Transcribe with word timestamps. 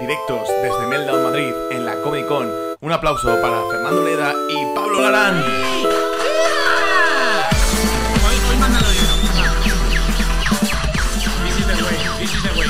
directos 0.00 0.48
desde 0.62 0.86
Meltdown 0.86 1.22
Madrid 1.24 1.52
en 1.70 1.84
la 1.84 2.00
Comic 2.02 2.26
Con. 2.26 2.50
Un 2.80 2.92
aplauso 2.92 3.38
para 3.40 3.62
Fernando 3.70 4.02
Leda 4.04 4.32
y 4.48 4.74
Pablo 4.74 5.02
Larán. 5.02 5.42
Hoy, 8.24 8.36
hoy 8.48 8.56
mándalo 8.56 8.86
yo. 8.86 9.00
This 11.44 11.58
is 11.58 11.66
the 11.66 11.74
way, 11.84 11.98
this 12.18 12.34
is 12.34 12.42
the 12.42 12.58
way. 12.58 12.68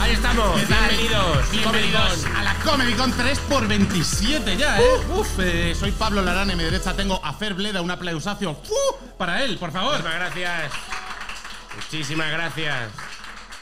Ahí 0.00 0.12
estamos, 0.12 0.56
bienvenidos, 0.56 1.50
Bienvenidos 1.52 2.26
a 2.34 2.42
la 2.42 2.54
Comedy 2.64 2.94
Con 2.94 3.12
3x27 3.12 4.56
ya, 4.56 4.80
¿eh? 4.80 4.84
Uf, 5.14 5.38
eh, 5.38 5.74
soy 5.78 5.92
Pablo 5.92 6.22
Larán, 6.22 6.50
en 6.50 6.56
mi 6.56 6.64
derecha 6.64 6.94
tengo 6.94 7.20
a 7.22 7.32
Fer 7.34 7.54
Bleda, 7.54 7.82
un 7.82 7.90
aplausacio 7.90 8.54
¡fu! 8.54 8.74
para 9.18 9.42
él, 9.44 9.58
por 9.58 9.70
favor. 9.70 9.92
Muchísimas 10.02 10.14
gracias. 10.16 10.72
Muchísimas 11.76 12.30
gracias. 12.30 12.88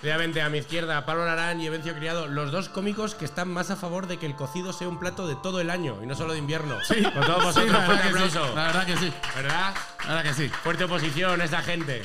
Obviamente 0.02 0.40
a 0.40 0.48
mi 0.48 0.56
izquierda, 0.58 1.04
Pablo 1.04 1.26
Larán 1.26 1.60
y 1.60 1.66
Evencio 1.66 1.94
Criado, 1.94 2.26
los 2.26 2.50
dos 2.52 2.70
cómicos 2.70 3.14
que 3.14 3.26
están 3.26 3.48
más 3.48 3.70
a 3.70 3.76
favor 3.76 4.06
de 4.06 4.16
que 4.18 4.24
el 4.24 4.34
cocido 4.34 4.72
sea 4.72 4.88
un 4.88 4.98
plato 4.98 5.26
de 5.28 5.36
todo 5.36 5.60
el 5.60 5.68
año 5.68 5.98
y 6.02 6.06
no 6.06 6.14
solo 6.14 6.32
de 6.32 6.38
invierno. 6.38 6.76
Sí, 6.88 7.02
Con 7.02 7.20
todos 7.26 7.38
sí, 7.54 7.60
vosotros, 7.60 7.72
la 7.72 7.80
fuerte 7.86 8.12
verdad 8.12 8.24
que 8.24 8.30
sí, 8.30 8.38
aplauso. 8.38 8.56
la 8.56 8.62
verdad 8.66 8.86
que 8.86 8.96
sí, 8.96 9.12
¿Verdad? 9.36 9.74
la 10.06 10.14
verdad 10.14 10.22
que 10.22 10.34
sí. 10.34 10.48
Fuerte 10.48 10.84
oposición 10.84 11.42
esa 11.42 11.60
gente. 11.60 12.02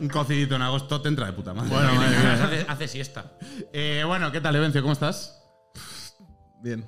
Un 0.00 0.08
cocidito 0.08 0.56
en 0.56 0.62
agosto 0.62 1.00
te 1.00 1.08
entra 1.08 1.26
de 1.26 1.32
puta 1.34 1.54
madre. 1.54 1.70
Bueno, 1.70 1.94
Madre 2.40 2.66
hace 2.68 2.88
siesta. 2.88 3.26
Eh, 3.72 4.02
bueno, 4.04 4.32
¿qué 4.32 4.40
tal, 4.40 4.56
Evencio? 4.56 4.82
¿Cómo 4.82 4.92
estás? 4.92 5.40
Bien. 6.60 6.84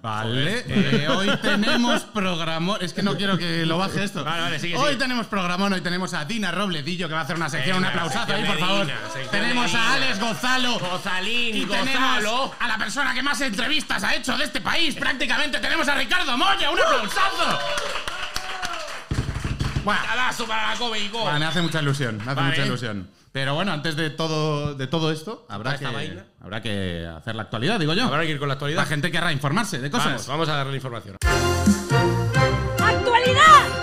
Vale, 0.00 0.64
eh, 0.68 1.08
hoy 1.08 1.28
tenemos 1.42 2.02
programón. 2.04 2.78
Es 2.80 2.92
que 2.92 3.02
no 3.02 3.16
quiero 3.16 3.36
que 3.36 3.66
lo 3.66 3.78
baje 3.78 4.04
esto. 4.04 4.22
Vale, 4.24 4.42
vale, 4.42 4.58
sigue, 4.60 4.76
Hoy 4.76 4.90
sigue. 4.90 4.96
tenemos 4.98 5.26
programón, 5.26 5.72
hoy 5.72 5.80
tenemos 5.80 6.14
a 6.14 6.24
Dina 6.24 6.52
Robledillo 6.52 7.08
que 7.08 7.14
va 7.14 7.20
a 7.20 7.24
hacer 7.24 7.34
una 7.36 7.50
sección, 7.50 7.78
Venga, 7.82 7.90
un 7.90 7.98
aplausazo 7.98 8.32
ahí, 8.32 8.44
por 8.44 8.58
favor. 8.58 8.86
Dina, 8.86 8.98
Tenemos 9.30 9.74
a. 9.74 9.92
Alex 9.94 10.20
Gonzalo. 10.20 10.78
Gozalín, 10.78 11.56
Y 11.56 11.64
Gozalo. 11.64 11.84
tenemos 11.84 12.52
a 12.60 12.68
la 12.68 12.78
persona 12.78 13.12
que 13.12 13.22
más 13.22 13.40
entrevistas 13.40 14.04
ha 14.04 14.14
hecho 14.14 14.36
de 14.36 14.44
este 14.44 14.60
país, 14.60 14.94
prácticamente. 14.94 15.58
Tenemos 15.58 15.88
a 15.88 15.94
Ricardo 15.96 16.36
Moya, 16.38 16.70
un 16.70 16.78
aplausazo. 16.80 17.58
Bueno, 19.84 20.00
para 20.02 20.16
la. 20.16 20.32
Vale, 21.24 21.38
me 21.40 21.44
hace 21.46 21.62
mucha 21.62 21.82
ilusión, 21.82 22.16
me 22.18 22.22
hace 22.22 22.34
Vale. 22.34 22.50
mucha 22.50 22.66
ilusión. 22.66 23.08
Pero 23.32 23.54
bueno, 23.54 23.72
antes 23.72 23.96
de 23.96 24.10
todo, 24.10 24.74
de 24.74 24.86
todo 24.86 25.12
esto, 25.12 25.46
habrá 25.48 25.78
que, 25.78 25.84
vaina. 25.84 26.26
habrá 26.40 26.62
que 26.62 27.06
hacer 27.06 27.34
la 27.34 27.42
actualidad, 27.42 27.78
digo 27.78 27.94
yo. 27.94 28.04
Habrá 28.04 28.22
que 28.22 28.30
ir 28.30 28.38
con 28.38 28.48
la 28.48 28.54
actualidad. 28.54 28.80
La 28.80 28.86
gente 28.86 29.10
querrá 29.10 29.32
informarse 29.32 29.78
de 29.78 29.90
cosas. 29.90 30.06
Vamos, 30.06 30.26
vamos 30.26 30.48
a 30.48 30.56
darle 30.56 30.72
la 30.72 30.76
información. 30.76 31.16
¡Actualidad! 32.80 33.77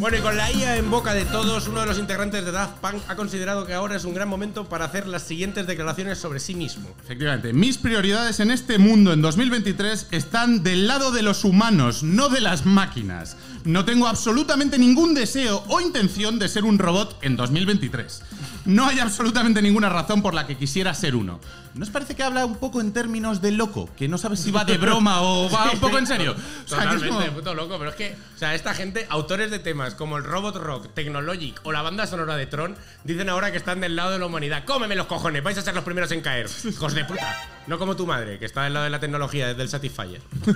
Bueno, 0.00 0.16
y 0.16 0.20
con 0.22 0.34
la 0.34 0.50
IA 0.50 0.78
en 0.78 0.90
boca 0.90 1.12
de 1.12 1.26
todos, 1.26 1.68
uno 1.68 1.80
de 1.80 1.86
los 1.86 1.98
integrantes 1.98 2.42
de 2.42 2.50
Daft 2.52 2.78
Punk 2.78 3.02
ha 3.06 3.16
considerado 3.16 3.66
que 3.66 3.74
ahora 3.74 3.96
es 3.96 4.04
un 4.06 4.14
gran 4.14 4.30
momento 4.30 4.64
para 4.66 4.86
hacer 4.86 5.06
las 5.06 5.24
siguientes 5.24 5.66
declaraciones 5.66 6.16
sobre 6.16 6.40
sí 6.40 6.54
mismo. 6.54 6.88
Efectivamente, 7.04 7.52
mis 7.52 7.76
prioridades 7.76 8.40
en 8.40 8.50
este 8.50 8.78
mundo 8.78 9.12
en 9.12 9.20
2023 9.20 10.06
están 10.10 10.62
del 10.62 10.86
lado 10.88 11.10
de 11.12 11.20
los 11.20 11.44
humanos, 11.44 12.02
no 12.02 12.30
de 12.30 12.40
las 12.40 12.64
máquinas. 12.64 13.36
No 13.64 13.84
tengo 13.84 14.06
absolutamente 14.08 14.78
ningún 14.78 15.12
deseo 15.12 15.62
o 15.68 15.82
intención 15.82 16.38
de 16.38 16.48
ser 16.48 16.64
un 16.64 16.78
robot 16.78 17.18
en 17.20 17.36
2023. 17.36 18.22
No 18.64 18.86
hay 18.86 19.00
absolutamente 19.00 19.60
ninguna 19.60 19.90
razón 19.90 20.22
por 20.22 20.32
la 20.32 20.46
que 20.46 20.56
quisiera 20.56 20.94
ser 20.94 21.14
uno. 21.14 21.40
¿No 21.74 21.84
os 21.84 21.90
parece 21.90 22.16
que 22.16 22.22
habla 22.22 22.44
un 22.46 22.56
poco 22.56 22.80
en 22.80 22.92
términos 22.92 23.40
de 23.40 23.52
loco? 23.52 23.88
Que 23.96 24.08
no 24.08 24.18
sabes 24.18 24.40
si 24.40 24.50
va 24.50 24.64
de 24.64 24.76
broma 24.76 25.22
o 25.22 25.48
va 25.50 25.70
un 25.72 25.78
poco 25.78 25.98
en 25.98 26.06
serio. 26.06 26.32
O 26.32 26.68
sea, 26.68 26.78
que 26.78 26.84
es 26.96 27.00
Totalmente, 27.02 27.08
como- 27.08 27.36
puto 27.36 27.54
loco. 27.54 27.78
Pero 27.78 27.90
es 27.90 27.96
que, 27.96 28.16
o 28.34 28.38
sea, 28.38 28.54
esta 28.54 28.74
gente, 28.74 29.06
autores 29.08 29.50
de 29.50 29.60
temas 29.60 29.89
como 29.94 30.16
el 30.18 30.24
Robot 30.24 30.56
Rock, 30.56 30.94
Technologic 30.94 31.60
o 31.64 31.72
la 31.72 31.82
banda 31.82 32.06
sonora 32.06 32.36
de 32.36 32.46
Tron, 32.46 32.76
dicen 33.04 33.28
ahora 33.28 33.50
que 33.50 33.56
están 33.58 33.80
del 33.80 33.96
lado 33.96 34.10
de 34.12 34.18
la 34.18 34.26
humanidad. 34.26 34.64
¡Cómeme 34.64 34.96
los 34.96 35.06
cojones! 35.06 35.42
Vais 35.42 35.56
a 35.58 35.62
ser 35.62 35.74
los 35.74 35.84
primeros 35.84 36.10
en 36.12 36.20
caer. 36.20 36.46
Hijos 36.64 36.94
de 36.94 37.04
puta. 37.04 37.36
No 37.66 37.78
como 37.78 37.94
tu 37.94 38.06
madre, 38.06 38.38
que 38.38 38.46
está 38.46 38.64
del 38.64 38.72
lado 38.74 38.84
de 38.84 38.90
la 38.90 38.98
tecnología, 39.00 39.48
desde 39.48 39.62
el 39.62 39.68
Satisfyer. 39.68 40.20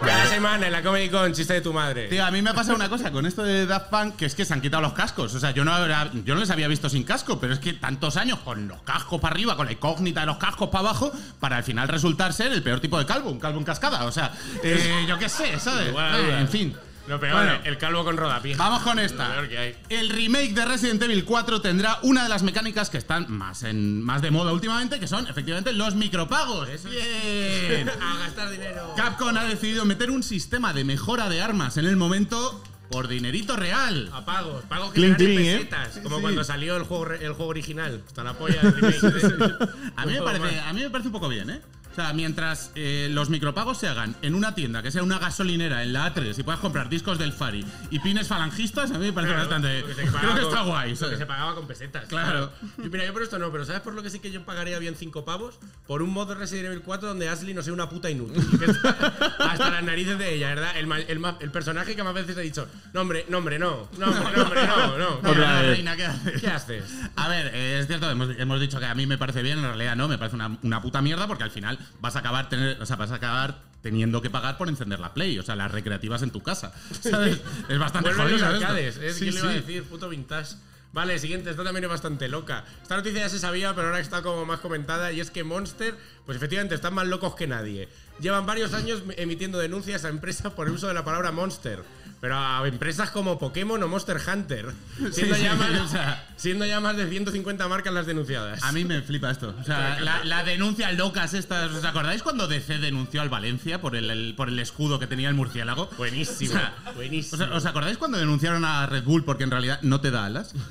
Cada 0.00 0.26
semana 0.26 0.66
en 0.66 0.72
la 0.72 0.82
Comedy 0.82 1.08
Con, 1.08 1.32
chiste 1.32 1.54
de 1.54 1.60
tu 1.60 1.72
madre. 1.72 2.08
Tío, 2.08 2.24
a 2.24 2.30
mí 2.30 2.40
me 2.42 2.50
ha 2.50 2.54
pasado 2.54 2.76
una 2.76 2.88
cosa 2.88 3.10
con 3.10 3.26
esto 3.26 3.42
de 3.42 3.66
Daft 3.66 3.88
Punk, 3.90 4.16
que 4.16 4.26
es 4.26 4.34
que 4.34 4.44
se 4.44 4.54
han 4.54 4.60
quitado 4.60 4.82
los 4.82 4.92
cascos. 4.92 5.34
O 5.34 5.40
sea, 5.40 5.50
yo 5.50 5.64
no, 5.64 5.76
era- 5.84 6.10
yo 6.24 6.34
no 6.34 6.40
les 6.40 6.50
había 6.50 6.68
visto 6.68 6.88
sin 6.88 7.04
casco, 7.04 7.38
pero 7.40 7.52
es 7.52 7.58
que 7.58 7.72
tantos 7.74 8.16
años 8.16 8.38
con 8.40 8.66
los 8.68 8.80
cascos 8.82 9.20
para 9.20 9.34
arriba, 9.34 9.56
con 9.56 9.66
la 9.66 9.72
incógnita 9.72 10.20
de 10.20 10.26
los 10.26 10.38
cascos 10.38 10.68
para 10.70 10.80
abajo, 10.88 11.12
para 11.38 11.56
al 11.58 11.64
final 11.64 11.88
resultar 11.88 12.32
ser 12.32 12.52
el 12.52 12.62
peor 12.62 12.80
tipo 12.80 12.98
de 12.98 13.04
calvo, 13.06 13.30
un 13.30 13.40
calvo 13.40 13.58
en 13.58 13.64
cascada. 13.64 14.04
O 14.04 14.12
sea, 14.12 14.32
eh, 14.62 15.04
yo 15.08 15.18
qué 15.18 15.28
sé, 15.28 15.58
¿sabes? 15.58 15.86
Eh, 15.86 15.90
igual. 15.90 16.20
en 16.30 16.48
fin. 16.48 16.76
Lo 17.10 17.18
peor, 17.18 17.34
Bueno, 17.34 17.58
el 17.64 17.76
calvo 17.76 18.04
con 18.04 18.16
rodapié. 18.16 18.54
Vamos 18.54 18.82
con 18.82 18.96
Lo 18.96 19.02
esta. 19.02 19.32
peor 19.32 19.48
que 19.48 19.58
hay. 19.58 19.76
El 19.88 20.10
remake 20.10 20.54
de 20.54 20.64
Resident 20.64 21.02
Evil 21.02 21.24
4 21.24 21.60
tendrá 21.60 21.98
una 22.02 22.22
de 22.22 22.28
las 22.28 22.44
mecánicas 22.44 22.88
que 22.88 22.98
están 22.98 23.26
más, 23.28 23.64
en, 23.64 24.00
más 24.00 24.22
de 24.22 24.30
moda 24.30 24.52
últimamente, 24.52 25.00
que 25.00 25.08
son 25.08 25.26
efectivamente 25.26 25.72
los 25.72 25.96
micropagos. 25.96 26.68
Bien. 26.84 27.88
A 28.00 28.18
gastar 28.20 28.48
dinero. 28.50 28.94
Capcom 28.96 29.36
ha 29.36 29.42
decidido 29.44 29.84
meter 29.84 30.08
un 30.12 30.22
sistema 30.22 30.72
de 30.72 30.84
mejora 30.84 31.28
de 31.28 31.42
armas 31.42 31.76
en 31.78 31.86
el 31.86 31.96
momento 31.96 32.62
por 32.92 33.08
dinerito 33.08 33.56
real. 33.56 34.08
A 34.12 34.24
pagos, 34.24 34.62
pagos 34.68 34.92
que 34.92 35.04
¿eh? 35.08 35.14
pesetas, 35.16 35.98
como 36.04 36.16
Sí. 36.16 36.22
cuando 36.22 36.44
salió 36.44 36.76
el 36.76 36.84
juego, 36.84 37.10
el 37.10 37.32
juego 37.32 37.46
original. 37.50 38.04
Hasta 38.06 38.22
la 38.22 38.34
polla 38.34 38.62
del 38.62 38.72
remake. 38.72 39.00
A 39.96 40.06
mí, 40.06 40.12
me 40.12 40.22
parece, 40.22 40.60
a 40.60 40.72
mí 40.72 40.82
me 40.82 40.90
parece 40.90 41.08
un 41.08 41.12
poco 41.12 41.28
bien, 41.28 41.50
¿eh? 41.50 41.60
Sea, 42.00 42.14
mientras 42.14 42.72
eh, 42.76 43.08
los 43.10 43.28
micropagos 43.28 43.76
se 43.76 43.86
hagan 43.86 44.16
en 44.22 44.34
una 44.34 44.54
tienda, 44.54 44.82
que 44.82 44.90
sea 44.90 45.02
una 45.02 45.18
gasolinera 45.18 45.82
en 45.82 45.92
la 45.92 46.14
A3 46.14 46.38
y 46.38 46.42
puedas 46.42 46.58
comprar 46.60 46.88
discos 46.88 47.18
del 47.18 47.30
Fari 47.32 47.62
y 47.90 47.98
pines 47.98 48.26
falangistas, 48.28 48.90
a 48.90 48.94
mí 48.94 49.04
me 49.06 49.12
parece 49.12 49.34
Claro, 49.34 49.48
bastante. 49.50 49.84
que 49.84 49.92
Creo 49.94 50.12
pagaba 50.12 50.34
que 50.34 50.40
con- 50.40 50.48
está 50.50 50.62
guay, 50.62 50.90
lo 50.90 50.96
¿sabes? 50.96 51.12
que 51.14 51.18
se 51.18 51.26
pagaba 51.26 51.54
con 51.54 51.66
pesetas. 51.66 52.04
Claro. 52.06 52.52
Y 52.78 52.88
mira, 52.88 53.04
yo 53.04 53.12
por 53.12 53.22
esto 53.22 53.38
no, 53.38 53.52
pero 53.52 53.66
¿sabes 53.66 53.82
por 53.82 53.92
lo 53.92 54.02
que 54.02 54.08
sí 54.08 54.18
que 54.18 54.30
yo 54.30 54.42
pagaría 54.46 54.78
bien 54.78 54.94
5 54.96 55.26
pavos? 55.26 55.58
Por 55.86 56.00
un 56.00 56.10
mod 56.10 56.28
de 56.28 56.36
Resident 56.36 56.68
Evil 56.68 56.80
4 56.82 57.06
donde 57.08 57.28
Ashley 57.28 57.52
no 57.52 57.62
sea 57.62 57.74
una 57.74 57.90
puta 57.90 58.08
inútil. 58.08 58.42
Hasta 59.38 59.68
las 59.70 59.82
narices 59.82 60.18
de 60.18 60.34
ella, 60.36 60.48
¿verdad? 60.54 60.76
El, 60.78 60.90
el, 60.90 61.22
el 61.40 61.50
personaje 61.50 61.94
que 61.94 62.02
más 62.02 62.14
veces 62.14 62.34
he 62.38 62.40
dicho, 62.40 62.66
no, 62.94 63.02
hombre, 63.02 63.26
no, 63.28 63.38
hombre, 63.38 63.58
no. 63.58 63.88
No, 63.98 64.06
no, 64.06 64.96
no, 64.96 65.20
no. 65.22 65.34
Reina, 65.62 65.96
¿qué 65.96 66.06
haces? 66.06 66.40
¿Qué 66.40 66.48
haces? 66.48 66.84
A 67.16 67.28
ver, 67.28 67.50
eh, 67.54 67.80
es 67.80 67.86
cierto, 67.86 68.10
hemos, 68.10 68.30
hemos 68.38 68.58
dicho 68.60 68.78
que 68.78 68.86
a 68.86 68.94
mí 68.94 69.06
me 69.06 69.18
parece 69.18 69.42
bien, 69.42 69.58
en 69.58 69.64
realidad 69.64 69.96
no, 69.96 70.08
me 70.08 70.16
parece 70.16 70.36
una, 70.36 70.56
una 70.62 70.80
puta 70.80 71.02
mierda 71.02 71.26
porque 71.26 71.44
al 71.44 71.50
final 71.50 71.78
vas 72.00 72.16
a 72.16 72.20
acabar 72.20 72.48
tener, 72.48 72.80
o 72.80 72.86
sea, 72.86 72.96
vas 72.96 73.10
a 73.10 73.16
acabar 73.16 73.62
teniendo 73.82 74.20
que 74.20 74.30
pagar 74.30 74.58
por 74.58 74.68
encender 74.68 75.00
la 75.00 75.14
Play, 75.14 75.38
o 75.38 75.42
sea, 75.42 75.56
las 75.56 75.70
recreativas 75.70 76.22
en 76.22 76.30
tu 76.30 76.42
casa. 76.42 76.72
¿Sabes? 77.00 77.40
Es 77.68 77.78
bastante 77.78 78.10
los 78.10 78.18
jodido. 78.18 78.36
esto. 78.36 78.48
arcades, 78.48 78.96
es 78.98 79.16
Sí, 79.16 79.26
que 79.26 79.32
le 79.32 79.38
iba 79.40 79.50
a 79.50 79.52
decir, 79.54 79.84
puto 79.84 80.08
vintage. 80.08 80.56
Vale, 80.92 81.18
siguiente, 81.20 81.50
esta 81.50 81.62
también 81.62 81.84
es 81.84 81.90
bastante 81.90 82.28
loca. 82.28 82.64
Esta 82.82 82.96
noticia 82.96 83.20
ya 83.20 83.28
se 83.28 83.38
sabía, 83.38 83.74
pero 83.74 83.88
ahora 83.88 84.00
está 84.00 84.22
como 84.22 84.44
más 84.44 84.58
comentada, 84.58 85.12
y 85.12 85.20
es 85.20 85.30
que 85.30 85.44
Monster, 85.44 85.94
pues 86.26 86.36
efectivamente 86.36 86.74
están 86.74 86.94
más 86.94 87.06
locos 87.06 87.36
que 87.36 87.46
nadie. 87.46 87.88
Llevan 88.18 88.44
varios 88.44 88.74
años 88.74 89.02
emitiendo 89.16 89.58
denuncias 89.58 90.04
a 90.04 90.08
empresas 90.08 90.52
por 90.52 90.66
el 90.66 90.72
uso 90.74 90.88
de 90.88 90.94
la 90.94 91.04
palabra 91.04 91.30
Monster. 91.30 91.84
Pero 92.20 92.36
a 92.36 92.66
empresas 92.68 93.10
como 93.10 93.38
Pokémon 93.38 93.82
o 93.82 93.88
Monster 93.88 94.18
Hunter. 94.18 94.66
Siendo, 95.10 95.34
sí, 95.36 95.42
ya, 95.42 95.54
más, 95.54 95.70
o 95.80 95.88
sea. 95.88 96.28
siendo 96.36 96.66
ya 96.66 96.78
más 96.78 96.94
de 96.96 97.08
150 97.08 97.66
marcas 97.66 97.94
las 97.94 98.04
denunciadas. 98.06 98.62
A 98.62 98.72
mí 98.72 98.84
me 98.84 99.00
flipa 99.00 99.30
esto. 99.30 99.54
O 99.58 99.64
sea, 99.64 99.98
la, 100.00 100.22
la 100.24 100.44
denuncia 100.44 100.92
locas 100.92 101.32
estas. 101.32 101.72
¿Os 101.72 101.84
acordáis 101.84 102.22
cuando 102.22 102.46
DC 102.46 102.78
denunció 102.78 103.22
al 103.22 103.30
Valencia 103.30 103.80
por 103.80 103.96
el, 103.96 104.10
el- 104.10 104.34
por 104.36 104.48
el 104.50 104.58
escudo 104.58 104.98
que 104.98 105.06
tenía 105.06 105.28
el 105.30 105.34
murciélago? 105.34 105.88
Buenísimo, 105.96 106.50
O 106.50 106.52
sea, 106.54 106.74
buenísimo. 106.94 107.42
¿Os 107.54 107.64
acordáis 107.64 107.96
cuando 107.96 108.18
denunciaron 108.18 108.66
a 108.66 108.84
Red 108.86 109.04
Bull 109.04 109.24
porque 109.24 109.44
en 109.44 109.50
realidad 109.50 109.78
no 109.80 110.02
te 110.02 110.10
da 110.10 110.26
alas? 110.26 110.52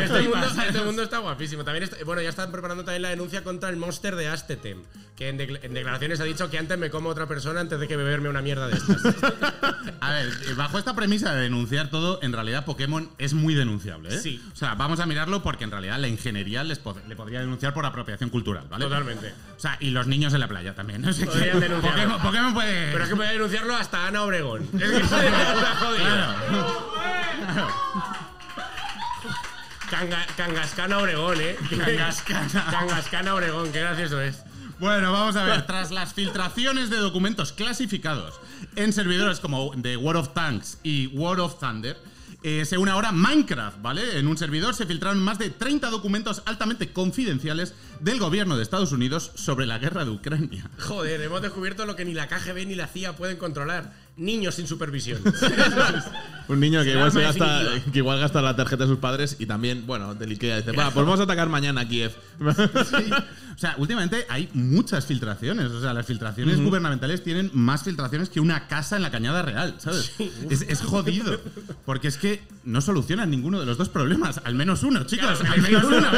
Este 0.00 0.22
mundo, 0.82 1.02
este 1.02 1.02
está 1.02 1.18
guapísimo. 1.18 1.64
También 1.64 1.84
está- 1.84 1.96
bueno, 2.04 2.20
ya 2.22 2.28
están 2.28 2.50
preparando 2.52 2.84
también 2.84 3.02
la 3.02 3.08
denuncia 3.10 3.42
contra 3.42 3.70
el 3.70 3.76
monster 3.76 4.16
de 4.16 4.28
Astetem, 4.28 4.82
que 5.16 5.28
en 5.28 5.36
declaraciones 5.38 6.20
ha 6.20 6.24
dicho 6.24 6.50
que 6.50 6.58
antes 6.58 6.76
me 6.78 6.90
como 6.90 7.08
otra 7.08 7.26
persona 7.26 7.60
antes 7.60 7.80
de 7.80 7.88
que 7.88 7.96
beberme 7.96 8.28
una 8.28 8.42
mierda 8.42 8.68
de 8.68 8.76
estas. 8.76 9.02
A 10.10 10.14
ver, 10.14 10.26
eh, 10.48 10.54
bajo 10.56 10.78
esta 10.78 10.94
premisa 10.94 11.32
de 11.34 11.42
denunciar 11.42 11.88
todo, 11.88 12.18
en 12.22 12.32
realidad 12.32 12.64
Pokémon 12.64 13.08
es 13.18 13.32
muy 13.34 13.54
denunciable, 13.54 14.14
¿eh? 14.14 14.18
Sí. 14.18 14.42
O 14.52 14.56
sea, 14.56 14.74
vamos 14.74 14.98
a 15.00 15.06
mirarlo 15.06 15.42
porque 15.42 15.64
en 15.64 15.70
realidad 15.70 15.98
la 15.98 16.08
ingeniería 16.08 16.64
les 16.64 16.82
pod- 16.82 17.02
le 17.06 17.14
podría 17.16 17.40
denunciar 17.40 17.72
por 17.74 17.86
apropiación 17.86 18.28
cultural, 18.30 18.66
¿vale? 18.68 18.84
Totalmente. 18.86 19.32
O 19.56 19.60
sea, 19.60 19.76
y 19.80 19.90
los 19.90 20.06
niños 20.06 20.34
en 20.34 20.40
la 20.40 20.48
playa 20.48 20.74
también. 20.74 21.04
O 21.08 21.12
sea, 21.12 21.24
que 21.26 21.30
Podrían 21.32 21.60
denunciarlo. 21.60 21.96
Pokémon, 22.02 22.22
Pokémon 22.22 22.54
puede. 22.54 22.92
Pero 22.92 23.04
es 23.04 23.10
que 23.10 23.16
puede 23.16 23.32
denunciarlo 23.32 23.76
hasta 23.76 24.06
Ana 24.06 24.22
Obregón. 24.22 24.68
Es 24.80 24.90
que 24.90 24.96
está 24.98 25.76
jodida. 25.76 26.36
Canga- 29.90 30.26
Cangascana 30.36 30.98
Obregón, 30.98 31.40
eh. 31.40 31.56
Cangascana. 31.68 32.66
Cangascana 32.70 33.34
Obregón, 33.34 33.72
qué 33.72 33.80
gracioso 33.80 34.20
es. 34.20 34.42
Bueno, 34.80 35.12
vamos 35.12 35.36
a 35.36 35.44
ver. 35.44 35.66
Tras 35.66 35.90
las 35.90 36.14
filtraciones 36.14 36.88
de 36.88 36.96
documentos 36.96 37.52
clasificados 37.52 38.40
en 38.76 38.94
servidores 38.94 39.38
como 39.38 39.72
The 39.80 39.98
World 39.98 40.20
of 40.20 40.32
Tanks 40.32 40.78
y 40.82 41.08
World 41.08 41.40
of 41.40 41.60
Thunder, 41.60 41.98
eh, 42.42 42.64
se 42.64 42.78
une 42.78 42.90
ahora 42.90 43.12
Minecraft, 43.12 43.82
¿vale? 43.82 44.18
En 44.18 44.26
un 44.26 44.38
servidor 44.38 44.74
se 44.74 44.86
filtraron 44.86 45.22
más 45.22 45.38
de 45.38 45.50
30 45.50 45.90
documentos 45.90 46.42
altamente 46.46 46.94
confidenciales 46.94 47.74
del 48.00 48.18
gobierno 48.18 48.56
de 48.56 48.62
Estados 48.62 48.92
Unidos 48.92 49.32
sobre 49.34 49.66
la 49.66 49.78
guerra 49.78 50.04
de 50.04 50.10
Ucrania. 50.10 50.68
Joder, 50.78 51.20
hemos 51.20 51.42
descubierto 51.42 51.86
lo 51.86 51.96
que 51.96 52.04
ni 52.04 52.14
la 52.14 52.28
KGB 52.28 52.66
ni 52.66 52.74
la 52.74 52.86
CIA 52.86 53.16
pueden 53.16 53.36
controlar. 53.36 53.92
niños 54.16 54.54
sin 54.56 54.66
supervisión. 54.66 55.20
Un 56.48 56.60
niño 56.60 56.82
que 56.82 56.90
igual, 56.92 57.12
se 57.12 57.20
gasta, 57.20 57.62
que 57.92 57.98
igual 57.98 58.18
gasta 58.18 58.42
la 58.42 58.56
tarjeta 58.56 58.84
de 58.84 58.90
sus 58.90 58.98
padres 58.98 59.36
y 59.38 59.46
también, 59.46 59.86
bueno, 59.86 60.14
del 60.14 60.30
Ikea 60.30 60.56
dice, 60.58 60.72
va, 60.72 60.90
pues 60.90 61.06
vamos 61.06 61.20
a 61.20 61.22
atacar 61.22 61.48
mañana 61.48 61.82
a 61.82 61.88
Kiev. 61.88 62.12
O 63.50 63.58
sea, 63.60 63.74
últimamente 63.76 64.24
hay 64.30 64.48
muchas 64.54 65.04
filtraciones. 65.04 65.66
O 65.70 65.82
sea, 65.82 65.92
las 65.92 66.06
filtraciones 66.06 66.58
gubernamentales 66.62 67.22
tienen 67.22 67.50
más 67.52 67.82
filtraciones 67.82 68.30
que 68.30 68.40
una 68.40 68.68
casa 68.68 68.96
en 68.96 69.02
la 69.02 69.10
Cañada 69.10 69.42
Real, 69.42 69.74
¿sabes? 69.76 70.12
Es, 70.48 70.62
es 70.62 70.80
jodido. 70.80 71.38
Porque 71.84 72.08
es 72.08 72.16
que 72.16 72.42
no 72.64 72.80
solucionan 72.80 73.30
ninguno 73.30 73.60
de 73.60 73.66
los 73.66 73.76
dos 73.76 73.90
problemas. 73.90 74.40
Al 74.44 74.54
menos 74.54 74.82
uno, 74.82 75.04
chicos. 75.04 75.40
Claro, 75.40 75.52
al 75.52 75.60
menos 75.60 75.84
uno, 75.84 76.08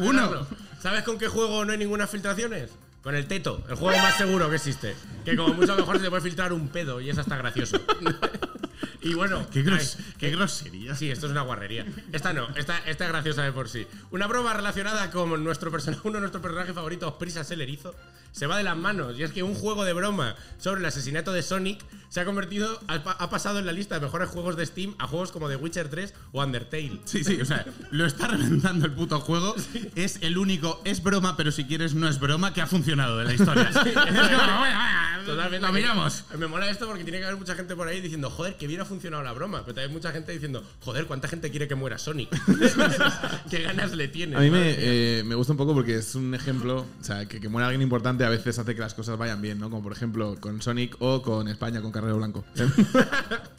uno. 0.00 0.46
¿Sabes 0.80 1.02
con 1.02 1.18
qué 1.18 1.28
juego 1.28 1.64
no 1.64 1.72
hay 1.72 1.78
ninguna 1.78 2.06
filtraciones? 2.06 2.70
Con 3.02 3.14
el 3.14 3.26
teto, 3.26 3.62
el 3.68 3.76
juego 3.76 3.96
más 3.98 4.16
seguro 4.16 4.50
que 4.50 4.56
existe. 4.56 4.96
Que 5.24 5.36
como 5.36 5.54
mucho 5.54 5.76
mejor 5.76 5.96
se 5.96 6.04
te 6.04 6.10
puede 6.10 6.22
filtrar 6.22 6.52
un 6.52 6.68
pedo 6.68 7.00
y 7.00 7.10
es 7.10 7.18
hasta 7.18 7.36
gracioso. 7.36 7.78
y 9.02 9.14
bueno, 9.14 9.46
Qué, 9.50 9.62
gros- 9.62 9.96
ay, 9.98 10.04
qué 10.18 10.30
grosería. 10.30 10.94
Sí, 10.94 11.10
esto 11.10 11.26
es 11.26 11.32
una 11.32 11.42
guarrería. 11.42 11.86
Esta 12.12 12.32
no, 12.32 12.48
esta, 12.56 12.78
esta 12.78 13.04
es 13.04 13.10
graciosa 13.10 13.42
de 13.42 13.52
por 13.52 13.68
sí. 13.68 13.86
Una 14.10 14.26
broma 14.26 14.52
relacionada 14.54 15.10
con 15.10 15.42
nuestro 15.44 15.70
persona- 15.70 15.98
uno 16.04 16.14
de 16.14 16.20
nuestros 16.20 16.42
personajes 16.42 16.74
favoritos, 16.74 17.14
Prisas 17.14 17.50
el 17.50 17.60
Erizo, 17.60 17.94
se 18.32 18.46
va 18.46 18.56
de 18.58 18.62
las 18.64 18.76
manos. 18.76 19.18
Y 19.18 19.22
es 19.22 19.32
que 19.32 19.42
un 19.42 19.54
juego 19.54 19.84
de 19.84 19.92
broma 19.92 20.36
sobre 20.58 20.80
el 20.80 20.86
asesinato 20.86 21.32
de 21.32 21.42
Sonic 21.42 21.82
se 22.08 22.20
ha 22.20 22.24
convertido, 22.24 22.80
ha, 22.86 23.02
pa- 23.02 23.12
ha 23.18 23.30
pasado 23.30 23.58
en 23.58 23.66
la 23.66 23.72
lista 23.72 23.94
de 23.96 24.00
mejores 24.02 24.28
juegos 24.28 24.56
de 24.56 24.64
Steam 24.66 24.94
a 24.98 25.06
juegos 25.06 25.32
como 25.32 25.48
The 25.48 25.56
Witcher 25.56 25.88
3 25.88 26.14
o 26.32 26.42
Undertale. 26.44 27.00
Sí, 27.04 27.24
sí, 27.24 27.40
o 27.40 27.44
sea, 27.44 27.64
lo 27.90 28.06
está 28.06 28.28
reventando 28.28 28.86
el 28.86 28.92
puto 28.92 29.20
juego. 29.20 29.54
Es 29.94 30.18
el 30.22 30.38
único, 30.38 30.80
es 30.84 31.02
broma, 31.02 31.36
pero 31.36 31.50
si 31.50 31.64
quieres 31.64 31.94
no 31.94 32.08
es 32.08 32.20
broma, 32.20 32.52
que 32.54 32.60
ha 32.62 32.66
funcionado 32.66 33.18
de 33.18 33.24
la 33.24 33.34
historia. 33.34 33.70
Es 33.74 33.74
como, 33.82 33.94
bueno, 33.98 34.60
venga, 34.62 35.22
Totalmente. 35.26 35.66
Lo 35.66 35.72
miramos. 35.72 36.24
Me 36.38 36.46
mola 36.46 36.70
esto 36.70 36.86
porque 36.86 37.02
tiene 37.02 37.18
que 37.18 37.24
haber 37.24 37.36
mucha 37.38 37.54
gente 37.56 37.74
por 37.74 37.88
ahí 37.88 38.00
diciendo, 38.00 38.30
joder, 38.30 38.56
que 38.66 38.68
bien 38.68 38.80
ha 38.80 38.84
funcionado 38.84 39.22
la 39.22 39.32
broma. 39.32 39.62
Pero 39.62 39.74
también 39.74 39.92
mucha 39.92 40.10
gente 40.10 40.32
diciendo, 40.32 40.64
joder, 40.80 41.06
¿cuánta 41.06 41.28
gente 41.28 41.50
quiere 41.50 41.68
que 41.68 41.74
muera 41.74 41.98
Sonic? 41.98 42.28
¿Qué 43.50 43.62
ganas 43.62 43.92
le 43.92 44.08
tiene? 44.08 44.36
A 44.36 44.40
mí 44.40 44.50
me, 44.50 44.74
eh, 44.76 45.22
me 45.24 45.34
gusta 45.34 45.52
un 45.52 45.56
poco 45.56 45.74
porque 45.74 45.96
es 45.96 46.14
un 46.14 46.34
ejemplo, 46.34 46.84
o 47.00 47.04
sea, 47.04 47.26
que, 47.26 47.40
que 47.40 47.48
muera 47.48 47.68
alguien 47.68 47.82
importante 47.82 48.24
a 48.24 48.28
veces 48.28 48.58
hace 48.58 48.74
que 48.74 48.80
las 48.80 48.94
cosas 48.94 49.16
vayan 49.16 49.40
bien, 49.40 49.58
¿no? 49.58 49.70
Como 49.70 49.82
por 49.82 49.92
ejemplo 49.92 50.36
con 50.40 50.60
Sonic 50.60 50.96
o 50.98 51.22
con 51.22 51.48
España, 51.48 51.80
con 51.80 51.92
Carrero 51.92 52.16
Blanco. 52.16 52.44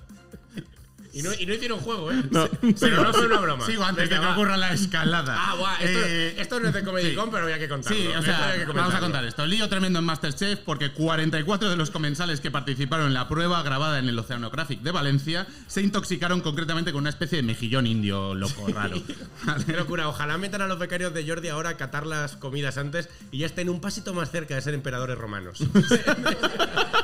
Y 1.17 1.23
no, 1.23 1.31
y 1.33 1.45
no 1.47 1.53
hicieron 1.53 1.79
juego, 1.79 2.11
¿eh? 2.11 2.21
No. 2.29 2.47
Pero 2.79 3.03
no 3.03 3.11
fue 3.13 3.25
una 3.25 3.39
broma. 3.39 3.65
Sigo 3.65 3.83
antes 3.83 4.07
Venga, 4.07 4.15
de 4.15 4.21
que 4.21 4.27
va. 4.27 4.33
ocurra 4.33 4.57
la 4.57 4.71
escalada. 4.73 5.35
Ah, 5.37 5.55
guau, 5.57 5.73
esto, 5.81 5.99
Eh, 6.05 6.35
esto 6.37 6.59
no 6.59 6.67
es 6.67 6.73
de 6.75 6.83
Comedy 6.83 7.09
sí. 7.09 7.15
Con, 7.15 7.31
pero 7.31 7.43
había 7.45 7.57
que 7.57 7.67
contarlo. 7.67 7.97
Sí, 7.97 8.07
o 8.07 8.21
sea, 8.21 8.49
había 8.51 8.65
que 8.65 8.71
vamos 8.71 8.93
a 8.93 8.99
contar 8.99 9.25
esto. 9.25 9.45
Lío 9.47 9.67
tremendo 9.67 9.97
en 9.99 10.05
Masterchef 10.05 10.59
porque 10.59 10.91
44 10.91 11.69
de 11.69 11.75
los 11.75 11.89
comensales 11.89 12.39
que 12.39 12.51
participaron 12.51 13.07
en 13.07 13.13
la 13.15 13.27
prueba 13.27 13.63
grabada 13.63 13.97
en 13.97 14.07
el 14.09 14.19
Oceanographic 14.19 14.81
de 14.81 14.91
Valencia 14.91 15.47
se 15.65 15.81
intoxicaron 15.81 16.41
concretamente 16.41 16.91
con 16.91 17.01
una 17.01 17.09
especie 17.09 17.37
de 17.37 17.43
mejillón 17.43 17.87
indio 17.87 18.35
loco 18.35 18.67
raro. 18.67 19.01
Qué 19.65 19.73
locura. 19.73 20.07
Ojalá 20.09 20.37
metan 20.37 20.61
a 20.61 20.67
los 20.67 20.77
becarios 20.77 21.13
de 21.15 21.27
Jordi 21.27 21.47
ahora 21.47 21.71
a 21.71 21.77
catar 21.77 22.05
las 22.05 22.35
comidas 22.35 22.77
antes 22.77 23.09
y 23.31 23.39
ya 23.39 23.47
estén 23.47 23.69
un 23.69 23.81
pasito 23.81 24.13
más 24.13 24.29
cerca 24.29 24.53
de 24.53 24.61
ser 24.61 24.75
emperadores 24.75 25.17
romanos. 25.17 25.57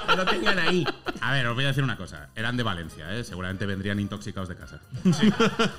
que 0.07 0.15
lo 0.15 0.25
tengan 0.25 0.59
ahí. 0.59 0.85
A 1.21 1.31
ver, 1.31 1.47
os 1.47 1.55
voy 1.55 1.63
a 1.63 1.67
decir 1.69 1.83
una 1.83 1.97
cosa. 1.97 2.29
Eran 2.35 2.57
de 2.57 2.63
Valencia, 2.63 3.15
¿eh? 3.15 3.23
Seguramente 3.23 3.65
vendrían 3.65 3.99
intoxicados 4.03 4.49
de 4.49 4.55
casa. 4.55 4.79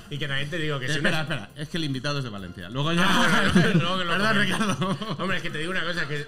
Y 0.09 0.17
que 0.17 0.27
también 0.27 0.49
te 0.49 0.57
digo 0.57 0.79
que 0.79 0.87
si 0.87 0.95
espera, 0.95 1.21
una- 1.21 1.21
espera. 1.23 1.49
Es 1.55 1.69
que 1.69 1.77
el 1.77 1.85
invitado 1.85 2.17
es 2.17 2.23
de 2.25 2.29
Valencia. 2.29 2.69
Luego 2.69 2.91
ya... 2.93 3.05
Ah, 3.07 3.51
bueno, 3.53 3.69
luego 3.79 3.97
que 3.99 4.03
lo 4.05 4.11
¿Verdad. 4.11 4.35
Ricardo? 4.35 4.97
Hombre, 5.19 5.37
es 5.37 5.43
que 5.43 5.49
te 5.49 5.57
digo 5.59 5.71
una 5.71 5.83
cosa, 5.85 6.07
que 6.07 6.27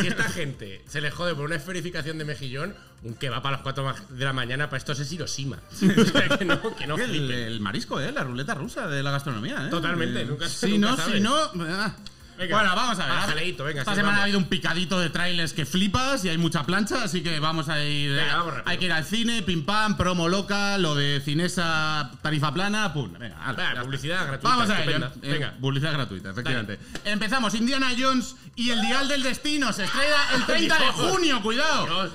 si 0.00 0.06
esta 0.06 0.24
gente 0.24 0.82
se 0.86 1.00
le 1.00 1.10
jode 1.10 1.34
por 1.34 1.44
una 1.46 1.56
esferificación 1.56 2.18
de 2.18 2.24
mejillón, 2.24 2.74
un 3.02 3.14
que 3.14 3.28
va 3.30 3.42
para 3.42 3.56
las 3.56 3.62
4 3.62 3.94
de 4.10 4.24
la 4.24 4.32
mañana, 4.32 4.66
para 4.68 4.78
esto 4.78 4.92
es 4.92 5.12
Hiroshima. 5.12 5.58
O 6.00 6.04
sea, 6.04 6.38
que 6.38 6.44
no, 6.44 6.76
que 6.76 6.86
no 6.86 6.94
el, 6.96 7.30
el 7.30 7.60
marisco, 7.60 8.00
¿eh? 8.00 8.12
La 8.12 8.22
ruleta 8.24 8.54
rusa 8.54 8.86
de 8.88 9.02
la 9.02 9.10
gastronomía, 9.10 9.66
¿eh? 9.66 9.70
Totalmente, 9.70 10.20
Eh, 10.22 10.24
nunca- 10.26 10.48
Si 10.48 10.78
nunca 10.78 10.90
no, 10.90 10.96
sabes. 10.96 11.14
si 11.14 11.20
no... 11.20 11.34
ah. 11.68 11.96
Venga, 12.40 12.56
bueno, 12.56 12.74
vamos 12.74 12.98
a 12.98 13.26
ver. 13.26 13.44
venga, 13.44 13.80
Esta 13.80 13.92
sí, 13.92 13.96
semana 13.96 14.02
vamos. 14.02 14.18
ha 14.18 14.22
habido 14.22 14.38
un 14.38 14.46
picadito 14.46 14.98
de 14.98 15.10
trailers 15.10 15.52
que 15.52 15.66
flipas 15.66 16.24
y 16.24 16.30
hay 16.30 16.38
mucha 16.38 16.64
plancha, 16.64 17.04
así 17.04 17.22
que 17.22 17.38
vamos 17.38 17.68
a 17.68 17.84
ir. 17.84 18.16
Venga, 18.16 18.36
vamos 18.36 18.54
hay 18.64 18.78
que 18.78 18.86
ir 18.86 18.92
al 18.92 19.04
cine, 19.04 19.42
pim 19.42 19.66
pam, 19.66 19.98
promo 19.98 20.26
loca, 20.26 20.78
lo 20.78 20.94
de 20.94 21.20
Cinesa 21.22 22.10
tarifa 22.22 22.54
plana, 22.54 22.94
pum. 22.94 23.12
Venga, 23.12 23.36
ala, 23.44 23.82
publicidad 23.82 24.26
gratuita, 24.26 24.48
Vamos 24.56 24.70
a 24.70 24.82
ello. 24.82 25.06
Eh, 25.22 25.32
Venga. 25.32 25.54
Publicidad 25.60 25.92
gratuita, 25.92 26.30
efectivamente. 26.30 26.78
Empezamos. 27.04 27.54
Indiana 27.54 27.90
Jones 27.98 28.36
y 28.56 28.70
el 28.70 28.80
Dial 28.80 29.06
del 29.06 29.22
Destino 29.22 29.70
se 29.74 29.84
estrena 29.84 30.16
el 30.34 30.46
30 30.46 30.78
de 30.78 30.86
junio, 30.92 31.42
cuidado. 31.42 31.84
Dios, 31.84 32.10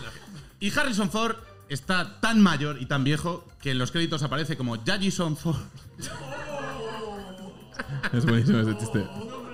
Y 0.59 0.71
Harrison 0.75 1.11
Ford 1.11 1.35
está 1.69 2.19
tan 2.19 2.41
mayor 2.41 2.81
y 2.81 2.87
tan 2.87 3.03
viejo 3.03 3.47
que 3.61 3.69
en 3.71 3.77
los 3.77 3.91
créditos 3.91 4.23
aparece 4.23 4.57
como 4.57 4.83
Jason 4.83 5.37
Ford. 5.37 5.61
es 8.13 8.25
buenísimo 8.25 8.59
ese 8.59 8.75
chiste. 8.79 9.05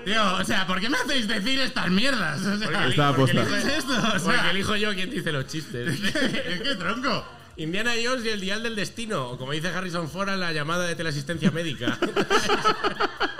Tío, 0.06 0.36
o 0.36 0.44
sea, 0.44 0.66
¿por 0.68 0.80
qué 0.80 0.90
me 0.90 0.98
hacéis 0.98 1.28
decir 1.28 1.60
estas 1.60 1.90
mierdas? 1.90 2.42
O 2.42 2.58
sea, 2.58 2.68
Porque 2.70 3.02
aposta. 3.02 3.38
elijo- 3.42 3.50
¿Qué 3.52 3.58
es 3.60 3.66
esto? 3.78 3.92
O 3.94 4.02
sea- 4.20 4.20
Porque 4.24 4.50
elijo 4.52 4.76
yo 4.76 4.94
quién 4.94 5.10
dice 5.10 5.32
los 5.32 5.48
chistes. 5.48 6.00
¿Qué 6.64 6.76
tronco? 6.78 7.26
Indiana 7.58 7.92
Jones 8.04 8.26
y 8.26 8.30
el 8.30 8.40
Dial 8.42 8.64
del 8.64 8.76
Destino, 8.76 9.30
o 9.30 9.38
como 9.38 9.52
dice 9.52 9.68
Harrison 9.68 10.10
Ford, 10.10 10.30
a 10.30 10.36
la 10.38 10.52
llamada 10.54 10.86
de 10.88 10.96
teleasistencia 10.96 11.52
médica. 11.52 11.98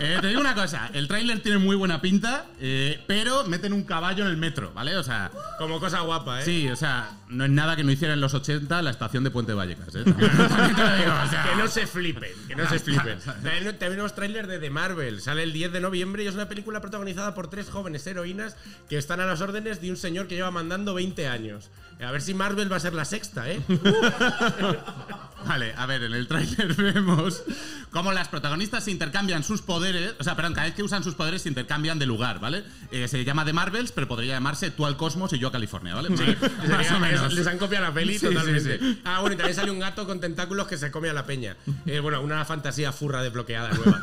Eh, 0.00 0.18
te 0.20 0.28
digo 0.28 0.40
una 0.40 0.54
cosa, 0.54 0.90
el 0.92 1.08
tráiler 1.08 1.40
tiene 1.40 1.58
muy 1.58 1.74
buena 1.74 2.00
pinta, 2.00 2.46
eh, 2.60 3.02
pero 3.06 3.44
meten 3.44 3.72
un 3.72 3.84
caballo 3.84 4.24
en 4.24 4.30
el 4.30 4.36
metro, 4.36 4.72
¿vale? 4.74 4.96
O 4.96 5.02
sea, 5.02 5.30
Como 5.58 5.80
cosa 5.80 6.00
guapa, 6.00 6.40
¿eh? 6.40 6.44
sí, 6.44 6.68
o 6.68 6.76
sea, 6.76 7.10
no 7.28 7.44
es 7.44 7.50
nada 7.50 7.76
que 7.76 7.84
no 7.84 7.90
hiciera 7.90 8.14
en 8.14 8.20
los 8.20 8.34
80 8.34 8.82
la 8.82 8.90
estación 8.90 9.24
de 9.24 9.30
Puente 9.30 9.54
Vallecas, 9.54 9.94
¿eh? 9.94 10.04
También 10.04 10.76
te 10.76 10.82
lo 10.82 10.96
digo, 10.96 11.12
o 11.24 11.30
sea. 11.30 11.44
Que 11.50 11.56
no 11.56 11.68
se 11.68 11.86
flipen, 11.86 12.30
que 12.46 12.56
no 12.56 12.68
se 12.68 12.78
flipen. 12.78 13.18
También 13.42 13.78
tenemos 13.78 14.14
tráiler 14.14 14.46
de 14.46 14.58
The 14.58 14.70
Marvel. 14.70 15.20
Sale 15.20 15.42
el 15.42 15.52
10 15.52 15.72
de 15.72 15.80
noviembre 15.80 16.24
y 16.24 16.26
es 16.26 16.34
una 16.34 16.48
película 16.48 16.80
protagonizada 16.80 17.34
por 17.34 17.48
tres 17.48 17.70
jóvenes 17.70 18.06
heroínas 18.06 18.56
que 18.88 18.98
están 18.98 19.20
a 19.20 19.26
las 19.26 19.40
órdenes 19.40 19.80
de 19.80 19.90
un 19.90 19.96
señor 19.96 20.26
que 20.26 20.34
lleva 20.34 20.50
mandando 20.50 20.94
20 20.94 21.26
años. 21.28 21.70
A 22.00 22.10
ver 22.10 22.20
si 22.20 22.34
Marvel 22.34 22.70
va 22.70 22.76
a 22.76 22.80
ser 22.80 22.92
la 22.92 23.06
sexta, 23.06 23.50
¿eh? 23.50 23.60
Vale, 25.46 25.74
a 25.76 25.86
ver, 25.86 26.02
en 26.02 26.12
el 26.12 26.26
tráiler 26.26 26.74
vemos 26.76 27.42
cómo 27.90 28.12
las 28.12 28.28
protagonistas 28.28 28.84
se 28.84 28.90
intercambian 28.90 29.44
sus 29.44 29.62
poderes, 29.62 30.14
o 30.18 30.24
sea, 30.24 30.36
perdón, 30.36 30.54
cada 30.54 30.66
vez 30.66 30.74
que 30.74 30.82
usan 30.82 31.04
sus 31.04 31.14
poderes 31.14 31.42
se 31.42 31.48
intercambian 31.48 31.98
de 31.98 32.06
lugar, 32.06 32.40
¿vale? 32.40 32.64
Eh, 32.90 33.08
se 33.08 33.24
llama 33.24 33.44
The 33.44 33.52
Marvels, 33.52 33.92
pero 33.92 34.08
podría 34.08 34.34
llamarse 34.34 34.70
tú 34.70 34.86
al 34.86 34.96
cosmos 34.96 35.32
y 35.32 35.38
yo 35.38 35.48
a 35.48 35.52
California, 35.52 35.94
¿vale? 35.94 36.10
Más 36.10 36.90
o 36.90 37.00
menos. 37.00 37.32
Les 37.32 37.46
han 37.46 37.58
copiado 37.58 37.86
la 37.86 37.94
peli 37.94 38.18
Sí, 38.18 38.26
totalmente. 38.26 38.78
sí, 38.78 38.84
sí. 38.84 39.00
Ah, 39.04 39.20
bueno, 39.20 39.34
y 39.34 39.36
también 39.36 39.56
sale 39.56 39.70
un 39.70 39.78
gato 39.78 40.06
con 40.06 40.20
tentáculos 40.20 40.66
que 40.66 40.76
se 40.78 40.90
come 40.90 41.08
a 41.08 41.12
la 41.12 41.24
peña. 41.26 41.56
Eh, 41.86 42.00
bueno, 42.00 42.20
una 42.20 42.44
fantasía 42.44 42.92
furra 42.92 43.22
desbloqueada 43.22 43.70
nueva. 43.70 44.00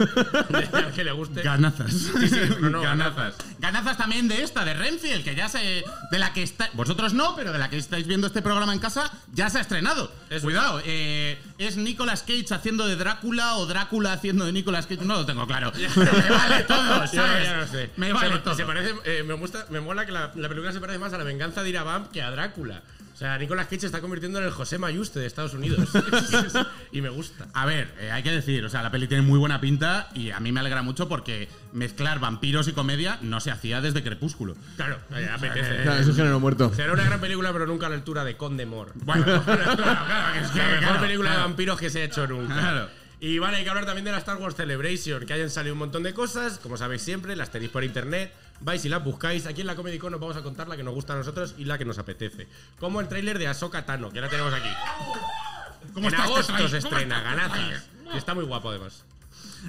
Al 0.73 0.91
que 0.93 1.03
le 1.03 1.11
guste. 1.11 1.41
Ganazas. 1.41 1.91
sí, 1.91 2.39
no, 2.61 2.69
no, 2.69 2.81
ganazas. 2.81 3.35
Ganazas 3.59 3.97
también 3.97 4.27
de 4.27 4.43
esta, 4.43 4.65
de 4.65 4.73
Renfield, 4.73 5.23
que 5.23 5.35
ya 5.35 5.49
se. 5.49 5.83
de 6.11 6.19
la 6.19 6.33
que 6.33 6.43
está. 6.43 6.69
Vosotros 6.73 7.13
no, 7.13 7.35
pero 7.35 7.51
de 7.51 7.59
la 7.59 7.69
que 7.69 7.77
estáis 7.77 8.07
viendo 8.07 8.27
este 8.27 8.41
programa 8.41 8.73
en 8.73 8.79
casa, 8.79 9.11
ya 9.33 9.49
se 9.49 9.57
ha 9.57 9.61
estrenado. 9.61 10.11
Eso. 10.29 10.43
Cuidado, 10.43 10.81
eh, 10.85 11.32
es 11.57 11.77
Nicolas 11.77 12.23
Cage 12.23 12.45
haciendo 12.51 12.87
de 12.87 12.95
Drácula 12.95 13.55
o 13.55 13.65
Drácula 13.65 14.13
haciendo 14.13 14.45
de 14.45 14.51
Nicolas 14.51 14.87
Cage. 14.87 15.05
No 15.05 15.15
lo 15.15 15.25
tengo 15.25 15.45
claro. 15.47 15.71
Pero 15.95 16.13
me 16.13 16.29
vale 16.29 16.63
todo, 16.63 17.01
Yo 17.05 17.07
¿sabes? 17.07 17.43
ya 17.45 17.57
no 17.57 17.67
sé. 17.67 17.89
Me 17.97 18.13
vale 18.13 18.33
se, 18.33 18.39
todo. 18.39 18.55
se 18.55 18.65
parece, 18.65 18.93
eh, 19.05 19.23
me, 19.23 19.33
gusta, 19.33 19.65
me 19.69 19.79
mola 19.81 20.05
que 20.05 20.11
la, 20.11 20.31
la 20.35 20.49
película 20.49 20.71
se 20.71 20.79
parece 20.79 20.99
más 20.99 21.13
a 21.13 21.17
la 21.17 21.23
venganza 21.23 21.63
de 21.63 21.69
Irabam 21.69 22.07
que 22.09 22.21
a 22.21 22.31
Drácula. 22.31 22.81
O 23.13 23.15
sea, 23.15 23.37
Nicolas 23.37 23.67
Cage 23.67 23.81
se 23.81 23.85
está 23.85 24.01
convirtiendo 24.01 24.39
en 24.39 24.45
el 24.45 24.51
José 24.51 24.79
Mayuste 24.79 25.19
de 25.19 25.27
Estados 25.27 25.53
Unidos. 25.53 25.87
y 26.91 27.01
me 27.01 27.09
gusta. 27.09 27.47
A 27.53 27.65
ver, 27.65 27.93
eh, 27.99 28.09
hay 28.11 28.23
que 28.23 28.31
decir, 28.31 28.65
o 28.65 28.69
sea, 28.69 28.81
la 28.81 28.89
peli 28.89 29.07
tiene 29.07 29.21
muy 29.21 29.37
buena 29.37 29.61
pinta 29.61 30.09
y 30.15 30.31
a 30.31 30.39
mí 30.39 30.51
me 30.51 30.59
alegra 30.59 30.81
mucho 30.81 31.07
porque 31.07 31.47
mezclar 31.73 32.19
vampiros 32.19 32.67
y 32.67 32.73
comedia 32.73 33.19
no 33.21 33.39
se 33.39 33.51
hacía 33.51 33.81
desde 33.81 34.03
Crepúsculo. 34.03 34.55
Claro, 34.77 34.97
eh, 35.15 35.29
apetece. 35.31 35.83
Claro, 35.83 36.01
es 36.01 36.07
un 36.07 36.15
género 36.15 36.39
muerto. 36.39 36.73
Será 36.73 36.93
una 36.93 37.03
gran 37.03 37.21
película, 37.21 37.53
pero 37.53 37.67
nunca 37.67 37.85
a 37.85 37.89
la 37.89 37.95
altura 37.95 38.23
de 38.23 38.35
Conde 38.35 38.65
Mor. 38.65 38.91
Bueno, 39.03 39.25
claro, 39.25 39.75
claro, 39.75 40.33
que 40.33 40.39
es 40.39 40.51
que, 40.51 40.59
la 40.59 40.81
mejor 40.81 40.99
película 41.01 41.29
claro. 41.29 41.43
de 41.43 41.47
vampiros 41.47 41.79
que 41.79 41.89
se 41.89 42.01
ha 42.01 42.05
hecho 42.05 42.25
nunca. 42.25 42.53
Claro. 42.53 42.89
Y 43.19 43.39
vale, 43.39 43.57
hay 43.57 43.63
que 43.63 43.69
hablar 43.69 43.85
también 43.85 44.03
de 44.03 44.11
la 44.11 44.17
Star 44.17 44.37
Wars 44.37 44.55
Celebration, 44.55 45.25
que 45.25 45.31
hayan 45.31 45.49
salido 45.49 45.73
un 45.73 45.79
montón 45.79 46.03
de 46.03 46.13
cosas, 46.13 46.59
como 46.59 46.75
sabéis 46.75 47.03
siempre, 47.03 47.35
las 47.37 47.51
tenéis 47.51 47.71
por 47.71 47.83
internet, 47.83 48.33
vais 48.63 48.83
y 48.85 48.89
las 48.89 49.03
buscáis. 49.03 49.45
Aquí 49.45 49.61
en 49.61 49.67
la 49.67 49.75
Comedy 49.75 49.99
Con 49.99 50.13
os 50.13 50.19
vamos 50.19 50.37
a 50.37 50.41
contar 50.41 50.67
la 50.67 50.77
que 50.77 50.83
nos 50.83 50.93
gusta 50.93 51.13
a 51.13 51.17
nosotros 51.17 51.55
y 51.57 51.65
la 51.65 51.77
que 51.77 51.85
nos 51.85 51.97
apetece. 51.97 52.47
Como 52.79 53.01
el 53.01 53.07
tráiler 53.07 53.37
de 53.39 53.47
Ahsoka 53.47 53.85
Tano, 53.85 54.11
que 54.11 54.21
la 54.21 54.29
tenemos 54.29 54.53
aquí. 54.53 54.69
¿Cómo 55.93 56.07
en 56.07 56.13
está 56.13 56.25
este 56.25 56.33
agosto 56.33 56.53
tráiler? 56.53 56.71
se 56.71 56.87
¿Cómo 56.87 56.97
estrena, 56.97 57.17
este 57.17 57.29
ganazas. 57.29 57.83
Y 58.13 58.17
está 58.17 58.33
muy 58.33 58.45
guapo 58.45 58.69
además. 58.69 59.03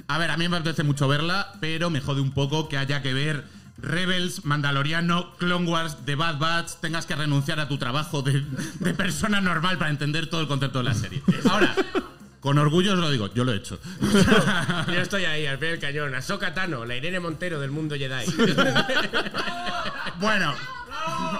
A 0.07 0.17
ver, 0.17 0.31
a 0.31 0.37
mí 0.37 0.47
me 0.47 0.57
apetece 0.57 0.83
mucho 0.83 1.07
verla, 1.07 1.53
pero 1.61 1.89
me 1.89 2.01
jode 2.01 2.21
un 2.21 2.31
poco 2.31 2.67
que 2.67 2.77
haya 2.77 3.01
que 3.01 3.13
ver 3.13 3.45
Rebels, 3.77 4.45
Mandaloriano, 4.45 5.35
Clone 5.37 5.69
Wars, 5.69 5.97
The 6.05 6.15
Bad 6.15 6.39
Batch, 6.39 6.71
tengas 6.81 7.05
que 7.05 7.15
renunciar 7.15 7.59
a 7.59 7.67
tu 7.67 7.77
trabajo 7.77 8.21
de, 8.21 8.43
de 8.79 8.93
persona 8.93 9.41
normal 9.41 9.77
para 9.77 9.89
entender 9.89 10.29
todo 10.29 10.41
el 10.41 10.47
concepto 10.47 10.79
de 10.79 10.85
la 10.85 10.93
serie. 10.93 11.21
Ahora, 11.49 11.75
con 12.45 12.59
orgullo 12.59 12.93
os 12.93 12.99
lo 12.99 13.09
digo, 13.09 13.33
yo 13.33 13.43
lo 13.43 13.53
he 13.53 13.55
hecho. 13.55 13.79
Yo 14.93 15.01
estoy 15.01 15.25
ahí, 15.25 15.47
al 15.47 15.57
pie 15.57 15.69
del 15.69 15.79
cañón. 15.79 16.13
Ahsoka 16.13 16.53
Tano, 16.53 16.85
la 16.85 16.95
Irene 16.95 17.19
Montero 17.19 17.59
del 17.59 17.71
mundo 17.71 17.95
Jedi. 17.95 18.23
bueno. 20.19 20.53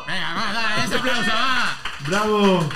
Venga, 0.07 0.33
va, 0.33 0.51
va, 0.51 0.83
ese 0.83 0.95
aplauso, 0.95 1.29
va. 1.29 1.77
¡Bravo! 2.07 2.69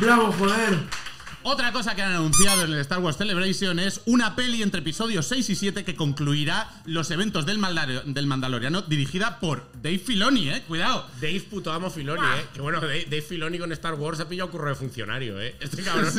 ¡Bravo, 0.00 0.32
joder! 0.32 1.03
Otra 1.46 1.72
cosa 1.72 1.94
que 1.94 2.00
han 2.02 2.12
anunciado 2.12 2.64
en 2.64 2.72
el 2.72 2.78
Star 2.80 3.00
Wars 3.00 3.18
Celebration 3.18 3.78
es 3.78 4.00
una 4.06 4.34
peli 4.34 4.62
entre 4.62 4.80
episodios 4.80 5.26
6 5.26 5.50
y 5.50 5.54
7 5.54 5.84
que 5.84 5.94
concluirá 5.94 6.70
los 6.86 7.10
eventos 7.10 7.44
del, 7.44 7.58
Mandalor- 7.58 8.02
del 8.04 8.26
Mandaloriano 8.26 8.80
dirigida 8.80 9.38
por 9.40 9.68
Dave 9.82 9.98
Filoni, 9.98 10.48
eh. 10.48 10.62
Cuidado. 10.66 11.06
Dave 11.20 11.40
puto 11.50 11.70
amo 11.70 11.90
Filoni, 11.90 12.22
eh. 12.22 12.46
Que 12.54 12.62
bueno, 12.62 12.80
Dave, 12.80 13.04
Dave 13.04 13.20
Filoni 13.20 13.58
con 13.58 13.70
Star 13.72 13.92
Wars 13.94 14.20
ha 14.20 14.28
pillado 14.28 14.50
curro 14.50 14.70
de 14.70 14.74
funcionario, 14.74 15.38
eh. 15.38 15.54
Este 15.60 15.82
cabrón 15.84 16.10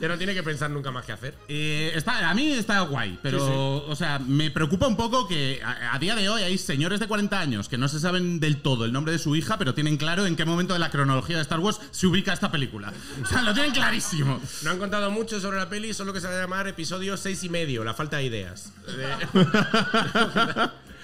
ya 0.00 0.08
no 0.08 0.16
tiene 0.16 0.32
que 0.32 0.42
pensar 0.42 0.70
nunca 0.70 0.90
más 0.90 1.04
qué 1.04 1.12
hacer. 1.12 1.34
Eh, 1.48 1.92
está, 1.94 2.30
a 2.30 2.32
mí 2.34 2.50
está 2.50 2.80
guay, 2.80 3.18
pero, 3.22 3.84
o 3.86 3.94
sea, 3.94 4.18
me 4.18 4.50
preocupa 4.50 4.86
un 4.86 4.96
poco 4.96 5.28
que 5.28 5.60
a, 5.62 5.94
a 5.94 5.98
día 5.98 6.14
de 6.16 6.30
hoy 6.30 6.42
hay 6.42 6.56
señores 6.56 7.00
de 7.00 7.06
40 7.06 7.38
años 7.38 7.68
que 7.68 7.76
no 7.76 7.86
se 7.88 8.00
saben 8.00 8.40
del 8.40 8.56
todo 8.62 8.86
el 8.86 8.92
nombre 8.92 9.12
de 9.12 9.18
su 9.18 9.36
hija, 9.36 9.58
pero 9.58 9.74
tienen 9.74 9.98
claro 9.98 10.24
en 10.24 10.36
qué 10.36 10.46
momento 10.46 10.72
de 10.72 10.78
la 10.80 10.90
cronología 10.90 11.36
de 11.36 11.42
Star 11.42 11.60
Wars 11.60 11.80
se 11.90 12.06
ubica 12.06 12.32
esta 12.32 12.50
película. 12.50 12.94
O 13.22 13.26
sea, 13.26 13.42
lo 13.42 13.52
tienen 13.52 13.72
clarísimo. 13.72 14.40
No 14.69 14.69
han 14.70 14.78
contado 14.78 15.10
mucho 15.10 15.40
sobre 15.40 15.58
la 15.58 15.68
peli, 15.68 15.92
solo 15.94 16.12
que 16.12 16.20
se 16.20 16.26
va 16.28 16.34
a 16.34 16.40
llamar 16.40 16.66
episodio 16.68 17.16
6 17.16 17.44
y 17.44 17.48
medio, 17.48 17.84
la 17.84 17.94
falta 17.94 18.18
de 18.18 18.24
ideas. 18.24 18.72
De- 18.86 19.16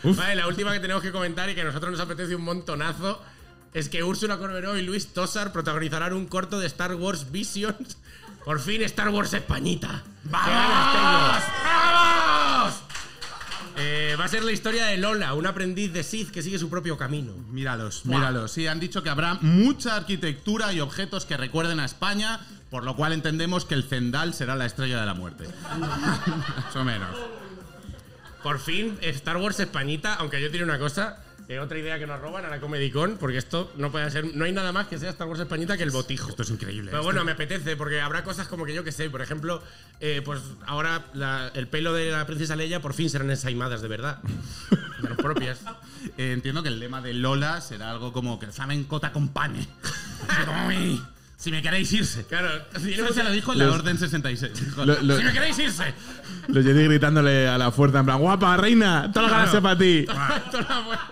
vale, 0.14 0.36
la 0.36 0.46
última 0.46 0.72
que 0.72 0.80
tenemos 0.80 1.02
que 1.02 1.12
comentar 1.12 1.48
y 1.50 1.54
que 1.54 1.62
a 1.62 1.64
nosotros 1.64 1.90
nos 1.92 2.00
apetece 2.00 2.34
un 2.34 2.42
montonazo 2.42 3.22
es 3.74 3.88
que 3.88 4.02
Úrsula 4.02 4.38
Corberó 4.38 4.76
y 4.78 4.82
Luis 4.82 5.12
Tosar 5.12 5.52
protagonizarán 5.52 6.12
un 6.12 6.26
corto 6.26 6.58
de 6.58 6.66
Star 6.66 6.94
Wars 6.94 7.30
Visions. 7.30 7.98
Por 8.44 8.60
fin 8.60 8.82
Star 8.82 9.08
Wars 9.08 9.32
Españita. 9.34 10.02
¡Qué 10.22 10.30
ganas 10.30 10.92
tengo! 10.92 11.64
¡Vamos! 11.64 12.74
Eh, 13.78 14.16
va 14.18 14.24
a 14.24 14.28
ser 14.28 14.42
la 14.44 14.52
historia 14.52 14.86
de 14.86 14.96
Lola, 14.96 15.34
un 15.34 15.46
aprendiz 15.46 15.92
de 15.92 16.02
Sith 16.02 16.30
que 16.30 16.42
sigue 16.42 16.58
su 16.58 16.70
propio 16.70 16.96
camino. 16.96 17.32
Míralos, 17.50 18.06
míralos. 18.06 18.52
Sí, 18.52 18.66
han 18.66 18.80
dicho 18.80 19.02
que 19.02 19.10
habrá 19.10 19.34
mucha 19.42 19.96
arquitectura 19.96 20.72
y 20.72 20.80
objetos 20.80 21.26
que 21.26 21.36
recuerden 21.36 21.80
a 21.80 21.84
España, 21.84 22.40
por 22.70 22.84
lo 22.84 22.96
cual 22.96 23.12
entendemos 23.12 23.64
que 23.64 23.74
el 23.74 23.84
Zendal 23.84 24.34
será 24.34 24.54
la 24.56 24.66
estrella 24.66 25.00
de 25.00 25.06
la 25.06 25.14
muerte. 25.14 25.46
Más 25.80 26.76
o 26.76 26.84
menos. 26.84 27.16
Por 28.42 28.58
fin, 28.60 28.98
Star 29.02 29.36
Wars 29.38 29.58
Españita, 29.60 30.14
aunque 30.14 30.40
yo 30.40 30.50
tiene 30.50 30.64
una 30.64 30.78
cosa, 30.78 31.18
eh, 31.48 31.58
otra 31.58 31.78
idea 31.78 31.98
que 31.98 32.06
nos 32.06 32.20
roban 32.20 32.44
a 32.44 32.48
la 32.48 32.60
Comedy 32.60 32.90
Con, 32.90 33.16
porque 33.18 33.38
esto 33.38 33.72
no 33.76 33.90
puede 33.90 34.08
ser, 34.10 34.36
no 34.36 34.44
hay 34.44 34.52
nada 34.52 34.70
más 34.72 34.86
que 34.88 34.98
sea 34.98 35.10
Star 35.10 35.26
Wars 35.26 35.40
Españita 35.40 35.76
que 35.76 35.82
el 35.82 35.90
botijo. 35.90 36.28
Esto 36.28 36.42
es 36.42 36.50
increíble. 36.50 36.90
Pero 36.92 37.02
bueno, 37.02 37.24
me 37.24 37.32
apetece, 37.32 37.76
porque 37.76 38.00
habrá 38.00 38.22
cosas 38.24 38.46
como 38.46 38.64
que 38.64 38.72
yo 38.74 38.84
que 38.84 38.92
sé, 38.92 39.10
por 39.10 39.20
ejemplo, 39.22 39.62
eh, 40.00 40.22
pues 40.24 40.40
ahora 40.66 41.06
la- 41.14 41.50
el 41.54 41.66
pelo 41.66 41.92
de 41.92 42.10
la 42.12 42.24
princesa 42.26 42.54
Leia 42.56 42.80
por 42.80 42.94
fin 42.94 43.10
serán 43.10 43.30
ensaimadas 43.30 43.82
de 43.82 43.88
verdad. 43.88 44.18
De 45.02 45.08
las 45.10 45.18
propias. 45.18 45.58
Eh, 46.16 46.32
entiendo 46.32 46.62
que 46.62 46.68
el 46.70 46.78
lema 46.80 47.02
de 47.02 47.12
Lola 47.12 47.60
será 47.60 47.90
algo 47.90 48.12
como 48.14 48.38
que 48.38 48.46
el 48.46 48.52
flamenco 48.52 48.98
te 48.98 49.06
acompañe. 49.08 49.66
Si 51.46 51.52
me 51.52 51.62
queréis 51.62 51.92
irse. 51.92 52.24
Claro, 52.24 52.48
Eso 52.74 53.14
se 53.14 53.22
lo 53.22 53.30
dijo 53.30 53.52
en 53.52 53.60
la 53.60 53.70
Orden 53.70 53.96
66. 53.96 54.52
Dijo, 54.64 54.84
Lo- 54.84 55.00
lo- 55.00 55.16
si 55.16 55.22
me 55.22 55.32
queréis 55.32 55.56
irse. 55.60 55.94
Los 56.48 56.64
Jedi 56.64 56.86
gritándole 56.88 57.46
a 57.46 57.56
la 57.56 57.70
fuerza, 57.70 58.00
en 58.00 58.04
plan, 58.04 58.18
guapa, 58.18 58.56
reina, 58.56 59.12
toda 59.12 59.26
la 59.26 59.32
galaxia 59.32 59.60
para 59.60 59.78
ti. 59.78 60.06
Toda 60.50 60.62
la 60.68 60.80
buena. 60.80 61.10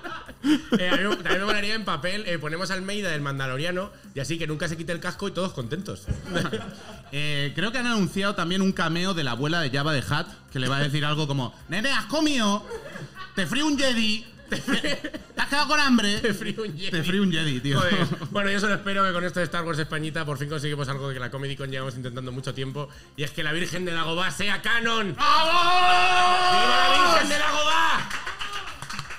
Eh, 0.76 0.90
a 0.90 0.96
mí 0.96 1.38
me 1.38 1.44
molaría 1.44 1.74
en 1.76 1.84
papel, 1.84 2.24
eh, 2.26 2.36
ponemos 2.40 2.72
al 2.72 2.82
Meida 2.82 3.10
del 3.10 3.20
Mandaloriano 3.20 3.92
y 4.12 4.18
así 4.18 4.36
que 4.36 4.48
nunca 4.48 4.66
se 4.66 4.76
quite 4.76 4.90
el 4.90 4.98
casco 4.98 5.28
y 5.28 5.30
todos 5.30 5.52
contentos. 5.52 6.02
Eh, 7.16 7.52
creo 7.54 7.70
que 7.70 7.78
han 7.78 7.86
anunciado 7.86 8.34
también 8.34 8.60
un 8.60 8.72
cameo 8.72 9.14
de 9.14 9.22
la 9.22 9.30
abuela 9.32 9.60
de 9.60 9.70
Java 9.70 9.92
de 9.92 10.02
Hat 10.08 10.26
que 10.52 10.58
le 10.58 10.66
va 10.66 10.78
a 10.78 10.80
decir 10.80 11.04
algo 11.04 11.28
como: 11.28 11.54
Nene, 11.68 11.92
has 11.92 12.06
comido, 12.06 12.66
te 13.36 13.46
frío 13.46 13.68
un 13.68 13.78
Jedi, 13.78 14.24
te, 14.48 14.56
has 15.36 15.48
quedado 15.48 15.68
con 15.68 15.80
hambre. 15.80 16.18
Te 16.20 16.34
frío 16.34 16.62
un 16.62 16.76
Jedi. 16.76 16.90
Te 16.90 17.02
frío 17.02 17.22
un 17.22 17.32
Jedi, 17.32 17.60
tío. 17.60 17.78
Joder. 17.78 18.06
Bueno, 18.30 18.50
yo 18.50 18.58
solo 18.60 18.74
espero 18.74 19.04
que 19.04 19.12
con 19.12 19.24
esto 19.24 19.40
de 19.40 19.44
Star 19.44 19.64
Wars 19.64 19.78
Españita 19.78 20.24
por 20.24 20.38
fin 20.38 20.48
conseguimos 20.48 20.88
algo 20.88 21.12
que 21.12 21.20
la 21.20 21.30
Comedy 21.30 21.56
Con 21.56 21.70
llevamos 21.70 21.94
intentando 21.94 22.32
mucho 22.32 22.52
tiempo 22.52 22.88
y 23.16 23.22
es 23.22 23.30
que 23.30 23.44
la 23.44 23.52
Virgen 23.52 23.84
de 23.84 23.92
Dagobah 23.92 24.30
sea 24.30 24.60
canon. 24.60 25.08
¡Viva 25.08 25.18
la 26.90 27.12
Virgen 27.12 27.28
de 27.28 27.38
Dagobah! 27.38 28.08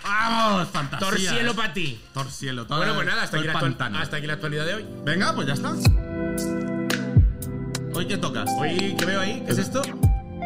¡Vamos! 0.04 0.68
¡Fantasía! 0.70 1.10
Torcielo 1.10 1.56
para 1.56 1.74
ti. 1.74 2.00
Torcielo, 2.14 2.66
todo 2.66 2.78
Bueno, 2.78 2.96
pues 2.96 3.08
nada, 3.08 3.24
aquí, 3.24 3.44
la 3.44 4.00
hasta 4.00 4.18
aquí 4.18 4.28
la 4.28 4.34
actualidad 4.34 4.66
de 4.66 4.74
hoy. 4.76 4.86
Venga, 5.04 5.34
pues 5.34 5.48
ya 5.48 5.54
está. 5.54 5.74
¿Hoy 7.94 8.06
qué 8.08 8.18
tocas? 8.18 8.50
Hoy, 8.60 8.96
¿qué 8.98 9.06
veo 9.06 9.22
ahí? 9.22 9.42
¿Qué 9.46 9.54
es 9.54 9.58
esto? 9.60 9.82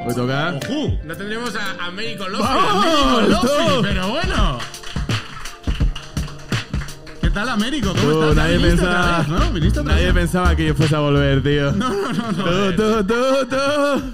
Hoy 0.05 0.15
toca. 0.15 0.53
¡Ojú! 0.65 0.97
No 1.03 1.15
tendremos 1.15 1.55
a 1.55 1.85
Américo 1.85 2.27
López. 2.27 2.47
¡Vamos, 2.49 3.27
¡Lofi! 3.29 3.47
Lofi! 3.47 3.81
¡Pero 3.81 4.07
bueno! 4.09 4.57
¿Qué 7.21 7.29
tal, 7.29 7.49
Américo? 7.49 7.89
¿Cómo 7.89 8.01
Tú, 8.01 8.21
estás? 8.23 8.35
Nadie 8.37 8.57
viniste 8.57 8.85
otra 8.85 8.93
pensaba, 8.95 9.17
vez, 9.19 9.27
¿no? 9.27 9.51
¿Viniste 9.53 9.79
otra 9.81 9.93
nadie 9.93 10.05
vez? 10.05 10.13
pensaba 10.15 10.55
que 10.55 10.65
yo 10.67 10.75
fuese 10.75 10.95
a 10.95 10.99
volver, 10.99 11.43
tío. 11.43 11.71
No, 11.73 11.89
no, 11.89 12.13
no, 12.13 12.31
no. 12.31 12.43
Tú, 12.43 12.75
tú, 12.75 13.03
tú, 13.05 13.47
tú. 13.49 14.13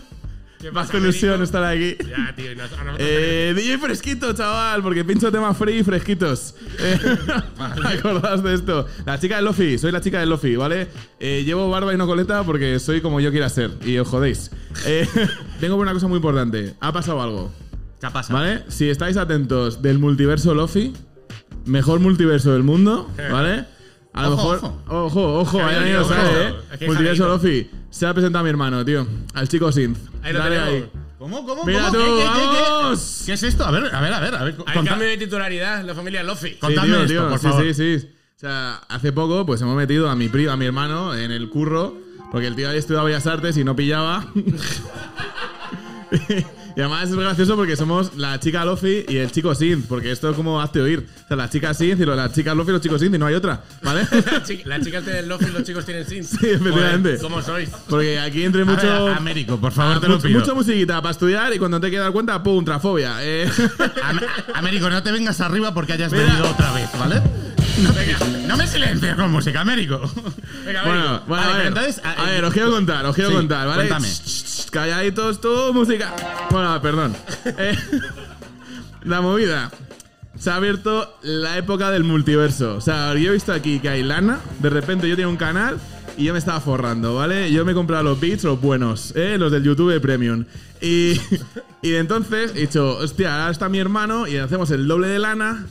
¿Qué 0.66 0.72
Más 0.72 0.88
pasa, 0.88 0.98
ilusión 0.98 1.44
estar 1.44 1.64
aquí. 1.64 1.96
Ya, 2.10 2.34
tío. 2.36 2.52
y 2.52 2.56
nos- 2.56 2.72
a 2.74 2.84
nosotros 2.84 2.98
Eh, 3.00 3.54
DJ 3.56 3.78
fresquito, 3.78 4.34
chaval, 4.34 4.82
porque 4.82 5.06
pincho 5.06 5.32
temas 5.32 5.56
free 5.56 5.78
y 5.78 5.84
fresquitos. 5.84 6.56
Eh, 6.80 7.00
¿Acordaos 7.84 8.42
de 8.42 8.56
esto? 8.56 8.88
La 9.06 9.20
chica 9.20 9.36
del 9.36 9.46
Lofi, 9.46 9.78
soy 9.78 9.92
la 9.92 10.02
chica 10.02 10.20
del 10.20 10.30
Lofi, 10.30 10.56
¿vale? 10.56 10.88
Eh, 11.20 11.44
llevo 11.46 11.70
barba 11.70 11.94
y 11.94 11.98
no 11.98 12.08
coleta 12.08 12.42
porque 12.44 12.80
soy 12.80 13.00
como 13.02 13.20
yo 13.20 13.30
quiera 13.30 13.48
ser 13.50 13.72
y 13.86 14.00
os 14.00 14.08
jodéis. 14.08 14.50
Eh, 14.88 15.08
tengo 15.60 15.76
una 15.76 15.94
cosa 15.94 16.08
muy 16.08 16.16
importante. 16.18 16.74
Ha 16.80 16.92
pasado 16.92 17.22
algo, 17.22 17.54
¿Qué 18.00 18.08
ha 18.08 18.10
pasado? 18.10 18.40
¿vale? 18.40 18.64
Si 18.68 18.90
estáis 18.90 19.18
atentos 19.18 19.84
del 19.84 20.00
multiverso 20.00 20.56
Lofi, 20.56 20.94
mejor 21.66 22.00
multiverso 22.00 22.54
del 22.54 22.64
mundo, 22.64 23.08
¿vale? 23.32 23.66
A 24.16 24.24
lo 24.24 24.34
Ojo, 24.34 24.52
mejor. 24.54 24.72
ojo. 24.88 25.40
Ojo, 25.40 25.58
ahí 25.60 25.76
nadie 25.76 25.94
lo 25.94 26.08
venido, 26.08 26.10
sabe. 26.10 26.48
¿eh? 26.80 26.88
Multiverso. 26.88 27.28
Lofi. 27.28 27.70
Se 27.90 28.06
ha 28.06 28.14
presentado 28.14 28.40
a 28.42 28.44
mi 28.44 28.50
hermano, 28.50 28.84
tío. 28.86 29.06
Al 29.34 29.48
chico 29.48 29.72
Synth. 29.72 29.98
Ahí 30.24 30.32
lo 30.34 30.40
Dale 30.40 30.60
ahí. 30.60 30.90
¿Cómo, 31.20 31.46
cómo, 31.46 31.64
Mira 31.66 31.90
cómo? 31.92 31.92
tú, 32.04 32.18
vamos. 32.20 33.24
¿Qué 33.26 33.34
es 33.34 33.44
esto? 33.44 33.66
A 33.66 33.72
ver, 33.72 33.94
a 33.94 34.00
ver, 34.02 34.14
a 34.14 34.20
ver. 34.20 34.36
A 34.36 34.44
ver 34.44 34.56
Hay 34.68 34.84
cambio 34.86 35.08
de 35.08 35.18
titularidad, 35.18 35.84
la 35.84 35.94
familia 35.96 36.24
Lofi. 36.24 36.52
Con- 36.56 36.74
Contadme 36.74 37.04
esto, 37.06 37.30
por 37.30 37.40
sí, 37.40 37.48
favor. 37.48 37.64
Sí, 37.64 37.74
sí, 38.00 38.08
O 38.08 38.40
sea, 38.40 38.76
hace 38.90 39.12
poco 39.12 39.46
pues 39.46 39.62
hemos 39.62 39.76
metido 39.76 40.10
a 40.10 40.16
mi 40.16 40.30
pri- 40.30 40.48
a 40.48 40.56
mi 40.56 40.66
hermano 40.66 41.14
en 41.16 41.32
el 41.32 41.50
curro, 41.50 41.96
porque 42.32 42.48
el 42.48 42.56
tío 42.56 42.68
había 42.68 42.80
estudiado 42.80 43.06
Bellas 43.06 43.28
Artes 43.28 43.58
y 43.58 43.64
no 43.64 43.76
pillaba. 43.76 44.28
y 46.76 46.82
además 46.82 47.10
es 47.10 47.16
gracioso 47.16 47.56
porque 47.56 47.76
somos 47.76 48.16
la 48.16 48.40
chica 48.40 48.66
Lofi 48.66 49.06
y 49.08 49.18
el 49.18 49.32
chico 49.32 49.56
Synth, 49.56 49.86
porque 49.88 50.12
esto 50.12 50.30
es 50.30 50.36
como 50.36 50.62
hazte 50.62 50.82
oír. 50.82 51.06
O 51.26 51.28
sea, 51.28 51.38
la 51.38 51.50
chica 51.50 51.74
Synth 51.74 52.00
y 52.02 52.06
lo- 52.06 52.16
la 52.16 52.32
chica 52.32 52.54
Lofi 52.54 52.70
y 52.70 52.74
los 52.74 52.82
chicos 52.82 53.00
Synth 53.02 53.16
y 53.16 53.18
no 53.18 53.26
hay 53.26 53.36
otra, 53.36 53.62
¿vale? 53.82 54.08
La 54.66 54.78
Las 54.78 54.86
chicas 54.86 55.04
tienen 55.04 55.28
Lofi 55.30 55.46
y 55.46 55.52
los 55.52 55.64
chicos 55.64 55.86
tienen 55.86 56.06
Sin. 56.06 56.24
Sí, 56.24 56.38
efectivamente. 56.42 57.18
¿Cómo 57.20 57.42
sois? 57.42 57.70
porque 57.90 58.20
aquí 58.20 58.44
entre 58.44 58.64
A 58.64 58.66
mucho... 58.66 59.06
ver, 59.06 59.14
Américo, 59.18 59.58
por 59.58 59.72
favor, 59.72 59.98
Ah, 59.98 60.00
te 60.02 60.08
lo 60.08 60.16
mucho, 60.16 60.28
pido. 60.28 60.40
mucha 60.40 60.54
musiquita 60.54 61.02
para 61.02 61.12
estudiar 61.12 61.54
y 61.54 61.60
cuando 61.60 61.80
te 61.80 61.90
quieras 61.90 62.06
dar 62.08 62.14
cuenta, 62.14 62.42
¡pum! 62.44 62.64
Trafobia. 62.66 63.18
Eh. 63.22 63.50
Am- 64.04 64.20
Américo, 64.56 64.90
no 64.90 65.02
te 65.02 65.12
vengas 65.12 65.40
arriba 65.42 65.74
porque 65.74 65.94
hayas 65.94 66.12
Mira. 66.12 66.26
venido 66.26 66.50
otra 66.50 66.72
vez, 66.74 66.90
¿vale? 67.00 67.22
No, 67.84 68.48
no 68.48 68.58
me 68.58 68.68
silencies 68.68 69.16
con 69.16 69.32
música, 69.32 69.62
Américo. 69.62 70.00
Venga, 70.66 70.84
Bueno, 71.28 71.44
a 71.44 71.58
ver, 71.58 71.66
entonces, 71.68 72.02
a- 72.04 72.12
a 72.26 72.30
ver, 72.30 72.44
os 72.46 72.54
quiero 72.54 72.72
contar, 72.72 73.06
os 73.06 73.16
quiero 73.16 73.32
Sí, 73.32 73.36
contar, 73.36 73.68
¿vale? 73.68 73.88
cuéntame. 73.88 74.08
Calladitos, 74.72 75.42
tú, 75.42 75.72
música. 75.74 76.14
Bueno, 76.52 76.82
perdón. 76.82 77.16
Eh, 77.58 77.78
la 79.04 79.22
movida. 79.22 79.72
Se 80.38 80.50
ha 80.50 80.56
abierto 80.56 81.18
la 81.22 81.58
época 81.58 81.92
del 81.92 82.04
multiverso. 82.04 82.76
O 82.76 82.82
sea, 82.82 83.14
yo 83.16 83.30
he 83.30 83.34
visto 83.34 83.54
aquí 83.54 83.80
que 83.80 83.90
hay 83.90 84.04
lana. 84.04 84.40
De 84.60 84.70
repente 84.70 85.08
yo 85.08 85.16
tengo 85.16 85.30
un 85.30 85.38
canal 85.38 85.78
y 86.18 86.26
yo 86.26 86.34
me 86.34 86.40
estaba 86.40 86.60
forrando, 86.60 87.16
¿vale? 87.16 87.52
Yo 87.52 87.64
me 87.66 87.72
he 87.72 87.76
comprado 87.76 88.04
los 88.04 88.20
beats, 88.20 88.44
los 88.44 88.60
buenos, 88.60 89.14
¿eh? 89.16 89.38
Los 89.38 89.52
del 89.52 89.64
YouTube 89.64 90.00
Premium. 90.02 90.46
Y, 90.82 91.20
y 91.82 91.94
entonces 91.96 92.52
he 92.56 92.60
dicho, 92.62 92.98
hostia, 92.98 93.34
ahora 93.42 93.52
está 93.52 93.70
mi 93.70 93.80
hermano 93.80 94.28
y 94.28 94.38
hacemos 94.38 94.72
el 94.72 94.88
doble 94.88 95.08
de 95.08 95.20
lana. 95.20 95.66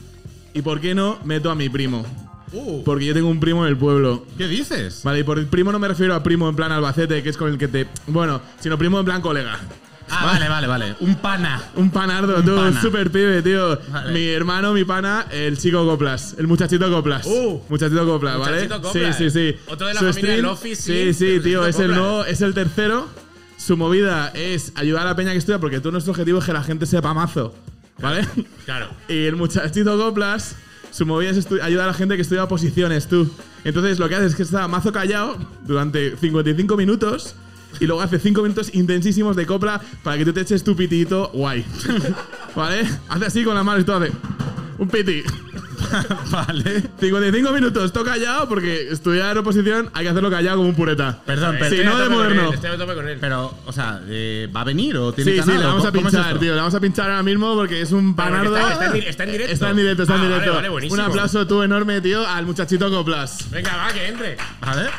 ¿Y 0.54 0.62
por 0.62 0.80
qué 0.80 0.94
no 0.94 1.18
meto 1.25 1.50
a 1.50 1.54
mi 1.54 1.68
primo? 1.68 2.04
Uh, 2.52 2.84
Porque 2.84 3.04
yo 3.06 3.14
tengo 3.14 3.28
un 3.28 3.40
primo 3.40 3.64
en 3.64 3.70
el 3.70 3.76
pueblo. 3.76 4.25
¿Qué 4.38 4.46
dices? 4.46 5.00
Vale, 5.02 5.20
y 5.20 5.23
por 5.25 5.38
el 5.38 5.46
primo 5.46 5.73
no 5.73 5.78
me 5.80 5.88
refiero 5.88 6.14
a 6.14 6.23
primo 6.23 6.49
en 6.49 6.54
plan 6.54 6.70
Albacete, 6.70 7.23
que 7.23 7.28
es 7.30 7.37
con 7.37 7.50
el 7.50 7.58
que 7.58 7.66
te. 7.66 7.88
Bueno, 8.06 8.40
sino 8.61 8.78
primo 8.78 8.99
en 9.00 9.04
plan 9.04 9.20
colega. 9.20 9.58
Ah, 10.08 10.26
vale, 10.26 10.49
vale, 10.49 10.66
vale. 10.68 10.94
Un 11.00 11.16
pana. 11.16 11.61
Un 11.75 11.90
panardo, 11.90 12.34
tú, 12.42 12.54
pana. 12.54 12.68
un 12.68 12.80
super 12.80 13.11
pibe, 13.11 13.42
tío. 13.42 13.76
Vale. 13.90 14.12
Mi 14.12 14.28
hermano, 14.28 14.73
mi 14.73 14.84
pana, 14.84 15.26
el 15.32 15.58
chico 15.58 15.84
Coplas, 15.84 16.37
el 16.38 16.46
muchachito 16.46 16.88
Coplas. 16.90 17.26
Uh. 17.26 17.61
muchachito 17.68 18.06
Coplas, 18.06 18.38
¿vale? 18.38 18.52
Muchachito 18.68 18.82
Coplas. 18.82 19.16
Sí, 19.16 19.30
sí, 19.30 19.52
sí. 19.52 19.56
Otro 19.66 19.88
de 19.88 19.94
la 19.94 20.00
Su 20.00 20.06
familia 20.12 20.37
stream- 20.37 20.42
Lofi, 20.42 20.76
sí, 20.76 21.14
Sí, 21.14 21.40
tío, 21.42 21.66
es 21.66 21.78
el 21.80 21.88
nuevo, 21.92 22.25
es 22.25 22.40
el 22.42 22.54
tercero. 22.54 23.08
Su 23.56 23.76
movida 23.76 24.28
es 24.28 24.73
ayudar 24.76 25.02
a 25.06 25.11
la 25.11 25.16
peña 25.16 25.32
que 25.32 25.38
estudia, 25.38 25.58
porque 25.58 25.80
todo 25.80 25.90
nuestro 25.92 26.12
objetivo 26.12 26.38
es 26.38 26.44
que 26.44 26.52
la 26.52 26.62
gente 26.62 26.84
sepa 26.87 27.14
mazo, 27.14 27.54
¿vale? 28.00 28.26
claro. 28.64 28.88
Y 29.08 29.24
el 29.24 29.36
muchachito 29.36 29.96
Coplas, 29.96 30.56
su 30.90 31.06
movida 31.06 31.30
es 31.30 31.46
ayudar 31.62 31.84
a 31.84 31.88
la 31.88 31.94
gente 31.94 32.16
que 32.16 32.22
estudia 32.22 32.46
posiciones, 32.48 33.08
tú. 33.08 33.30
Entonces 33.64 33.98
lo 33.98 34.08
que 34.08 34.16
hace 34.16 34.26
es 34.26 34.34
que 34.34 34.42
está 34.42 34.68
mazo 34.68 34.92
callado 34.92 35.36
durante 35.66 36.16
55 36.16 36.76
minutos 36.76 37.34
y 37.80 37.86
luego 37.86 38.02
hace 38.02 38.18
5 38.18 38.42
minutos 38.42 38.74
intensísimos 38.74 39.36
de 39.36 39.46
copla 39.46 39.80
para 40.02 40.18
que 40.18 40.24
tú 40.24 40.32
te 40.32 40.40
eches 40.42 40.62
tu 40.62 40.76
pitito 40.76 41.30
guay. 41.32 41.64
¿Vale? 42.54 42.88
Hace 43.08 43.26
así 43.26 43.44
con 43.44 43.54
la 43.54 43.64
mano 43.64 43.80
y 43.80 43.84
todo 43.84 43.96
hace 43.96 44.12
un 44.78 44.88
piti. 44.88 45.22
vale. 46.30 46.82
55 47.00 47.52
minutos, 47.52 47.92
toca 47.92 48.12
callado 48.12 48.48
porque 48.48 48.88
estudiar 48.90 49.36
oposición 49.38 49.90
hay 49.94 50.04
que 50.04 50.10
hacerlo 50.10 50.30
callado 50.30 50.58
como 50.58 50.68
un 50.68 50.74
pureta. 50.74 51.18
Perdón, 51.26 51.56
Si 51.58 51.64
Estoy 51.64 51.80
a 51.80 51.84
no, 51.90 51.98
de 51.98 52.08
moderno. 52.08 52.48
él, 52.48 52.54
Estoy 52.54 52.70
a 52.70 52.76
tope 52.78 52.94
con 52.94 53.08
él. 53.08 53.18
Pero, 53.20 53.54
o 53.66 53.72
sea, 53.72 54.00
eh, 54.08 54.48
¿va 54.54 54.60
a 54.60 54.64
venir 54.64 54.96
o 54.96 55.12
tiene 55.12 55.32
Sí, 55.32 55.36
sí, 55.38 55.44
canal? 55.44 55.60
le 55.60 55.66
vamos 55.66 55.84
a 55.84 55.92
cómo 55.92 56.08
es 56.08 56.12
pinchar, 56.14 56.28
esto? 56.32 56.40
tío. 56.40 56.50
Le 56.54 56.58
vamos 56.60 56.74
a 56.74 56.80
pinchar 56.80 57.10
ahora 57.10 57.22
mismo 57.22 57.54
porque 57.54 57.80
es 57.80 57.92
un 57.92 58.14
Pero 58.14 58.28
panardo. 58.28 58.56
Está, 58.56 58.72
está 58.72 58.86
en, 58.86 58.92
di- 58.92 58.98
está 59.06 59.24
en 59.24 59.30
directo. 59.32 59.52
Está 59.52 59.70
en 59.70 59.76
directo, 59.76 60.02
está 60.02 60.14
en 60.14 60.20
Ah, 60.20 60.24
directo. 60.24 60.44
Vale, 60.46 60.56
vale, 60.56 60.68
buenísimo. 60.68 61.02
un 61.02 61.08
aplauso 61.10 61.46
tú 61.46 61.62
enorme, 61.62 62.00
tío, 62.00 62.26
al 62.26 62.46
muchachito 62.46 62.90
Coplas. 62.90 63.50
Venga, 63.50 63.76
va, 63.76 63.92
que 63.92 64.08
entre. 64.08 64.36
Vale. 64.60 64.90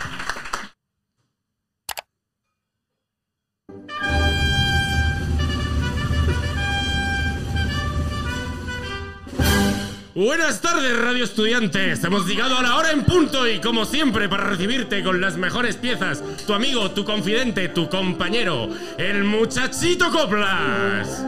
Buenas 10.16 10.62
tardes, 10.62 10.98
radio 10.98 11.26
estudiantes. 11.26 12.02
Hemos 12.06 12.26
llegado 12.26 12.58
a 12.58 12.62
la 12.62 12.78
hora 12.78 12.92
en 12.92 13.04
punto 13.04 13.46
y, 13.50 13.60
como 13.60 13.84
siempre, 13.84 14.30
para 14.30 14.46
recibirte 14.46 15.04
con 15.04 15.20
las 15.20 15.36
mejores 15.36 15.76
piezas, 15.76 16.24
tu 16.48 16.54
amigo, 16.54 16.90
tu 16.92 17.04
confidente, 17.04 17.68
tu 17.68 17.90
compañero, 17.90 18.70
el 18.98 19.26
muchachito 19.26 20.10
Coplas. 20.12 21.22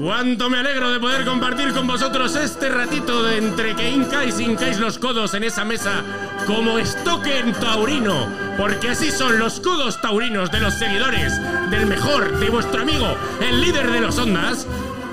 Cuánto 0.00 0.48
me 0.48 0.58
alegro 0.58 0.90
de 0.90 0.98
poder 0.98 1.26
compartir 1.26 1.74
con 1.74 1.86
vosotros 1.86 2.34
este 2.34 2.70
ratito 2.70 3.22
de 3.22 3.36
entre 3.36 3.76
que 3.76 3.90
hincáis 3.90 4.40
y 4.40 4.44
hincáis 4.44 4.78
los 4.78 4.98
codos 4.98 5.34
en 5.34 5.44
esa 5.44 5.62
mesa 5.62 6.02
como 6.46 6.78
estoque 6.78 7.38
en 7.38 7.52
taurino, 7.52 8.26
porque 8.56 8.88
así 8.88 9.10
son 9.10 9.38
los 9.38 9.60
codos 9.60 10.00
taurinos 10.00 10.50
de 10.50 10.60
los 10.60 10.72
seguidores 10.72 11.34
del 11.70 11.84
mejor 11.84 12.38
de 12.38 12.48
vuestro 12.48 12.80
amigo, 12.80 13.14
el 13.42 13.60
líder 13.60 13.90
de 13.90 14.00
los 14.00 14.16
ondas, 14.16 14.66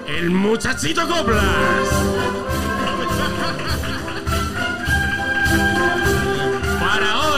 el 0.07 0.29
muchachito 0.29 1.05
Coplas. 1.05 2.46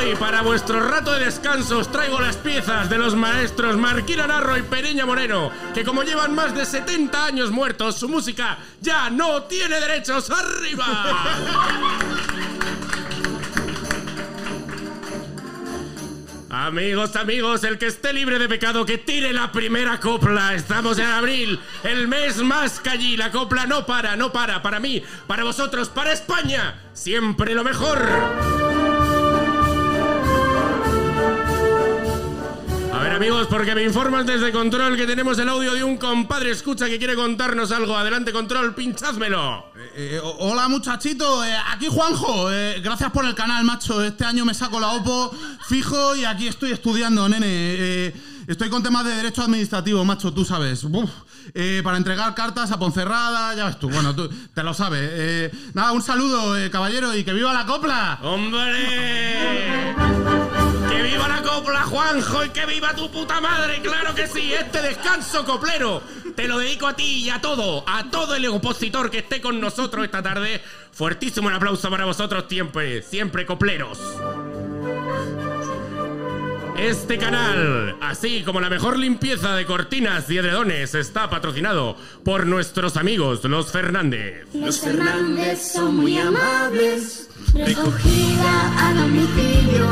Hoy, 0.09 0.15
para 0.15 0.41
vuestro 0.41 0.79
rato 0.79 1.11
de 1.13 1.25
descanso, 1.25 1.79
os 1.79 1.91
traigo 1.91 2.19
las 2.19 2.37
piezas 2.37 2.89
de 2.89 2.97
los 2.97 3.15
maestros 3.15 3.77
Marquina 3.77 4.27
Narro 4.27 4.57
y 4.57 4.61
Pereña 4.61 5.05
Moreno, 5.05 5.51
que 5.73 5.83
como 5.83 6.03
llevan 6.03 6.33
más 6.33 6.55
de 6.55 6.65
70 6.65 7.25
años 7.25 7.51
muertos, 7.51 7.97
su 7.97 8.07
música 8.07 8.57
ya 8.81 9.09
no 9.09 9.43
tiene 9.43 9.79
derechos 9.79 10.29
arriba. 10.29 10.85
Amigos, 16.49 17.15
amigos, 17.15 17.63
el 17.63 17.77
que 17.77 17.87
esté 17.87 18.11
libre 18.11 18.39
de 18.39 18.49
pecado, 18.49 18.85
que 18.85 18.97
tire 18.97 19.33
la 19.33 19.51
primera 19.51 19.99
copla. 19.99 20.55
Estamos 20.55 20.97
en 20.97 21.05
abril, 21.05 21.59
el 21.83 22.07
mes 22.07 22.37
más 22.37 22.79
callí. 22.79 23.15
La 23.17 23.31
copla 23.31 23.67
no 23.67 23.85
para, 23.85 24.15
no 24.15 24.31
para. 24.31 24.61
Para 24.61 24.79
mí, 24.79 25.03
para 25.27 25.43
vosotros, 25.43 25.89
para 25.89 26.11
España. 26.11 26.81
Siempre 26.93 27.53
lo 27.53 27.63
mejor. 27.63 28.88
Ver 33.09 33.15
amigos, 33.15 33.47
porque 33.49 33.73
me 33.73 33.83
informan 33.83 34.25
desde 34.25 34.51
Control 34.51 34.95
que 34.95 35.07
tenemos 35.07 35.37
el 35.39 35.49
audio 35.49 35.73
de 35.73 35.83
un 35.83 35.97
compadre 35.97 36.51
escucha 36.51 36.87
que 36.87 36.97
quiere 36.99 37.15
contarnos 37.15 37.71
algo. 37.71 37.95
Adelante 37.97 38.31
Control, 38.31 38.75
pincházmelo. 38.75 39.65
Eh, 39.95 40.19
o- 40.23 40.37
hola 40.51 40.67
muchachito, 40.67 41.43
eh, 41.43 41.55
aquí 41.71 41.87
Juanjo, 41.89 42.51
eh, 42.51 42.79
gracias 42.83 43.11
por 43.11 43.25
el 43.25 43.33
canal, 43.33 43.63
macho. 43.63 44.03
Este 44.03 44.25
año 44.25 44.45
me 44.45 44.53
saco 44.53 44.79
la 44.79 44.91
OPO 44.93 45.31
fijo 45.67 46.15
y 46.15 46.25
aquí 46.25 46.47
estoy 46.47 46.71
estudiando, 46.71 47.27
nene. 47.27 48.13
Estoy 48.49 48.67
con 48.71 48.81
temas 48.81 49.05
de 49.05 49.11
derecho 49.11 49.43
administrativo, 49.43 50.03
macho, 50.03 50.33
tú 50.33 50.43
sabes. 50.43 50.83
Eh, 51.53 51.81
para 51.83 51.97
entregar 51.97 52.33
cartas 52.33 52.71
a 52.71 52.79
Ponferrada, 52.79 53.53
ya 53.53 53.65
ves 53.65 53.77
tú, 53.77 53.91
bueno, 53.91 54.15
tú 54.15 54.27
te 54.27 54.63
lo 54.63 54.73
sabes. 54.73 55.07
Eh, 55.13 55.51
nada, 55.75 55.91
un 55.91 56.01
saludo, 56.01 56.57
eh, 56.57 56.71
caballero, 56.71 57.15
y 57.15 57.23
que 57.23 57.31
viva 57.31 57.53
la 57.53 57.67
copla. 57.67 58.17
¡Hombre! 58.23 59.93
¡Que 60.89 61.03
viva 61.03 61.27
la 61.27 61.43
copla, 61.43 61.83
Juanjo! 61.83 62.43
¡Y 62.43 62.49
que 62.49 62.65
viva 62.65 62.95
tu 62.95 63.11
puta 63.11 63.39
madre! 63.39 63.83
¡Claro 63.83 64.15
que 64.15 64.27
sí! 64.27 64.51
Este 64.51 64.81
descanso 64.81 65.45
coplero 65.45 66.01
te 66.35 66.47
lo 66.47 66.57
dedico 66.57 66.87
a 66.87 66.95
ti 66.95 67.25
y 67.25 67.29
a 67.29 67.39
todo, 67.39 67.83
a 67.87 68.09
todo 68.09 68.33
el 68.33 68.47
opositor 68.47 69.11
que 69.11 69.19
esté 69.19 69.41
con 69.41 69.61
nosotros 69.61 70.05
esta 70.05 70.23
tarde. 70.23 70.59
Fuertísimo 70.91 71.49
un 71.49 71.53
aplauso 71.53 71.87
para 71.91 72.05
vosotros 72.05 72.45
siempre, 72.49 73.03
siempre 73.03 73.45
copleros. 73.45 73.99
Este 76.81 77.17
canal, 77.17 77.97
así 78.01 78.41
como 78.43 78.61
la 78.61 78.69
mejor 78.69 78.97
limpieza 78.97 79.53
de 79.53 79.65
cortinas 79.65 80.29
y 80.29 80.37
edredones, 80.37 80.95
está 80.95 81.29
patrocinado 81.29 81.97
por 82.23 82.45
nuestros 82.45 82.95
amigos, 82.95 83.43
los 83.43 83.69
Fernández. 83.69 84.47
Los 84.53 84.79
Fernández 84.79 85.73
son 85.73 85.97
muy 85.97 86.17
amables, 86.17 87.29
recogida 87.53 88.87
a 88.87 88.93
domicilio, 88.93 89.87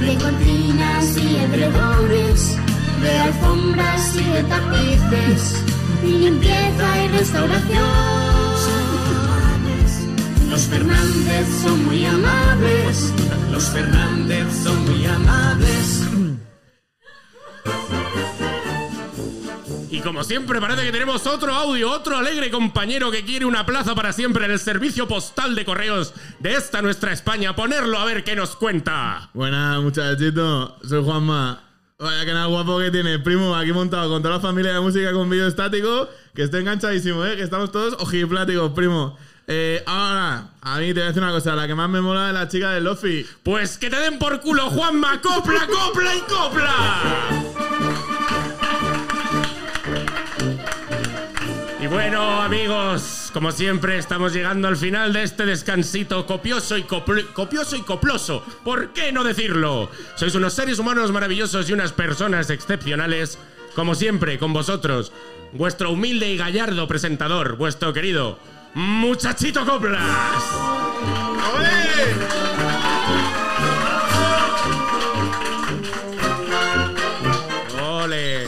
de 0.00 0.16
cortinas 0.16 1.16
y 1.16 1.36
edredones, 1.36 2.58
de 3.00 3.18
alfombras 3.18 4.16
y 4.16 4.24
de 4.24 4.42
tapices, 4.42 5.62
limpieza 6.02 7.04
y 7.04 7.08
restauración. 7.08 8.27
Los 10.50 10.62
Fernández 10.62 11.46
son 11.62 11.84
muy 11.84 12.04
amables, 12.04 13.12
los 13.52 13.64
Fernández 13.64 14.46
son 14.62 14.84
muy 14.84 15.06
amables. 15.06 16.04
Y 19.90 20.00
como 20.00 20.22
siempre 20.22 20.60
parece 20.60 20.84
que 20.84 20.92
tenemos 20.92 21.26
otro 21.26 21.52
audio, 21.52 21.90
otro 21.90 22.16
alegre 22.16 22.50
compañero 22.50 23.10
que 23.10 23.24
quiere 23.24 23.44
una 23.44 23.66
plaza 23.66 23.94
para 23.94 24.12
siempre 24.12 24.44
en 24.44 24.52
el 24.52 24.58
servicio 24.58 25.08
postal 25.08 25.54
de 25.54 25.64
correos 25.64 26.14
de 26.38 26.54
esta 26.54 26.82
nuestra 26.82 27.12
España. 27.12 27.56
Ponerlo 27.56 27.98
a 27.98 28.04
ver 28.04 28.22
qué 28.22 28.36
nos 28.36 28.54
cuenta. 28.56 29.30
Buenas, 29.34 29.80
muchachito. 29.82 30.76
Soy 30.86 31.02
Juanma. 31.02 31.64
Vaya 31.98 32.24
canal 32.24 32.48
guapo 32.48 32.78
que 32.78 32.92
tiene, 32.92 33.18
primo, 33.18 33.56
aquí 33.56 33.72
montado 33.72 34.08
con 34.08 34.22
toda 34.22 34.36
la 34.36 34.40
familia 34.40 34.72
de 34.72 34.80
música 34.80 35.12
con 35.12 35.28
vídeo 35.28 35.48
estático, 35.48 36.08
que 36.32 36.42
estoy 36.44 36.60
enganchadísimo, 36.60 37.24
¿eh? 37.24 37.34
Que 37.34 37.42
estamos 37.42 37.72
todos 37.72 37.96
ojipláticos, 37.98 38.70
primo. 38.70 39.18
Eh, 39.50 39.82
ahora, 39.86 40.50
a 40.60 40.78
mí 40.78 40.88
te 40.88 40.92
voy 40.92 41.02
a 41.04 41.06
decir 41.06 41.22
una 41.22 41.32
cosa, 41.32 41.56
la 41.56 41.66
que 41.66 41.74
más 41.74 41.88
me 41.88 42.02
mola 42.02 42.28
es 42.28 42.34
la 42.34 42.48
chica 42.48 42.70
de 42.72 42.82
Lofi. 42.82 43.26
Pues 43.42 43.78
que 43.78 43.88
te 43.88 43.98
den 43.98 44.18
por 44.18 44.42
culo, 44.42 44.68
Juanma. 44.68 45.22
¡Copla, 45.22 45.66
copla 45.66 46.14
y 46.14 46.20
copla! 46.20 47.02
Y 51.80 51.86
bueno, 51.86 52.42
amigos, 52.42 53.30
como 53.32 53.50
siempre, 53.50 53.96
estamos 53.96 54.34
llegando 54.34 54.68
al 54.68 54.76
final 54.76 55.14
de 55.14 55.22
este 55.22 55.46
descansito 55.46 56.26
copioso 56.26 56.76
y, 56.76 56.82
copioso 56.82 57.74
y 57.74 57.80
coploso. 57.80 58.44
¿Por 58.62 58.92
qué 58.92 59.12
no 59.12 59.24
decirlo? 59.24 59.90
Sois 60.16 60.34
unos 60.34 60.52
seres 60.52 60.78
humanos 60.78 61.10
maravillosos 61.10 61.70
y 61.70 61.72
unas 61.72 61.92
personas 61.92 62.50
excepcionales. 62.50 63.38
Como 63.74 63.94
siempre, 63.94 64.38
con 64.38 64.52
vosotros, 64.52 65.10
vuestro 65.54 65.90
humilde 65.90 66.28
y 66.28 66.36
gallardo 66.36 66.86
presentador, 66.86 67.56
vuestro 67.56 67.94
querido 67.94 68.38
Muchachito 68.78 69.64
Coplas. 69.66 70.00
¡Ole! 77.82 78.44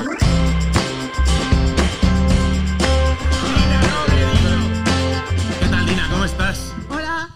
¿Qué 5.61 5.67
tal, 5.69 5.87
Dina? 5.87 6.09
¿Cómo 6.11 6.25
estás? 6.25 6.73
Hola. 6.89 7.29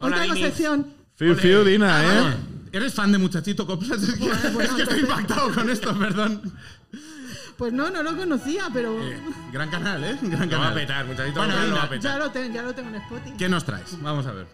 Hoy 0.00 0.12
Hola, 0.12 0.20
tengo 0.20 0.34
Dinis. 0.34 0.48
sección. 0.50 0.86
Fiu, 1.16 1.34
fiu, 1.36 1.64
Dina, 1.64 2.02
¿eh? 2.04 2.08
Ah, 2.24 2.34
¿Eres 2.72 2.92
fan 2.92 3.12
de 3.12 3.18
Muchachito 3.18 3.66
Coplas? 3.66 4.02
Es 4.02 4.14
que, 4.14 4.26
es 4.64 4.70
que 4.72 4.82
estoy 4.82 5.00
impactado 5.00 5.50
con 5.52 5.70
esto, 5.70 5.98
perdón. 5.98 6.42
Pues 7.56 7.72
no, 7.72 7.90
no 7.90 8.02
lo 8.02 8.16
conocía, 8.16 8.68
pero 8.72 8.96
Gran 9.52 9.70
canal, 9.70 10.02
¿eh? 10.04 10.18
Gran 10.22 10.50
Lo 10.50 10.58
va 10.58 10.64
a 10.64 10.68
canal. 10.70 10.74
petar, 10.74 11.06
muchachito. 11.06 11.38
Bueno, 11.38 11.54
lo 11.66 11.76
va 11.76 11.82
a 11.82 11.86
venga, 11.86 12.02
ya 12.02 12.14
petar. 12.14 12.18
lo, 12.18 12.30
tengo, 12.30 12.54
ya 12.54 12.62
lo 12.62 12.74
tengo 12.74 12.88
en 12.90 12.94
Spotify. 12.96 13.36
¿Qué 13.38 13.48
nos 13.48 13.64
traes? 13.64 14.02
Vamos 14.02 14.26
a 14.26 14.32
ver. 14.32 14.46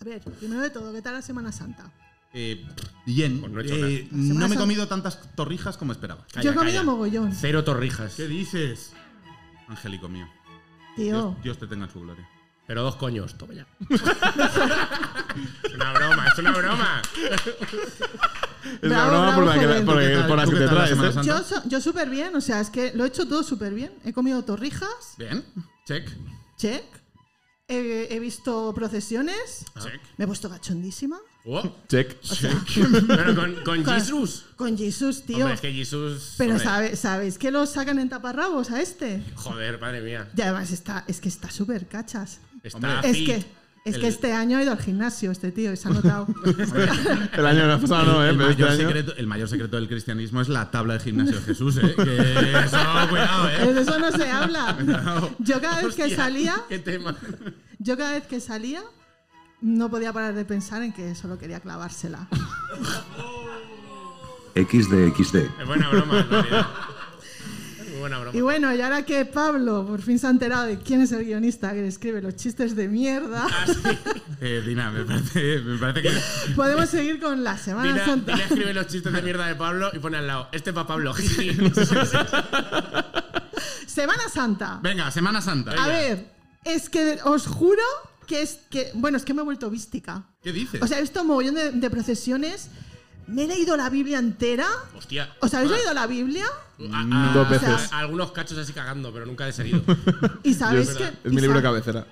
A 0.00 0.04
ver, 0.04 0.20
primero 0.22 0.60
de 0.62 0.70
todo, 0.70 0.92
¿qué 0.92 1.02
tal 1.02 1.12
la 1.14 1.22
Semana 1.22 1.52
Santa? 1.52 1.90
Eh, 2.32 2.66
bien. 3.06 3.40
Pues 3.40 3.52
no 3.52 3.60
he 3.60 3.64
hecho 3.64 3.74
Eh, 3.86 4.08
no 4.10 4.48
me 4.48 4.54
he 4.54 4.58
comido 4.58 4.88
tantas 4.88 5.20
torrijas 5.34 5.76
como 5.76 5.92
esperaba. 5.92 6.24
Calla, 6.32 6.42
Yo 6.42 6.50
he 6.52 6.54
comido 6.54 6.78
calla. 6.78 6.90
mogollón. 6.90 7.32
Cero 7.34 7.62
torrijas. 7.64 8.14
¿Qué 8.14 8.26
dices? 8.26 8.92
Angélico 9.68 10.08
mío. 10.08 10.28
Tío, 10.96 11.04
Dios, 11.04 11.42
Dios 11.42 11.58
te 11.58 11.66
tenga 11.68 11.84
en 11.86 11.90
su 11.92 12.00
gloria. 12.00 12.28
Pero 12.66 12.82
dos 12.82 12.96
coños, 12.96 13.36
toma 13.36 13.54
ya. 13.54 13.66
es 13.90 15.74
una 15.74 15.92
broma, 15.92 16.26
es 16.28 16.38
una 16.38 16.50
broma. 16.52 17.02
Es 18.82 18.88
la 18.90 19.06
Bravo, 19.06 19.10
broma 19.10 19.34
por, 19.34 19.44
la 19.46 19.54
que, 19.54 19.66
joven. 19.66 19.84
por, 19.86 19.94
¿Tú 19.94 20.00
qué 20.00 20.14
tal? 20.16 20.26
por 20.28 20.36
las 20.36 20.44
¿Tú 20.46 20.50
que 20.52 20.58
qué 20.58 20.64
te 20.68 20.74
la 20.74 20.84
traes, 20.96 21.26
yo, 21.26 21.38
so- 21.42 21.62
yo 21.68 21.80
súper 21.80 22.10
bien, 22.10 22.34
o 22.36 22.40
sea, 22.40 22.60
es 22.60 22.70
que 22.70 22.92
lo 22.94 23.04
he 23.04 23.08
hecho 23.08 23.26
todo 23.28 23.42
súper 23.42 23.74
bien. 23.74 23.92
He 24.04 24.12
comido 24.12 24.42
torrijas, 24.44 24.88
Bien. 25.18 25.44
Check. 25.86 26.08
check. 26.56 26.84
He, 27.68 28.08
he 28.10 28.18
visto 28.18 28.72
procesiones, 28.74 29.64
Check. 29.80 30.00
me 30.16 30.24
he 30.24 30.26
puesto 30.26 30.48
cachondísima. 30.50 31.18
Oh, 31.46 31.62
Check. 31.88 32.16
pero 33.06 33.34
con, 33.34 33.54
con 33.64 33.84
Jesus. 33.84 34.44
Con 34.56 34.76
Jesus, 34.76 35.22
tío. 35.24 35.38
Hombre, 35.38 35.54
es 35.54 35.60
que 35.60 35.72
Jesus. 35.72 36.34
Pero 36.36 36.58
sabe- 36.58 36.96
¿sabéis 36.96 37.38
que 37.38 37.50
lo 37.50 37.64
sacan 37.66 37.98
en 37.98 38.08
taparrabos 38.08 38.70
a 38.70 38.80
este? 38.82 39.22
Joder, 39.36 39.80
madre 39.80 40.00
mía. 40.02 40.28
Y 40.36 40.42
además 40.42 40.70
está, 40.72 41.04
es 41.06 41.20
que 41.20 41.28
está 41.28 41.50
súper 41.50 41.86
cachas. 41.88 42.40
Está 42.62 43.00
Es 43.00 43.16
fit. 43.16 43.26
que, 43.26 43.44
es 43.84 43.94
El- 43.94 44.00
que 44.02 44.08
este 44.08 44.32
año 44.32 44.58
ha 44.58 44.62
ido 44.62 44.72
al 44.72 44.78
gimnasio, 44.78 45.30
este 45.30 45.52
tío, 45.52 45.72
y 45.72 45.76
se 45.76 45.88
ha 45.88 45.90
notado. 45.92 46.26
El 47.32 47.46
año 47.46 47.80
pasado 47.80 48.04
no, 48.12 48.24
¿eh? 48.24 48.28
el, 48.30 48.40
este 48.40 48.46
mayor 48.62 48.68
año. 48.70 48.78
secreto, 48.86 49.14
el 49.16 49.26
mayor 49.26 49.48
secreto 49.48 49.76
del 49.76 49.88
cristianismo 49.88 50.40
es 50.40 50.48
la 50.48 50.70
tabla 50.70 50.94
de 50.94 51.00
gimnasio 51.00 51.36
de 51.36 51.42
Jesús, 51.42 51.76
¿eh? 51.78 51.94
Que 51.96 52.58
eso, 52.64 52.76
cuidado, 53.08 53.48
¿eh? 53.48 53.72
de 53.74 53.80
eso 53.80 53.98
no 53.98 54.10
se 54.12 54.30
habla. 54.30 54.76
Yo 55.38 55.60
cada 55.60 55.82
vez 55.82 55.94
que 55.94 56.14
salía, 56.14 56.56
¿Qué 56.68 56.78
tema? 56.78 57.14
yo 57.78 57.96
cada 57.96 58.12
vez 58.12 58.26
que 58.26 58.40
salía, 58.40 58.82
no 59.62 59.90
podía 59.90 60.12
parar 60.12 60.34
de 60.34 60.44
pensar 60.44 60.82
en 60.82 60.92
que 60.92 61.14
solo 61.14 61.38
quería 61.38 61.60
clavársela. 61.60 62.28
XD 64.54 65.14
XD. 65.16 65.36
Es 65.60 65.66
buena 65.66 65.88
broma, 65.90 66.18
en 66.20 66.28
realidad. 66.30 66.66
Buena 68.00 68.18
broma. 68.18 68.36
Y 68.36 68.40
bueno, 68.40 68.74
y 68.74 68.80
ahora 68.80 69.04
que 69.04 69.24
Pablo 69.26 69.86
por 69.86 70.02
fin 70.02 70.18
se 70.18 70.26
ha 70.26 70.30
enterado 70.30 70.64
de 70.66 70.78
quién 70.78 71.00
es 71.02 71.12
el 71.12 71.24
guionista 71.24 71.72
que 71.72 71.82
le 71.82 71.88
escribe 71.88 72.20
los 72.22 72.34
chistes 72.36 72.74
de 72.74 72.88
mierda, 72.88 73.46
Eh, 74.40 74.62
Dina, 74.66 74.90
me 74.90 75.04
parece, 75.04 75.60
me 75.60 75.76
parece 75.78 76.00
que. 76.02 76.10
podemos 76.56 76.88
seguir 76.88 77.20
con 77.20 77.44
la 77.44 77.58
Semana 77.58 78.02
Santa. 78.04 78.32
dile 78.32 78.42
a 78.44 78.46
escribir 78.46 78.74
los 78.74 78.86
chistes 78.86 79.12
de 79.12 79.20
mierda 79.22 79.46
de 79.46 79.54
Pablo 79.54 79.90
y 79.92 79.98
pone 79.98 80.16
al 80.16 80.26
lado. 80.26 80.48
Este 80.52 80.72
para 80.72 80.86
Pablo. 80.86 81.12
Semana 83.86 84.28
Santa. 84.32 84.80
Venga, 84.82 85.10
Semana 85.10 85.40
Santa. 85.42 85.72
A 85.72 85.88
ver, 85.88 86.26
es 86.64 86.88
que 86.88 87.18
os 87.24 87.46
juro 87.46 87.82
que 88.26 88.42
es 88.42 88.60
que. 88.70 88.90
Bueno, 88.94 89.16
es 89.18 89.24
que 89.24 89.34
me 89.34 89.42
he 89.42 89.44
vuelto 89.44 89.68
vística. 89.70 90.24
¿Qué 90.42 90.52
dices? 90.52 90.80
O 90.82 90.86
sea, 90.86 90.98
he 90.98 91.02
visto 91.02 91.20
un 91.22 91.28
mogollón 91.28 91.54
de, 91.54 91.72
de 91.72 91.90
procesiones. 91.90 92.68
Me 93.26 93.44
he 93.44 93.46
leído 93.46 93.76
la 93.76 93.88
Biblia 93.90 94.18
entera. 94.18 94.66
Hostia. 94.96 95.32
¿Os 95.40 95.52
habéis 95.54 95.70
leído 95.72 95.94
la 95.94 96.06
Biblia? 96.06 96.44
A- 96.92 97.30
a- 97.30 97.32
Dos 97.34 97.46
o 97.46 97.50
veces. 97.50 97.80
sea, 97.88 97.98
algunos 97.98 98.32
cachos 98.32 98.58
así 98.58 98.72
cagando, 98.72 99.12
pero 99.12 99.26
nunca 99.26 99.44
de 99.46 99.52
seguido. 99.52 99.82
Y 100.42 100.54
sabéis 100.54 100.90
que. 100.90 101.04
Es 101.04 101.12
y 101.24 101.28
mi 101.30 101.40
libro 101.40 101.56
de 101.58 101.62
cabecera. 101.62 102.06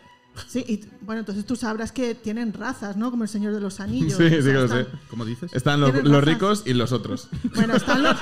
Sí, 0.46 0.64
y 0.68 0.84
bueno, 1.00 1.20
entonces 1.20 1.44
tú 1.44 1.56
sabrás 1.56 1.90
que 1.90 2.14
tienen 2.14 2.52
razas, 2.52 2.96
¿no? 2.96 3.10
Como 3.10 3.24
el 3.24 3.28
Señor 3.28 3.52
de 3.52 3.60
los 3.60 3.80
Anillos. 3.80 4.16
Sí, 4.16 4.24
o 4.24 4.28
sí 4.28 4.34
sea, 4.42 4.42
que 4.44 4.52
lo 4.52 4.64
están- 4.66 4.84
sé. 4.84 4.90
¿Cómo 5.10 5.24
dices? 5.24 5.52
Están 5.52 5.80
los, 5.80 5.92
¿Tienen 5.92 6.12
los 6.12 6.22
ricos 6.22 6.62
y 6.66 6.74
los 6.74 6.92
otros. 6.92 7.28
Bueno, 7.54 7.74
están 7.74 8.02
los. 8.04 8.16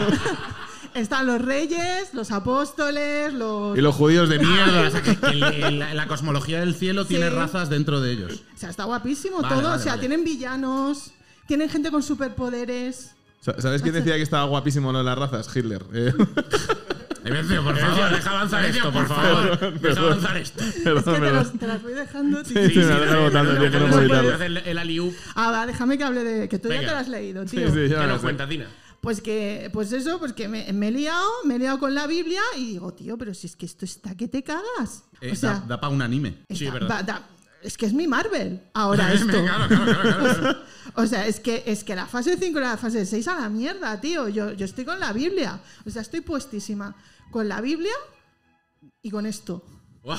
están 0.94 1.26
los 1.26 1.42
reyes, 1.42 2.14
los 2.14 2.30
apóstoles, 2.30 3.34
los. 3.34 3.76
Y 3.76 3.82
los 3.82 3.94
judíos 3.94 4.28
de 4.30 4.38
Mierda, 4.38 4.66
mierda. 4.66 4.88
o 4.88 4.90
sea, 4.90 5.02
que, 5.02 5.16
que 5.16 5.26
el- 5.26 5.42
el- 5.42 5.78
la, 5.80 5.92
la 5.94 6.06
cosmología 6.06 6.60
del 6.60 6.74
cielo 6.74 7.04
tiene 7.04 7.28
Sí. 7.28 7.34
razas 7.34 7.68
dentro 7.68 8.00
de 8.00 8.12
ellos. 8.12 8.32
O 8.54 8.58
sea, 8.58 8.70
está 8.70 8.84
guapísimo 8.84 9.42
Vale, 9.42 9.54
todo. 9.54 9.64
vale, 9.68 9.76
o 9.76 9.82
sea, 9.82 9.92
vale. 9.92 10.00
tienen 10.00 10.24
villanos, 10.24 11.10
tienen 11.46 11.68
gente 11.68 11.90
con 11.90 12.02
superpoderes. 12.02 13.12
Sa- 13.40 13.60
¿Sabes 13.60 13.82
quién 13.82 13.94
decía 13.94 14.16
que 14.16 14.22
estaba 14.22 14.44
guapísimo 14.44 14.92
lo 14.92 14.98
de 14.98 15.04
las 15.04 15.18
razas? 15.18 15.48
Hitler. 15.54 15.84
Eh, 15.92 16.12
Evencio, 17.24 17.64
por 17.64 17.74
Deja, 17.74 17.88
favor. 17.94 18.10
deja 18.14 18.30
avanzar 18.30 18.60
Evencio, 18.60 18.82
esto, 18.86 18.92
por 18.92 19.06
favor. 19.08 19.80
Deja 19.80 20.00
avanzar 20.00 20.36
esto. 20.36 20.62
Es 20.64 20.74
que 20.74 20.80
te, 20.82 21.02
perdón. 21.02 21.34
los- 21.34 21.52
te 21.58 21.66
las 21.66 21.82
voy 21.82 21.92
dejando, 21.94 22.42
tío. 22.44 22.62
Sí, 22.62 22.70
sí, 22.72 22.78
me 22.78 22.84
tío, 22.84 23.70
que 23.70 23.78
no 23.80 23.86
puedo 23.88 24.00
evitarlo. 24.00 24.34
Hace 24.34 24.46
el, 24.46 24.56
el. 24.58 25.12
Ah, 25.34 25.50
va, 25.50 25.66
déjame 25.66 25.98
que 25.98 26.04
hable 26.04 26.22
de. 26.24 26.48
Que 26.48 26.58
tú 26.60 26.68
ya 26.68 26.80
te 26.80 26.86
lo 26.86 26.96
has 26.96 27.08
leído, 27.08 27.46
Sí, 27.48 27.56
tío. 27.56 27.68
sí, 27.72 27.88
ya 27.88 27.96
¿Qué 28.00 28.02
lo 28.02 28.06
nos 28.08 28.16
sé. 28.20 28.22
cuentas, 28.22 28.48
Dina? 28.48 28.66
Pues 29.00 29.20
que, 29.20 29.70
pues 29.72 29.92
eso, 29.92 30.18
pues 30.18 30.32
que 30.32 30.48
me, 30.48 30.72
me 30.72 30.88
he 30.88 30.90
liado, 30.90 31.28
me 31.44 31.56
he 31.56 31.58
liado 31.58 31.78
con 31.78 31.94
la 31.94 32.06
Biblia 32.06 32.40
y 32.56 32.72
digo, 32.72 32.92
tío, 32.94 33.16
pero 33.18 33.34
si 33.34 33.46
es 33.46 33.54
que 33.56 33.66
esto 33.66 33.84
está 33.84 34.16
que 34.16 34.26
te 34.28 34.42
cagas. 34.42 35.04
Eh, 35.20 35.30
o 35.32 35.34
sea, 35.36 35.62
da, 35.66 35.80
para 35.80 35.92
un 35.92 36.02
anime. 36.02 36.38
Sí, 36.50 36.68
verdad. 36.70 37.04
da- 37.04 37.28
es 37.66 37.76
que 37.76 37.86
es 37.86 37.92
mi 37.92 38.06
Marvel 38.06 38.62
ahora 38.74 39.12
esto. 39.12 39.26
claro, 39.26 39.66
claro, 39.68 39.84
claro, 39.84 40.34
claro. 40.40 40.58
O 40.94 41.06
sea, 41.06 41.26
es 41.26 41.40
que, 41.40 41.62
es 41.66 41.84
que 41.84 41.94
la 41.94 42.06
fase 42.06 42.36
5 42.38 42.58
y 42.58 42.62
la 42.62 42.76
fase 42.78 43.04
6 43.04 43.28
a 43.28 43.40
la 43.40 43.48
mierda, 43.50 44.00
tío. 44.00 44.28
Yo, 44.28 44.52
yo 44.52 44.64
estoy 44.64 44.84
con 44.86 44.98
la 44.98 45.12
Biblia. 45.12 45.60
O 45.84 45.90
sea, 45.90 46.00
estoy 46.00 46.20
puestísima 46.22 46.94
con 47.30 47.48
la 47.48 47.60
Biblia 47.60 47.92
y 49.02 49.10
con 49.10 49.26
esto. 49.26 49.62
Buah, 50.02 50.18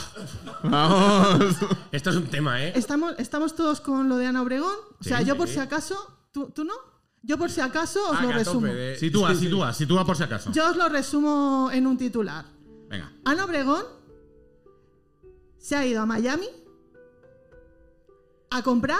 Vamos. 0.64 1.56
Esto 1.92 2.10
es 2.12 2.16
un 2.18 2.28
tema, 2.28 2.62
¿eh? 2.64 2.74
¿Estamos, 2.76 3.16
estamos 3.18 3.56
todos 3.56 3.82
con 3.82 4.08
lo 4.10 4.18
de 4.18 4.28
Ana 4.28 4.42
Obregón? 4.44 4.76
O 5.00 5.04
sea, 5.04 5.20
Sí, 5.20 5.26
yo 5.26 5.36
por 5.38 5.48
sí. 5.48 5.56
si 5.56 5.60
acaso. 5.62 5.96
¿Tú, 6.32 6.52
tú 6.52 6.64
no? 6.66 6.74
Yo 7.24 7.38
por 7.40 7.50
si 7.50 7.62
acaso 7.62 8.00
os 8.12 8.18
Ah, 8.20 8.24
lo 8.24 8.32
resumo. 8.34 8.68
de- 8.68 8.98
Sitúa, 9.00 9.30
Sí, 9.32 9.36
sí. 9.38 9.44
sitúa, 9.46 9.74
sitúa 9.74 10.06
por 10.06 10.16
si 10.18 10.24
acaso. 10.24 10.52
Yo 10.52 10.70
os 10.70 10.76
lo 10.78 10.90
resumo 10.90 11.70
en 11.74 11.88
un 11.88 11.98
titular. 11.98 12.46
Venga. 12.90 13.12
Ana 13.26 13.46
Obregón 13.46 13.84
se 15.58 15.76
ha 15.76 15.86
ido 15.86 16.02
a 16.02 16.06
Miami 16.06 16.48
a 18.50 18.62
comprar 18.62 19.00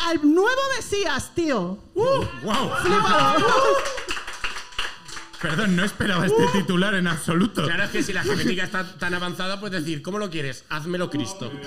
al 0.00 0.20
nuevo 0.22 0.60
Mesías, 0.76 1.34
tío. 1.34 1.78
¡Wow! 1.94 2.70
Flipado. 2.82 3.46
Perdón, 5.40 5.76
no 5.76 5.84
esperaba 5.84 6.24
este 6.24 6.46
titular 6.52 6.94
en 6.94 7.06
absoluto. 7.06 7.64
Claro, 7.64 7.84
es 7.84 7.90
que 7.90 8.02
si 8.02 8.14
la 8.14 8.22
genética 8.22 8.64
está 8.64 8.96
tan 8.96 9.12
avanzada, 9.12 9.60
puedes 9.60 9.84
decir, 9.84 10.00
¿cómo 10.00 10.18
lo 10.18 10.30
quieres? 10.30 10.64
Házmelo 10.68 11.10
Cristo. 11.10 11.50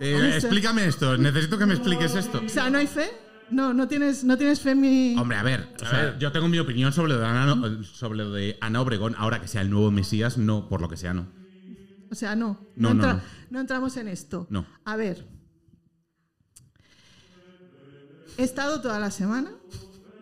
Eh, 0.00 0.32
explícame 0.34 0.86
esto, 0.86 1.16
necesito 1.16 1.56
que 1.56 1.66
me 1.66 1.74
expliques 1.74 2.16
esto. 2.16 2.42
O 2.44 2.48
sea, 2.48 2.68
¿no 2.68 2.78
hay 2.78 2.88
fe? 2.88 3.12
No, 3.50 3.72
no 3.72 3.86
tienes, 3.86 4.24
no 4.24 4.36
tienes 4.36 4.60
fe 4.60 4.72
en 4.72 4.80
mi. 4.80 5.16
Hombre, 5.16 5.36
a 5.36 5.44
ver, 5.44 5.68
o 5.80 5.84
A 5.84 5.88
sea, 5.88 5.98
ver. 6.00 6.18
yo 6.18 6.32
tengo 6.32 6.48
mi 6.48 6.58
opinión 6.58 6.92
sobre 6.92 7.12
lo, 7.12 7.20
de 7.20 7.26
Ana, 7.26 7.56
sobre 7.84 8.18
lo 8.18 8.32
de 8.32 8.58
Ana 8.60 8.80
Obregón. 8.80 9.14
Ahora 9.16 9.40
que 9.40 9.46
sea 9.46 9.60
el 9.60 9.70
nuevo 9.70 9.92
Mesías, 9.92 10.36
no, 10.36 10.68
por 10.68 10.80
lo 10.80 10.88
que 10.88 10.96
sea, 10.96 11.14
no. 11.14 11.28
O 12.10 12.14
sea, 12.14 12.36
no. 12.36 12.58
No, 12.76 12.88
No, 12.92 12.94
no, 12.94 13.02
entra- 13.02 13.14
no. 13.14 13.22
no 13.50 13.60
entramos 13.60 13.96
en 13.96 14.08
esto. 14.08 14.46
No. 14.50 14.66
A 14.84 14.96
ver. 14.96 15.26
He 18.36 18.42
estado 18.42 18.80
toda 18.80 18.98
la 18.98 19.10
semana, 19.10 19.52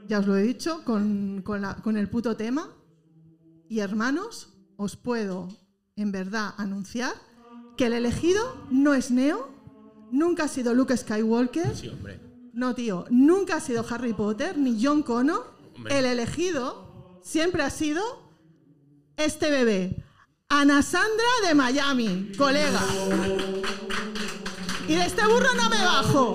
ya 0.06 0.18
os 0.18 0.26
lo 0.26 0.36
he 0.36 0.42
dicho, 0.42 0.84
con, 0.84 1.42
con 1.42 1.62
la- 1.62 1.76
con 1.76 1.96
el 1.96 2.08
puto 2.08 2.36
tema. 2.36 2.68
Y 3.68 3.78
hermanos, 3.80 4.52
os 4.76 4.96
puedo 4.96 5.48
en 5.96 6.12
verdad 6.12 6.54
anunciar 6.58 7.12
que 7.76 7.86
el 7.86 7.94
elegido 7.94 8.66
no 8.70 8.92
es 8.92 9.10
Neo, 9.10 9.50
nunca 10.10 10.44
ha 10.44 10.48
sido 10.48 10.74
Luke 10.74 10.94
Skywalker. 10.96 11.74
Sí, 11.74 11.88
hombre. 11.88 12.20
No, 12.52 12.74
tío, 12.74 13.06
nunca 13.10 13.56
ha 13.56 13.60
sido 13.60 13.82
Harry 13.88 14.12
Potter 14.12 14.58
ni 14.58 14.82
John 14.84 15.02
Connor. 15.02 15.54
Hombre. 15.76 15.98
El 15.98 16.04
elegido 16.04 17.18
siempre 17.22 17.62
ha 17.62 17.70
sido 17.70 18.02
este 19.16 19.50
bebé, 19.50 20.04
Ana 20.54 20.82
Sandra 20.82 21.48
de 21.48 21.54
Miami, 21.54 22.30
colega. 22.36 22.82
Y 24.86 24.94
de 24.94 25.06
este 25.06 25.24
burro 25.26 25.48
no 25.56 25.70
me 25.70 25.78
bajo. 25.82 26.34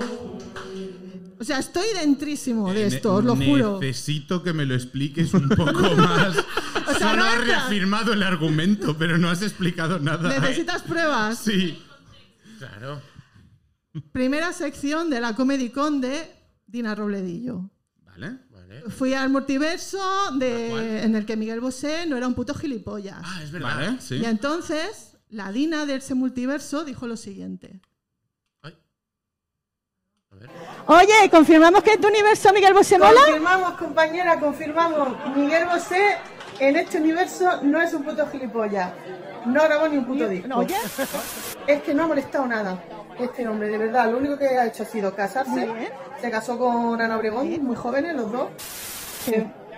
O 1.38 1.44
sea, 1.44 1.60
estoy 1.60 1.86
dentrísimo 1.94 2.72
de 2.74 2.88
esto, 2.88 3.14
os 3.14 3.24
lo 3.24 3.36
juro. 3.36 3.78
Necesito 3.80 4.42
que 4.42 4.52
me 4.52 4.66
lo 4.66 4.74
expliques 4.74 5.32
un 5.34 5.48
poco 5.48 5.94
más. 5.96 6.36
O 6.36 6.94
sea, 6.94 7.10
Solo 7.10 7.16
no 7.16 7.24
has 7.26 7.46
reafirmado 7.46 8.12
el 8.12 8.24
argumento, 8.24 8.98
pero 8.98 9.18
no 9.18 9.30
has 9.30 9.40
explicado 9.42 10.00
nada. 10.00 10.36
¿Necesitas 10.40 10.82
pruebas? 10.82 11.38
Sí. 11.38 11.80
Claro. 12.58 13.00
Primera 14.10 14.52
sección 14.52 15.10
de 15.10 15.20
la 15.20 15.36
Comedy 15.36 15.70
Con 15.70 16.00
de 16.00 16.28
Dina 16.66 16.96
Robledillo. 16.96 17.70
Vale. 18.04 18.36
Vale. 18.80 18.90
Fui 18.94 19.14
al 19.14 19.28
multiverso 19.30 19.98
en 20.40 21.14
el 21.14 21.26
que 21.26 21.36
Miguel 21.36 21.60
Bosé 21.60 22.06
no 22.06 22.16
era 22.16 22.26
un 22.26 22.34
puto 22.34 22.54
gilipollas. 22.54 23.18
Ah, 23.22 23.40
es 23.42 23.50
verdad. 23.50 23.74
Vale, 23.76 24.00
sí. 24.00 24.16
Y 24.16 24.24
entonces, 24.24 25.16
la 25.28 25.52
Dina 25.52 25.86
de 25.86 25.96
ese 25.96 26.14
multiverso 26.14 26.84
dijo 26.84 27.06
lo 27.06 27.16
siguiente. 27.16 27.80
Ay. 28.62 28.76
A 30.30 30.36
ver. 30.36 30.50
Oye, 30.86 31.30
¿confirmamos 31.30 31.82
que 31.82 31.92
en 31.92 32.00
tu 32.00 32.08
universo 32.08 32.52
Miguel 32.52 32.74
Bosé 32.74 32.98
mola? 32.98 33.20
Confirmamos, 33.26 33.72
compañera, 33.74 34.40
confirmamos. 34.40 35.36
Miguel 35.36 35.66
Bosé 35.66 36.16
en 36.60 36.76
este 36.76 36.98
universo 36.98 37.62
no 37.62 37.80
es 37.80 37.92
un 37.92 38.02
puto 38.04 38.26
gilipollas. 38.28 38.92
No 39.46 39.62
grabó 39.62 39.88
ni 39.88 39.98
un 39.98 40.04
puto 40.06 40.28
disco. 40.28 40.58
Oye, 40.58 40.74
Es 41.66 41.82
que 41.82 41.94
no 41.94 42.04
ha 42.04 42.06
molestado 42.06 42.46
nada. 42.46 42.82
Este 43.20 43.48
hombre, 43.48 43.68
de 43.68 43.78
verdad, 43.78 44.10
lo 44.10 44.18
único 44.18 44.38
que 44.38 44.46
ha 44.46 44.66
hecho 44.66 44.84
ha 44.84 44.86
sido 44.86 45.14
casarse. 45.14 45.68
Se 46.20 46.30
casó 46.30 46.58
con 46.58 47.00
Ana 47.00 47.16
Obregón, 47.16 47.48
muy 47.64 47.76
jóvenes 47.76 48.14
los 48.14 48.30
dos. 48.30 48.48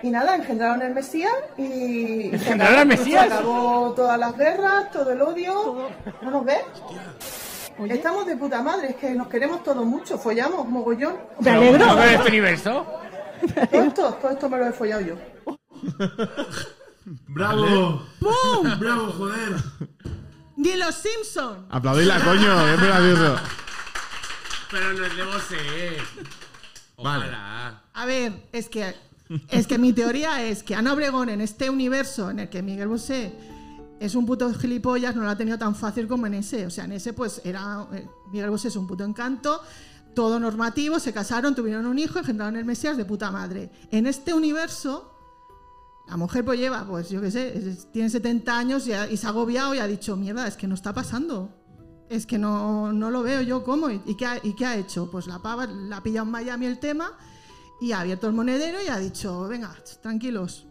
Y 0.03 0.09
nada, 0.09 0.35
engendraron 0.35 0.81
el 0.81 0.93
Mesías 0.93 1.33
y. 1.57 2.33
¿Engendraron 2.33 2.79
el 2.79 2.87
Mesías? 2.87 3.27
Se 3.27 3.33
acabó 3.33 3.93
todas 3.95 4.17
las 4.19 4.35
guerras, 4.35 4.91
todo 4.91 5.11
el 5.11 5.21
odio. 5.21 5.89
¿No 6.21 6.31
nos 6.31 6.45
ves? 6.45 6.63
Oye. 7.77 7.93
Estamos 7.93 8.25
de 8.25 8.35
puta 8.35 8.61
madre, 8.61 8.89
es 8.89 8.95
que 8.95 9.11
nos 9.11 9.27
queremos 9.27 9.63
todos 9.63 9.85
mucho, 9.85 10.17
follamos, 10.17 10.67
mogollón. 10.67 11.15
me 11.39 11.51
alegro. 11.51 12.03
este 12.03 12.29
universo? 12.29 12.85
Todo 13.71 13.81
esto, 13.83 14.13
todo 14.21 14.31
esto 14.31 14.49
me 14.49 14.57
lo 14.57 14.67
he 14.67 14.71
follado 14.71 15.01
yo. 15.01 15.15
¡Bravo! 17.27 18.03
¡Bravo, 18.79 19.11
joder! 19.17 19.55
¡Ni 20.57 20.75
los 20.75 20.95
Simpson! 20.95 21.65
Aplaudidla, 21.69 22.23
coño, 22.23 22.67
es 22.67 22.81
gracioso. 22.81 23.35
Pero 24.69 24.93
no 24.93 25.05
es 25.05 25.17
de 25.17 25.23
Bosé. 25.23 25.97
Ojalá. 26.95 27.81
A 27.93 28.05
ver, 28.05 28.47
es 28.51 28.69
que, 28.69 28.95
es 29.49 29.67
que 29.67 29.77
mi 29.77 29.93
teoría 29.93 30.43
es 30.43 30.63
que 30.63 30.75
Ana 30.75 30.93
Obregón 30.93 31.29
en 31.29 31.41
este 31.41 31.69
universo 31.69 32.29
en 32.29 32.39
el 32.39 32.49
que 32.49 32.61
Miguel 32.61 32.87
Bosé 32.87 33.33
es 33.99 34.15
un 34.15 34.25
puto 34.25 34.51
gilipollas, 34.53 35.15
no 35.15 35.23
lo 35.23 35.29
ha 35.29 35.37
tenido 35.37 35.57
tan 35.57 35.75
fácil 35.75 36.07
como 36.07 36.25
en 36.27 36.35
ese. 36.35 36.65
O 36.65 36.69
sea, 36.69 36.85
en 36.85 36.93
ese 36.93 37.13
pues 37.13 37.41
era, 37.43 37.87
eh, 37.93 38.07
Miguel 38.31 38.49
Bosé 38.49 38.69
es 38.69 38.75
un 38.75 38.87
puto 38.87 39.03
encanto, 39.03 39.61
todo 40.15 40.39
normativo, 40.39 40.99
se 40.99 41.13
casaron, 41.13 41.53
tuvieron 41.53 41.85
un 41.85 41.99
hijo, 41.99 42.19
engendraron 42.19 42.55
el 42.55 42.65
Mesías 42.65 42.97
de 42.97 43.05
puta 43.05 43.29
madre. 43.29 43.71
En 43.91 44.07
este 44.07 44.33
universo, 44.33 45.13
la 46.07 46.17
mujer 46.17 46.43
pues 46.43 46.59
lleva, 46.59 46.85
pues 46.85 47.09
yo 47.09 47.21
qué 47.21 47.31
sé, 47.31 47.77
tiene 47.91 48.09
70 48.09 48.57
años 48.57 48.87
y 48.87 49.17
se 49.17 49.25
ha 49.25 49.29
agobiado 49.29 49.73
y 49.73 49.79
ha 49.79 49.87
dicho, 49.87 50.15
mierda, 50.15 50.47
es 50.47 50.57
que 50.57 50.67
no 50.67 50.75
está 50.75 50.93
pasando. 50.93 51.57
Es 52.09 52.25
que 52.25 52.37
no, 52.37 52.91
no 52.91 53.09
lo 53.09 53.23
veo 53.23 53.41
yo 53.41 53.63
cómo. 53.63 53.89
¿Y, 53.89 54.01
y 54.05 54.17
qué 54.17 54.25
ha, 54.25 54.37
y 54.43 54.53
qué 54.53 54.65
ha 54.65 54.75
hecho? 54.75 55.09
Pues 55.09 55.27
la 55.27 55.39
pava 55.39 55.65
la 55.67 55.97
ha 55.97 56.03
pillado 56.03 56.25
en 56.25 56.31
Miami 56.31 56.65
el 56.65 56.79
tema 56.79 57.17
y 57.79 57.93
ha 57.93 58.01
abierto 58.01 58.27
el 58.27 58.33
monedero 58.33 58.79
y 58.83 58.89
ha 58.89 58.97
dicho, 58.97 59.47
venga, 59.47 59.73
tranquilos. 60.01 60.67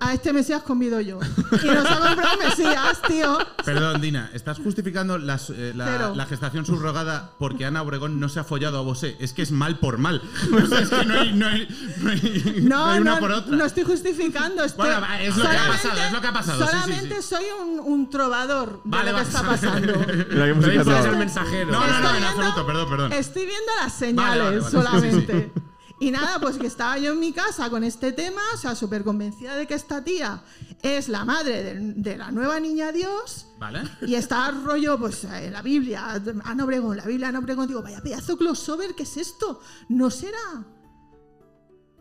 A 0.00 0.14
este 0.14 0.32
Mesías 0.32 0.62
convido 0.62 1.00
yo. 1.00 1.18
Y 1.62 1.66
nos 1.66 1.86
ha 1.86 1.98
comprado 2.00 2.38
Mesías, 2.38 3.02
tío. 3.06 3.38
Perdón, 3.64 4.00
Dina, 4.00 4.30
¿estás 4.32 4.58
justificando 4.58 5.18
las, 5.18 5.50
eh, 5.50 5.72
la, 5.74 6.12
la 6.14 6.26
gestación 6.26 6.64
subrogada 6.64 7.32
porque 7.38 7.66
Ana 7.66 7.82
Obregón 7.82 8.20
no 8.20 8.28
se 8.28 8.40
ha 8.40 8.44
follado 8.44 8.78
a 8.78 8.82
Bosé? 8.82 9.16
Es 9.20 9.32
que 9.32 9.42
es 9.42 9.50
mal 9.52 9.78
por 9.78 9.98
mal. 9.98 10.22
O 10.62 10.66
sea, 10.66 10.80
es 10.80 10.90
que 10.90 11.04
no 11.04 11.14
hay, 11.18 11.32
no 11.32 11.46
hay, 11.46 11.68
no 12.00 12.10
hay- 12.10 12.62
no 12.62 12.68
No, 12.78 12.86
hay 12.86 13.00
una 13.00 13.14
no, 13.14 13.18
por 13.20 13.32
otra. 13.32 13.56
no 13.56 13.64
estoy 13.64 13.84
justificando. 13.84 14.64
Estoy, 14.64 14.88
Bueno, 14.90 15.06
es 15.20 15.36
lo 15.36 15.42
que 15.42 15.48
ha 15.48 15.52
solamente- 15.52 15.82
pasado, 15.88 16.06
es 16.06 16.12
lo 16.12 16.20
que 16.20 16.26
ha 16.26 16.32
pasado, 16.32 16.58
sí, 16.58 16.64
sí, 16.64 16.80
Solamente 16.82 17.16
sí. 17.22 17.28
soy 17.28 17.44
un, 17.60 17.80
un 17.80 18.10
trovador 18.10 18.72
de 18.74 18.80
Vale, 18.84 19.10
lo 19.12 19.16
que 19.18 19.22
está 19.24 19.42
pasando. 19.42 19.92
Traba. 20.88 21.08
el 21.08 21.16
mensajero. 21.16 21.72
No, 21.72 21.80
no, 21.80 21.86
no, 21.86 21.94
Estoy 21.94 22.06
en 22.06 22.12
viendo- 22.12 22.28
absoluto, 22.28 22.66
perdón, 22.66 22.90
perdón. 22.90 23.12
Estoy 23.12 23.46
viendo 23.46 23.72
las 23.82 23.92
señales 23.94 24.42
vale, 24.44 24.58
vale. 24.58 24.70
solamente. 24.70 25.52
Y 26.00 26.12
nada, 26.12 26.38
pues 26.38 26.58
que 26.58 26.68
estaba 26.68 26.96
yo 26.98 27.12
en 27.12 27.20
mi 27.20 27.32
casa 27.32 27.68
con 27.70 27.82
este 27.82 28.12
tema, 28.12 28.40
o 28.54 28.56
sea, 28.56 28.76
súper 28.76 29.02
convencida 29.02 29.56
de 29.56 29.66
que 29.66 29.74
esta 29.74 30.04
tía 30.04 30.42
es 30.80 31.08
la 31.08 31.24
madre 31.24 31.62
de, 31.62 31.74
de 31.94 32.16
la 32.16 32.30
nueva 32.30 32.60
niña 32.60 32.92
Dios. 32.92 33.46
Vale. 33.58 33.82
Y 34.02 34.14
está 34.14 34.52
rollo, 34.52 34.96
pues, 34.98 35.24
eh, 35.24 35.50
la 35.50 35.62
Biblia, 35.62 36.22
Ana 36.44 36.64
Obregón, 36.64 36.96
la 36.96 37.04
Biblia, 37.04 37.28
Ana 37.28 37.40
Obregón. 37.40 37.66
Digo, 37.66 37.82
vaya 37.82 38.00
pedazo 38.00 38.36
crossover, 38.36 38.94
¿qué 38.94 39.02
es 39.02 39.16
esto? 39.16 39.60
¿No 39.88 40.10
será 40.10 40.64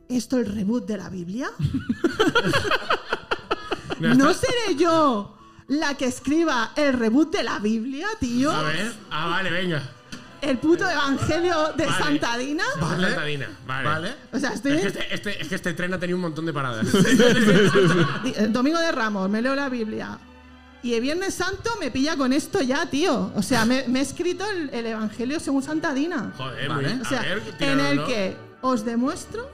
esto 0.10 0.38
el 0.38 0.46
reboot 0.46 0.86
de 0.86 0.98
la 0.98 1.10
Biblia? 1.10 1.50
¿No 4.00 4.34
seré 4.34 4.76
yo 4.78 5.36
la 5.68 5.96
que 5.96 6.06
escriba 6.06 6.72
el 6.76 6.94
reboot 6.94 7.32
de 7.32 7.44
la 7.44 7.58
Biblia, 7.58 8.08
tío? 8.20 8.52
A 8.52 8.62
ver. 8.62 8.94
Ah, 9.10 9.28
vale, 9.28 9.50
venga. 9.50 9.97
El 10.42 10.58
puto 10.60 10.88
evangelio 10.90 11.74
de 11.76 11.86
Vale. 11.86 12.04
Santa 12.04 12.38
Dina. 12.38 12.64
Vale. 12.80 13.08
Santadina. 13.08 13.48
Vale. 13.66 13.88
Vale. 13.90 14.16
O 14.32 14.40
sea, 14.40 14.52
estoy 14.54 14.74
Es 14.74 14.78
que, 14.82 14.88
en- 14.88 14.88
este, 14.98 15.14
este- 15.16 15.42
es 15.42 15.48
que 15.48 15.56
este 15.56 15.74
tren 15.74 15.94
ha 15.94 16.00
tenido 16.00 16.16
un 16.18 16.22
montón 16.22 16.46
de 16.46 16.54
paradas. 16.54 16.86
Di- 18.24 18.34
eh, 18.36 18.48
Domingo 18.50 18.80
de 18.80 18.92
Ramos, 18.92 19.30
me 19.30 19.42
leo 19.42 19.56
la 19.56 19.70
Biblia. 19.70 20.18
Y 20.84 20.94
el 20.94 21.02
Viernes 21.02 21.34
Santo 21.34 21.72
me 21.80 21.90
pilla 21.92 22.16
con 22.16 22.32
esto 22.34 22.62
ya, 22.62 22.86
tío. 22.86 23.32
O 23.36 23.42
sea, 23.42 23.66
me, 23.66 23.88
me 23.88 24.00
he 24.00 24.02
escrito 24.04 24.46
el, 24.50 24.70
el 24.70 24.86
Evangelio 24.86 25.40
según 25.40 25.64
Santa 25.64 25.94
Dina. 25.94 26.32
Joder, 26.38 26.70
Vale. 26.70 27.00
O 27.02 27.06
sea, 27.06 27.20
a 27.22 27.24
ver, 27.24 27.42
en 27.46 27.58
tíralo, 27.58 27.86
el 27.88 27.96
¿no? 27.98 28.06
que 28.06 28.38
os 28.62 28.86
demuestro 28.86 29.50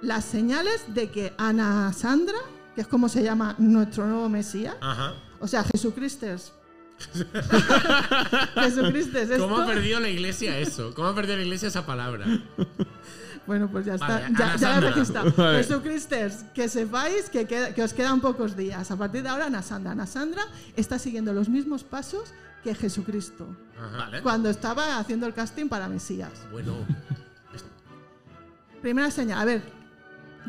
las 0.00 0.24
señales 0.24 0.82
de 0.88 1.10
que 1.10 1.34
Ana 1.38 1.92
Sandra, 1.92 2.38
que 2.74 2.80
es 2.80 2.86
como 2.88 3.08
se 3.08 3.22
llama 3.22 3.54
nuestro 3.58 4.06
nuevo 4.06 4.28
Mesías, 4.28 4.74
Ajá. 4.80 5.12
o 5.40 5.46
sea, 5.46 5.62
Jesucristo 5.62 6.26
es. 6.26 6.52
Jesucristo 8.54 9.18
es 9.18 9.30
esto. 9.30 9.42
¿Cómo 9.48 9.58
ha 9.58 9.66
perdido 9.66 10.00
la 10.00 10.08
iglesia 10.08 10.58
eso? 10.58 10.94
¿Cómo 10.94 11.08
ha 11.08 11.14
perdido 11.14 11.36
la 11.36 11.42
iglesia 11.42 11.68
esa 11.68 11.84
palabra? 11.86 12.26
Bueno, 13.46 13.68
pues 13.70 13.86
ya 13.86 13.94
está. 13.94 14.06
Vale, 14.06 14.58
ya, 14.58 14.80
registrado. 14.80 15.32
Vale. 15.36 15.66
Que 16.54 16.68
sepáis 16.68 17.28
que, 17.28 17.46
queda- 17.46 17.74
que 17.74 17.82
os 17.82 17.92
quedan 17.92 18.20
pocos 18.20 18.56
días. 18.56 18.90
A 18.90 18.96
partir 18.96 19.22
de 19.22 19.28
ahora, 19.28 19.46
Ana 19.46 19.62
Sandra. 19.62 19.92
Ana 19.92 20.06
Sandra 20.06 20.42
está 20.76 20.98
siguiendo 20.98 21.32
los 21.32 21.48
mismos 21.48 21.82
pasos 21.82 22.32
que 22.62 22.74
Jesucristo. 22.74 23.48
Ajá. 23.78 24.22
Cuando 24.22 24.48
estaba 24.48 24.98
haciendo 24.98 25.26
el 25.26 25.34
casting 25.34 25.68
para 25.68 25.88
Mesías. 25.88 26.30
Bueno. 26.52 26.74
Primera 28.80 29.10
señal. 29.10 29.40
A 29.40 29.44
ver, 29.44 29.62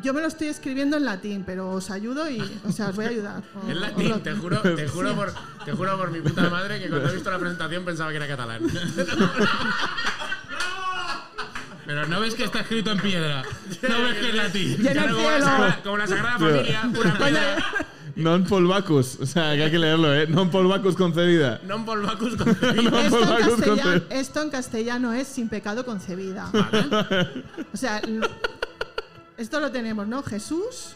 yo 0.01 0.13
me 0.13 0.21
lo 0.21 0.27
estoy 0.27 0.47
escribiendo 0.47 0.97
en 0.97 1.05
latín, 1.05 1.43
pero 1.45 1.69
os 1.71 1.89
ayudo 1.91 2.29
y. 2.29 2.41
O 2.65 2.71
sea, 2.71 2.89
os 2.89 2.95
voy 2.95 3.05
a 3.05 3.09
ayudar. 3.09 3.43
O- 3.55 3.69
En 3.71 3.79
latín, 3.81 4.09
lo- 4.09 4.19
te 4.19 4.33
juro, 4.33 4.61
te 4.61 4.87
juro 4.87 5.13
por, 5.15 5.33
te 5.65 5.71
juro 5.71 5.97
por 5.97 6.11
mi 6.11 6.21
puta 6.21 6.49
madre 6.49 6.79
que 6.81 6.89
cuando 6.89 7.09
he 7.09 7.13
visto 7.13 7.29
la 7.31 7.39
presentación 7.39 7.85
pensaba 7.85 8.09
que 8.11 8.17
era 8.17 8.27
catalán. 8.27 8.61
Pero 11.85 12.07
no 12.07 12.21
ves 12.21 12.33
que 12.35 12.45
está 12.45 12.61
escrito 12.61 12.91
en 12.91 12.99
piedra. 12.99 13.43
No 13.81 14.01
ves 14.03 14.17
que 14.17 14.29
es 14.29 14.35
latín. 14.35 14.71
En 14.79 14.87
el 14.87 14.93
Claro, 14.93 15.15
como, 15.17 15.29
la 15.29 15.35
cielo. 15.37 15.45
Sagrada, 15.45 15.79
como 15.83 15.97
la 15.97 16.07
Sagrada 16.07 16.39
Familia, 16.39 16.81
una 16.85 17.17
piedra. 17.17 17.65
Non 18.15 18.45
polvacus. 18.45 19.17
O 19.21 19.25
sea, 19.25 19.57
que 19.57 19.63
hay 19.65 19.71
que 19.73 19.79
leerlo, 19.81 20.13
¿eh? 20.13 20.27
Non 20.29 20.53
polvacus 20.53 20.93
concedida. 20.93 21.57
Non 21.65 21.81
polvacus 21.81 22.37
concebido. 22.37 22.93
No 22.93 23.01
Esto 23.01 23.17
en, 23.17 23.25
polvacus 23.25 24.03
esto 24.13 24.37
en 24.45 24.49
castellano 24.53 25.13
es 25.17 25.25
sin 25.25 25.49
pecado 25.49 25.81
concebida. 25.81 26.45
O 27.73 27.77
sea, 27.77 27.97
esto 29.43 29.59
lo 29.59 29.71
tenemos, 29.71 30.07
¿no? 30.07 30.23
Jesús. 30.23 30.95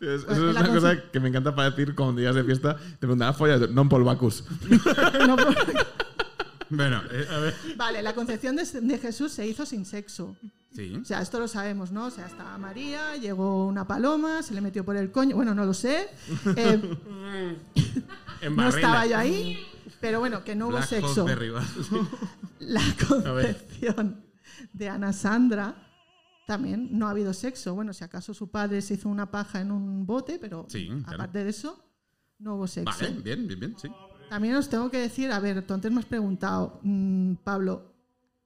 Es- 0.00 0.24
Pues 0.24 0.38
Eso 0.38 0.50
es 0.50 0.56
una 0.56 0.68
cosa 0.74 1.02
que 1.12 1.20
me 1.20 1.28
encanta 1.28 1.54
para 1.54 1.70
decir 1.70 1.94
cuando 1.94 2.20
días 2.20 2.34
de 2.34 2.44
fiesta. 2.44 2.76
Te 2.76 2.98
preguntan, 3.06 3.28
¿has 3.28 3.36
follado? 3.36 3.68
Non 3.68 3.88
polvacus. 3.88 4.44
no 5.26 5.36
por- 5.36 5.54
Bueno, 6.70 7.00
eh, 7.10 7.24
a 7.32 7.38
ver. 7.40 7.54
Vale, 7.80 8.02
la 8.02 8.12
concepción 8.12 8.52
de, 8.56 8.64
de 8.64 8.98
Jesús 8.98 9.32
se 9.32 9.46
hizo 9.48 9.64
sin 9.64 9.86
sexo. 9.88 10.36
Sí. 10.76 11.00
O 11.00 11.04
sea, 11.04 11.22
esto 11.24 11.40
lo 11.40 11.48
sabemos, 11.48 11.92
¿no? 11.92 12.06
O 12.06 12.10
sea, 12.10 12.26
estaba 12.28 12.58
María, 12.58 13.16
llegó 13.16 13.64
una 13.66 13.86
paloma, 13.88 14.42
se 14.42 14.52
le 14.52 14.60
metió 14.60 14.84
por 14.84 14.96
el 14.96 15.10
coño. 15.10 15.34
Bueno, 15.34 15.54
no 15.54 15.64
lo 15.64 15.72
sé. 15.72 16.08
Eh, 16.56 16.76
no 18.52 18.68
estaba 18.68 19.06
yo 19.06 19.16
ahí. 19.16 19.56
Pero 20.00 20.20
bueno, 20.20 20.44
que 20.44 20.54
no 20.54 20.66
hubo 20.68 20.76
Black 20.76 20.88
sexo. 20.88 21.24
de. 21.24 21.52
La 22.60 22.82
concepción 23.08 24.20
de 24.72 24.88
Ana 24.88 25.12
Sandra 25.14 25.74
también 26.48 26.88
no 26.98 27.06
ha 27.06 27.10
habido 27.10 27.34
sexo. 27.34 27.74
Bueno, 27.74 27.92
si 27.92 28.02
acaso 28.04 28.32
su 28.32 28.48
padre 28.48 28.80
se 28.80 28.94
hizo 28.94 29.10
una 29.10 29.30
paja 29.30 29.60
en 29.60 29.70
un 29.70 30.06
bote, 30.06 30.38
pero 30.38 30.64
Sí, 30.66 30.86
claro. 30.88 31.16
aparte 31.16 31.44
de 31.44 31.50
eso, 31.50 31.78
no 32.38 32.54
hubo 32.54 32.66
sexo. 32.66 32.90
Vale, 33.04 33.20
bien, 33.20 33.46
bien, 33.46 33.60
bien, 33.60 33.74
sí. 33.76 33.88
También 34.30 34.54
os 34.54 34.66
tengo 34.70 34.90
que 34.90 34.96
decir, 34.98 35.30
a 35.30 35.40
ver, 35.40 35.66
tú 35.66 35.74
antes 35.74 35.92
me 35.92 36.00
has 36.00 36.06
preguntado, 36.06 36.80
mm, 36.82 37.34
Pablo, 37.44 37.92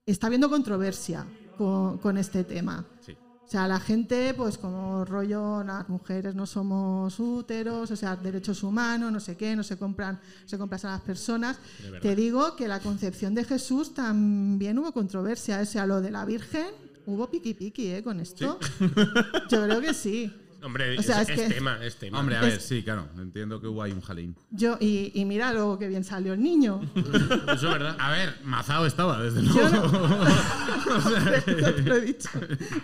está 0.05 0.27
habiendo 0.27 0.51
controversia 0.51 1.25
con, 1.57 1.99
con 1.99 2.19
este 2.19 2.43
tema. 2.43 2.85
Sí. 2.99 3.13
O 3.13 3.49
sea, 3.53 3.69
la 3.69 3.79
gente, 3.79 4.35
pues 4.35 4.59
como 4.59 5.05
rollo, 5.05 5.63
las 5.63 5.89
mujeres 5.89 6.35
no 6.35 6.45
somos 6.45 7.21
úteros, 7.21 7.89
o 7.89 7.95
sea, 7.97 8.17
derechos 8.17 8.65
humanos, 8.65 9.13
no 9.13 9.21
sé 9.21 9.37
qué, 9.37 9.55
no 9.55 9.63
se 9.63 9.77
compran, 9.79 10.19
se 10.45 10.59
compran 10.59 10.81
a 10.87 10.91
las 10.95 11.03
personas. 11.03 11.57
Te 12.01 12.17
digo 12.17 12.57
que 12.57 12.67
la 12.67 12.81
concepción 12.81 13.33
de 13.37 13.45
Jesús 13.45 13.95
también 13.95 14.77
hubo 14.81 14.91
controversia, 14.91 15.61
o 15.61 15.67
sea, 15.67 15.87
lo 15.87 16.01
de 16.01 16.11
la 16.11 16.25
Virgen, 16.25 16.67
hubo 17.07 17.31
piqui 17.31 17.55
piqui, 17.55 17.89
¿eh? 17.93 18.03
Con 18.03 18.21
esto. 18.21 18.59
Yo 19.51 19.65
creo 19.65 19.81
que 19.81 19.95
sí. 19.95 20.33
Hombre, 20.65 20.97
O 20.97 21.03
sea, 21.03 21.23
es, 21.23 21.29
es 21.29 21.39
es 21.41 21.49
que- 21.49 21.55
tema, 21.55 21.85
es 21.85 21.97
tema. 21.97 22.21
Hombre, 22.21 22.37
a 22.37 22.41
Es- 22.43 22.47
ver, 22.47 22.61
sí, 22.61 22.83
claro. 22.85 23.09
Entiendo 23.19 23.61
que 23.61 23.67
hubo 23.67 23.83
ahí 23.83 23.91
un 23.91 24.01
jalín. 24.01 24.37
Yo, 24.53 24.77
y, 24.79 25.11
y 25.13 25.25
mira 25.25 25.53
luego 25.53 25.77
que 25.77 25.89
bien 25.89 26.05
salió 26.05 26.35
el 26.35 26.41
niño. 26.43 26.81
Eso 26.95 27.53
es 27.53 27.63
verdad. 27.63 27.97
A 27.99 28.13
ver, 28.13 28.37
mazao 28.45 28.87
estaba, 28.87 29.21
desde 29.21 29.43
Yo 29.43 29.69
luego. 29.69 29.89
no, 29.89 30.25
te 31.45 31.83
lo 31.83 31.97
he 31.97 32.01
dicho. 32.03 32.29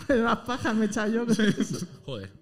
Pero 0.08 0.24
las 0.24 0.38
pajas 0.38 0.74
me 0.74 0.86
he 0.86 0.88
echado 0.88 1.12
yo. 1.12 1.24
con 1.26 1.36
eso. 1.40 1.86
Joder. 2.04 2.32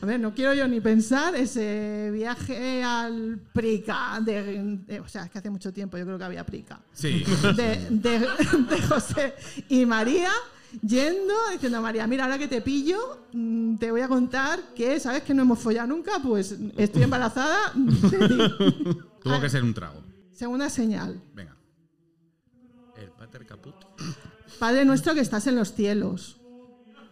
A 0.00 0.06
ver, 0.06 0.20
no 0.20 0.32
quiero 0.32 0.54
yo 0.54 0.68
ni 0.68 0.80
pensar 0.80 1.34
ese 1.34 2.10
viaje 2.12 2.84
al 2.84 3.40
Prica. 3.52 4.20
De, 4.24 4.78
de- 4.86 5.00
o 5.00 5.08
sea, 5.08 5.24
es 5.24 5.30
que 5.32 5.38
hace 5.38 5.50
mucho 5.50 5.72
tiempo 5.72 5.98
yo 5.98 6.04
creo 6.04 6.18
que 6.18 6.24
había 6.24 6.46
Prica. 6.46 6.80
Sí. 6.92 7.24
De, 7.56 7.86
de- 7.90 8.20
de 8.20 8.82
José 8.88 9.34
y 9.68 9.84
María 9.84 10.30
yendo 10.82 11.34
diciendo 11.52 11.78
a 11.78 11.80
María, 11.80 12.06
mira, 12.06 12.24
ahora 12.24 12.38
que 12.38 12.48
te 12.48 12.60
pillo, 12.60 13.26
mm, 13.32 13.76
te 13.76 13.90
voy 13.90 14.00
a 14.00 14.08
contar 14.08 14.60
que, 14.74 14.98
¿sabes 15.00 15.22
que 15.22 15.34
no 15.34 15.42
hemos 15.42 15.58
follado 15.58 15.88
nunca? 15.88 16.18
Pues 16.22 16.56
estoy 16.76 17.02
embarazada. 17.02 17.72
Tuvo 19.22 19.40
que 19.40 19.50
ser 19.50 19.62
un 19.62 19.74
trago. 19.74 20.02
Segunda 20.32 20.70
señal. 20.70 21.20
Venga. 21.34 21.56
El 22.96 23.10
pater 23.10 23.46
caput. 23.46 23.74
Padre 24.58 24.84
nuestro 24.84 25.14
que 25.14 25.20
estás 25.20 25.46
en 25.46 25.56
los 25.56 25.72
cielos. 25.72 26.40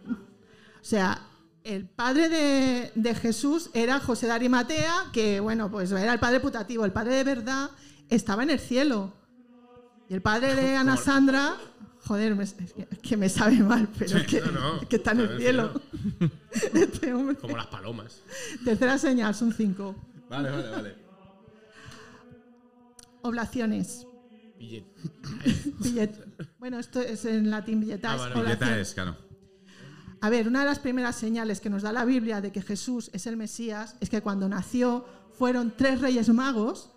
O 0.07 0.87
sea, 0.87 1.21
el 1.63 1.87
padre 1.87 2.29
de, 2.29 2.91
de 2.93 3.15
Jesús 3.15 3.71
era 3.73 3.99
José 3.99 4.27
de 4.27 4.33
Arimatea, 4.33 5.09
que 5.11 5.39
bueno, 5.39 5.71
pues 5.71 5.91
era 5.91 6.13
el 6.13 6.19
padre 6.19 6.39
putativo. 6.39 6.85
El 6.85 6.91
padre 6.91 7.15
de 7.15 7.23
verdad 7.23 7.71
estaba 8.09 8.43
en 8.43 8.51
el 8.51 8.59
cielo. 8.59 9.13
Y 10.07 10.13
el 10.13 10.21
padre 10.21 10.55
de 10.55 10.75
Ana 10.77 10.97
Sandra, 10.97 11.57
joder, 12.05 12.35
me- 12.35 12.43
es 12.43 12.55
que- 13.01 13.17
me 13.17 13.29
sabe 13.29 13.57
mal, 13.59 13.87
pero 13.97 14.17
es 14.17 14.27
que, 14.27 14.41
no, 14.41 14.51
no, 14.51 14.81
es 14.81 14.87
que 14.87 14.95
está 14.97 15.11
en 15.11 15.19
el 15.21 15.37
cielo. 15.39 15.81
Este 16.73 17.13
hombre. 17.13 17.35
Como 17.37 17.57
las 17.57 17.67
palomas. 17.67 18.21
Tercera 18.63 18.97
señal, 18.97 19.33
son 19.35 19.51
cinco. 19.53 19.95
Vale, 20.29 20.49
vale, 20.51 20.69
vale. 20.69 20.95
Oblaciones. 23.21 24.05
Billet. 24.57 24.85
Billet- 25.79 26.47
Bueno, 26.59 26.79
esto 26.79 27.01
es 27.01 27.25
en 27.25 27.49
latín 27.49 27.79
billetas. 27.81 28.21
Ah, 28.21 28.77
es, 28.79 28.93
claro. 28.93 29.17
A 30.21 30.29
ver, 30.29 30.47
una 30.47 30.61
de 30.61 30.65
las 30.65 30.79
primeras 30.79 31.15
señales 31.15 31.59
que 31.59 31.69
nos 31.69 31.83
da 31.83 31.91
la 31.91 32.05
Biblia 32.05 32.41
de 32.41 32.51
que 32.51 32.61
Jesús 32.61 33.09
es 33.13 33.27
el 33.27 33.37
Mesías 33.37 33.95
es 33.99 34.09
que 34.09 34.21
cuando 34.21 34.47
nació 34.47 35.05
fueron 35.33 35.73
tres 35.75 36.01
reyes 36.01 36.29
magos 36.29 36.91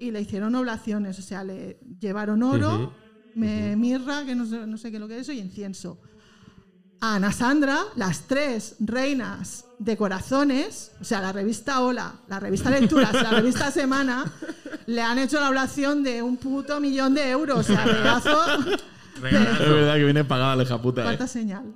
y 0.00 0.10
le 0.10 0.20
hicieron 0.20 0.54
oblaciones, 0.54 1.18
o 1.18 1.22
sea, 1.22 1.44
le 1.44 1.78
llevaron 2.00 2.42
oro, 2.42 2.92
me- 3.38 3.76
mirra, 3.76 4.24
que 4.24 4.34
no 4.34 4.44
sé, 4.46 4.66
no 4.66 4.76
sé 4.76 4.90
qué 4.90 4.96
es 4.96 5.00
lo 5.00 5.08
que 5.08 5.16
es 5.16 5.22
eso, 5.22 5.32
y 5.32 5.38
incienso. 5.40 5.98
A 7.00 7.14
Ana 7.14 7.30
Sandra, 7.32 7.78
las 7.94 8.22
tres 8.22 8.74
reinas 8.80 9.64
de 9.78 9.96
corazones, 9.96 10.90
o 11.00 11.04
sea, 11.04 11.20
la 11.20 11.32
revista 11.32 11.80
Hola, 11.82 12.12
la 12.28 12.40
revista 12.40 12.70
Lecturas, 12.70 13.12
la 13.14 13.30
revista 13.30 13.70
Semana, 13.70 14.24
le 14.86 15.00
han 15.00 15.18
hecho 15.18 15.38
la 15.38 15.48
oblación 15.48 16.02
de 16.02 16.22
un 16.22 16.36
puto 16.38 16.80
millón 16.80 17.14
de 17.14 17.30
euros, 17.30 17.58
o 17.60 17.62
sea, 17.62 17.84
regazo, 17.86 18.36
Es 19.14 19.22
verdad 19.22 19.94
que 19.94 20.04
viene 20.04 20.24
pagada 20.24 20.56
la 20.56 20.64
hija 20.64 20.82
puta, 20.82 21.02
cuarta 21.04 21.24
eh. 21.24 21.28
señal. 21.28 21.72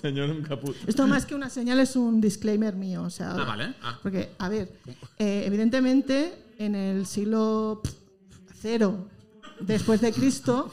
Señor 0.00 0.30
un 0.30 0.42
caput. 0.42 0.76
Esto 0.86 1.06
más 1.08 1.26
que 1.26 1.34
una 1.34 1.50
señal 1.50 1.80
es 1.80 1.96
un 1.96 2.20
disclaimer 2.20 2.74
mío, 2.76 3.02
o 3.02 3.10
sea, 3.10 3.32
Ah, 3.32 3.44
vale. 3.44 3.74
Ah. 3.82 3.98
porque, 4.02 4.30
a 4.38 4.48
ver, 4.48 4.70
eh, 5.18 5.42
evidentemente 5.44 6.32
en 6.58 6.74
el 6.76 7.04
siglo 7.04 7.82
cero 8.62 9.08
después 9.60 10.00
de 10.00 10.12
Cristo, 10.12 10.72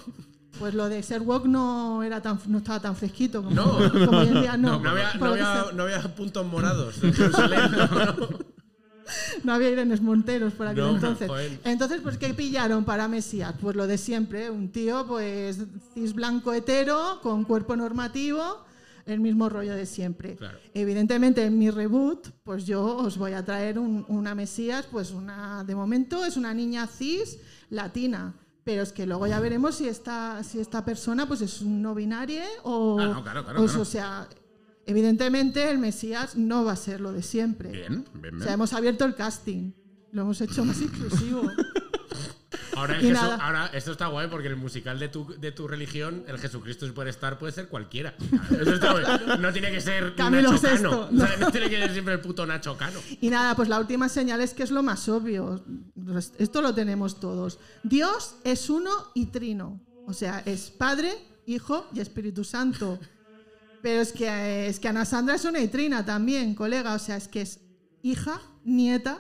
pues 0.60 0.74
lo 0.74 0.88
de 0.89 1.02
ser 1.04 1.22
woke 1.22 1.46
no 1.48 2.04
era 2.04 2.22
tan, 2.22 2.39
no 2.48 2.60
estaba 2.60 2.80
tan 2.80 2.96
fresquito 2.96 3.43
como, 3.43 3.56
No. 3.56 3.78
como 4.06 4.19
hoy 4.19 4.28
en 4.28 4.41
día. 4.41 4.58
No, 4.58 4.80
No 4.80 4.89
había, 4.89 5.13
no 5.15 5.26
había- 5.26 5.65
no 5.74 5.84
había 5.84 6.02
puntos 6.15 6.46
morados. 6.46 7.04
en 7.04 7.13
Jerusalén, 7.13 7.72
no. 9.43 9.54
Había 9.54 9.69
Irenes 9.69 10.02
Monteros 10.02 10.54
por 10.54 10.67
aquel 10.67 10.84
No, 10.86 10.96
entonces. 10.96 11.28
joder. 11.28 11.60
Entonces, 11.65 12.00
pues, 12.02 12.17
¿qué 12.17 12.34
pillaron 12.34 12.86
para 12.86 13.08
Mesías? 13.08 13.54
Pues 13.62 13.76
lo 13.76 13.86
de 13.86 13.98
siempre, 13.98 14.50
un 14.50 14.69
tío, 14.72 15.06
pues, 15.08 15.60
cis 15.93 16.13
blanco 16.13 16.54
hetero, 16.54 17.19
con 17.22 17.43
cuerpo 17.43 17.76
normativo, 17.76 18.63
el 19.06 19.19
mismo 19.19 19.50
rollo 19.50 19.76
de 19.76 19.86
siempre. 19.86 20.36
Claro. 20.38 20.58
Evidentemente, 20.74 21.43
en 21.46 21.60
mi 21.60 21.69
reboot, 21.69 22.30
pues 22.43 22.65
yo 22.65 22.82
os 22.98 23.17
voy 23.17 23.34
a 23.34 23.43
traer 23.43 23.78
un- 23.78 24.06
una 24.08 24.34
Mesías, 24.36 24.88
pues 24.89 25.12
una, 25.12 25.63
de 25.65 25.76
momento 25.76 26.24
es 26.24 26.38
una 26.38 26.54
niña 26.54 26.88
cis 26.88 27.38
latina. 27.69 28.34
Pero 28.63 28.82
es 28.84 28.93
que 28.93 29.06
luego 29.06 29.28
ya 29.28 29.39
veremos 29.39 29.76
si 29.76 29.88
esta, 29.88 30.41
si 30.43 30.60
esta 30.60 30.86
persona 30.86 31.28
pues 31.28 31.41
es 31.41 31.62
un 31.62 31.82
no 31.82 31.93
binario 31.93 32.43
o. 32.63 32.97
Ah, 32.99 33.08
no, 33.08 33.23
claro, 33.23 33.43
claro, 33.43 33.62
o- 33.62 33.65
claro. 33.65 33.82
o 33.82 33.86
sea, 33.86 34.28
evidentemente 34.86 35.69
el 35.69 35.78
Mesías 35.80 36.36
no 36.38 36.63
va 36.63 36.73
a 36.73 36.76
ser 36.78 37.02
lo 37.02 37.12
de 37.12 37.23
siempre. 37.23 37.69
Bien, 37.71 38.06
bien, 38.13 38.34
O 38.36 38.38
bien. 38.38 38.43
sea, 38.43 38.54
hemos 38.54 38.73
abierto 38.73 39.06
el 39.06 39.15
casting. 39.15 39.71
Lo 40.12 40.21
hemos 40.21 40.39
hecho 40.41 40.63
más 40.63 40.80
inclusivo. 40.82 41.41
Ahora, 42.76 42.98
el 43.00 43.14
nada. 43.14 43.36
ahora, 43.36 43.72
esto 43.74 43.92
está 43.92 44.08
guay 44.08 44.28
porque 44.28 44.48
el 44.48 44.56
musical 44.56 45.00
de 45.00 45.10
tu, 45.10 45.28
de 45.40 45.52
tu 45.52 45.68
religión, 45.68 46.24
el 46.28 46.38
Jesucristo 46.40 46.88
Superstar, 46.88 47.38
puede 47.38 47.54
ser 47.54 47.68
cualquiera. 47.68 48.16
Eso 48.52 48.74
está 48.74 48.92
guay. 48.92 49.06
No 49.40 49.52
tiene 49.54 49.72
que 49.72 49.82
ser 49.82 50.16
Camilo 50.18 50.52
Nacho 50.52 50.62
Cano. 50.62 50.78
Sesto, 50.78 51.10
O 51.14 51.18
sea, 51.18 51.38
no 51.38 51.52
tiene 51.52 51.70
que 51.70 51.78
ser 51.78 51.94
siempre 51.94 52.14
el 52.14 52.20
puto 52.20 52.46
Nacho 52.46 52.78
Cano. 52.78 53.00
Y 53.22 53.30
nada, 53.30 53.56
pues 53.56 53.70
la 53.70 53.80
última 53.80 54.10
señal 54.10 54.42
es 54.42 54.54
que 54.54 54.64
es 54.64 54.72
lo 54.72 54.84
más 54.84 55.08
obvio. 55.10 55.64
Esto 56.38 56.62
lo 56.62 56.74
tenemos 56.74 57.20
todos. 57.20 57.60
Dios 57.84 58.36
es 58.44 58.70
uno 58.70 58.92
y 59.14 59.28
trino. 59.28 59.82
O 60.06 60.14
sea, 60.14 60.42
es 60.46 60.70
Padre, 60.70 61.14
Hijo 61.46 61.88
y 61.94 62.00
Espíritu 62.00 62.44
Santo. 62.44 63.00
Pero 63.82 64.02
es 64.02 64.14
que, 64.14 64.68
es 64.68 64.80
que 64.80 64.88
Ana 64.88 65.06
Sandra 65.06 65.36
es 65.36 65.46
una 65.46 65.60
y 65.60 65.68
trina 65.68 66.06
también, 66.06 66.56
colega. 66.56 66.94
O 66.94 67.00
sea, 67.00 67.18
es 67.18 67.28
que 67.28 67.42
es 67.42 67.60
hija, 68.02 68.42
nieta 68.64 69.20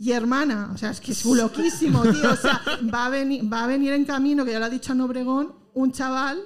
y 0.00 0.12
hermana. 0.12 0.70
O 0.74 0.78
sea, 0.78 0.90
es 0.90 1.00
que 1.00 1.12
es 1.12 1.24
loquísimo, 1.26 2.02
tío. 2.02 2.32
O 2.32 2.36
sea, 2.36 2.62
va 2.92 3.06
a, 3.06 3.08
venir, 3.10 3.52
va 3.52 3.64
a 3.64 3.66
venir 3.66 3.92
en 3.92 4.06
camino, 4.06 4.46
que 4.46 4.52
ya 4.52 4.58
lo 4.58 4.64
ha 4.64 4.70
dicho 4.70 4.92
en 4.92 5.02
Obregón, 5.02 5.54
un 5.74 5.92
chaval 5.92 6.40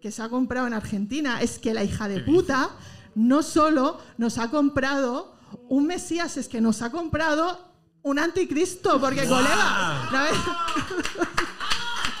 que 0.00 0.10
se 0.10 0.22
ha 0.22 0.30
comprado 0.30 0.66
en 0.66 0.72
Argentina. 0.72 1.42
Es 1.42 1.58
que 1.58 1.74
la 1.74 1.84
hija 1.84 2.08
de 2.08 2.20
puta 2.20 2.70
no 3.14 3.42
solo 3.42 3.98
nos 4.16 4.38
ha 4.38 4.50
comprado 4.50 5.36
un 5.68 5.86
Mesías, 5.86 6.38
es 6.38 6.48
que 6.48 6.62
nos 6.62 6.80
ha 6.80 6.90
comprado 6.90 7.72
un 8.00 8.18
anticristo, 8.18 8.98
porque 8.98 9.26
colega, 9.28 10.08
¿sabes? 10.10 10.32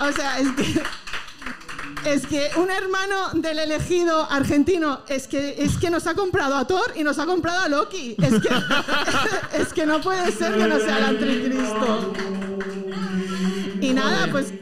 o 0.00 0.12
sea, 0.12 0.38
es 0.38 0.50
que 0.52 0.82
es 2.04 2.26
que 2.26 2.50
un 2.56 2.70
hermano 2.70 3.30
del 3.34 3.58
elegido 3.58 4.30
argentino 4.30 5.00
es 5.08 5.26
que 5.28 5.56
es 5.58 5.76
que 5.78 5.90
nos 5.90 6.06
ha 6.06 6.14
comprado 6.14 6.56
a 6.56 6.66
Thor 6.66 6.92
y 6.96 7.04
nos 7.04 7.18
ha 7.18 7.26
comprado 7.26 7.60
a 7.62 7.68
Loki. 7.68 8.16
Es 8.20 8.40
que 8.40 8.48
es 9.60 9.72
que 9.72 9.86
no 9.86 10.00
puede 10.00 10.30
ser 10.32 10.56
que 10.56 10.66
no 10.66 10.78
sea 10.78 10.98
el 10.98 11.04
anticristo. 11.04 12.12
Y 13.80 13.92
nada, 13.92 14.28
pues 14.30 14.52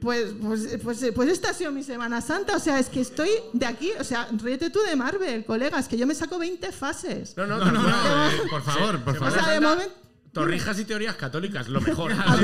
pues, 0.00 0.34
pues, 0.42 0.78
pues, 0.82 1.06
pues 1.14 1.28
esta 1.30 1.50
ha 1.50 1.54
sido 1.54 1.70
mi 1.70 1.84
Semana 1.84 2.20
Santa. 2.20 2.56
O 2.56 2.58
sea, 2.58 2.80
es 2.80 2.88
que 2.88 3.00
estoy 3.00 3.30
de 3.52 3.66
aquí. 3.66 3.92
O 4.00 4.04
sea, 4.04 4.28
ríete 4.32 4.68
tú 4.68 4.80
de 4.80 4.96
Marvel, 4.96 5.44
colegas, 5.44 5.86
que 5.86 5.96
yo 5.96 6.08
me 6.08 6.14
saco 6.14 6.38
20 6.38 6.72
fases. 6.72 7.36
No, 7.36 7.46
no, 7.46 7.58
No, 7.58 7.70
no, 7.70 7.82
no, 7.82 7.88
eh, 8.28 8.40
por 8.50 8.62
favor, 8.62 9.00
por 9.04 9.16
O 9.16 9.18
favor. 9.20 9.32
sea, 9.32 9.48
de 9.52 9.60
momento. 9.60 9.94
Torrijas 10.32 10.78
y 10.78 10.84
teorías 10.84 11.16
católicas, 11.16 11.68
lo 11.68 11.80
mejor. 11.80 12.12
Así 12.18 12.42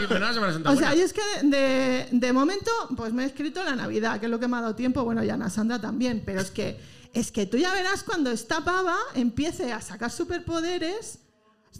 que, 0.00 0.08
pero 0.08 0.32
Santa 0.34 0.70
O 0.70 0.76
sea, 0.76 0.88
buena. 0.88 0.94
y 0.96 1.00
es 1.00 1.12
que 1.12 1.22
de, 1.42 2.08
de 2.10 2.32
momento, 2.32 2.70
pues 2.96 3.12
me 3.12 3.22
he 3.22 3.26
escrito 3.26 3.64
la 3.64 3.74
Navidad, 3.74 4.20
que 4.20 4.26
es 4.26 4.30
lo 4.30 4.38
que 4.38 4.46
me 4.46 4.58
ha 4.58 4.60
dado 4.60 4.74
tiempo. 4.74 5.04
Bueno, 5.04 5.24
y 5.24 5.30
Ana 5.30 5.48
Sandra 5.48 5.80
también, 5.80 6.22
pero 6.24 6.40
es 6.40 6.50
que, 6.50 6.78
es 7.14 7.32
que 7.32 7.46
tú 7.46 7.56
ya 7.56 7.72
verás 7.72 8.02
cuando 8.04 8.30
esta 8.30 8.62
pava 8.62 8.96
empiece 9.14 9.72
a 9.72 9.80
sacar 9.80 10.10
superpoderes. 10.10 11.18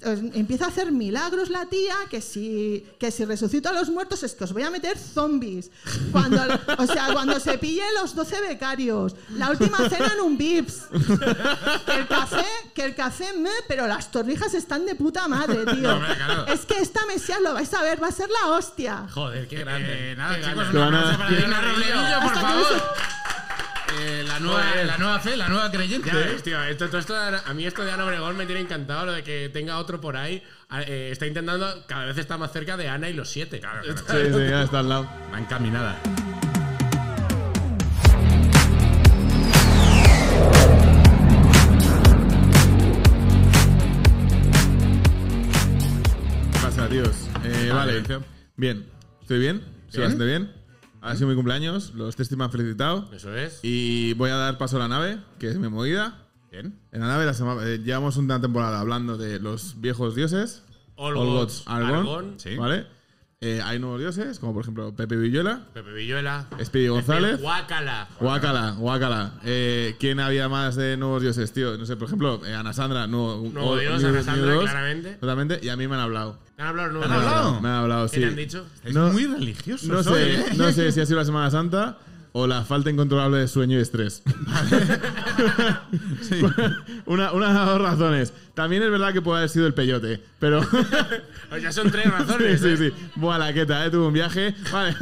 Empieza 0.03 0.67
a 0.67 0.69
hacer 0.69 0.93
milagros 0.93 1.51
la 1.51 1.67
tía, 1.67 1.95
que 2.11 2.21
si, 2.21 2.87
que 2.99 3.11
si 3.11 3.25
resucito 3.25 3.69
a 3.69 3.73
los 3.73 3.91
muertos 3.91 4.23
es 4.23 4.35
que 4.35 4.45
os 4.45 4.53
voy 4.53 4.63
a 4.63 4.71
meter 4.71 4.97
zombies. 4.97 5.71
Cuando, 6.11 6.43
o 6.79 6.87
sea, 6.87 7.09
cuando 7.13 7.39
se 7.39 7.59
pille 7.59 7.83
los 8.01 8.15
12 8.15 8.41
becarios, 8.41 9.15
la 9.37 9.51
última 9.51 9.77
cena 9.89 10.13
en 10.15 10.21
un 10.21 10.39
Vips. 10.39 10.85
Que 11.87 11.95
el 11.95 12.09
café, 12.09 12.47
que 12.75 12.85
el 12.85 12.95
café 12.95 13.33
me, 13.35 13.51
pero 13.69 13.87
las 13.87 14.11
torrijas 14.11 14.55
están 14.55 14.87
de 14.87 14.95
puta 14.95 15.29
madre, 15.29 15.65
tío. 15.75 16.01
Claro. 16.01 16.47
Es 16.47 16.65
que 16.65 16.79
esta 16.79 17.05
Mesías 17.07 17.41
lo 17.41 17.53
vais 17.53 17.73
a 17.75 17.83
ver, 17.83 18.03
va 18.03 18.09
a 18.09 18.13
ser 18.13 18.29
la 18.31 18.51
hostia. 18.53 19.07
Joder, 19.11 19.49
qué 19.49 19.59
grande. 19.59 20.13
Eh, 20.13 20.17
nada, 20.17 20.37
Qué 20.37 20.43
chicos, 20.43 20.67
para 20.69 20.91
por 22.23 22.35
favor. 22.35 22.83
Eh, 23.99 24.25
la, 24.27 24.39
nueva, 24.39 24.63
Joder. 24.71 24.87
la 24.87 24.99
nueva 24.99 25.21
fe, 25.21 25.37
la 25.37 25.49
nueva 25.49 25.71
creyente. 25.71 26.09
Ya 26.09 26.15
ves, 26.17 26.43
tío, 26.43 26.63
esto, 26.63 26.87
todo 26.89 26.99
esto, 26.99 27.15
a 27.17 27.55
mí 27.55 27.67
esto 27.67 27.85
de 27.85 27.91
Ana 27.93 28.05
Obregón 28.05 28.37
me 28.37 28.47
tiene 28.47 28.61
encantado, 28.61 29.07
lo 29.07 29.13
de 29.13 29.23
que 29.23 29.49
tenga 29.53 29.79
otro 29.79 30.01
por 30.01 30.17
ahí. 30.17 30.43
eh, 30.87 31.09
está 31.13 31.27
intentando, 31.27 31.85
cada 31.87 32.07
vez 32.07 32.19
está 32.19 32.39
más 32.39 32.53
cerca 32.53 32.77
de 32.77 32.89
Ana 32.89 33.09
y 33.09 33.13
los 33.13 33.29
siete. 33.29 33.61
Sí, 34.09 34.17
sí, 34.33 34.39
ya 34.49 34.63
está 34.63 34.79
al 34.81 34.89
lado. 34.89 35.09
Va 35.33 35.39
encaminada. 35.39 35.99
¿Qué 46.53 46.59
pasa, 46.63 46.89
tíos? 46.89 47.29
Eh, 47.45 47.71
vale. 47.73 48.01
bien. 48.01 48.25
Bien. 48.57 48.87
¿Estoy 49.23 49.39
bien? 49.39 49.63
¿Estoy 49.87 50.03
bastante 50.03 50.25
bien? 50.27 50.60
Ha 51.03 51.15
sido 51.17 51.29
mi 51.29 51.35
cumpleaños, 51.35 51.95
los 51.95 52.15
testis 52.17 52.37
me 52.37 52.45
han 52.45 52.51
felicitado. 52.53 53.09
Eso 53.13 53.35
es. 53.35 53.61
Y 53.63 54.13
voy 54.15 54.31
a 54.31 54.37
dar 54.37 54.59
paso 54.59 54.77
a 54.77 54.81
la 54.81 54.89
nave, 54.89 55.19
que 55.39 55.49
es 55.49 55.57
mi 55.59 55.69
movida. 55.69 56.27
Bien. 56.51 56.79
En 56.93 57.01
la 57.01 57.07
nave 57.07 57.25
la 57.27 57.33
sema- 57.35 57.57
eh, 57.65 57.79
llevamos 57.79 58.17
una 58.17 58.41
temporada 58.41 58.81
hablando 58.81 59.17
de 59.17 59.39
los 59.41 59.81
viejos 59.81 60.15
dioses. 60.15 60.63
All 60.97 61.17
All 61.17 61.27
Gods, 61.27 61.63
Argon. 61.67 61.95
Argon, 61.95 62.35
Sí. 62.39 62.57
¿Vale? 62.57 62.87
Eh, 63.43 63.59
hay 63.65 63.79
nuevos 63.79 63.99
dioses, 63.99 64.39
como 64.39 64.53
por 64.53 64.61
ejemplo 64.65 64.95
Pepe 64.95 65.17
Villuela, 65.17 65.63
Pepe 65.73 65.95
Villuela. 65.95 66.45
Speedy 66.63 66.89
González. 66.89 67.41
Guácala. 67.41 68.07
Guácala, 68.21 68.73
guácala. 68.73 69.33
Eh, 69.45 69.97
¿Quién 69.99 70.21
había 70.21 70.51
más 70.51 70.77
de 70.77 70.99
nuevos 70.99 71.23
dioses, 71.23 71.51
tío? 71.51 71.79
No 71.79 71.87
sé, 71.87 71.97
por 71.97 72.09
ejemplo, 72.09 72.45
eh, 72.45 72.55
Ana 72.55 72.75
Sandra, 72.75 73.07
nuevo, 73.07 73.49
Nuevo 73.51 73.71
o- 73.71 73.77
dios, 73.79 74.05
Ana 74.05 74.23
Sandra, 74.23 74.53
Dos, 74.53 74.65
claramente. 74.65 75.13
Totalmente, 75.15 75.59
y 75.63 75.71
a 75.71 75.77
mí 75.79 75.89
me 75.89 75.95
han 75.95 76.03
hablado. 76.03 76.39
¿Te 76.55 76.61
han 76.61 76.69
hablado 76.69 76.89
¿Te 76.91 77.05
han 77.07 77.11
nuevos? 77.13 77.27
hablado? 77.27 77.61
Me 77.63 77.69
han 77.71 77.75
hablado, 77.77 78.09
¿Qué 78.11 78.15
sí. 78.17 78.21
te 78.21 78.27
han 78.27 78.37
dicho? 78.37 78.67
Es 78.85 78.93
No- 78.95 79.09
muy 79.11 79.25
religioso. 79.25 79.87
No 79.91 80.03
soy, 80.03 80.23
sé, 80.23 80.35
¿eh? 80.35 80.45
no 80.59 80.71
sé 80.73 80.93
si 80.93 81.01
ha 81.01 81.07
sido 81.07 81.19
la 81.21 81.25
Semana 81.25 81.51
Santa 81.51 81.97
o 82.33 82.47
la 82.47 82.65
falta 82.65 82.91
incontrolable 82.91 83.39
de 83.39 83.49
sueño 83.49 83.79
y 83.79 83.83
estrés. 83.83 84.23
Sí. 86.23 86.41
una, 87.07 87.33
una 87.33 87.49
de 87.49 87.55
las 87.55 87.67
dos 87.67 87.81
razones. 87.81 88.33
También 88.55 88.83
es 88.83 88.91
verdad 88.91 89.13
que 89.13 89.23
puede 89.23 89.39
haber 89.39 89.51
sido 89.51 89.67
el 89.67 89.75
peyote, 89.75 90.23
pero. 90.39 90.61
Pues 91.51 91.63
ya 91.65 91.73
son 91.73 91.91
tres 91.91 92.09
razones. 92.11 92.61
sí, 92.61 92.69
¿eh? 92.69 92.77
sí, 92.77 92.91
sí. 92.91 93.11
Buah, 93.17 93.39
la 93.39 93.53
queta, 93.53 93.85
¿eh? 93.85 93.91
Tuve 93.91 94.07
un 94.07 94.13
viaje. 94.13 94.55
Vale. 94.71 94.95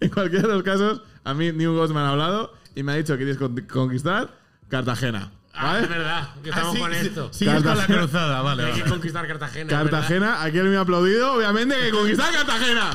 en 0.00 0.08
cualquiera 0.10 0.46
de 0.46 0.54
los 0.54 0.62
casos, 0.62 1.00
a 1.24 1.34
mí 1.34 1.50
New 1.52 1.74
Gods 1.74 1.92
me 1.92 1.98
han 2.00 2.06
hablado 2.06 2.54
y 2.76 2.82
me 2.84 2.92
ha 2.92 2.94
dicho 2.96 3.14
que 3.14 3.18
quieres 3.24 3.36
con- 3.38 3.56
conquistar 3.62 4.28
Cartagena. 4.68 5.32
Ah, 5.54 5.72
¿Vale? 5.72 5.82
es 5.82 5.88
verdad, 5.88 6.28
que 6.42 6.50
Ah, 6.50 6.54
estamos 6.54 6.74
sí, 6.74 6.80
con 6.80 6.92
sí, 6.92 6.98
esto. 7.06 7.32
Sigues 7.32 7.54
con 7.54 7.64
la 7.64 7.70
Cartagena. 7.74 7.98
cruzada, 7.98 8.42
vale. 8.42 8.64
Hay 8.64 8.72
que 8.72 8.80
vale. 8.80 8.92
conquistar 8.92 9.26
Cartagena. 9.26 9.68
Cartagena, 9.70 10.42
aquí 10.44 10.58
él 10.58 10.68
me 10.68 10.76
ha 10.76 10.80
aplaudido, 10.80 11.32
obviamente, 11.34 11.74
que 11.80 11.90
conquistar 11.90 12.32
Cartagena. 12.32 12.90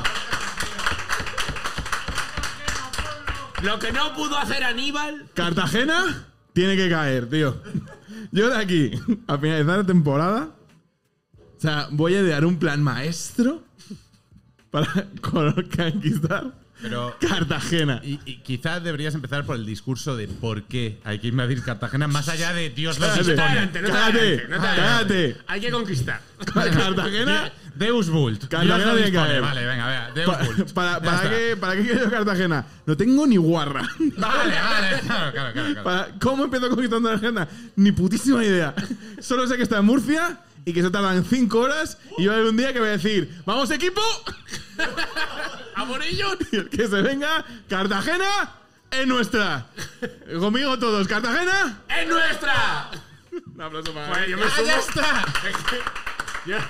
Lo 3.62 3.78
que 3.78 3.92
no 3.92 4.14
pudo 4.14 4.38
hacer 4.38 4.62
Aníbal. 4.64 5.26
Cartagena 5.34 6.26
tiene 6.52 6.76
que 6.76 6.88
caer, 6.88 7.28
tío. 7.28 7.60
Yo 8.32 8.48
de 8.50 8.56
aquí, 8.56 8.90
a 9.26 9.38
finalizar 9.38 9.78
la 9.78 9.84
temporada, 9.84 10.50
o 11.56 11.60
sea, 11.60 11.88
voy 11.90 12.14
a 12.14 12.20
idear 12.20 12.44
un 12.44 12.58
plan 12.58 12.82
maestro 12.82 13.62
para 14.70 14.86
con- 15.20 15.52
conquistar 15.76 16.52
Pero 16.80 17.16
Cartagena. 17.20 18.00
y, 18.04 18.20
y 18.24 18.36
quizás 18.38 18.82
deberías 18.84 19.14
empezar 19.14 19.44
por 19.44 19.56
el 19.56 19.66
discurso 19.66 20.16
de 20.16 20.28
por 20.28 20.62
qué 20.64 21.00
hay 21.04 21.18
que 21.18 21.28
invadir 21.28 21.62
Cartagena, 21.62 22.06
más 22.06 22.28
allá 22.28 22.52
de 22.52 22.70
Dios 22.70 22.98
los 22.98 23.08
Cállate, 23.08 23.30
dispone. 23.30 23.48
Adelante, 23.48 23.80
no 23.82 23.86
te 23.88 23.92
cállate, 23.92 24.18
adelante, 24.20 24.48
no 24.48 24.60
te 24.60 24.66
adelante. 24.68 24.82
cállate. 25.34 25.36
Hay 25.48 25.60
que 25.60 25.70
conquistar. 25.70 26.20
Cartagena. 26.54 27.52
Deus 27.74 28.08
Vult. 28.10 28.48
Cartagena 28.48 28.92
tiene 28.94 29.10
que. 29.12 29.16
Vale, 29.18 29.66
venga, 29.66 29.86
venga. 29.86 30.10
Deus 30.14 30.72
Pa- 30.72 31.00
para, 31.00 31.30
qué, 31.30 31.56
¿Para 31.56 31.76
qué 31.76 31.82
quiero 31.82 32.10
Cartagena? 32.10 32.64
No 32.86 32.96
tengo 32.96 33.26
ni 33.26 33.36
guarra. 33.36 33.82
Vale, 34.16 34.54
vale. 34.60 35.00
Claro, 35.06 35.32
claro, 35.32 35.52
claro. 35.52 35.52
claro. 35.52 35.82
Para- 35.84 36.08
¿Cómo 36.20 36.44
empezó 36.44 36.68
conquistando 36.70 37.08
Cartagena? 37.08 37.48
Ni 37.76 37.92
putísima 37.92 38.44
idea. 38.44 38.74
Solo 39.20 39.46
sé 39.46 39.56
que 39.56 39.62
está 39.62 39.78
en 39.78 39.84
Murcia 39.84 40.40
y 40.64 40.72
que 40.72 40.82
se 40.82 40.90
tardan 40.90 41.24
5 41.24 41.58
horas 41.58 41.98
y 42.18 42.26
va 42.26 42.32
a 42.34 42.36
haber 42.36 42.48
un 42.48 42.56
día 42.56 42.72
que 42.72 42.78
voy 42.80 42.88
a 42.88 42.92
decir 42.92 43.40
¡Vamos 43.46 43.70
equipo! 43.70 44.02
¡A 45.78 45.86
por 45.86 46.02
ellos! 46.02 46.36
Y 46.52 46.56
el 46.56 46.68
que 46.68 46.88
se 46.88 47.02
venga, 47.02 47.44
Cartagena 47.68 48.52
es 48.90 49.06
nuestra. 49.06 49.66
Conmigo 50.38 50.78
todos, 50.78 51.06
Cartagena. 51.06 51.82
¡Es 51.88 52.08
nuestra! 52.08 52.90
Un 53.54 53.62
aplauso 53.62 53.92
para 53.92 54.08
Pues 54.08 54.28
yo 54.28 54.36
me 54.36 54.44
¡Ah, 54.44 54.62
ya 54.64 54.78
está! 54.78 55.24
Ya. 56.46 56.66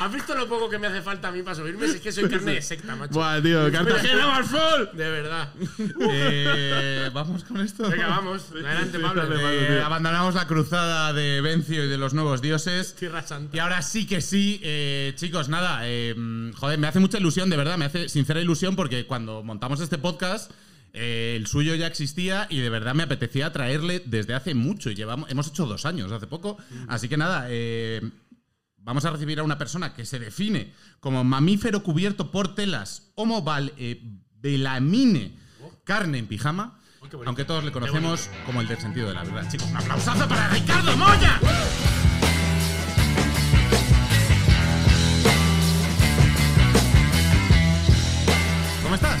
¿Has 0.00 0.12
visto 0.12 0.34
lo 0.34 0.48
poco 0.48 0.68
que 0.68 0.78
me 0.78 0.86
hace 0.88 1.02
falta 1.02 1.28
a 1.28 1.32
mí 1.32 1.42
para 1.42 1.54
subirme? 1.54 1.86
Si 1.88 1.96
es 1.96 2.00
que 2.00 2.12
soy 2.12 2.28
carne 2.28 2.54
de 2.54 2.62
secta, 2.62 2.96
macho. 2.96 3.14
Buah, 3.14 3.40
tío, 3.40 3.70
Cartagena 3.70 4.42
full. 4.42 4.96
De 4.96 5.10
verdad. 5.10 5.48
Eh, 6.00 7.10
Vamos 7.12 7.44
con 7.44 7.60
esto. 7.60 7.88
Venga, 7.88 8.08
vamos. 8.08 8.50
Adelante, 8.50 8.98
Pablo. 8.98 9.22
Eh, 9.50 9.80
abandonamos 9.84 10.34
la 10.34 10.46
cruzada 10.46 11.12
de 11.12 11.40
Vencio 11.40 11.84
y 11.84 11.88
de 11.88 11.98
los 11.98 12.14
nuevos 12.14 12.42
dioses. 12.42 12.94
Tierra 12.94 13.22
Santa. 13.22 13.56
Y 13.56 13.60
ahora 13.60 13.82
sí 13.82 14.06
que 14.06 14.20
sí, 14.20 14.60
eh, 14.62 15.12
chicos, 15.16 15.48
nada, 15.48 15.80
eh, 15.84 16.14
joder, 16.56 16.78
me 16.78 16.86
hace 16.86 17.00
mucha 17.00 17.18
ilusión, 17.18 17.50
de 17.50 17.56
verdad, 17.56 17.78
me 17.78 17.84
hace 17.84 18.08
sincera 18.08 18.40
ilusión 18.40 18.76
porque 18.76 19.06
cuando 19.06 19.42
montamos 19.42 19.80
este 19.80 19.98
podcast, 19.98 20.50
eh, 20.94 21.34
el 21.36 21.46
suyo 21.46 21.74
ya 21.74 21.86
existía 21.86 22.46
y 22.50 22.58
de 22.58 22.68
verdad 22.68 22.94
me 22.94 23.02
apetecía 23.04 23.50
traerle 23.52 24.02
desde 24.04 24.34
hace 24.34 24.54
mucho 24.54 24.90
y 24.90 24.94
llevamos, 24.94 25.30
hemos 25.30 25.48
hecho 25.48 25.66
dos 25.66 25.86
años, 25.86 26.12
hace 26.12 26.26
poco. 26.26 26.58
Así 26.88 27.08
que 27.08 27.16
nada, 27.16 27.46
eh, 27.48 28.02
vamos 28.84 29.04
a 29.04 29.10
recibir 29.10 29.38
a 29.38 29.42
una 29.42 29.58
persona 29.58 29.94
que 29.94 30.04
se 30.04 30.18
define 30.18 30.72
como 31.00 31.24
mamífero 31.24 31.82
cubierto 31.82 32.30
por 32.30 32.54
telas, 32.54 33.12
homo 33.14 33.42
val, 33.42 33.72
eh, 33.76 34.02
velamine, 34.40 35.36
carne 35.84 36.18
en 36.18 36.26
pijama. 36.26 36.78
Aunque 37.26 37.44
todos 37.44 37.64
le 37.64 37.72
conocemos 37.72 38.30
como 38.46 38.60
el 38.60 38.68
del 38.68 38.78
sentido 38.78 39.08
de 39.08 39.14
la 39.14 39.24
verdad. 39.24 39.50
Chicos, 39.50 39.68
un 39.68 39.76
aplausazo 39.76 40.28
para 40.28 40.48
Ricardo 40.48 40.96
Moya. 40.96 41.40
¿Cómo 48.82 48.94
estás? 48.94 49.20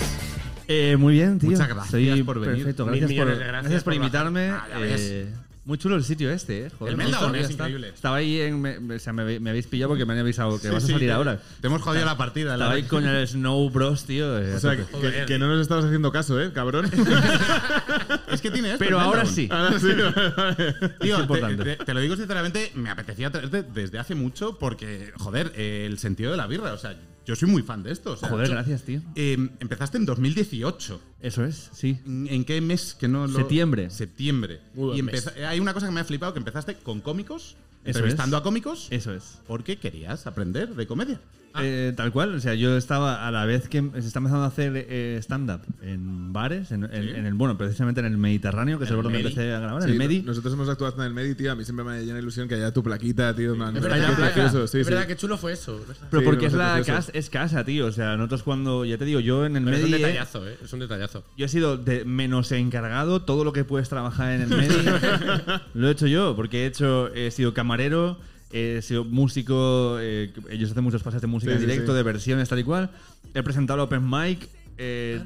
Eh, 0.68 0.96
muy 0.96 1.14
bien, 1.14 1.38
tío. 1.38 1.50
Muchas 1.50 1.68
gracias 1.68 1.90
Soy 1.90 2.22
por 2.22 2.40
venir. 2.40 2.58
Perfecto, 2.58 2.86
Mil 2.86 3.00
gracias 3.00 3.18
por, 3.18 3.26
millones 3.26 3.38
de 3.38 3.44
gracias 3.44 3.62
gracias 3.62 3.84
por 3.84 3.92
por 3.92 3.94
invitarme. 3.94 4.50
Ah. 4.50 4.66
Eh, 4.78 5.34
muy 5.64 5.78
chulo 5.78 5.94
el 5.96 6.02
sitio 6.04 6.30
este, 6.30 6.66
eh. 6.66 6.70
Joder, 6.78 6.92
El 6.92 6.96
me 6.98 7.04
Meldaon 7.04 7.24
gusta, 7.30 7.38
es 7.38 7.50
está. 7.50 7.62
increíble. 7.64 7.88
Estaba 7.94 8.16
ahí 8.16 8.40
en. 8.40 8.60
Me, 8.60 8.80
me- 8.80 8.96
o 8.96 8.98
sea, 8.98 9.12
me, 9.12 9.38
me 9.38 9.50
habéis 9.50 9.66
pillado 9.68 9.90
porque 9.90 10.04
me 10.04 10.12
han 10.14 10.18
avisado 10.18 10.60
que 10.60 10.68
vas 10.70 10.84
a 10.84 10.86
salir 10.88 11.10
ahora. 11.12 11.40
Te 11.60 11.66
hemos 11.68 11.82
jodido 11.82 12.04
la 12.04 12.16
partida. 12.16 12.56
la 12.56 12.64
Estaba 12.64 12.72
ahí 12.74 12.82
con 12.84 13.06
el 13.06 13.28
Snow 13.28 13.70
Bros, 13.70 14.04
tío. 14.04 14.38
eh, 14.38 14.54
O 14.54 14.60
sea, 14.60 14.76
que, 14.76 14.82
tope. 14.84 15.12
que- 15.12 15.26
que 15.26 15.38
no 15.38 15.46
nos 15.46 15.60
estabas 15.60 15.84
haciendo 15.84 16.10
caso, 16.10 16.40
¿eh, 16.40 16.52
cabrón? 16.52 16.90
Es 18.32 18.40
que 18.40 18.50
tiene 18.50 18.68
esto. 18.72 18.78
Pero 18.84 18.98
ahora 18.98 19.24
sí. 19.26 19.48
Ahora 19.50 19.78
sí, 19.78 19.86
vale, 19.88 20.30
vale. 20.36 20.74
Tío, 21.00 21.16
te, 21.16 21.22
importante. 21.22 21.64
te- 21.76 21.84
te 21.84 21.94
lo 21.94 22.00
digo 22.00 22.16
sinceramente, 22.16 22.72
me 22.74 22.90
apetecía 22.90 23.30
traerte 23.30 23.62
desde 23.62 23.98
hace 23.98 24.14
mucho 24.14 24.58
porque, 24.58 25.12
joder, 25.18 25.52
eh, 25.54 25.86
el 25.88 25.98
sentido 25.98 26.30
de 26.30 26.36
la 26.38 26.46
birra. 26.46 26.72
O 26.72 26.78
sea, 26.78 26.96
yo 27.24 27.36
soy 27.36 27.48
muy 27.48 27.62
fan 27.62 27.82
de 27.82 27.92
esto. 27.92 28.12
o 28.12 28.16
sea, 28.16 28.28
Joder, 28.28 28.48
yo- 28.48 28.54
gracias, 28.54 28.82
tío. 28.82 29.00
eh, 29.14 29.36
empezaste 29.60 29.98
en 29.98 30.06
2018. 30.06 31.00
Eso 31.22 31.44
es, 31.44 31.70
sí. 31.72 31.98
¿En 32.06 32.26
en 32.28 32.44
qué 32.44 32.60
mes 32.60 32.96
que 32.98 33.08
no 33.08 33.26
lo- 33.26 33.38
Septiembre. 33.38 33.90
Septiembre. 33.90 34.60
Muy 34.74 34.96
y 34.96 35.00
empeza- 35.00 35.32
hay 35.48 35.60
una 35.60 35.72
cosa 35.72 35.86
que 35.86 35.92
me 35.92 36.00
ha 36.00 36.04
flipado, 36.04 36.32
que 36.32 36.38
empezaste 36.40 36.74
con 36.76 37.00
cómicos, 37.00 37.56
Eso 37.84 37.98
entrevistando 37.98 38.36
es. 38.36 38.40
a 38.40 38.42
cómicos, 38.42 38.88
Eso 38.90 39.12
es. 39.14 39.38
porque 39.46 39.76
querías 39.78 40.26
aprender 40.26 40.74
de 40.74 40.86
comedia. 40.86 41.20
Eh, 41.60 41.92
tal 41.94 42.10
cual, 42.12 42.34
o 42.34 42.40
sea, 42.40 42.54
yo 42.54 42.78
estaba 42.78 43.28
a 43.28 43.30
la 43.30 43.44
vez 43.44 43.68
que 43.68 43.82
se 43.92 43.98
está 44.06 44.20
empezando 44.20 44.42
a 44.44 44.46
hacer 44.46 44.72
eh, 44.88 45.18
stand-up 45.20 45.60
en 45.82 46.32
bares, 46.32 46.72
en, 46.72 46.84
en- 46.84 47.14
en 47.14 47.26
el, 47.26 47.34
bueno, 47.34 47.58
precisamente 47.58 48.00
en 48.00 48.06
el 48.06 48.16
Mediterráneo, 48.16 48.78
que 48.78 48.84
es 48.84 48.90
el 48.90 48.96
lugar 48.96 49.12
donde 49.12 49.18
Medi. 49.18 49.28
empecé 49.34 49.52
a 49.52 49.58
grabar, 49.60 49.82
en 49.82 49.88
Sí, 49.88 49.92
el 49.92 49.98
Medi. 49.98 50.22
Nosotros 50.22 50.54
hemos 50.54 50.70
actuado 50.70 50.96
en 51.02 51.08
el 51.08 51.12
Medi, 51.12 51.34
tío. 51.34 51.52
A 51.52 51.54
mí 51.54 51.62
siempre 51.64 51.84
me 51.84 52.02
llena 52.06 52.18
ilusión 52.20 52.48
que 52.48 52.54
haya 52.54 52.72
tu 52.72 52.82
plaquita, 52.82 53.36
tío. 53.36 53.54
man. 53.54 53.76
Es 53.76 53.82
verdad, 53.82 54.16
precioso, 54.16 54.66
sí, 54.66 54.78
es 54.78 54.86
verdad 54.86 55.02
sí. 55.02 55.08
que 55.08 55.16
chulo 55.16 55.36
fue 55.36 55.52
eso. 55.52 55.78
Pero 56.10 56.22
Sí, 56.22 56.24
porque 56.24 56.46
es 56.46 56.54
la 56.54 56.82
casa, 56.86 57.10
es 57.12 57.28
casa, 57.28 57.62
tío. 57.66 57.84
O 57.84 57.92
sea, 57.92 58.16
nosotros 58.16 58.44
cuando, 58.44 58.86
ya 58.86 58.96
te 58.96 59.04
digo, 59.04 59.20
yo 59.20 59.44
en 59.44 59.56
el 59.58 59.64
Pero 59.64 59.76
es 59.76 59.84
un 59.84 59.90
Medi. 59.90 60.02
eh, 60.02 60.06
detallazo, 60.06 60.48
¿eh? 60.48 60.56
Es 60.64 60.72
un 60.72 60.80
detallazo. 60.80 61.11
Yo 61.36 61.46
he 61.46 61.48
sido 61.48 61.76
de 61.76 62.04
menos 62.04 62.52
encargado, 62.52 63.22
todo 63.22 63.44
lo 63.44 63.52
que 63.52 63.64
puedes 63.64 63.88
trabajar 63.88 64.32
en 64.32 64.42
el 64.42 64.48
Medi 64.48 64.74
lo 65.74 65.88
he 65.88 65.90
hecho 65.92 66.06
yo, 66.06 66.34
porque 66.36 66.62
he 66.64 66.66
hecho, 66.66 67.12
he 67.14 67.30
sido 67.30 67.54
camarero, 67.54 68.18
he 68.52 68.80
sido 68.82 69.04
músico, 69.04 69.96
eh, 70.00 70.32
ellos 70.50 70.70
hacen 70.70 70.84
muchos 70.84 71.02
pases 71.02 71.20
de 71.20 71.26
música 71.26 71.52
Sí, 71.52 71.56
en 71.56 71.60
sí, 71.62 71.66
directo, 71.66 71.92
sí. 71.92 71.96
de 71.96 72.02
versiones 72.02 72.48
tal 72.48 72.58
y 72.58 72.64
cual. 72.64 72.90
He 73.34 73.42
presentado 73.42 73.78
el 73.80 73.84
Open 73.86 74.08
Mic, 74.08 74.48
eh, 74.78 75.20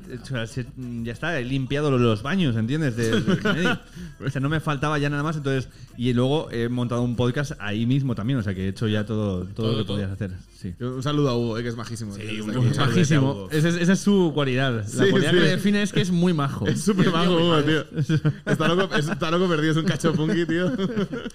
ya 1.03 1.13
está, 1.13 1.39
he 1.39 1.45
limpiado 1.45 1.91
los- 1.97 2.23
baños, 2.23 2.57
¿entiendes? 2.57 2.97
De-. 2.97 3.77
O 4.25 4.31
sea, 4.31 4.41
no 4.41 4.49
me 4.49 4.61
faltaba 4.61 4.99
ya 4.99 5.11
nada 5.11 5.23
más, 5.23 5.37
entonces. 5.37 5.69
Y 5.99 6.13
luego 6.13 6.51
he 6.51 6.69
montado 6.69 7.03
un 7.03 7.17
podcast 7.17 7.53
ahí 7.59 7.87
mismo 7.87 8.15
también, 8.15 8.39
o 8.39 8.43
sea, 8.43 8.55
que 8.55 8.65
he 8.65 8.69
hecho 8.69 8.89
ya 8.89 9.05
todo, 9.05 9.45
todo, 9.47 9.73
lo 9.73 9.79
que 9.79 9.85
podías 9.85 10.11
hacer. 10.11 10.33
Sí. 10.59 10.75
Un 10.81 11.03
saludo 11.03 11.29
a 11.31 11.37
Hugo, 11.37 11.59
eh, 11.59 11.63
que 11.63 11.69
es 11.69 11.77
majísimo. 11.77 12.15
Sí, 12.15 12.41
un-. 12.41 12.77
Majísimo. 12.77 13.49
Esa 13.51 13.69
es, 13.69 13.77
esa 13.77 13.93
es 13.93 14.01
su 14.01 14.33
cualidad. 14.35 14.87
Sí, 14.87 14.99
La 14.99 15.11
cualidad 15.11 15.31
sí. 15.31 15.37
que 15.37 15.43
le 15.43 15.51
define 15.51 15.83
es 15.83 15.93
que 15.93 16.01
es 16.01 16.11
muy 16.11 16.33
majo. 16.33 16.67
Es 16.67 16.83
súper 16.83 17.11
majo, 17.13 17.35
Hugo, 17.37 17.63
tío. 17.63 17.85
Está 18.47 18.69
loco, 18.69 18.95
está 18.95 19.31
loco 19.31 19.49
perdido, 19.49 19.73
es 19.73 19.79
un 19.79 19.85
cacho 19.85 20.13
punky, 20.15 20.47
tío. 20.47 20.75
Yo 20.77 20.87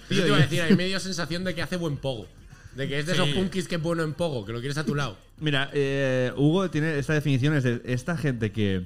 te 0.08 0.26
iba 0.26 0.36
a 0.36 0.40
decir, 0.40 0.60
hay 0.62 0.76
medio 0.76 0.98
sensación 1.00 1.44
de 1.44 1.54
que 1.54 1.62
hace 1.62 1.76
buen 1.76 1.96
pogo. 1.96 2.26
De 2.76 2.88
que 2.88 2.98
es 3.00 3.06
de 3.06 3.12
esos 3.12 3.28
Sí. 3.28 3.34
punkis 3.34 3.68
que 3.68 3.74
es 3.76 3.82
bueno 3.82 4.02
en 4.02 4.14
pogo, 4.14 4.44
que 4.44 4.52
lo 4.52 4.60
quieres 4.60 4.78
a 4.78 4.84
tu 4.84 4.94
lado. 4.94 5.16
Mira, 5.40 5.70
eh, 5.72 6.32
Hugo 6.36 6.70
tiene 6.70 6.98
esta 6.98 7.12
definición 7.14 7.54
es 7.54 7.64
de 7.64 7.82
esta 7.84 8.16
gente 8.16 8.52
que 8.52 8.84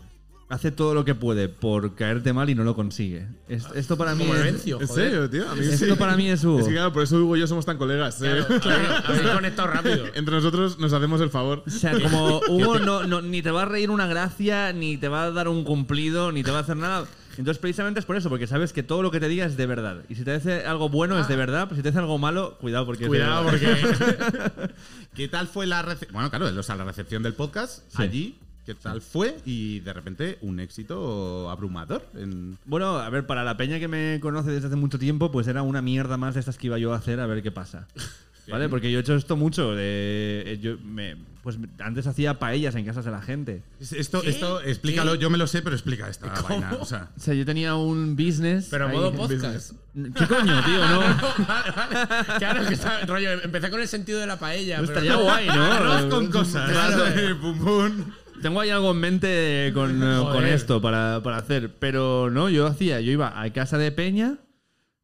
hace 0.48 0.70
todo 0.70 0.94
lo 0.94 1.04
que 1.04 1.14
puede 1.16 1.48
por 1.48 1.96
caerte 1.96 2.32
mal 2.32 2.48
y 2.48 2.54
no 2.54 2.62
lo 2.62 2.74
consigue. 2.76 3.26
Es- 3.48 3.66
esto 3.74 3.96
para 3.96 4.14
mí 4.14 4.20
Como 4.24 4.34
es, 4.36 4.44
Vencio, 4.44 4.80
¿En 4.80 4.86
serio, 4.88 5.28
tío? 5.28 5.48
A 5.50 5.54
mí 5.56 5.66
Esto 5.66 5.86
sí. 5.86 5.92
para 5.98 6.16
mí 6.16 6.28
es 6.30 6.44
Hugo. 6.44 6.60
Es 6.60 6.66
que 6.68 6.72
claro, 6.72 6.92
por 6.92 7.02
eso 7.02 7.16
Hugo 7.16 7.36
y 7.36 7.40
yo 7.40 7.46
somos 7.48 7.66
tan 7.66 7.78
colegas. 7.78 8.22
eh. 8.22 8.44
Claro, 8.62 8.94
habéis 9.06 9.28
conectado 9.30 9.68
rápido. 9.68 10.04
Entre 10.14 10.34
nosotros 10.34 10.78
nos 10.78 10.92
hacemos 10.92 11.20
el 11.20 11.30
favor. 11.30 11.64
O 11.66 11.70
sea, 11.70 11.92
como 12.00 12.40
Hugo 12.48 12.78
no, 12.78 13.04
no- 13.06 13.22
ni 13.22 13.42
te 13.42 13.50
va 13.50 13.62
a 13.62 13.64
reír 13.66 13.90
una 13.90 14.06
gracia, 14.06 14.72
ni 14.72 14.96
te 14.96 15.08
va 15.08 15.24
a 15.24 15.30
dar 15.32 15.48
un 15.48 15.64
cumplido, 15.64 16.30
ni 16.32 16.42
te 16.44 16.50
va 16.52 16.58
a 16.58 16.60
hacer 16.62 16.76
nada. 16.76 17.06
Entonces, 17.38 17.58
precisamente 17.58 18.00
es 18.00 18.06
por 18.06 18.16
eso, 18.16 18.28
porque 18.28 18.46
sabes 18.46 18.72
que 18.72 18.82
todo 18.82 19.02
lo 19.02 19.10
que 19.10 19.20
te 19.20 19.28
diga 19.28 19.44
es 19.46 19.56
de 19.56 19.66
verdad. 19.66 20.02
Y 20.08 20.14
si 20.14 20.24
te 20.24 20.32
hace 20.32 20.64
algo 20.64 20.88
bueno 20.88 21.18
es 21.18 21.28
de 21.28 21.36
verdad, 21.36 21.64
pero 21.68 21.76
si 21.76 21.82
te 21.82 21.90
hace 21.90 21.98
algo 21.98 22.18
malo, 22.18 22.56
cuidado 22.60 22.86
porque 22.86 23.04
es 23.04 23.10
de 23.10 23.16
Cuidado, 23.18 23.44
porque. 23.44 23.76
¿Qué 25.14 25.28
tal 25.28 25.46
fue 25.48 25.66
la 25.66 25.82
recepción? 25.82 26.12
Bueno, 26.14 26.30
claro, 26.30 26.46
o 26.46 26.62
sea, 26.62 26.76
la 26.76 26.84
recepción 26.84 27.22
del 27.22 27.34
podcast 27.34 27.82
allí. 27.98 28.38
¿Qué 28.64 28.74
tal 28.74 29.00
fue? 29.00 29.36
Y 29.44 29.78
de 29.80 29.92
repente 29.92 30.38
un 30.40 30.58
éxito 30.58 31.48
abrumador. 31.50 32.04
En... 32.14 32.58
Bueno, 32.64 32.96
a 32.96 33.08
ver, 33.10 33.24
para 33.24 33.44
la 33.44 33.56
peña 33.56 33.78
que 33.78 33.86
me 33.86 34.18
conoce 34.20 34.50
desde 34.50 34.66
hace 34.66 34.76
mucho 34.76 34.98
tiempo, 34.98 35.30
pues 35.30 35.46
era 35.46 35.62
una 35.62 35.82
mierda 35.82 36.16
más 36.16 36.34
de 36.34 36.40
estas 36.40 36.58
que 36.58 36.66
iba 36.66 36.76
yo 36.76 36.92
a 36.92 36.96
hacer 36.96 37.20
a 37.20 37.26
ver 37.26 37.44
qué 37.44 37.52
pasa. 37.52 37.86
¿Vale? 38.48 38.68
Porque 38.68 38.90
yo 38.90 38.98
he 38.98 39.02
hecho 39.02 39.14
esto 39.14 39.36
mucho. 39.36 39.74
de- 39.76 40.42
eh, 40.46 40.58
yo 40.60 40.78
me, 40.84 41.16
pues 41.46 41.60
antes 41.78 42.08
hacía 42.08 42.40
paellas 42.40 42.74
en 42.74 42.84
casas 42.84 43.04
de 43.04 43.12
la 43.12 43.22
gente. 43.22 43.62
Esto, 43.78 44.20
esto, 44.24 44.60
explícalo, 44.62 45.14
yo 45.14 45.30
me 45.30 45.38
lo 45.38 45.46
sé, 45.46 45.62
pero 45.62 45.76
explica 45.76 46.08
esta 46.08 46.26
vaina. 46.42 46.74
O 46.80 46.84
sea, 46.84 47.10
O 47.16 47.20
sea, 47.20 47.34
yo 47.34 47.46
tenía 47.46 47.76
un 47.76 48.16
business. 48.16 48.66
Pero 48.68 48.88
ahí- 48.88 48.96
modo 48.96 49.12
podcast. 49.12 49.74
¿Qué 49.94 50.26
coño, 50.26 50.64
tío? 50.64 50.88
No. 50.88 51.02
Claro, 52.40 52.66
que 52.66 52.74
está, 52.74 53.06
rollo, 53.06 53.30
empecé 53.44 53.70
con 53.70 53.80
el 53.80 53.86
sentido 53.86 54.18
de 54.18 54.26
la 54.26 54.40
paella. 54.40 54.78
No 54.80 54.88
pero- 54.88 54.98
estaría 54.98 55.14
guay, 55.22 55.46
¿no? 55.46 55.64
arroz 55.72 56.06
con 56.06 56.32
cosas. 56.32 56.68
Claro. 56.68 57.04
Pum, 57.40 57.58
pum. 57.60 58.04
Tengo 58.42 58.60
ahí 58.60 58.70
algo 58.70 58.90
en 58.90 58.96
mente 58.98 59.70
con, 59.72 60.02
eh, 60.02 60.18
con 60.32 60.44
esto 60.44 60.80
para, 60.82 61.22
para 61.22 61.36
hacer. 61.36 61.76
Pero 61.78 62.28
no, 62.28 62.48
yo 62.50 62.66
hacía, 62.66 63.00
yo 63.00 63.12
iba 63.12 63.40
a 63.40 63.52
casa 63.52 63.78
de 63.78 63.92
Peña, 63.92 64.38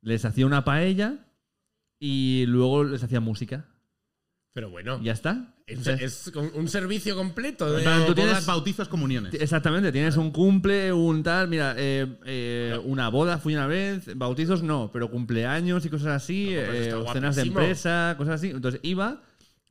les 0.01 0.24
hacía 0.24 0.45
una 0.45 0.64
paella 0.64 1.18
y 2.01 2.47
luego 2.49 2.82
les 2.82 3.05
hacía 3.05 3.20
música. 3.20 3.66
Pero 4.55 4.68
bueno, 4.68 5.00
ya 5.03 5.12
está. 5.12 5.55
es, 5.66 5.78
O 5.78 5.82
sea, 5.82 5.94
es 5.94 6.30
con- 6.34 6.50
un 6.55 6.68
servicio 6.68 7.16
completo. 7.16 7.72
De, 7.72 7.82
Pero 7.82 8.05
tú 8.05 8.12
Bodas, 8.12 8.14
tienes- 8.16 8.46
bautizos, 8.46 8.88
comuniones. 8.88 9.32
Exactamente, 9.34 9.90
tienes 9.92 10.16
un 10.18 10.30
cumple, 10.30 10.92
un 10.92 11.22
tal, 11.22 11.48
mira, 11.48 11.74
eh, 11.78 12.07
eh, 12.26 12.78
una 12.84 13.09
boda 13.09 13.38
fui 13.38 13.55
una 13.55 13.66
vez, 13.66 14.14
bautizos 14.14 14.62
no, 14.62 14.90
pero 14.92 15.11
cumpleaños 15.11 15.86
y 15.86 15.88
cosas 15.88 16.09
así, 16.22 16.50
No, 16.55 16.66
pues 16.66 16.86
eh, 16.88 16.94
cenas 17.14 17.36
de 17.36 17.42
empresa, 17.42 18.14
cosas 18.18 18.34
así. 18.34 18.50
Entonces 18.50 18.80
iba, 18.84 19.22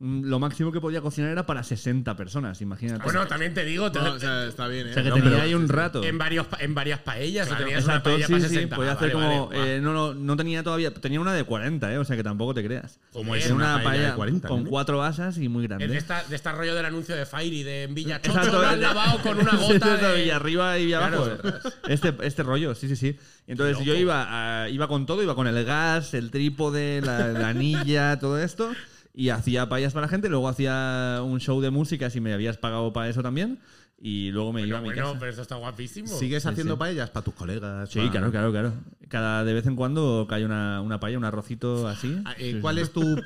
lo 0.02 0.40
máximo 0.40 0.72
que 0.72 0.80
podía 0.80 1.00
cocinar 1.00 1.30
era 1.30 1.46
para 1.46 1.62
60 1.62 2.16
personas, 2.16 2.60
imagínate. 2.60 3.04
Bueno, 3.04 3.24
también 3.28 3.54
te 3.54 3.64
digo, 3.64 3.92
te- 3.92 4.00
No, 4.00 4.14
o 4.14 4.18
sea, 4.18 4.46
está 4.46 4.66
bien, 4.66 4.88
¿eh? 4.88 4.90
o 4.90 4.94
sea 4.94 5.02
que 5.04 5.10
No, 5.10 5.14
tenía 5.14 5.42
ahí 5.42 5.54
un 5.54 5.68
rato. 5.68 6.02
en, 6.02 6.18
varios, 6.18 6.46
en 6.58 6.74
varias 6.74 6.98
paellas 6.98 7.48
o 7.50 7.54
tenías 7.54 7.84
una 7.84 7.94
Exacto, 7.98 8.10
paella 8.10 8.26
sí, 8.26 8.32
para 8.32 8.48
sí, 8.48 8.54
60. 8.54 8.76
podía 8.76 8.90
Ah, 8.90 8.94
hacer 8.94 9.14
vale, 9.14 9.26
como. 9.28 9.48
vale, 9.50 9.76
eh, 9.76 9.80
no, 9.80 9.92
no, 9.92 10.12
no 10.14 10.36
tenía 10.36 10.64
todavía. 10.64 10.92
Tenía 10.92 11.20
una 11.20 11.32
de 11.34 11.44
40, 11.44 11.92
¿eh? 11.92 11.98
O 11.98 12.04
sea 12.04 12.16
que 12.16 12.24
tampoco 12.24 12.52
te 12.52 12.64
creas. 12.64 12.98
¿Cómo 13.12 13.32
Tenía 13.34 13.46
es 13.46 13.52
una 13.52 13.80
paella 13.82 14.08
de 14.10 14.14
40, 14.16 14.48
con 14.48 14.64
cuatro 14.64 15.02
asas 15.04 15.38
y 15.38 15.48
muy 15.48 15.68
grande. 15.68 15.84
Es 15.84 15.90
de, 15.92 15.98
esta, 15.98 16.24
de 16.24 16.34
este 16.34 16.50
rollo 16.50 16.74
del 16.74 16.84
anuncio 16.86 17.14
de 17.14 17.24
Fairy 17.24 17.62
de 17.62 17.84
en 17.84 17.94
Villa 17.94 18.20
Chocho, 18.20 18.38
Exacto, 18.38 18.60
lo 18.60 18.66
han 18.68 18.78
eh. 18.78 18.82
lavado 18.82 19.18
con 19.22 19.38
una 19.38 19.52
gota 19.56 19.96
de... 19.96 20.26
Y 20.26 20.30
arriba 20.30 20.78
y 20.78 20.92
abajo. 20.92 21.28
Claro. 21.40 21.58
Este, 21.86 22.12
este 22.22 22.42
rollo, 22.42 22.74
sí, 22.74 22.88
sí, 22.88 22.96
sí. 22.96 23.16
Entonces 23.46 23.84
yo 23.84 23.94
iba, 23.94 24.62
a- 24.64 24.68
iba 24.68 24.88
con 24.88 25.06
todo, 25.06 25.22
iba 25.22 25.36
con 25.36 25.46
el 25.46 25.64
gas, 25.64 26.12
el 26.14 26.32
trípode, 26.32 27.00
la, 27.02 27.28
la 27.28 27.48
anilla, 27.50 28.18
todo 28.18 28.40
esto. 28.40 28.72
Y 29.14 29.28
hacía 29.28 29.68
payas 29.68 29.92
para 29.92 30.06
la 30.06 30.10
gente. 30.10 30.28
Luego 30.28 30.48
hacía 30.48 31.20
un 31.22 31.38
show 31.40 31.60
de 31.60 31.70
música 31.70 32.10
si 32.10 32.20
me 32.20 32.32
habías 32.32 32.56
pagado 32.56 32.92
para 32.92 33.08
eso 33.08 33.22
también. 33.22 33.58
Y 34.04 34.32
luego 34.32 34.52
me 34.52 34.62
iba 34.66 34.78
a 34.78 34.80
mi 34.80 34.88
Bueno, 34.88 35.04
casa. 35.04 35.16
pero 35.20 35.30
esto 35.30 35.42
está 35.42 35.54
guapísimo. 35.54 36.08
¿Sigues 36.08 36.42
Sí, 36.42 36.48
haciendo 36.48 36.74
sí. 36.74 36.78
paellas 36.80 37.10
para 37.10 37.22
tus 37.24 37.34
colegas? 37.34 37.88
Sí, 37.88 38.00
pa- 38.00 38.10
claro, 38.10 38.30
claro, 38.32 38.50
claro. 38.50 38.72
Cada 39.08 39.44
de 39.44 39.54
vez 39.54 39.64
en 39.66 39.76
cuando 39.76 40.26
cae 40.28 40.44
una, 40.44 40.80
una 40.80 40.98
paella, 40.98 41.18
un 41.18 41.24
arrocito 41.24 41.86
así. 41.86 42.20
Ah, 42.24 42.34
eh, 42.36 42.54
Sí, 42.54 42.60
¿Cuál 42.60 42.76
sí. 42.76 42.80
es 42.82 42.92
tu 42.92 43.20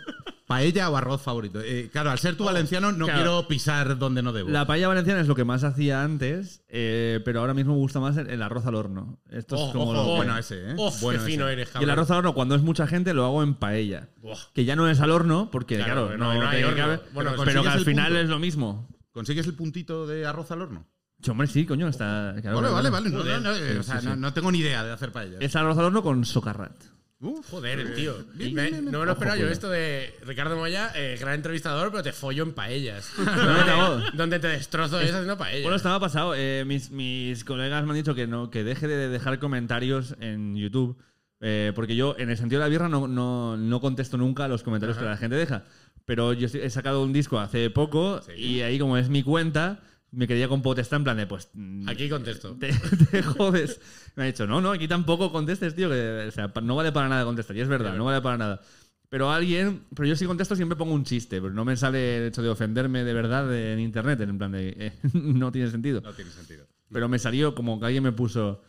paella 0.46 0.90
o 0.90 0.96
arroz 0.96 1.22
favorito? 1.22 1.60
Eh, 1.62 1.88
claro, 1.90 2.10
al 2.10 2.18
ser 2.18 2.36
tu 2.36 2.44
valenciano 2.44 2.92
no 2.92 3.06
Claro. 3.06 3.18
quiero 3.20 3.48
pisar 3.48 3.96
donde 3.96 4.22
no 4.22 4.34
debo. 4.34 4.50
La 4.50 4.66
paella 4.66 4.88
valenciana 4.88 5.18
es 5.22 5.28
lo 5.28 5.34
que 5.34 5.44
más 5.44 5.64
hacía 5.64 6.02
antes, 6.02 6.62
eh, 6.68 7.20
pero 7.24 7.40
ahora 7.40 7.54
mismo 7.54 7.72
me 7.72 7.78
gusta 7.78 7.98
más 8.00 8.14
el, 8.18 8.28
el 8.28 8.42
arroz 8.42 8.66
al 8.66 8.74
horno. 8.74 9.18
Esto 9.30 9.56
Oh, 9.56 9.66
es 9.68 9.72
como 9.72 9.84
ojo, 9.84 9.94
lo 9.94 10.02
que- 10.04 10.16
bueno 10.16 10.36
ese, 10.36 10.72
¿eh? 10.72 10.74
Uf, 10.76 11.00
Bueno 11.00 11.20
qué 11.20 11.24
fino 11.24 11.44
ese. 11.46 11.52
eres, 11.54 11.68
Y 11.68 11.68
el 11.68 11.72
cabrón. 11.72 11.90
arroz 11.90 12.10
al 12.10 12.16
horno, 12.18 12.34
cuando 12.34 12.54
es 12.54 12.60
mucha 12.60 12.86
gente, 12.86 13.14
lo 13.14 13.24
hago 13.24 13.42
en 13.42 13.54
paella. 13.54 14.08
Que 14.52 14.66
ya 14.66 14.76
no 14.76 14.90
es 14.90 15.00
al 15.00 15.10
horno, 15.10 15.48
porque 15.50 15.76
Claro, 15.76 16.08
claro, 16.08 16.18
no- 16.18 16.34
no, 16.34 16.40
no 16.42 16.48
hay 16.50 16.62
horno. 16.64 16.76
cabe, 16.76 17.00
Bueno, 17.14 17.32
pero, 17.42 17.62
que 17.62 17.68
al 17.70 17.80
final 17.80 18.08
punto. 18.08 18.20
es 18.20 18.28
lo 18.28 18.38
mismo. 18.38 18.88
¿Consigues 19.16 19.46
el 19.46 19.54
puntito 19.54 20.06
de 20.06 20.26
arroz 20.26 20.50
al 20.50 20.60
horno? 20.60 20.86
Sí, 21.22 21.30
hombre, 21.30 21.46
sí, 21.46 21.64
coño, 21.64 21.88
está. 21.88 22.34
claro, 22.42 22.60
vale, 22.60 22.90
vale, 22.90 22.90
vale. 22.90 23.08
No, 23.10 23.24
no, 23.24 23.40
no, 23.40 23.54
eh, 23.56 23.70
Sí, 23.72 23.78
o 23.78 23.82
sea, 23.82 24.00
sí, 24.00 24.06
no, 24.08 24.14
sí. 24.14 24.20
no 24.20 24.32
tengo 24.34 24.52
ni 24.52 24.58
idea 24.58 24.84
de 24.84 24.92
hacer 24.92 25.10
paellas. 25.10 25.38
Es 25.40 25.56
arroz 25.56 25.78
al 25.78 25.86
horno 25.86 26.02
con 26.02 26.22
socarrat. 26.26 26.76
Uf, 27.20 27.48
Joder, 27.50 27.80
el 27.80 27.94
tío. 27.94 28.14
Bien, 28.34 28.52
Me- 28.54 28.62
bien, 28.64 28.72
bien, 28.74 28.80
bien. 28.82 28.92
no 28.92 29.00
me 29.00 29.06
lo 29.06 29.12
esperaba 29.12 29.38
yo 29.38 29.48
esto 29.48 29.70
de 29.70 30.14
Ricardo 30.26 30.54
Moya, 30.56 30.92
eh, 30.94 31.16
gran 31.18 31.32
entrevistador, 31.36 31.90
pero 31.90 32.02
te 32.02 32.12
follo 32.12 32.42
en 32.42 32.52
paellas. 32.52 33.10
donde, 33.16 34.10
donde 34.12 34.38
te 34.38 34.48
destrozo 34.48 35.00
es 35.00 35.10
haciendo 35.10 35.38
paellas. 35.38 35.62
Bueno, 35.62 35.76
estaba 35.78 35.98
pasado. 35.98 36.34
Eh, 36.36 36.64
mis, 36.66 36.90
mis 36.90 37.42
colegas 37.44 37.82
me 37.84 37.92
han 37.92 37.96
dicho 37.96 38.14
que 38.14 38.26
no 38.26 38.50
que 38.50 38.64
deje 38.64 38.86
de 38.86 39.08
dejar 39.08 39.38
comentarios 39.38 40.14
en 40.20 40.54
YouTube. 40.56 40.98
eh, 41.40 41.72
porque 41.74 41.96
yo, 41.96 42.14
en 42.18 42.28
el 42.28 42.36
sentido 42.36 42.60
de 42.60 42.66
la 42.66 42.70
birra, 42.70 42.90
no, 42.90 43.08
no, 43.08 43.56
no 43.56 43.80
contesto 43.80 44.18
nunca 44.18 44.44
a 44.44 44.48
los 44.48 44.62
comentarios 44.62 44.98
que 44.98 45.04
la 45.06 45.16
gente 45.16 45.36
deja. 45.36 45.64
Pero 46.06 46.32
yo 46.32 46.48
he 46.52 46.70
sacado 46.70 47.02
un 47.02 47.12
disco 47.12 47.38
hace 47.38 47.68
poco 47.68 48.20
y 48.38 48.60
ahí, 48.60 48.78
como 48.78 48.96
es 48.96 49.08
mi 49.10 49.22
cuenta, 49.22 49.80
me 50.12 50.26
quería 50.26 50.48
con 50.48 50.62
potestad 50.62 50.98
en 50.98 51.04
plan 51.04 51.16
de, 51.18 51.26
pues. 51.26 51.48
mm, 51.52 51.88
Aquí 51.88 52.08
contesto. 52.08 52.56
Te, 52.58 52.72
te 53.10 53.22
jodes. 53.22 53.80
Me 54.14 54.22
ha 54.22 54.26
dicho, 54.26 54.46
no, 54.46 54.60
no, 54.60 54.70
aquí 54.70 54.88
tampoco 54.88 55.30
contestes, 55.32 55.74
tío. 55.74 55.90
Que, 55.90 56.26
o 56.28 56.30
sea, 56.30 56.50
no 56.62 56.76
vale 56.76 56.92
para 56.92 57.08
nada 57.08 57.24
contestar. 57.24 57.56
Y 57.56 57.60
es 57.60 57.68
verdad, 57.68 57.94
no 57.96 58.04
vale 58.04 58.22
para 58.22 58.38
nada. 58.38 58.60
Pero 59.08 59.30
alguien, 59.30 59.82
pero 59.94 60.08
yo 60.08 60.16
si 60.16 60.26
contesto 60.26 60.56
siempre 60.56 60.76
pongo 60.76 60.94
un 60.94 61.04
chiste, 61.04 61.40
pero 61.40 61.52
no 61.52 61.64
me 61.64 61.76
sale 61.76 62.16
el 62.18 62.22
hecho 62.28 62.42
de 62.42 62.48
ofenderme 62.48 63.04
de 63.04 63.12
verdad 63.12 63.54
en 63.54 63.78
internet, 63.78 64.20
en 64.20 64.38
plan 64.38 64.52
de, 64.52 64.74
eh, 64.78 64.92
no 65.12 65.52
tiene 65.52 65.70
sentido. 65.70 66.00
no 66.00 66.12
tiene 66.12 66.30
sentido. 66.30 66.66
Pero 66.90 67.08
me 67.08 67.18
salió 67.18 67.54
como 67.54 67.78
que 67.78 67.86
alguien 67.86 68.02
me 68.04 68.12
puso, 68.12 68.62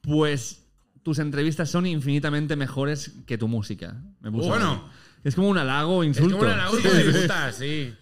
pues 0.00 0.66
tus 1.02 1.18
entrevistas 1.18 1.70
son 1.70 1.86
infinitamente 1.86 2.56
mejores 2.56 3.16
que 3.26 3.38
tu 3.38 3.48
música. 3.48 3.96
Me 4.20 4.30
puso 4.30 4.48
Bueno. 4.48 4.88
Es 5.24 5.34
como 5.34 5.48
un 5.48 5.58
halago 5.58 5.98
o 5.98 6.02
Es 6.02 6.08
insulto. 6.08 6.38
como 6.38 6.50
una 6.50 6.56
lagosta 6.56 6.90
de 6.92 7.04
puta, 7.04 7.52
sí. 7.52 7.94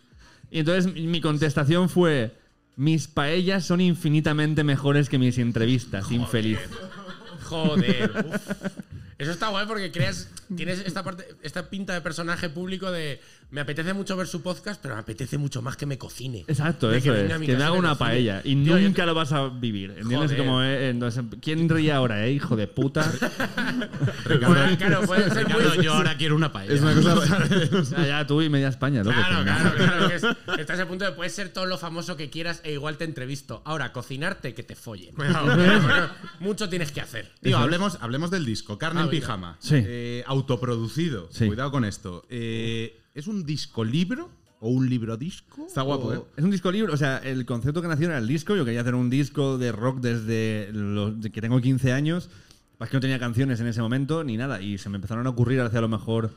Y 0.50 0.60
entonces 0.60 0.92
mi 0.94 1.20
contestación 1.20 1.88
fue, 1.88 2.36
mis 2.76 3.08
paellas 3.08 3.64
son 3.66 3.80
infinitamente 3.80 4.64
mejores 4.64 5.08
que 5.08 5.18
mis 5.18 5.36
entrevistas, 5.38 6.10
infeliz. 6.10 6.58
Joder. 7.44 8.12
uf. 8.34 8.50
Eso 9.18 9.32
está 9.32 9.48
guay 9.48 9.66
porque 9.66 9.90
creas, 9.90 10.30
tienes 10.56 10.78
esta 10.78 11.02
parte, 11.02 11.26
esta 11.42 11.68
pinta 11.70 11.92
de 11.92 12.00
personaje 12.00 12.48
público 12.48 12.92
de 12.92 13.20
me 13.50 13.60
apetece 13.62 13.94
mucho 13.94 14.16
ver 14.16 14.26
su 14.26 14.42
podcast, 14.42 14.80
pero 14.82 14.94
me 14.94 15.00
apetece 15.00 15.38
mucho 15.38 15.62
más 15.62 15.76
que 15.76 15.86
me 15.86 15.96
cocine. 15.96 16.44
Exacto, 16.48 16.92
eso 16.92 17.12
venga 17.12 17.36
es. 17.36 17.40
Que 17.42 17.56
me 17.56 17.62
haga 17.64 17.72
una 17.72 17.90
cocine. 17.90 18.08
paella. 18.10 18.40
Y 18.44 18.62
Tío, 18.62 18.78
nunca 18.78 19.06
lo 19.06 19.14
vas 19.14 19.32
a 19.32 19.48
vivir. 19.48 19.94
¿Entiendes? 19.98 20.32
Como, 20.34 20.62
eh, 20.62 20.90
entonces, 20.90 21.24
¿quién 21.40 21.68
ríe 21.68 21.92
ahora, 21.92 22.26
eh, 22.26 22.32
hijo 22.32 22.56
de 22.56 22.66
puta? 22.68 23.10
Bueno, 24.26 24.76
claro, 24.78 25.00
puede 25.06 25.30
ser 25.30 25.48
muy. 25.48 25.58
Ricardo, 25.62 25.82
yo 25.82 25.92
ahora 25.94 26.16
quiero 26.16 26.36
una 26.36 26.52
paella. 26.52 26.74
Es 26.74 26.80
una 26.82 26.94
cosa. 26.94 27.48
ya, 27.96 28.06
ya, 28.06 28.26
tú 28.26 28.42
y 28.42 28.48
media 28.50 28.68
España, 28.68 29.02
loco. 29.02 29.16
Claro, 29.16 29.38
que 29.38 29.44
claro, 29.44 29.76
claro. 29.76 30.08
que 30.08 30.14
es- 30.16 30.60
estás 30.60 30.80
a 30.80 30.86
punto 30.86 31.04
de 31.04 31.12
puedes 31.12 31.32
ser 31.34 31.48
todo 31.50 31.66
lo 31.66 31.78
famoso 31.78 32.16
que 32.16 32.28
quieras 32.30 32.60
e 32.64 32.72
igual 32.72 32.96
te 32.98 33.04
entrevisto. 33.04 33.62
Ahora, 33.64 33.92
cocinarte, 33.92 34.54
que 34.54 34.62
te 34.62 34.74
follen. 34.76 35.14
Mucho 36.40 36.68
tienes 36.68 36.92
que 36.92 37.00
hacer. 37.00 37.30
Tío, 37.40 37.58
hablemos, 37.58 37.98
hablemos 38.00 38.30
del 38.30 38.44
disco, 38.44 38.78
Carne 38.78 39.00
Ah, 39.00 39.04
en 39.04 39.10
venga. 39.10 39.20
Pijama. 39.20 39.56
Sí. 39.60 39.76
Eh, 39.78 40.24
autoproducido. 40.26 41.28
Sí. 41.32 41.46
Cuidado 41.46 41.70
con 41.70 41.84
esto. 41.84 42.24
Eh, 42.28 43.00
¿Es 43.18 43.26
un 43.26 43.44
disco 43.44 43.82
libro 43.84 44.30
o 44.60 44.68
un 44.70 44.88
libro 44.88 45.16
disco? 45.16 45.66
Está 45.66 45.82
guapo, 45.82 46.06
O- 46.06 46.14
¿eh? 46.14 46.20
Es 46.36 46.44
un 46.44 46.52
disco 46.52 46.70
libre, 46.70 46.92
o 46.92 46.96
sea, 46.96 47.18
el 47.18 47.44
concepto 47.44 47.82
que 47.82 47.88
nació 47.88 48.06
era 48.06 48.18
el 48.18 48.28
disco. 48.28 48.54
Yo 48.54 48.64
quería 48.64 48.82
hacer 48.82 48.94
un 48.94 49.10
disco 49.10 49.58
de 49.58 49.72
rock 49.72 49.98
desde 50.00 50.70
los, 50.72 51.20
de 51.20 51.30
que 51.32 51.40
tengo 51.40 51.60
15 51.60 51.92
años. 51.92 52.30
Es 52.78 52.88
que 52.88 52.96
no 52.96 53.00
tenía 53.00 53.18
canciones 53.18 53.58
en 53.58 53.66
ese 53.66 53.80
momento 53.82 54.22
ni 54.22 54.36
nada. 54.36 54.62
Y 54.62 54.78
se 54.78 54.88
me 54.88 54.96
empezaron 54.98 55.26
a 55.26 55.30
ocurrir 55.30 55.60
hace 55.62 55.76
a 55.78 55.80
lo 55.80 55.88
mejor, 55.88 56.30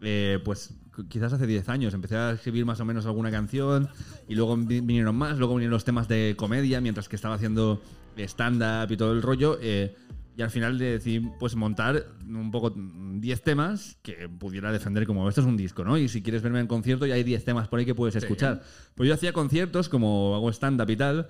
eh, 0.00 0.38
pues 0.44 0.74
quizás 1.08 1.32
hace 1.32 1.44
10 1.48 1.68
años. 1.68 1.92
Empecé 1.92 2.14
a 2.14 2.30
escribir 2.30 2.64
más 2.64 2.78
o 2.78 2.84
menos 2.84 3.04
alguna 3.04 3.32
canción 3.32 3.88
y 4.28 4.36
luego 4.36 4.56
vi- 4.56 4.78
vinieron 4.80 5.16
más. 5.16 5.38
Luego 5.38 5.54
vinieron 5.54 5.72
los 5.72 5.84
temas 5.84 6.06
de 6.06 6.34
comedia 6.38 6.80
mientras 6.80 7.08
que 7.08 7.16
estaba 7.16 7.34
haciendo 7.34 7.82
stand-up 8.16 8.92
y 8.92 8.96
todo 8.96 9.10
el 9.12 9.22
rollo. 9.22 9.58
eh, 9.60 9.96
y 10.38 10.42
al 10.42 10.50
final 10.50 10.78
decidí 10.78 11.18
pues 11.40 11.56
montar 11.56 12.06
un 12.24 12.52
poco 12.52 12.72
mm, 12.72 13.18
10 13.18 13.42
temas 13.42 13.98
que 14.02 14.28
pudiera 14.28 14.70
defender 14.70 15.04
como 15.04 15.28
esto 15.28 15.40
es 15.40 15.46
un 15.48 15.56
disco, 15.56 15.82
¿no? 15.82 15.98
Y 15.98 16.08
si 16.08 16.22
quieres 16.22 16.42
verme 16.42 16.60
en 16.60 16.68
concierto 16.68 17.06
ya 17.06 17.16
hay 17.16 17.24
10 17.24 17.44
temas 17.44 17.66
por 17.66 17.80
ahí 17.80 17.84
que 17.84 17.96
puedes 17.96 18.14
escuchar. 18.14 18.62
Pues 18.94 19.08
yo 19.08 19.14
hacía 19.14 19.32
conciertos 19.32 19.88
como 19.88 20.36
hago 20.36 20.48
stand-up 20.50 20.88
y 20.90 20.96
tal. 20.96 21.28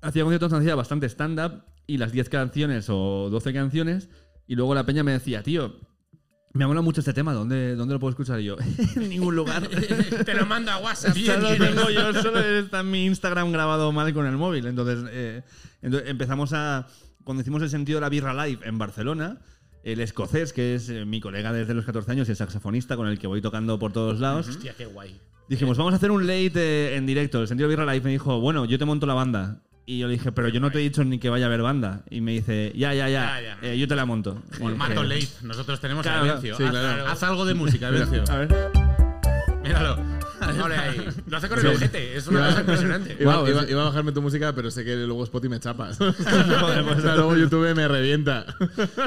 Hacía 0.00 0.22
conciertos 0.22 0.52
hacía 0.52 0.76
bastante 0.76 1.08
stand-up 1.08 1.64
y 1.88 1.98
las 1.98 2.12
10 2.12 2.28
canciones 2.28 2.86
o 2.88 3.30
12 3.30 3.52
canciones. 3.52 4.08
Y 4.46 4.54
luego 4.54 4.76
la 4.76 4.86
peña 4.86 5.02
me 5.02 5.10
decía, 5.10 5.42
tío, 5.42 5.74
me 6.52 6.68
mola 6.68 6.82
mucho 6.82 7.00
este 7.00 7.14
tema, 7.14 7.32
¿dónde, 7.32 7.74
dónde 7.74 7.94
lo 7.94 7.98
puedo 7.98 8.10
escuchar? 8.10 8.38
Yo, 8.38 8.56
en 8.94 9.08
ningún 9.08 9.34
lugar. 9.34 9.66
Te 10.24 10.34
lo 10.34 10.46
mando 10.46 10.70
a 10.70 10.78
WhatsApp. 10.78 11.16
Solo 11.16 11.48
tengo 11.56 11.90
yo, 11.90 12.12
solo 12.22 12.38
está 12.38 12.80
en 12.80 12.92
mi 12.92 13.06
Instagram 13.06 13.50
grabado 13.50 13.90
mal 13.90 14.14
con 14.14 14.24
el 14.26 14.36
móvil. 14.36 14.66
Entonces, 14.66 15.04
eh, 15.10 15.42
entonces 15.82 16.08
empezamos 16.08 16.52
a. 16.52 16.86
Cuando 17.24 17.40
hicimos 17.42 17.62
el 17.62 17.70
sentido 17.70 17.96
de 17.96 18.00
la 18.02 18.08
birra 18.08 18.46
live 18.46 18.60
en 18.64 18.78
Barcelona, 18.78 19.38
el 19.82 20.00
escocés, 20.00 20.52
que 20.52 20.74
es 20.74 20.88
eh, 20.90 21.04
mi 21.04 21.20
colega 21.20 21.52
desde 21.52 21.74
los 21.74 21.84
14 21.84 22.10
años 22.12 22.28
y 22.28 22.32
el 22.32 22.36
saxofonista 22.36 22.96
con 22.96 23.06
el 23.08 23.18
que 23.18 23.26
voy 23.26 23.40
tocando 23.40 23.78
por 23.78 23.92
todos 23.92 24.20
lados, 24.20 24.48
Hostia, 24.48 24.74
qué 24.76 24.86
guay. 24.86 25.18
dijimos, 25.48 25.76
vamos 25.78 25.92
a 25.92 25.96
hacer 25.96 26.10
un 26.10 26.26
late 26.26 26.52
eh, 26.54 26.96
en 26.96 27.06
directo. 27.06 27.40
El 27.42 27.48
sentido 27.48 27.68
de 27.68 27.76
birra 27.76 27.90
live 27.92 28.04
me 28.04 28.10
dijo, 28.12 28.40
bueno, 28.40 28.64
yo 28.66 28.78
te 28.78 28.84
monto 28.84 29.06
la 29.06 29.14
banda. 29.14 29.60
Y 29.86 29.98
yo 29.98 30.06
le 30.06 30.14
dije, 30.14 30.32
pero 30.32 30.48
yo 30.48 30.60
no 30.60 30.70
te 30.70 30.78
he 30.78 30.82
dicho 30.82 31.04
ni 31.04 31.18
que 31.18 31.28
vaya 31.28 31.44
a 31.44 31.48
haber 31.48 31.60
banda. 31.60 32.04
Y 32.08 32.22
me 32.22 32.32
dice, 32.32 32.72
ya, 32.74 32.94
ya, 32.94 33.08
ya, 33.10 33.38
Ya, 33.40 33.58
ya. 33.60 33.68
eh, 33.68 33.78
yo 33.78 33.86
te 33.86 33.94
la 33.94 34.06
monto. 34.06 34.42
Y 34.52 34.56
Formato 34.56 35.02
dije, 35.02 35.14
late. 35.26 35.46
Nosotros 35.46 35.78
tenemos 35.80 36.02
Claro, 36.02 36.24
a 36.24 36.28
Evencio. 36.28 36.56
sí, 36.56 36.62
haz, 36.62 36.70
claro. 36.70 37.06
haz 37.06 37.22
algo 37.22 37.44
de 37.44 37.52
música, 37.54 37.88
Evencio. 37.88 38.24
A 38.30 38.36
ver. 38.38 38.83
Míralo. 39.64 39.96
Ole 40.62 40.76
ahí. 40.76 41.08
Lo 41.26 41.36
hace 41.38 41.48
con 41.48 41.58
el 41.58 41.66
ojete, 41.68 42.16
es 42.16 42.26
una 42.26 42.46
cosa 42.48 42.60
impresionante. 42.60 43.16
Iba, 43.18 43.34
Guau, 43.36 43.48
iba- 43.48 43.70
iba 43.70 43.80
a 43.82 43.84
bajarme 43.86 44.12
tu 44.12 44.20
música, 44.20 44.54
pero 44.54 44.70
sé 44.70 44.84
que 44.84 44.94
luego 44.96 45.24
Spotify 45.24 45.48
me 45.50 45.58
chapas. 45.60 45.98
o 46.00 46.12
sea, 46.12 47.14
luego 47.16 47.36
YouTube 47.36 47.74
me 47.74 47.88
revienta. 47.88 48.44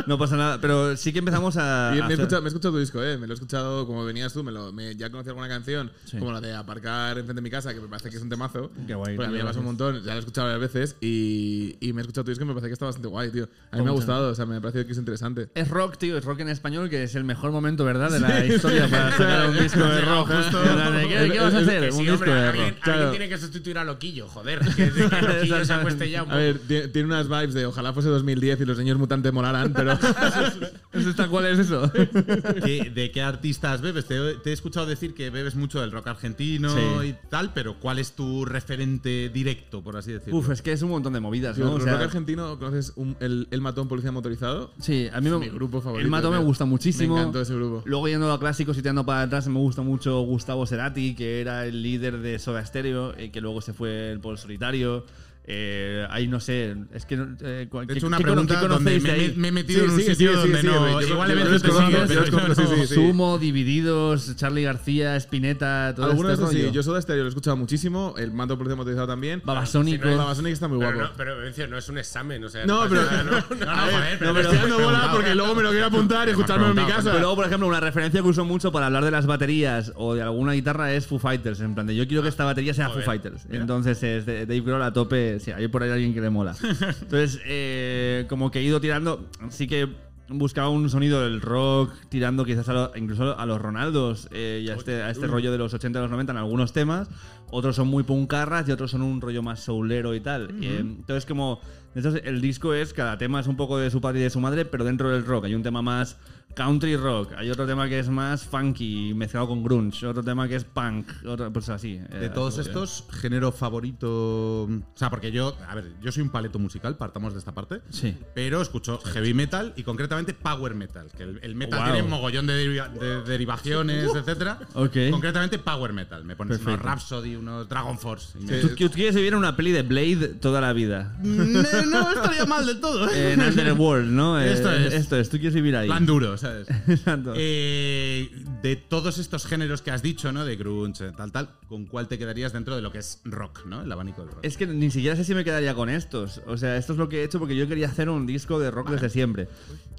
No 0.07 0.17
pasa 0.17 0.35
nada, 0.35 0.59
pero 0.59 0.97
sí 0.97 1.13
que 1.13 1.19
empezamos 1.19 1.55
a. 1.57 1.91
Y 1.95 1.99
a 1.99 2.01
me, 2.05 2.13
he 2.13 2.13
hacer- 2.13 2.19
escuchado, 2.21 2.41
me 2.41 2.47
he 2.47 2.49
escuchado 2.49 2.73
tu 2.73 2.79
disco, 2.79 3.03
¿eh? 3.03 3.17
Me 3.17 3.27
lo 3.27 3.33
he 3.33 3.35
escuchado 3.35 3.85
como 3.85 4.03
venías 4.03 4.33
tú. 4.33 4.43
Me 4.43 4.51
lo, 4.51 4.71
me- 4.73 4.95
ya 4.95 5.09
conocí 5.11 5.29
alguna 5.29 5.47
canción, 5.47 5.91
Sí. 6.05 6.17
como 6.17 6.31
la 6.31 6.41
de 6.41 6.55
Aparcar 6.55 7.17
enfrente 7.17 7.35
de 7.35 7.41
mi 7.41 7.49
casa, 7.51 7.73
que 7.73 7.79
me 7.81 7.87
parece 7.87 8.09
que 8.09 8.17
es 8.17 8.21
un 8.23 8.29
temazo. 8.29 8.71
Qué 8.87 8.95
guay, 8.95 9.15
Porque 9.15 9.27
a 9.29 9.31
mí 9.31 9.37
me 9.37 9.43
pasa 9.43 9.59
un 9.59 9.65
montón. 9.65 10.01
Ya 10.03 10.11
lo 10.11 10.15
he 10.15 10.19
escuchado 10.19 10.47
varias 10.47 10.73
veces 10.73 10.95
y, 11.01 11.75
y 11.79 11.93
me 11.93 11.99
he 11.99 12.01
escuchado 12.01 12.25
tu 12.25 12.31
disco 12.31 12.43
y 12.45 12.47
me 12.47 12.53
parece 12.53 12.67
que 12.67 12.73
está 12.73 12.85
bastante 12.85 13.07
guay, 13.09 13.29
tío. 13.31 13.47
A 13.71 13.77
mí 13.77 13.83
me 13.83 13.89
ha 13.89 13.93
gustado, 13.93 14.29
o 14.31 14.35
sea, 14.35 14.45
me 14.47 14.55
ha 14.55 14.61
parecido 14.61 14.85
que 14.85 14.93
es 14.93 14.97
interesante. 14.97 15.49
Es 15.53 15.67
rock, 15.69 15.97
tío, 15.97 16.17
es 16.17 16.25
rock 16.25 16.39
en 16.39 16.49
español, 16.49 16.89
que 16.89 17.03
es 17.03 17.13
el 17.15 17.23
mejor 17.25 17.51
momento, 17.51 17.85
¿verdad?, 17.85 18.09
de 18.11 18.19
la 18.19 18.43
historia 18.45 18.87
para 18.89 19.11
sacar 19.11 19.49
un 19.49 19.57
disco 19.59 19.79
de 19.83 20.01
rock. 20.05 20.31
Justo. 20.51 21.07
¿Qué, 21.07 21.29
qué 21.31 21.39
vas 21.39 21.53
a 21.53 21.57
hacer? 21.59 21.83
Un 21.83 21.91
sí, 21.91 22.01
disco 22.01 22.13
hombre, 22.15 22.33
de 22.33 22.39
alguien, 22.47 22.65
alguien 22.65 22.79
Claro. 22.83 23.09
tiene 23.11 23.29
que 23.29 23.37
sustituir 23.37 23.77
a 23.77 23.83
Loquillo, 23.83 24.27
joder. 24.27 24.59
Que, 24.59 24.91
que 24.91 25.21
Loquillo 25.21 25.65
se 25.65 25.73
acueste 25.73 26.09
ya 26.09 26.23
un 26.23 26.29
A 26.29 26.33
poco. 26.33 26.37
ver, 26.37 26.61
tie- 26.67 26.91
tiene 26.91 27.07
unas 27.07 27.27
vibes 27.27 27.53
de 27.53 27.65
ojalá 27.65 27.93
fuese 27.93 28.09
2010 28.09 28.61
y 28.61 28.65
los 28.65 28.77
niños 28.77 28.97
mutantes 28.97 29.31
molaran, 29.33 29.73
pero. 29.73 29.93
¿Eso 30.93 31.09
está 31.09 31.27
cuál 31.27 31.45
es 31.47 31.59
eso? 31.59 31.91
¿Qué- 31.91 32.91
¿De 32.93 33.11
qué 33.11 33.21
artistas 33.21 33.81
bebes? 33.81 34.05
Te, 34.05 34.35
te 34.35 34.49
he 34.49 34.53
escuchado 34.53 34.85
decir 34.85 35.13
que 35.13 35.29
bebes 35.29 35.55
mucho 35.55 35.79
del 35.81 35.91
rock 35.91 36.07
argentino 36.07 36.69
Sí. 36.69 37.07
y 37.09 37.15
tal, 37.29 37.53
pero 37.53 37.79
¿cuál 37.79 37.99
es 37.99 38.13
tu 38.13 38.45
referente 38.45 39.29
directo, 39.29 39.83
por 39.83 39.97
así 39.97 40.11
decirlo? 40.11 40.39
Uf, 40.39 40.49
es 40.49 40.61
que 40.61 40.71
es 40.71 40.81
un 40.81 40.89
montón 40.89 41.13
de 41.13 41.19
movidas, 41.19 41.57
¿no? 41.57 41.73
O 41.73 41.77
el 41.77 41.83
sea, 41.83 41.93
rock 41.93 42.01
argentino, 42.03 42.57
¿conoces 42.57 42.93
un- 42.95 43.15
el, 43.19 43.47
el 43.51 43.61
matón 43.61 43.87
policía 43.87 44.11
motorizado? 44.11 44.73
Sí, 44.79 45.07
a 45.13 45.21
mí 45.21 45.29
me, 45.29 45.37
mi 45.37 45.49
grupo 45.49 45.81
favorito, 45.81 46.05
El 46.05 46.11
Mato 46.11 46.31
me 46.31 46.37
gusta 46.39 46.65
muchísimo. 46.65 47.15
Me 47.15 47.21
encantó 47.21 47.41
ese 47.41 47.53
grupo. 47.55 47.83
Luego 47.85 48.07
yendo 48.07 48.31
a 48.31 48.39
clásicos 48.39 48.77
y 48.77 48.81
tirando 48.81 49.05
para 49.05 49.21
atrás, 49.23 49.47
me 49.47 49.59
gusta 49.59 49.81
mucho 49.81 50.21
Gustavo 50.37 50.67
Cerati, 50.67 51.15
que 51.15 51.41
era 51.41 51.65
el 51.65 51.81
líder 51.81 52.19
de 52.19 52.37
Soda 52.37 52.63
Stereo, 52.63 53.17
eh, 53.17 53.31
que 53.31 53.41
luego 53.41 53.59
se 53.59 53.73
fue 53.73 54.11
el 54.11 54.19
Pol 54.19 54.37
Solitario. 54.37 55.03
Eh, 55.49 56.05
ahí 56.09 56.27
no 56.27 56.41
sé, 56.41 56.75
es 56.93 57.05
que. 57.05 57.15
no- 57.15 57.23
eh, 57.41 57.69
De 57.71 57.87
¿qué- 57.87 57.93
hecho, 57.93 58.07
una 58.07 58.19
pregunta 58.19 58.55
qué 58.59 58.67
donde 58.67 58.99
conocéis 58.99 59.03
me, 59.37 59.41
me 59.41 59.47
he 59.47 59.51
metido 59.53 59.79
Sí, 59.79 59.85
en 59.85 59.91
un 59.91 59.97
sigue, 60.01 60.11
sitio 60.15 60.27
sigue, 60.31 60.41
donde 60.41 60.59
sigue, 60.61 60.73
no. 60.73 61.01
igual 61.01 61.35
no- 61.35 62.55
sí, 62.55 62.61
sí, 62.75 62.87
sí. 62.87 62.93
Sumo, 62.95 63.37
Divididos, 63.37 64.35
Charlie 64.35 64.63
García, 64.63 65.15
Spinetta, 65.15 65.93
todo 65.95 66.07
Algunos 66.07 66.33
este 66.33 66.41
de 66.41 66.43
estos 66.43 66.49
sí, 66.51 66.61
rollo. 66.63 66.73
yo 66.73 66.83
Soda 66.83 67.01
Stereo 67.01 67.23
lo 67.23 67.27
he 67.27 67.29
escuchado 67.29 67.55
muchísimo. 67.55 68.13
El 68.17 68.33
mando 68.33 68.55
de 68.55 68.57
policía 68.57 68.75
motorizado 68.75 69.07
también. 69.07 69.41
Babasónico. 69.45 70.01
Si 70.03 70.05
no 70.05 70.11
es- 70.11 70.17
Babasónico 70.17 70.53
está 70.53 70.67
muy 70.67 70.79
Pero, 70.79 70.91
guapo. 70.95 71.07
no, 71.11 71.17
pero 71.17 71.37
Vencio, 71.37 71.67
no 71.69 71.77
es 71.77 71.87
un 71.87 71.97
examen, 71.97 72.43
o 72.43 72.49
sea. 72.49 72.65
No, 72.65 72.79
pasa 72.79 72.89
pero- 72.89 73.01
nada, 73.03 73.23
no, 73.23 73.31
no, 73.55 73.65
No, 73.65 74.25
no, 74.27 74.33
Me 74.33 74.41
estoy 74.41 74.57
dando 74.57 74.79
bola 74.79 75.09
porque 75.13 75.33
luego 75.33 75.55
me 75.55 75.63
lo 75.63 75.69
quiero 75.69 75.85
apuntar 75.85 76.27
y 76.27 76.31
escucharme 76.31 76.67
en 76.67 76.75
mi 76.75 76.85
casa. 76.85 77.03
Pero 77.11 77.19
luego, 77.19 77.35
por 77.37 77.45
ejemplo, 77.45 77.67
una 77.69 77.79
referencia 77.79 78.21
que 78.21 78.27
uso 78.27 78.43
mucho 78.43 78.73
para 78.73 78.87
hablar 78.87 79.05
de 79.05 79.11
las 79.11 79.25
baterías 79.25 79.93
o 79.95 80.13
de 80.13 80.23
alguna 80.23 80.51
guitarra 80.51 80.91
es 80.91 81.07
Foo 81.07 81.19
Fighters. 81.19 81.61
En 81.61 81.73
plan 81.73 81.87
de 81.87 81.95
yo 81.95 82.05
quiero 82.05 82.21
que 82.21 82.27
esta 82.29 82.43
batería 82.43 82.73
sea 82.73 82.89
Foo 82.89 83.01
Fighters. 83.01 83.45
Entonces 83.49 84.03
es 84.03 84.25
de 84.25 84.45
Dave 84.45 84.59
Grohl 84.59 84.81
a 84.83 84.91
tope. 84.91 85.36
Sí, 85.39 85.51
hay 85.51 85.67
por 85.67 85.83
ahí 85.83 85.89
alguien 85.91 86.13
que 86.13 86.21
le 86.21 86.29
mola. 86.29 86.55
Entonces, 87.01 87.39
eh, 87.45 88.25
como 88.29 88.51
que 88.51 88.59
he 88.59 88.63
ido 88.63 88.79
tirando. 88.81 89.29
Sí 89.49 89.67
que 89.67 89.87
buscaba 90.29 90.67
un 90.69 90.89
sonido 90.89 91.21
del 91.21 91.39
rock, 91.39 91.93
tirando 92.09 92.43
quizás 92.43 92.67
a 92.69 92.73
lo- 92.73 92.91
incluso 92.97 93.39
a 93.39 93.45
los 93.45 93.61
Ronaldos 93.61 94.27
eh, 94.31 94.61
y 94.65 94.69
a 94.69 94.75
este, 94.75 95.01
a 95.01 95.09
este 95.09 95.25
rollo 95.25 95.53
de 95.53 95.57
los 95.57 95.73
80 95.73 95.99
y 95.99 96.01
los 96.01 96.11
90 96.11 96.31
en 96.33 96.37
algunos 96.37 96.73
temas. 96.73 97.09
Otros 97.49 97.77
son 97.77 97.87
muy 97.87 98.03
puncarras 98.03 98.67
y 98.67 98.71
otros 98.73 98.91
son 98.91 99.01
un 99.03 99.21
rollo 99.21 99.41
más 99.41 99.61
soulero 99.61 100.13
y 100.15 100.19
tal. 100.19 100.49
Eh, 100.61 100.79
entonces, 100.79 101.25
como. 101.25 101.61
Entonces, 101.95 102.21
el 102.25 102.41
disco 102.41 102.73
es, 102.75 102.93
cada 102.93 103.17
tema 103.17 103.39
es 103.39 103.47
un 103.47 103.55
poco 103.55 103.77
de 103.79 103.89
su 103.89 104.01
padre 104.01 104.19
y 104.19 104.23
de 104.23 104.29
su 104.29 104.39
madre, 104.39 104.65
pero 104.65 104.83
dentro 104.83 105.09
del 105.09 105.25
rock. 105.25 105.45
Hay 105.45 105.55
un 105.55 105.63
tema 105.63 105.81
más 105.81 106.17
country 106.57 106.95
rock, 106.97 107.33
hay 107.37 107.49
otro 107.51 107.65
tema 107.67 107.87
que 107.87 107.99
es 107.99 108.09
más 108.09 108.43
funky, 108.43 109.13
mezclado 109.13 109.47
con 109.47 109.63
grunge, 109.63 110.05
otro 110.07 110.23
tema 110.23 110.47
que 110.47 110.55
es 110.55 110.63
punk, 110.63 111.07
otro, 111.25 111.53
pues 111.53 111.69
así. 111.69 111.97
De 111.99 112.25
eh, 112.25 112.29
todos 112.29 112.57
así. 112.57 112.67
estos, 112.67 113.05
género 113.21 113.51
favorito. 113.51 114.63
O 114.63 114.69
sea, 114.95 115.09
porque 115.09 115.31
yo, 115.31 115.55
a 115.69 115.75
ver, 115.75 115.93
yo 116.01 116.11
soy 116.11 116.23
un 116.23 116.29
paleto 116.29 116.57
musical, 116.59 116.97
partamos 116.97 117.33
de 117.33 117.39
esta 117.39 117.53
parte. 117.53 117.81
Sí. 117.89 118.17
Pero 118.33 118.61
escucho 118.61 118.99
heavy 119.13 119.33
metal 119.33 119.73
y 119.75 119.83
concretamente 119.83 120.33
power 120.33 120.73
metal. 120.75 121.07
Que 121.15 121.23
el, 121.23 121.39
el 121.43 121.55
metal 121.55 121.77
Wow. 121.79 121.91
tiene 121.93 122.07
mogollón 122.07 122.47
de, 122.47 122.53
deriva- 122.53 122.89
de 122.89 123.21
derivaciones, 123.23 124.09
etcétera. 124.15 124.59
Ok. 124.73 124.95
Concretamente 125.11 125.59
power 125.59 125.93
metal. 125.93 126.23
Me 126.25 126.35
pones 126.35 126.57
unos 126.57 126.65
Perfecto. 126.65 126.87
Rhapsody, 126.89 127.35
unos 127.35 127.69
Dragon 127.69 127.97
Force. 127.99 128.37
Tú, 128.39 128.69
tú 128.75 128.89
quieres 128.89 129.13
vivir 129.15 129.33
en 129.33 129.39
una 129.39 129.55
peli 129.55 129.71
de 129.71 129.83
Blade 129.83 130.29
toda 130.39 130.59
la 130.61 130.73
vida. 130.73 131.15
no, 131.21 131.85
no 131.85 132.11
estaría 132.11 132.45
mal 132.45 132.65
del 132.65 132.79
todo. 132.79 133.09
¿eh? 133.09 133.33
En 133.33 133.41
Underworld, 133.41 134.09
¿no? 134.11 134.39
Eh, 134.39 134.53
Esto 134.53 134.71
es. 134.71 134.93
Esto 134.93 135.17
es, 135.17 135.29
tú 135.29 135.37
quieres 135.37 135.53
vivir 135.53 135.75
ahí. 135.75 135.87
Plan 135.87 136.05
duro, 136.05 136.35
¿sabes? 136.47 136.67
Exacto. 136.87 137.33
Eh, 137.35 138.29
de 138.61 138.75
todos 138.75 139.17
estos 139.17 139.45
géneros 139.45 139.81
que 139.81 139.91
has 139.91 140.01
dicho, 140.01 140.31
¿no? 140.31 140.45
De 140.45 140.55
grunge, 140.55 141.11
tal, 141.11 141.31
tal, 141.31 141.49
¿con 141.67 141.85
cuál 141.85 142.07
te 142.07 142.17
quedarías 142.17 142.53
dentro 142.53 142.75
de 142.75 142.81
lo 142.81 142.91
que 142.91 142.99
es 142.99 143.21
rock, 143.25 143.65
¿no? 143.65 143.81
El 143.81 143.91
abanico 143.91 144.21
del 144.21 144.31
rock. 144.31 144.39
Es 144.43 144.57
que 144.57 144.67
ni 144.67 144.91
siquiera 144.91 145.15
sé 145.15 145.23
si 145.23 145.35
me 145.35 145.43
quedaría 145.43 145.73
con 145.75 145.89
estos. 145.89 146.41
O 146.47 146.57
sea, 146.57 146.77
esto 146.77 146.93
es 146.93 146.99
lo 146.99 147.09
que 147.09 147.21
he 147.21 147.23
hecho 147.23 147.39
porque 147.39 147.55
yo 147.55 147.67
quería 147.67 147.87
hacer 147.87 148.09
un 148.09 148.25
disco 148.25 148.59
de 148.59 148.71
rock 148.71 148.91
desde 148.91 149.09
siempre. 149.09 149.47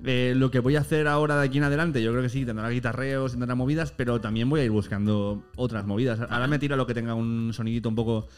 Eh, 0.05 0.35
lo 0.37 0.51
que 0.51 0.61
voy 0.61 0.77
a 0.77 0.81
hacer 0.81 1.09
ahora 1.09 1.41
de 1.41 1.47
aquí 1.47 1.59
en 1.59 1.65
adelante, 1.65 2.03
yo 2.03 2.11
creo 2.11 2.23
que 2.23 2.29
sí, 2.29 2.45
tendrá 2.45 2.69
guitarreos, 2.71 3.33
tendrá 3.33 3.55
movidas, 3.55 3.93
pero 3.93 4.21
también 4.21 4.49
voy 4.49 4.61
a 4.61 4.65
ir 4.65 4.71
buscando 4.71 5.43
otras 5.57 5.87
movidas. 5.87 6.21
Ahora 6.31 6.47
me 6.47 6.59
tiro 6.59 6.75
a 6.75 6.77
lo 6.77 6.87
que 6.87 6.95
tenga 6.95 7.15
un 7.15 7.53
sonidito 7.53 7.89
un 7.89 7.95
poco 7.95 8.29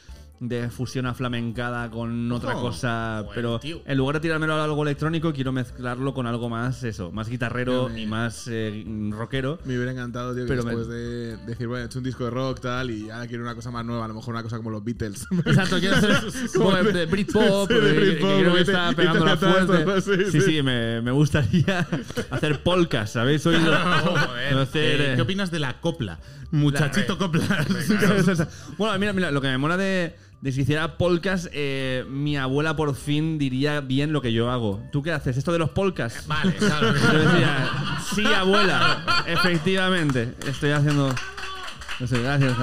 de 0.41 0.70
fusión 0.70 1.05
aflamencada 1.05 1.91
con 1.91 2.32
otra 2.32 2.55
cosa, 2.55 3.16
Bueno, 3.26 3.32
pero 3.34 3.59
tío. 3.61 3.82
en 3.84 3.99
lugar 3.99 4.14
de 4.16 4.20
tirármelo 4.20 4.55
a 4.55 4.64
algo 4.64 4.82
electrónico, 4.84 5.34
quiero 5.34 5.53
mezclarlo 5.53 6.14
con 6.14 6.26
algo 6.26 6.49
más, 6.49 6.82
eso, 6.82 7.12
más 7.12 7.28
guitarrero 7.28 7.95
y 7.95 8.07
más 8.07 8.49
eh, 8.51 8.82
rockero. 9.11 9.59
Me 9.66 9.74
hubiera 9.76 9.93
encantado, 9.93 10.34
tío, 10.34 10.45
que 10.45 10.49
Pero 10.49 10.62
me- 10.64 10.70
después 10.70 10.88
de 10.88 11.36
decir, 11.47 11.66
bueno, 11.68 11.82
he 11.84 11.86
hecho 11.86 11.99
un 11.99 12.05
disco 12.05 12.24
de 12.24 12.30
rock, 12.30 12.61
tal, 12.61 12.91
y 12.91 13.11
ahora 13.11 13.26
quiero 13.26 13.43
una 13.43 13.55
cosa 13.55 13.70
más 13.70 13.84
nueva, 13.84 14.07
a 14.07 14.09
lo 14.09 14.14
mejor 14.14 14.32
una 14.32 14.43
cosa 14.43 14.57
como 14.57 14.70
los 14.70 14.82
Beatles. 14.82 15.26
Exacto, 15.45 15.78
quiero 15.78 15.97
hacer 15.97 16.16
como 16.57 16.72
de, 16.74 16.91
de 16.91 17.05
Britpop, 17.07 17.68
Sí, 17.68 17.74
de 17.74 17.80
que- 17.80 18.01
Britpop, 18.01 18.30
que 18.30 18.41
creo 18.41 18.55
que 18.55 18.61
está 18.62 18.93
pegando 18.95 19.24
la 19.26 19.36
fuerte. 19.36 19.78
esto, 19.99 20.01
sí, 20.01 20.24
Sí, 20.24 20.41
sí. 20.41 20.41
sí, 20.41 20.62
me, 20.62 21.03
me 21.03 21.11
gustaría 21.11 21.86
hacer 22.30 22.62
polkas, 22.62 23.11
¿sabéis? 23.12 23.43
Soy 23.43 23.57
Joder. 23.57 24.57
hacer, 24.59 25.01
Eh, 25.03 25.12
eh, 25.12 25.16
¿Qué 25.16 25.22
opinas 25.22 25.51
de 25.51 25.59
la 25.59 25.82
copla? 25.82 26.18
Muchachito 26.51 27.18
copla. 27.18 27.66
bueno, 28.78 28.99
mira, 28.99 29.12
mira, 29.12 29.30
lo 29.30 29.41
que 29.41 29.49
me 29.49 29.59
mola 29.59 29.76
de, 29.76 30.16
de 30.41 30.53
si 30.53 30.62
hiciera 30.62 30.97
polkas, 30.97 31.51
eh, 31.53 32.05
mi 32.09 32.36
abuela 32.36 32.74
por 32.74 32.95
fin 32.95 33.38
diría 33.38 33.80
bien 33.80 34.12
lo 34.12 34.22
que 34.22 34.32
yo 34.32 34.51
hago. 34.51 34.82
¿Tú 34.91 35.03
qué 35.03 35.12
haces? 35.12 35.36
¿Esto 35.36 35.53
de 35.53 35.59
los 35.59 35.70
polkas? 35.70 36.26
Vale, 36.26 36.55
claro. 36.59 36.95
Yo 36.95 37.18
decía, 37.18 37.70
sí, 38.14 38.24
abuela, 38.26 39.24
efectivamente, 39.26 40.34
estoy 40.47 40.70
haciendo... 40.70 41.14
No 41.99 42.07
sé, 42.07 42.22
gracias. 42.22 42.57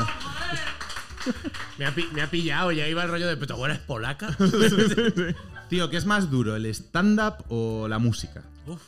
Me 1.78 1.86
ha, 1.86 1.94
me 2.14 2.22
ha 2.22 2.28
pillado, 2.32 2.72
ya 2.72 2.88
iba 2.88 3.04
el 3.04 3.10
rollo 3.10 3.28
de. 3.28 3.36
¿Pero 3.36 3.48
tu 3.48 3.54
abuela 3.54 3.76
es 3.76 3.82
polaca? 3.82 4.36
Tío, 5.70 5.90
¿qué 5.90 5.98
es 5.98 6.06
más 6.06 6.32
duro, 6.32 6.56
el 6.56 6.66
stand-up 6.68 7.44
o 7.50 7.88
la 7.88 8.00
música? 8.00 8.42
Uf. 8.66 8.82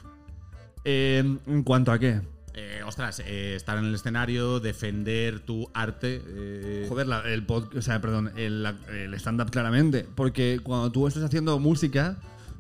Eh, 0.86 1.38
¿En 1.46 1.64
cuanto 1.64 1.92
a 1.92 2.00
qué? 2.00 2.22
Eh, 2.62 2.82
ostras, 2.86 3.22
eh, 3.26 3.56
estar 3.56 3.78
en 3.78 3.86
el 3.86 3.96
escenario, 3.96 4.60
defender 4.60 5.40
tu 5.40 5.70
arte. 5.74 6.22
eh, 6.28 6.86
Joder, 6.90 7.08
la- 7.08 7.22
el 7.22 7.48
pod- 7.48 7.74
o 7.78 7.82
sea, 7.82 8.02
perdón, 8.02 8.32
el, 8.36 8.66
stand-up 9.14 9.50
claramente. 9.50 10.06
Porque 10.14 10.60
cuando 10.62 10.92
tú 10.92 11.08
estás 11.08 11.24
haciendo 11.24 11.58
música, 11.60 12.18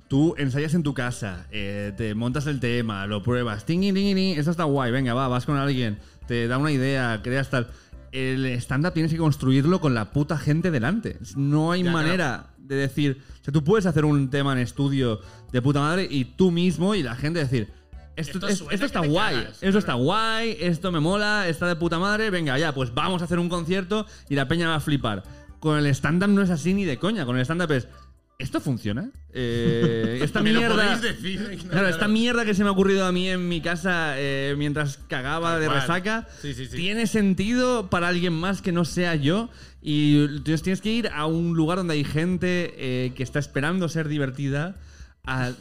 tú 0.08 0.36
ensayas 0.38 0.74
en 0.74 0.84
tu 0.84 0.93
casa, 0.93 1.47
eh, 1.52 1.91
te 1.97 2.16
montas 2.16 2.47
el 2.47 2.62
tema, 2.62 3.08
lo 3.08 3.22
pruebas, 3.24 3.66
tingui, 3.66 3.91
tingui, 3.91 4.16
tingui, 4.16 4.32
esto 4.39 4.52
está 4.52 4.64
guay, 4.64 4.89
venga, 4.93 5.14
va, 5.14 5.28
vas 5.28 5.45
con 5.45 5.58
alguien, 5.58 6.00
te 6.28 6.47
da 6.47 6.58
una 6.58 6.72
idea, 6.72 7.20
creas 7.22 7.50
tal. 7.50 7.68
El 8.14 8.45
stand-up 8.62 8.93
tienes 8.93 9.12
que 9.12 9.18
construirlo 9.18 9.82
con 9.82 9.93
la 9.93 10.12
puta 10.14 10.38
gente 10.38 10.72
delante. 10.72 11.18
No 11.36 11.74
hay 11.74 11.84
Ya, 11.84 11.91
manera 11.91 12.47
de 12.58 12.76
decir. 12.76 13.22
O 13.41 13.43
sea, 13.43 13.52
tú 13.52 13.64
puedes 13.66 13.86
hacer 13.86 14.06
un 14.06 14.30
tema 14.30 14.54
en 14.54 14.60
estudio 14.60 15.20
de 15.52 15.62
puta 15.62 15.82
madre 15.82 16.08
y 16.10 16.24
tú 16.24 16.52
mismo 16.52 16.95
y 16.95 17.04
la 17.04 17.16
gente 17.16 17.39
decir. 17.39 17.78
Esto, 18.20 18.38
Esto 18.47 18.47
es- 18.47 18.74
esto 18.74 18.86
está 18.86 18.99
guay, 18.99 19.36
cagas, 19.36 19.49
esto 19.53 19.59
claro. 19.61 19.80
está 19.80 19.93
guay, 19.93 20.57
esto 20.59 20.91
me 20.91 20.99
mola, 20.99 21.47
está 21.47 21.67
de 21.67 21.76
puta 21.76 21.99
madre, 21.99 22.30
venga, 22.30 22.57
ya, 22.57 22.74
pues 22.74 22.93
vamos 22.93 23.22
a 23.22 23.26
hacer 23.26 23.39
un 23.39 23.49
concierto 23.49 24.05
y 24.30 24.36
la 24.36 24.47
peña 24.47 24.67
va 24.70 24.76
a 24.76 24.80
flipar. 24.80 25.24
Con 25.59 25.78
el 25.78 25.88
stand-up 25.88 26.30
no 26.30 26.41
es 26.41 26.49
así 26.49 26.74
ni 26.74 26.86
de 26.86 26.97
coña, 26.97 27.26
con 27.26 27.36
el 27.38 27.41
stand-up 27.43 27.72
es, 27.72 27.88
¿esto 28.38 28.61
funciona? 28.61 29.09
Eh, 29.34 30.20
esta 30.22 30.41
me 30.43 30.51
lo 30.53 30.59
mierda... 30.59 30.95
podéis 30.97 31.01
decir. 31.01 31.59
Claro, 31.70 31.88
esta 31.89 32.07
mierda 32.07 32.45
que 32.45 32.53
se 32.53 32.63
me 32.63 32.70
ha 32.70 32.72
ocurrido 32.72 33.05
a 33.05 33.11
mí 33.11 33.28
en 33.30 33.47
mi 33.47 33.61
casa 33.61 34.13
eh, 34.17 34.55
mientras 34.57 34.97
cagaba 35.07 35.51
Tal 35.51 35.59
de 35.61 35.65
cual. 35.67 35.82
resaca, 35.82 36.28
Sí, 36.41 36.53
sí, 36.53 36.65
sí. 36.65 36.76
tiene 36.78 37.07
sentido 37.07 37.89
para 37.89 38.07
alguien 38.07 38.34
más 38.34 38.61
que 38.61 38.72
no 38.72 38.86
sea 38.86 39.15
yo. 39.15 39.49
Y 39.82 40.39
tienes 40.41 40.82
que 40.82 40.91
ir 40.91 41.07
a 41.13 41.26
un 41.26 41.55
lugar 41.55 41.78
donde 41.78 41.93
hay 41.93 42.03
gente 42.03 42.74
eh, 42.78 43.13
que 43.15 43.24
está 43.24 43.39
esperando 43.39 43.88
ser 43.88 44.07
divertida. 44.09 44.76
A, 45.32 45.51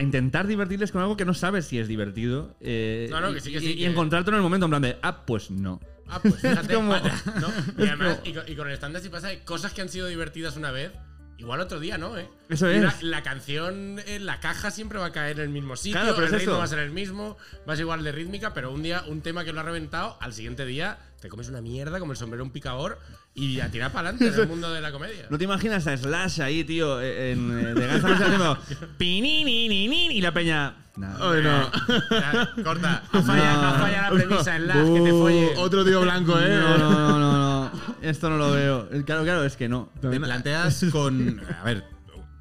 intentar 0.00 0.46
divertirles 0.46 0.90
con 0.92 1.02
algo 1.02 1.16
que 1.16 1.24
no 1.24 1.34
sabes 1.34 1.66
si 1.66 1.78
es 1.78 1.86
divertido. 1.88 2.56
eh, 2.60 3.08
No, 3.10 3.20
no, 3.20 3.32
que 3.34 3.40
sí, 3.40 3.52
que 3.52 3.60
sí, 3.60 3.72
y 3.72 3.76
que- 3.76 3.86
encontrarte 3.86 4.30
en 4.30 4.36
el 4.36 4.42
momento 4.42 4.66
en 4.66 4.70
plan 4.70 4.82
de, 4.82 4.98
ah, 5.02 5.24
pues 5.26 5.50
no. 5.50 5.80
Ah, 6.08 6.18
pues 6.22 6.36
fíjate, 6.40 6.74
como- 6.74 6.94
¿no? 6.96 7.48
Y 7.84 7.86
además, 7.86 8.20
y, 8.24 8.32
con, 8.32 8.42
y 8.48 8.56
con 8.56 8.68
el 8.68 8.74
stand 8.74 8.98
si 9.00 9.08
pasa, 9.10 9.28
cosas 9.44 9.72
que 9.74 9.82
han 9.82 9.88
sido 9.90 10.06
divertidas 10.06 10.56
una 10.56 10.70
vez, 10.70 10.92
igual 11.36 11.60
otro 11.60 11.78
día, 11.78 11.98
¿no? 11.98 12.16
¿Eh? 12.16 12.26
Eso 12.48 12.68
es. 12.68 12.82
La, 12.82 12.94
la 13.02 13.22
canción, 13.22 14.00
la 14.20 14.40
caja 14.40 14.70
siempre 14.70 14.98
va 14.98 15.06
a 15.06 15.12
caer 15.12 15.36
en 15.38 15.44
el 15.44 15.48
mismo 15.50 15.76
sitio, 15.76 16.00
Claro, 16.00 16.14
pero 16.14 16.26
el 16.28 16.32
es 16.34 16.40
ritmo 16.40 16.52
eso. 16.54 16.58
va 16.58 16.64
a 16.64 16.68
ser 16.68 16.78
el 16.80 16.90
mismo, 16.90 17.36
va 17.68 17.74
a 17.74 17.76
ser 17.76 17.82
igual 17.82 18.02
de 18.02 18.12
rítmica, 18.12 18.54
pero 18.54 18.72
un 18.72 18.82
día, 18.82 19.04
un 19.06 19.20
tema 19.20 19.44
que 19.44 19.52
lo 19.52 19.60
ha 19.60 19.62
reventado, 19.62 20.16
al 20.20 20.32
siguiente 20.32 20.64
día 20.64 20.98
te 21.20 21.28
comes 21.28 21.48
una 21.48 21.60
mierda 21.60 21.98
como 22.00 22.12
el 22.12 22.18
sombrero 22.18 22.42
un 22.44 22.50
picador 22.50 22.98
y 23.38 23.60
a 23.60 23.70
tirar 23.70 23.92
para 23.92 24.10
adelante 24.10 24.34
en 24.34 24.42
el 24.42 24.48
mundo 24.48 24.72
de 24.72 24.80
la 24.80 24.90
comedia. 24.92 25.26
¿No 25.30 25.38
te 25.38 25.44
imaginas 25.44 25.86
a 25.86 25.96
Slash 25.96 26.40
ahí, 26.42 26.64
tío, 26.64 27.00
en, 27.00 27.50
eh, 27.58 27.74
de 27.74 27.86
Guns 27.86 28.04
N' 28.04 28.08
Roses 28.08 28.20
haciendo 28.26 28.58
y 28.98 30.20
la 30.20 30.32
peña... 30.32 30.74
Nah. 30.96 31.14
Ay, 31.32 31.42
no. 31.44 31.70
Ya, 32.10 32.50
corta, 32.64 33.04
ha 33.12 33.22
fallado, 33.22 33.66
ha 33.66 33.78
fallado 33.78 34.14
la 34.16 34.24
premisa 34.24 34.56
en 34.56 34.66
la 34.66 34.74
que 34.74 34.80
te 34.80 35.12
Uh, 35.12 35.20
folle. 35.22 35.52
Otro 35.56 35.84
tío 35.84 36.00
blanco, 36.00 36.36
¿eh? 36.40 36.48
No, 36.58 36.76
no, 36.76 36.90
no, 36.90 37.18
no, 37.20 37.70
no. 37.70 37.72
Esto 38.02 38.28
no 38.28 38.36
lo 38.36 38.50
veo. 38.50 38.88
Claro, 39.06 39.22
claro, 39.22 39.44
es 39.44 39.56
que 39.56 39.68
no. 39.68 39.92
Te 40.00 40.18
planteas 40.18 40.84
con. 40.92 41.40
A 41.60 41.62
ver, 41.62 41.84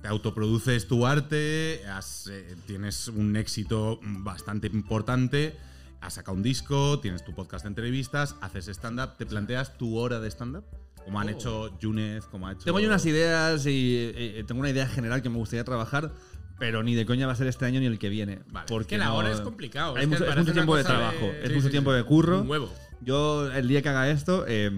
te 0.01 0.07
autoproduces 0.07 0.87
tu 0.87 1.05
arte, 1.05 1.83
has, 1.87 2.27
eh, 2.31 2.55
tienes 2.65 3.09
un 3.09 3.35
éxito 3.35 3.99
bastante 4.01 4.65
importante, 4.67 5.55
has 6.01 6.13
sacado 6.13 6.35
un 6.37 6.43
disco, 6.43 6.99
tienes 6.99 7.23
tu 7.25 7.33
podcast 7.33 7.63
de 7.65 7.69
entrevistas, 7.69 8.35
haces 8.41 8.67
stand-up, 8.67 9.17
¿te 9.17 9.25
planteas 9.25 9.77
tu 9.77 9.97
hora 9.97 10.19
de 10.19 10.29
stand-up? 10.29 10.63
Como 11.03 11.19
han 11.19 11.29
hecho 11.29 11.77
Yunez, 11.79 12.25
como 12.25 12.47
ha 12.47 12.51
hecho. 12.53 12.65
Tengo 12.65 12.77
ahí 12.79 12.85
unas 12.85 13.05
ideas 13.05 13.65
y 13.65 13.95
eh, 14.13 14.43
tengo 14.45 14.59
una 14.59 14.69
idea 14.69 14.87
general 14.87 15.21
que 15.21 15.29
me 15.29 15.37
gustaría 15.37 15.63
trabajar, 15.63 16.11
pero 16.59 16.83
ni 16.83 16.95
de 16.95 17.05
coña 17.05 17.25
va 17.27 17.33
a 17.33 17.35
ser 17.35 17.47
este 17.47 17.65
año 17.65 17.79
ni 17.79 17.85
el 17.85 17.97
que 17.97 18.09
viene. 18.09 18.39
Vale, 18.49 18.65
porque 18.67 18.81
es 18.83 18.87
que 18.87 18.97
la 18.97 19.05
no- 19.05 19.15
hora 19.15 19.31
es 19.31 19.39
complicado. 19.41 19.95
Hay 19.95 20.03
es 20.03 20.09
mucho, 20.09 20.25
es 20.25 20.35
mucho 20.37 20.53
tiempo 20.53 20.75
de 20.75 20.83
trabajo, 20.83 21.31
es 21.41 21.47
sí, 21.49 21.53
mucho 21.55 21.67
sí, 21.67 21.71
tiempo 21.71 21.91
sí. 21.91 21.97
de 21.97 22.03
curro. 22.03 22.41
Un 22.41 22.49
huevo. 22.49 22.69
Yo, 23.01 23.49
el 23.51 23.67
día 23.69 23.81
que 23.81 23.89
haga 23.89 24.09
esto, 24.09 24.43
eh, 24.47 24.69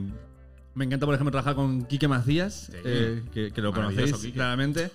me 0.76 0.86
encanta, 0.86 1.06
por 1.08 1.16
ejemplo, 1.16 1.32
trabajar 1.32 1.56
con 1.56 1.86
Quique 1.86 2.08
Macías, 2.08 2.72
eh, 2.86 3.24
que, 3.34 3.52
que 3.52 3.62
lo 3.62 3.74
conocéis 3.74 4.14
Quique. 4.14 4.34
claramente. 4.34 4.92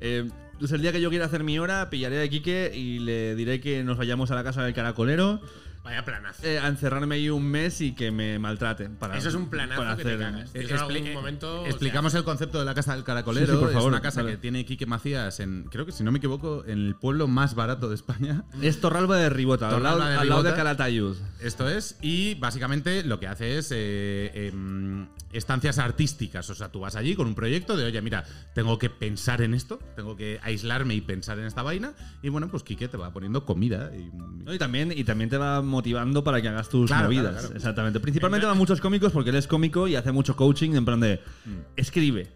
Eh, 0.00 0.28
entonces, 0.52 0.74
el 0.74 0.82
día 0.82 0.90
que 0.92 1.00
yo 1.00 1.10
quiera 1.10 1.26
hacer 1.26 1.44
mi 1.44 1.58
hora, 1.58 1.90
pillaré 1.90 2.22
a 2.22 2.28
Quique 2.28 2.72
y 2.74 2.98
le 3.00 3.34
diré 3.36 3.60
que 3.60 3.84
nos 3.84 3.98
vayamos 3.98 4.30
a 4.30 4.34
la 4.34 4.42
casa 4.42 4.62
del 4.64 4.72
caracolero. 4.74 5.40
Vaya 5.88 6.04
planazo. 6.04 6.42
eh, 6.46 6.58
a 6.58 6.68
encerrarme 6.68 7.14
ahí 7.14 7.30
un 7.30 7.44
mes 7.44 7.80
y 7.80 7.92
que 7.92 8.10
me 8.10 8.38
maltraten. 8.38 8.96
Para, 8.96 9.16
Eso 9.16 9.28
es 9.30 9.34
un 9.34 9.48
planazo 9.48 9.80
para 9.80 9.96
que 9.96 10.02
te 10.04 10.08
hacer- 10.14 10.20
cagas. 10.20 10.50
Eso 10.54 10.74
en 10.74 10.80
algún 10.80 10.96
expli- 10.96 11.14
momento, 11.14 11.60
o 11.60 11.62
sea, 11.62 11.70
explicamos 11.70 12.14
el 12.14 12.24
concepto 12.24 12.58
de 12.58 12.64
la 12.64 12.74
casa 12.74 12.94
del 12.94 13.04
caracolero. 13.04 13.46
Sí, 13.46 13.52
sí, 13.52 13.58
por 13.58 13.68
Es 13.68 13.74
favor, 13.74 13.88
una 13.90 14.00
casa 14.02 14.22
vale. 14.22 14.34
que 14.34 14.38
tiene 14.38 14.64
Quique 14.66 14.86
Macías 14.86 15.40
en, 15.40 15.64
creo 15.70 15.86
que 15.86 15.92
si 15.92 16.04
no 16.04 16.12
me 16.12 16.18
equivoco, 16.18 16.64
en 16.66 16.78
el 16.86 16.94
pueblo 16.94 17.26
más 17.26 17.54
barato 17.54 17.88
de 17.88 17.94
España. 17.94 18.44
Es 18.62 18.80
Torralba 18.80 19.16
de 19.16 19.30
Ribota, 19.30 19.68
al 19.68 19.82
lado, 19.82 19.96
Torralba 19.96 20.10
de 20.10 20.18
al 20.18 20.28
lado 20.28 20.42
de 20.42 20.50
Ribota. 20.50 20.62
Calatayud. 20.62 21.16
Esto 21.40 21.68
es, 21.68 21.96
y 22.02 22.34
básicamente 22.34 23.02
lo 23.04 23.18
que 23.18 23.26
hace 23.28 23.58
es 23.58 23.70
eh, 23.74 24.48
em, 24.48 25.08
estancias 25.32 25.78
artísticas. 25.78 26.48
O 26.50 26.54
sea, 26.54 26.70
tú 26.70 26.80
vas 26.80 26.96
allí 26.96 27.14
con 27.14 27.26
un 27.26 27.34
proyecto 27.34 27.76
de, 27.76 27.84
oye, 27.84 28.02
mira, 28.02 28.24
tengo 28.54 28.78
que 28.78 28.90
pensar 28.90 29.40
en 29.42 29.54
esto, 29.54 29.78
tengo 29.96 30.16
que 30.16 30.38
aislarme 30.42 30.94
y 30.94 31.00
pensar 31.00 31.38
en 31.38 31.46
esta 31.46 31.62
vaina. 31.62 31.92
Y 32.22 32.28
bueno, 32.28 32.48
pues 32.48 32.62
Quique 32.62 32.88
te 32.88 32.96
va 32.96 33.12
poniendo 33.12 33.44
comida. 33.44 33.90
Y, 33.96 34.10
¿no? 34.14 34.52
Y 34.52 34.58
también, 34.58 34.92
y 34.94 35.04
también 35.04 35.30
te 35.30 35.36
va 35.38 35.62
motivando 35.78 36.24
para 36.24 36.42
que 36.42 36.48
hagas 36.48 36.68
tus 36.68 36.88
Claro, 36.88 37.04
movidas. 37.04 37.24
claro, 37.30 37.40
claro. 37.40 37.56
Exactamente. 37.56 38.00
Principalmente 38.00 38.46
van 38.46 38.58
muchos 38.58 38.80
cómicos 38.80 39.12
porque 39.12 39.30
él 39.30 39.36
es 39.36 39.46
cómico 39.46 39.86
y 39.86 39.94
hace 39.96 40.10
mucho 40.12 40.34
coaching 40.34 40.74
en 40.74 40.84
plan 40.84 41.00
de 41.00 41.20
Mm. 41.46 41.50
escribe. 41.76 42.26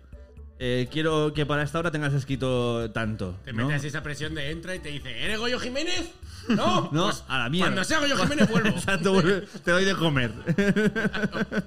Eh, 0.65 0.89
quiero 0.93 1.33
que 1.35 1.45
para 1.45 1.65
esta 1.65 1.81
hora 1.81 1.91
tengas 1.91 2.13
escrito 2.15 2.89
tanto. 2.93 3.35
Te 3.45 3.53
¿no? 3.53 3.67
metes 3.67 3.83
esa 3.85 4.01
presión 4.05 4.33
de 4.37 4.51
entra 4.53 4.77
y 4.77 4.79
te 4.79 4.91
dice, 4.91 5.25
¿eres 5.25 5.41
Goyo 5.41 5.59
Jiménez? 5.59 6.13
No, 6.49 6.89
No, 6.93 7.05
pues 7.07 7.25
a 7.27 7.39
la 7.39 7.49
mierda. 7.51 7.67
Cuando 7.71 7.83
sea 7.85 7.99
Goyo 7.99 8.17
Jiménez 8.17 8.49
vuelvo. 8.49 8.69
Exacto, 8.77 9.21
te 9.65 9.71
doy 9.73 9.85
de 9.85 9.95
comer. 9.97 10.31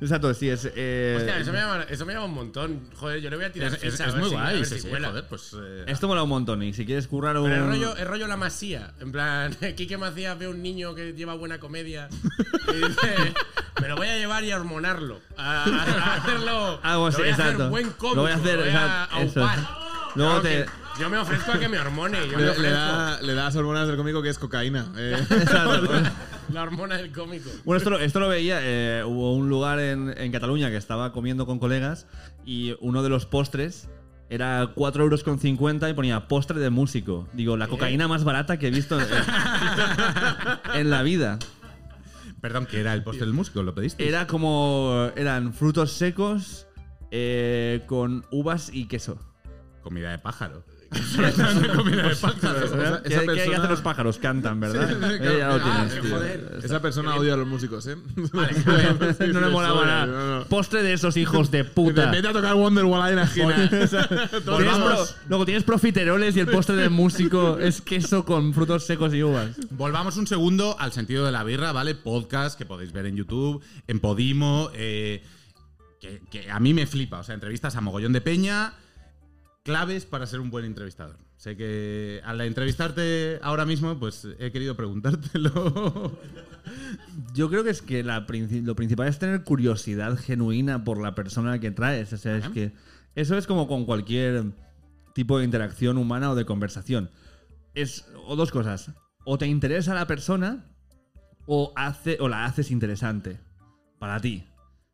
Exacto, 0.00 0.32
sí, 0.32 0.48
es. 0.48 0.70
eh, 0.76 1.16
Hostia, 1.18 1.38
eso 1.40 1.52
me, 1.52 1.58
llama, 1.58 1.82
eso 1.88 2.06
me 2.06 2.12
llama 2.12 2.26
un 2.26 2.34
montón. 2.34 2.80
Joder, 2.96 3.20
yo 3.20 3.30
le 3.30 3.36
voy 3.36 3.44
a 3.46 3.52
tirar 3.52 3.68
es, 3.74 3.82
es- 3.82 3.92
ficha, 3.92 4.04
a 4.04 4.06
es 4.08 4.12
ver 4.14 4.20
muy 4.22 4.30
si- 4.30 4.36
a 4.36 4.40
guay. 4.42 4.64
sí, 4.64 4.78
si 4.80 4.88
joder, 4.90 5.24
pues. 5.28 5.56
eh, 5.60 5.84
Esto 5.88 6.06
mola 6.06 6.22
un 6.22 6.28
montón. 6.28 6.62
Y 6.62 6.72
si 6.72 6.86
quieres 6.86 7.08
currar 7.08 7.36
un. 7.36 7.50
Pero 7.50 7.62
es 7.64 7.68
rollo, 7.68 7.96
es 7.96 8.06
rollo 8.06 8.26
la 8.28 8.36
masía. 8.36 8.92
En 9.00 9.10
plan, 9.10 9.56
Quique 9.76 9.98
Macías 9.98 10.38
ve 10.38 10.46
a 10.46 10.50
un 10.50 10.62
niño 10.62 10.94
que 10.94 11.12
lleva 11.14 11.34
buena 11.34 11.58
comedia 11.58 12.08
y 12.68 12.74
dice, 12.76 13.34
me 13.80 13.88
lo 13.88 13.96
voy 13.96 14.06
a 14.06 14.16
llevar 14.16 14.44
y 14.44 14.52
a 14.52 14.56
hormonarlo. 14.56 15.20
A, 15.36 15.64
a 15.64 16.14
hacerlo. 16.14 16.78
Algo 16.82 17.06
así, 17.08 17.16
lo 17.18 17.22
voy 17.24 17.28
a 17.28 17.32
exacto. 17.32 17.52
hacer 17.62 17.70
buen 17.70 17.90
cómico. 17.90 18.14
Lo 18.14 18.22
voy 18.22 18.30
a 18.30 18.34
hacer, 18.36 18.58
exacto, 18.60 19.44
a. 19.44 20.10
Luego 20.14 20.40
Claro 20.40 20.42
te- 20.42 20.64
que 20.64 20.87
Yo 21.00 21.08
me 21.08 21.18
ofrezco 21.18 21.52
a 21.52 21.58
que 21.58 21.68
me 21.68 21.78
hormone. 21.78 22.18
Yo 22.30 22.36
me 22.38 22.44
Le, 22.44 22.58
le 22.58 22.70
da, 22.70 23.20
le 23.22 23.34
da 23.34 23.44
las 23.44 23.56
hormonas 23.56 23.86
del 23.86 23.96
cómico 23.96 24.20
que 24.22 24.28
es 24.30 24.38
cocaína. 24.38 24.92
eh. 24.96 25.16
La 26.52 26.62
hormona 26.62 26.96
del 26.96 27.12
cómico. 27.12 27.50
Bueno, 27.64 27.76
esto, 27.78 27.90
lo- 27.90 27.98
esto 27.98 28.20
lo 28.20 28.28
veía. 28.28 28.58
eh, 28.62 29.04
hubo 29.06 29.34
un 29.34 29.48
lugar 29.48 29.78
en, 29.80 30.14
en 30.16 30.32
Cataluña 30.32 30.70
que 30.70 30.76
estaba 30.76 31.12
comiendo 31.12 31.44
con 31.46 31.58
colegas 31.58 32.06
y 32.44 32.74
uno 32.80 33.02
de 33.02 33.10
los 33.10 33.26
postres 33.26 33.88
era 34.30 34.74
4,50 34.74 34.98
euros 35.00 35.90
y 35.90 35.94
ponía 35.94 36.26
postre 36.26 36.58
de 36.58 36.70
músico. 36.70 37.28
Digo, 37.32 37.56
la 37.56 37.66
cocaína 37.68 38.08
más 38.08 38.24
barata 38.24 38.58
que 38.58 38.68
he 38.68 38.70
visto 38.70 38.98
en, 38.98 39.06
en 40.74 40.90
la 40.90 41.02
vida. 41.02 41.38
Perdón, 42.40 42.66
que 42.66 42.80
era 42.80 42.94
el 42.94 43.02
postre 43.02 43.26
del 43.26 43.34
músico, 43.34 43.62
lo 43.62 43.74
pediste. 43.74 44.06
Era 44.08 44.26
como. 44.26 45.10
Eran 45.16 45.52
frutos 45.52 45.92
secos 45.92 46.66
eh, 47.10 47.82
con 47.86 48.24
uvas 48.30 48.70
y 48.72 48.86
queso. 48.86 49.18
comida 49.82 50.10
de 50.10 50.18
pájaro. 50.18 50.64
Comida 50.90 52.08
de 52.08 52.16
pájaro. 52.20 52.64
Esa, 52.64 53.02
¿Qué, 53.02 53.08
esa 53.08 53.20
qué 53.20 53.26
persona, 53.26 53.56
hacen 53.58 53.70
los 53.70 53.80
pájaros? 53.82 54.18
Cantan, 54.18 54.58
¿verdad? 54.60 54.88
Sí, 54.88 54.94
Eh, 55.20 55.36
ya 55.38 55.48
lo 55.48 55.54
Ah, 55.54 55.86
tienes, 55.86 56.00
tío. 56.02 56.14
joder. 56.16 56.58
esa 56.64 56.80
persona 56.82 57.14
odia 57.16 57.34
a 57.34 57.36
los 57.36 57.46
músicos, 57.46 57.86
¿eh? 57.88 57.96
no 58.32 59.40
le 59.40 59.48
molaba 59.50 59.84
nada. 59.86 60.06
no, 60.06 60.38
no. 60.38 60.44
Postre 60.46 60.82
de 60.82 60.92
esos 60.94 61.16
hijos 61.16 61.50
de 61.50 61.64
puta. 61.64 62.10
Vete 62.10 62.28
a 62.28 62.32
tocar 62.32 62.54
Wonderwall 62.54 63.02
ahí 63.02 63.10
en 63.10 63.16
la 63.16 63.24
esquina. 63.24 63.70
Luego 65.28 65.44
tienes 65.44 65.64
profiteroles 65.64 66.36
y 66.36 66.40
el 66.40 66.46
postre 66.46 66.76
del 66.76 66.90
músico 66.90 67.58
es 67.58 67.80
queso 67.80 68.24
con 68.24 68.54
frutos 68.54 68.84
secos 68.86 69.12
y 69.14 69.22
uvas. 69.22 69.50
Volvamos 69.70 70.16
un 70.16 70.26
segundo 70.26 70.76
al 70.78 70.92
sentido 70.92 71.24
de 71.26 71.32
la 71.32 71.44
birra, 71.44 71.72
¿vale? 71.72 71.94
Podcast 71.94 72.56
que 72.58 72.66
podéis 72.66 72.92
ver 72.92 73.06
en 73.06 73.16
YouTube, 73.16 73.62
en 73.86 74.00
Podimo, 74.00 74.70
eh, 74.74 75.22
que, 76.00 76.22
que 76.30 76.50
a 76.50 76.58
mí 76.60 76.72
me 76.74 76.86
flipa. 76.86 77.18
O 77.18 77.22
sea, 77.24 77.34
entrevistas 77.34 77.76
a 77.76 77.80
mogollón 77.80 78.12
de 78.12 78.20
peña, 78.20 78.72
claves 79.62 80.06
para 80.06 80.26
ser 80.26 80.40
un 80.40 80.50
buen 80.50 80.64
entrevistador. 80.64 81.16
Sé 81.36 81.56
que 81.56 82.20
al 82.24 82.40
entrevistarte 82.40 83.38
ahora 83.42 83.64
mismo, 83.64 83.98
pues 83.98 84.26
he 84.38 84.50
querido 84.50 84.76
preguntártelo. 84.76 86.18
Yo 87.34 87.48
creo 87.48 87.62
que 87.64 87.70
es 87.70 87.82
que 87.82 88.02
la 88.02 88.20
lo 88.20 88.76
principal 88.76 89.08
es 89.08 89.18
tener 89.18 89.44
curiosidad 89.44 90.16
genuina 90.16 90.84
por 90.84 91.00
la 91.00 91.14
persona 91.14 91.60
que 91.60 91.70
traes. 91.70 92.12
O 92.12 92.16
sea, 92.16 92.36
es 92.36 92.48
que 92.48 92.72
eso 93.14 93.36
es 93.36 93.46
como 93.46 93.68
con 93.68 93.84
cualquier 93.84 94.46
tipo 95.14 95.38
de 95.38 95.44
interacción 95.44 95.98
humana 95.98 96.30
o 96.30 96.34
de 96.34 96.44
conversación. 96.44 97.10
Es 97.74 98.06
o 98.26 98.36
dos 98.36 98.50
cosas. 98.50 98.92
O 99.24 99.38
te 99.38 99.46
interesa 99.46 99.94
la 99.94 100.06
persona 100.06 100.64
o, 101.46 101.72
hace, 101.76 102.18
o 102.20 102.28
la 102.28 102.44
haces 102.44 102.70
interesante 102.70 103.38
para 103.98 104.20
ti. 104.20 104.44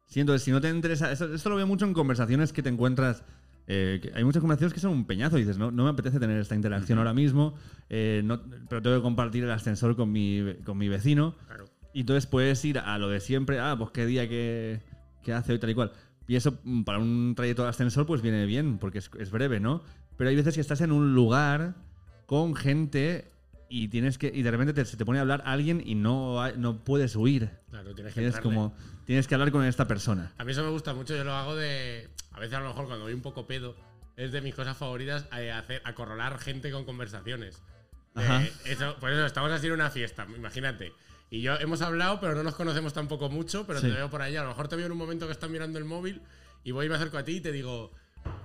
Sí, 0.07 0.21
entonces, 0.21 0.43
si 0.43 0.51
no 0.51 0.61
te 0.61 0.69
interesa. 0.69 1.11
Esto, 1.11 1.33
esto 1.35 1.51
lo 1.51 1.57
veo 1.57 1.67
mucho 1.67 1.85
en 1.85 1.95
conversaciones 1.95 2.53
que 2.53 2.63
te 2.63 2.69
encuentras. 2.69 3.25
Eh, 3.67 4.01
que 4.03 4.13
hay 4.15 4.25
muchas 4.25 4.41
conversaciones 4.41 4.75
que 4.75 4.81
son 4.81 4.93
un 4.93 5.07
peñazo. 5.07 5.37
Y 5.39 5.43
dices, 5.43 5.59
no, 5.59 5.71
no 5.71 5.85
me 5.85 5.91
apetece 5.91 6.19
tener 6.21 6.39
esta 6.39 6.55
interacción 6.55 6.99
ahora 6.99 7.15
mismo. 7.15 7.55
eh, 7.91 8.23
no- 8.25 8.41
pero 8.69 8.83
tengo 8.83 8.97
que 8.97 9.03
compartir 9.03 9.45
el 9.45 9.51
ascensor 9.51 9.95
con 9.97 10.11
mi, 10.13 10.43
con 10.65 10.77
mi 10.79 10.89
vecino. 10.89 11.35
Claro. 11.47 11.65
Y 11.93 12.01
entonces 12.01 12.27
puedes 12.27 12.65
ir 12.65 12.79
a 12.79 12.99
lo 12.99 13.09
de 13.09 13.21
siempre. 13.21 13.61
Ah, 13.61 13.75
pues 13.79 13.91
qué 13.93 14.05
día 14.07 14.29
que, 14.29 14.81
que 15.23 15.33
hace 15.33 15.53
hoy 15.53 15.59
tal 15.59 15.71
y 15.71 15.75
cual. 15.75 15.93
Y 16.27 16.37
eso 16.37 16.59
mm, 16.65 16.83
para 16.83 16.99
un 16.99 17.35
trayecto 17.37 17.63
de 17.63 17.69
ascensor 17.69 18.07
pues 18.07 18.21
viene 18.23 18.47
bien, 18.47 18.79
porque 18.79 18.99
es, 18.99 19.11
es 19.19 19.31
breve, 19.31 19.61
¿no? 19.61 19.83
Pero 20.17 20.31
hay 20.31 20.37
veces 20.37 20.55
que 20.55 20.61
estás 20.61 20.81
en 20.81 20.91
un 20.93 21.15
lugar 21.15 21.75
con 22.27 22.55
gente 22.57 23.31
y 23.69 23.89
tienes 23.89 24.19
que 24.19 24.31
y 24.35 24.43
de 24.43 24.51
repente 24.51 24.73
te- 24.73 24.85
se 24.85 24.97
te 24.97 25.05
pone 25.05 25.19
a 25.19 25.23
hablar 25.23 25.43
alguien 25.47 25.83
y 25.85 25.95
no, 25.95 26.51
no 26.57 26.83
puedes 26.85 27.15
huir. 27.17 27.51
Claro, 27.71 27.95
tienes 27.95 28.15
que 28.15 28.21
como 28.43 28.75
tienes 29.07 29.27
que 29.27 29.35
hablar 29.35 29.51
con 29.53 29.65
esta 29.65 29.87
persona. 29.87 30.33
A 30.39 30.45
mí 30.45 30.53
eso 30.53 30.63
me 30.63 30.71
gusta 30.71 30.95
mucho, 30.95 31.15
yo 31.17 31.25
lo 31.25 31.33
hago 31.35 31.55
de. 31.57 32.09
A 32.33 32.41
veces 32.41 32.55
a 32.55 32.61
lo 32.61 32.69
mejor 32.69 32.87
cuando 32.87 33.05
voy 33.05 33.15
un 33.15 33.23
poco 33.23 33.47
pedo, 33.47 33.77
es 34.17 34.33
de 34.33 34.41
mis 34.41 34.55
cosas 34.55 34.77
favoritas 34.77 35.27
eh, 35.37 35.51
hacer, 35.53 35.81
acorralar 35.85 36.39
gente 36.39 36.71
con 36.71 36.85
conversaciones. 36.85 37.63
Ajá. 38.17 38.43
eso, 38.65 38.97
pues 39.01 39.13
eso, 39.15 39.27
estamos 39.27 39.65
en 39.65 39.73
una 39.73 39.91
fiesta, 39.91 40.27
imagínate. 40.37 40.93
Y 41.31 41.41
yo 41.43 41.55
hemos 41.57 41.83
hablado, 41.83 42.21
pero 42.21 42.35
no 42.37 42.43
nos 42.45 42.55
conocemos 42.55 42.93
tampoco 42.93 43.29
mucho, 43.29 43.67
pero 43.67 43.81
Sí. 43.81 43.89
te 43.89 43.95
veo 43.95 44.09
por 44.09 44.23
ahí. 44.23 44.37
A 44.37 44.43
lo 44.43 44.49
mejor 44.51 44.69
te 44.69 44.77
veo 44.77 44.87
en 44.87 44.93
un 44.93 44.99
momento 44.99 45.27
que 45.27 45.33
estás 45.33 45.51
mirando 45.51 45.79
el 45.79 45.85
móvil 45.85 46.23
y 46.63 46.71
voy 46.71 46.87
y 46.87 46.89
me 46.89 46.95
acerco 46.95 47.19
a 47.19 47.25
ti 47.25 47.37
y 47.37 47.41
te 47.41 47.51
digo. 47.53 47.91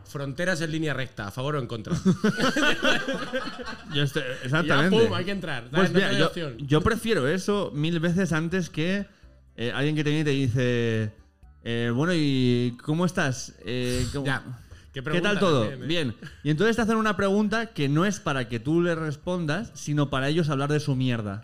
Fronteras 0.05 0.59
en 0.61 0.71
línea 0.71 0.93
recta, 0.93 1.27
a 1.27 1.31
favor 1.31 1.55
o 1.55 1.59
en 1.59 1.67
contra. 1.67 1.93
Yo 3.93 4.03
estoy- 4.03 4.23
Y 4.23 4.25
ya, 4.25 4.33
exactamente. 4.43 5.05
pum, 5.05 5.13
hay 5.13 5.25
que 5.25 5.31
entrar. 5.31 5.65
Pues 5.71 5.91
yo, 5.93 6.57
yo 6.57 6.81
prefiero 6.81 7.27
eso 7.27 7.71
mil 7.73 7.99
veces 7.99 8.33
antes 8.33 8.69
que 8.69 9.05
eh, 9.61 9.71
alguien 9.75 9.95
que 9.95 10.03
te 10.05 10.09
viene 10.09 10.21
y 10.21 10.23
te 10.23 10.29
dice, 10.31 11.11
eh, 11.63 11.91
bueno, 11.93 12.13
¿y 12.15 12.77
cómo 12.83 13.05
estás? 13.05 13.55
Eh, 13.65 14.07
¿cómo- 14.13 14.25
Ya. 14.25 14.41
¿Qué, 14.91 15.01
¿Qué 15.01 15.03
pregunta 15.03 15.29
tal 15.31 15.39
todo? 15.39 15.61
también, 15.69 15.83
eh? 15.83 15.87
Bien. 15.87 16.15
Y 16.43 16.49
entonces 16.49 16.75
te 16.75 16.81
hacen 16.81 16.95
una 16.95 17.15
pregunta 17.15 17.67
que 17.67 17.87
no 17.89 18.05
es 18.05 18.19
para 18.19 18.47
que 18.49 18.59
tú 18.59 18.81
le 18.81 18.95
respondas, 18.95 19.69
sino 19.75 20.09
para 20.09 20.29
ellos 20.29 20.49
hablar 20.49 20.71
de 20.71 20.79
su 20.79 20.95
mierda. 20.95 21.43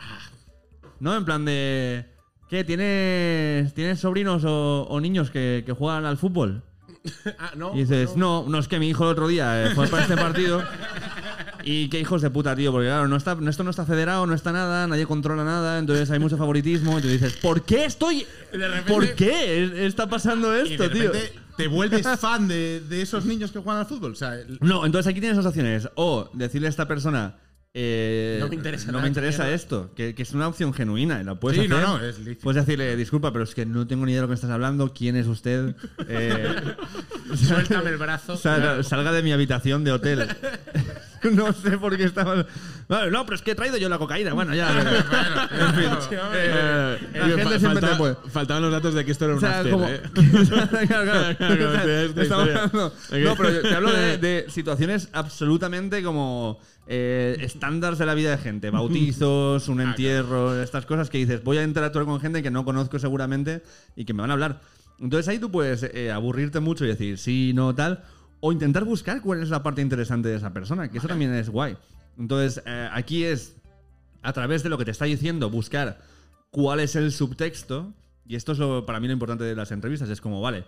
¿No? 1.00 1.16
En 1.16 1.26
plan 1.26 1.46
de... 1.46 2.06
¿Qué? 2.50 2.64
¿Tienes, 2.64 3.74
¿tienes 3.74 4.00
sobrinos 4.00 4.44
o, 4.46 4.84
o 4.90 5.00
niños 5.02 5.30
que, 5.32 5.64
que 5.66 5.74
juegan 5.74 6.06
al 6.06 6.18
fútbol? 6.18 6.64
Ah, 7.38 7.52
no. 7.56 7.76
Y 7.76 7.80
dices, 7.80 8.16
no, 8.16 8.46
no, 8.48 8.58
es 8.58 8.68
que 8.68 8.80
mi 8.80 8.88
hijo 8.90 9.04
el 9.04 9.12
otro 9.12 9.28
día 9.28 9.66
eh, 9.68 9.76
fue 9.76 9.88
para 9.88 10.04
este 10.04 10.16
partido. 10.18 10.64
Y 11.68 11.90
qué 11.90 12.00
hijos 12.00 12.22
de 12.22 12.30
puta, 12.30 12.56
tío, 12.56 12.72
porque 12.72 12.88
claro, 12.88 13.08
no 13.08 13.16
está, 13.16 13.36
esto 13.50 13.64
no 13.64 13.72
está 13.72 13.86
federado, 13.86 14.28
no 14.28 14.36
está 14.36 14.52
nada, 14.52 14.86
nadie 14.88 15.08
controla 15.08 15.44
nada, 15.44 15.80
entonces 15.80 16.10
hay 16.12 16.20
mucho 16.20 16.38
favoritismo. 16.38 17.00
Y 17.00 17.02
tú 17.02 17.08
dices, 17.08 17.34
¿por 17.38 17.64
qué 17.64 17.86
estoy.? 17.86 18.26
Repente- 18.54 18.84
¿Por 18.94 19.16
qué 19.16 19.86
está 19.88 20.08
pasando 20.08 20.56
y 20.56 20.74
esto, 20.74 20.90
tío? 20.92 21.12
te 21.58 21.68
vuelves 21.68 22.06
fan 22.20 22.48
de, 22.48 22.82
de 22.82 23.02
esos 23.02 23.26
niños 23.26 23.52
que 23.52 23.60
juegan 23.60 23.80
al 23.80 23.88
fútbol. 23.88 24.12
O 24.12 24.16
sea, 24.16 24.36
No, 24.62 24.86
entonces 24.86 25.10
aquí 25.10 25.20
tienes 25.20 25.38
dos 25.38 25.46
opciones. 25.48 25.90
O 25.96 26.30
decirle 26.34 26.68
a 26.68 26.70
esta 26.70 26.88
persona. 26.88 27.38
eh, 27.74 28.38
No 28.42 28.48
me 28.50 28.56
interesa 28.56 28.92
no 28.92 29.00
me 29.02 29.08
interesa 29.08 29.50
esto, 29.50 29.92
que, 29.96 30.14
que 30.14 30.22
es 30.24 30.34
una 30.34 30.48
opción 30.48 30.72
genuina. 30.74 31.24
La 31.24 31.36
puedes 31.36 31.58
Sí, 31.60 31.66
hacer. 31.66 31.82
no, 31.84 31.98
no, 31.98 32.06
es. 32.06 32.18
Puedes 32.44 32.64
decirle, 32.66 32.96
disculpa, 32.96 33.32
pero 33.32 33.44
es 33.46 33.56
que 33.56 33.66
no 33.66 33.88
tengo 33.88 34.06
ni 34.06 34.12
idea 34.12 34.22
de 34.22 34.28
lo 34.28 34.28
que 34.28 34.36
estás 34.36 34.52
hablando. 34.52 34.94
¿Quién 34.94 35.16
es 35.16 35.26
usted? 35.28 35.76
Eh, 36.08 36.46
Suéltame 37.36 37.90
el 37.90 37.98
brazo. 37.98 38.38
salga, 38.38 38.84
salga 38.84 39.12
de 39.12 39.24
mi 39.24 39.32
habitación 39.32 39.84
de 39.84 39.92
hotel. 39.94 40.28
no 41.34 41.54
sé 41.54 41.78
por 41.78 41.96
qué 41.98 42.04
estaba. 42.06 42.46
Vale, 42.88 43.12
no, 43.12 43.26
pero 43.26 43.36
es 43.36 43.42
que 43.42 43.52
he 43.52 43.56
traído 43.56 43.78
yo 43.78 43.90
la 43.90 43.98
cocaína. 43.98 44.34
Bueno, 44.34 44.54
ya. 44.54 44.70
en 45.52 45.74
fin. 45.76 45.90
Eh, 46.34 46.98
La 47.14 47.26
tío, 47.26 47.38
gente 47.38 47.44
fa- 47.54 47.60
siempre 47.60 47.82
te 47.82 47.88
falta- 47.88 47.98
puede- 47.98 48.16
Faltaban 48.30 48.64
los 48.64 48.72
datos 48.72 48.94
de 48.94 49.06
que 49.06 49.12
esto 49.12 49.26
era 49.26 49.34
O 49.34 49.38
un 49.38 49.42
sea, 49.42 49.58
after, 49.60 49.72
como. 49.72 49.88
¿eh? 49.88 50.02
Claro, 50.88 51.36
claro, 51.38 51.70
O 51.70 51.74
sea, 51.74 52.04
estamos 52.24 52.48
hablando-. 52.50 52.94
No, 53.12 53.36
pero 53.36 53.52
yo 53.52 53.62
te 53.62 53.76
hablo 53.76 53.92
de, 53.92 54.18
de 54.18 54.46
situaciones 54.50 55.10
absolutamente 55.14 56.04
como 56.04 56.60
eh, 56.88 57.38
estándares 57.42 57.98
de 58.00 58.06
la 58.06 58.14
vida 58.14 58.32
de 58.32 58.38
gente. 58.38 58.70
Bautizos, 58.70 59.68
un 59.70 59.82
entierro, 59.82 60.62
estas 60.62 60.86
cosas 60.86 61.10
que 61.10 61.18
dices, 61.18 61.44
voy 61.44 61.58
a 61.58 61.64
interactuar 61.64 62.06
con 62.06 62.20
gente 62.20 62.44
que 62.44 62.52
no 62.52 62.66
conozco 62.66 63.00
seguramente 63.00 63.64
y 63.96 64.06
que 64.06 64.14
me 64.14 64.22
van 64.22 64.30
a 64.32 64.34
hablar. 64.34 64.62
Entonces 65.00 65.28
ahí 65.28 65.40
tú 65.40 65.52
puedes 65.52 65.84
eh, 65.84 66.12
aburrirte 66.12 66.60
mucho 66.62 66.86
y 66.86 66.88
decir 66.88 67.18
sí, 67.18 67.52
no, 67.54 67.76
tal. 67.76 68.04
O 68.48 68.52
intentar 68.52 68.84
buscar 68.86 69.24
cuál 69.24 69.42
es 69.42 69.50
la 69.50 69.64
parte 69.64 69.82
interesante 69.82 70.30
de 70.30 70.36
esa 70.36 70.54
persona, 70.54 70.88
que 70.92 71.00
eso 71.00 71.08
también 71.08 71.34
es 71.34 71.50
guay. 71.50 71.78
Entonces, 72.16 72.62
eh, 72.68 72.88
aquí 72.94 73.24
es 73.24 73.56
a 74.22 74.34
través 74.34 74.62
de 74.62 74.70
lo 74.70 74.78
que 74.78 74.86
te 74.86 74.92
está 74.92 75.06
diciendo, 75.06 75.50
buscar 75.50 75.98
cuál 76.52 76.80
es 76.80 76.96
el 76.96 77.12
subtexto. 77.12 77.92
Y 78.28 78.36
esto 78.36 78.52
es 78.52 78.60
lo, 78.60 78.86
para 78.86 79.00
mí 79.00 79.08
lo 79.08 79.14
importante 79.14 79.44
de 79.46 79.56
las 79.56 79.72
entrevistas. 79.72 80.10
Es 80.10 80.22
como, 80.22 80.42
vale, 80.42 80.66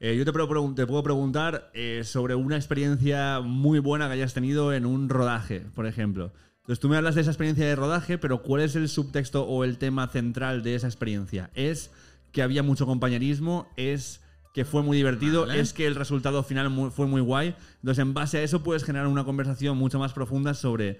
eh, 0.00 0.16
yo 0.16 0.24
te 0.24 0.32
puedo, 0.32 0.48
pregun- 0.48 0.74
te 0.74 0.84
puedo 0.84 1.04
preguntar 1.04 1.70
eh, 1.74 2.02
sobre 2.02 2.34
una 2.34 2.56
experiencia 2.56 3.38
muy 3.40 3.78
buena 3.78 4.08
que 4.08 4.14
hayas 4.14 4.34
tenido 4.34 4.72
en 4.72 4.84
un 4.84 5.08
rodaje, 5.08 5.60
por 5.76 5.86
ejemplo. 5.86 6.32
Entonces 6.62 6.80
tú 6.80 6.88
me 6.88 6.96
hablas 6.96 7.14
de 7.14 7.20
esa 7.20 7.30
experiencia 7.30 7.66
de 7.66 7.76
rodaje, 7.76 8.18
pero 8.18 8.42
¿cuál 8.42 8.62
es 8.62 8.74
el 8.74 8.88
subtexto 8.88 9.46
o 9.46 9.62
el 9.62 9.78
tema 9.78 10.08
central 10.08 10.64
de 10.64 10.74
esa 10.74 10.88
experiencia? 10.88 11.50
¿Es 11.54 11.92
que 12.32 12.42
había 12.42 12.64
mucho 12.64 12.84
compañerismo? 12.84 13.68
¿Es 13.76 14.22
que 14.56 14.64
fue 14.64 14.82
muy 14.82 14.96
divertido? 14.96 15.44
Vale. 15.44 15.60
¿Es 15.60 15.74
que 15.74 15.86
el 15.86 15.94
resultado 15.94 16.42
final 16.42 16.90
fue 16.90 17.06
muy 17.06 17.20
guay? 17.20 17.54
Entonces 17.82 18.00
en 18.00 18.14
base 18.14 18.38
a 18.38 18.42
eso 18.42 18.62
puedes 18.62 18.84
generar 18.84 19.06
una 19.06 19.22
conversación 19.22 19.76
mucho 19.76 19.98
más 19.98 20.14
profunda 20.14 20.54
sobre 20.54 20.98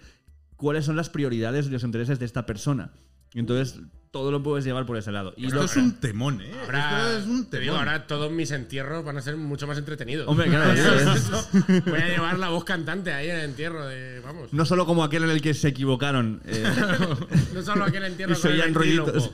cuáles 0.57 0.85
son 0.85 0.95
las 0.95 1.09
prioridades 1.09 1.67
y 1.67 1.71
los 1.71 1.83
intereses 1.83 2.19
de 2.19 2.27
esta 2.27 2.45
persona. 2.45 2.93
Y 3.33 3.39
Entonces 3.39 3.81
todo 4.11 4.31
lo 4.31 4.43
puedes 4.43 4.65
llevar 4.65 4.87
por 4.87 4.97
ese 4.97 5.13
lado. 5.13 5.35
Y 5.37 5.47
Esto 5.47 5.59
lo- 5.59 5.65
es 5.65 5.77
un 5.77 5.93
temón, 6.01 6.41
¿eh? 6.41 6.51
Ahora, 6.65 6.79
Esto 7.07 7.19
es 7.19 7.25
un 7.27 7.37
digo, 7.43 7.51
temón. 7.51 7.77
ahora 7.79 8.07
todos 8.07 8.31
mis 8.33 8.51
entierros 8.51 9.05
van 9.05 9.19
a 9.19 9.21
ser 9.23 9.37
mucho 9.37 9.67
más 9.67 9.77
entretenidos. 9.79 10.27
Hombre, 10.29 10.49
claro, 10.49 10.73
eso 10.73 10.95
es. 11.15 11.85
Voy 11.85 12.01
a 12.01 12.09
llevar 12.09 12.39
la 12.39 12.49
voz 12.49 12.65
cantante 12.65 13.13
ahí 13.13 13.29
en 13.31 13.37
el 13.37 13.45
entierro 13.45 13.87
de. 13.87 14.21
Vamos. 14.21 14.53
No 14.53 14.65
solo 14.65 14.87
como 14.87 15.05
aquel 15.05 15.25
en 15.25 15.31
el 15.31 15.43
que 15.43 15.53
se 15.55 15.69
equivocaron. 15.69 16.41
eh, 16.47 16.65
No 17.55 17.63
solo 17.63 17.85
aquel 17.85 18.05
entierro 18.05 18.33
Y 18.33 18.41
con 18.41 18.53
el 18.53 18.75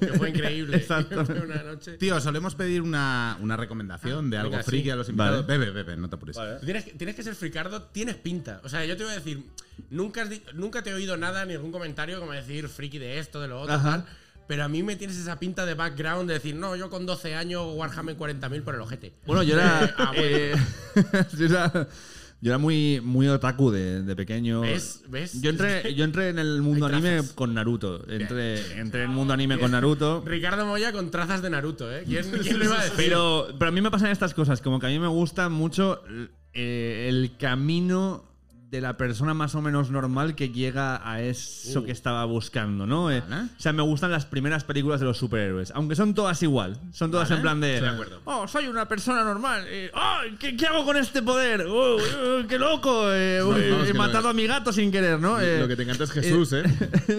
que 0.00 0.06
fue 0.18 0.30
increíble. 0.30 0.76
Exactamente. 0.82 1.32
Una 1.40 1.62
noche. 1.62 1.96
Tío, 1.98 2.20
solemos 2.20 2.54
pedir 2.54 2.82
una, 2.82 3.36
una 3.40 3.56
recomendación 3.56 4.30
de 4.30 4.38
algo 4.38 4.50
venga, 4.52 4.62
friki 4.64 4.84
sí. 4.84 4.90
a 4.90 4.96
los 4.96 5.08
invitados. 5.08 5.46
Vale. 5.46 5.58
Bebe, 5.58 5.72
bebe, 5.72 5.96
no 5.96 6.08
te 6.08 6.16
apures. 6.16 6.36
Tienes, 6.64 6.84
que- 6.84 6.92
tienes 6.92 7.14
que 7.16 7.22
ser 7.22 7.34
fricardo, 7.34 7.82
tienes 7.82 8.16
pinta. 8.16 8.60
O 8.64 8.68
sea, 8.68 8.84
yo 8.84 8.96
te 8.96 9.04
voy 9.04 9.12
a 9.12 9.16
decir, 9.16 9.44
nunca, 9.90 10.22
has 10.22 10.30
nunca 10.54 10.82
te 10.82 10.90
he 10.90 10.94
oído 10.94 11.16
nada, 11.16 11.44
ni 11.44 11.54
algún 11.54 11.72
comentario 11.72 12.18
como 12.20 12.32
decir 12.32 12.68
friki 12.68 12.98
de 12.98 13.18
esto, 13.18 13.40
de 13.40 13.48
lo 13.48 13.60
otro, 13.60 13.74
Ajá. 13.74 13.90
tal. 13.90 14.06
Pero 14.46 14.64
a 14.64 14.68
mí 14.68 14.82
me 14.82 14.96
tienes 14.96 15.16
esa 15.16 15.38
pinta 15.38 15.64
de 15.64 15.74
background 15.74 16.28
de 16.28 16.34
decir, 16.34 16.54
no, 16.54 16.76
yo 16.76 16.90
con 16.90 17.06
12 17.06 17.34
años 17.34 17.64
Warhammer 17.74 18.16
40.000 18.16 18.62
por 18.62 18.74
el 18.74 18.80
ojete. 18.80 19.12
Bueno, 19.26 19.42
yo 19.42 19.54
era. 19.54 19.94
Ah, 19.98 20.12
bueno. 20.14 20.20
eh, 20.24 20.54
yo 21.38 21.46
era, 21.46 21.88
yo 22.40 22.50
era 22.50 22.58
muy, 22.58 23.00
muy 23.02 23.28
otaku 23.28 23.70
de, 23.70 24.02
de 24.02 24.16
pequeño. 24.16 24.62
¿Ves? 24.62 25.02
¿Ves? 25.08 25.40
Yo 25.40 25.50
entré, 25.50 25.94
yo 25.94 26.04
entré 26.04 26.28
en 26.30 26.38
el 26.38 26.60
mundo 26.60 26.86
anime 26.86 27.20
con 27.34 27.54
Naruto. 27.54 28.06
Entré, 28.08 28.78
entré 28.78 29.04
en 29.04 29.10
el 29.10 29.16
mundo 29.16 29.32
anime 29.32 29.58
con 29.58 29.70
Naruto. 29.70 30.22
Ricardo 30.26 30.66
Moya 30.66 30.92
con 30.92 31.10
trazas 31.10 31.40
de 31.40 31.50
Naruto, 31.50 31.90
¿eh? 31.92 32.02
¿Quién, 32.06 32.28
quién 32.42 32.58
lo 32.58 32.64
iba 32.64 32.78
a 32.80 32.82
decir? 32.82 32.96
Pero, 32.96 33.46
pero 33.58 33.68
a 33.68 33.72
mí 33.72 33.80
me 33.80 33.90
pasan 33.90 34.10
estas 34.10 34.34
cosas, 34.34 34.60
como 34.60 34.80
que 34.80 34.86
a 34.86 34.90
mí 34.90 34.98
me 34.98 35.08
gusta 35.08 35.48
mucho 35.48 36.02
eh, 36.52 37.06
el 37.08 37.36
camino 37.38 38.31
de 38.72 38.80
la 38.80 38.96
persona 38.96 39.34
más 39.34 39.54
o 39.54 39.60
menos 39.60 39.90
normal 39.90 40.34
que 40.34 40.48
llega 40.48 41.06
a 41.06 41.20
eso 41.20 41.80
Uh. 41.80 41.84
que 41.84 41.92
estaba 41.92 42.24
buscando, 42.24 42.86
¿no? 42.86 43.10
Eh, 43.10 43.22
Vale. 43.28 43.42
o 43.44 43.60
sea, 43.60 43.74
me 43.74 43.82
gustan 43.82 44.10
las 44.10 44.24
primeras 44.24 44.64
películas 44.64 44.98
de 44.98 45.04
los 45.04 45.18
superhéroes, 45.18 45.70
aunque 45.72 45.94
son 45.94 46.14
todas 46.14 46.42
igual, 46.42 46.80
son 46.90 47.10
todas 47.10 47.28
Vale. 47.28 47.36
en 47.38 47.42
plan 47.42 47.60
de, 47.60 47.74
Estoy 47.74 47.88
de 47.90 47.94
acuerdo. 47.94 48.20
oh, 48.24 48.48
soy 48.48 48.68
una 48.68 48.88
persona 48.88 49.24
normal, 49.24 49.66
eh, 49.68 49.90
oh, 49.94 50.20
¿qué, 50.38 50.56
qué 50.56 50.66
hago 50.66 50.86
con 50.86 50.96
este 50.96 51.20
poder? 51.22 51.66
Oh, 51.68 51.96
oh, 51.98 52.46
¡Qué 52.48 52.58
loco! 52.58 53.12
eh, 53.12 53.40
he 53.86 53.92
matado 53.92 54.30
a 54.30 54.32
mi 54.32 54.46
gato 54.46 54.72
sin 54.72 54.90
querer, 54.90 55.20
¿no? 55.20 55.32
Lo 55.38 55.68
que 55.68 55.76
te 55.76 55.82
encanta 55.82 56.04
es 56.04 56.10
Jesús, 56.10 56.54
¿eh? 56.54 56.62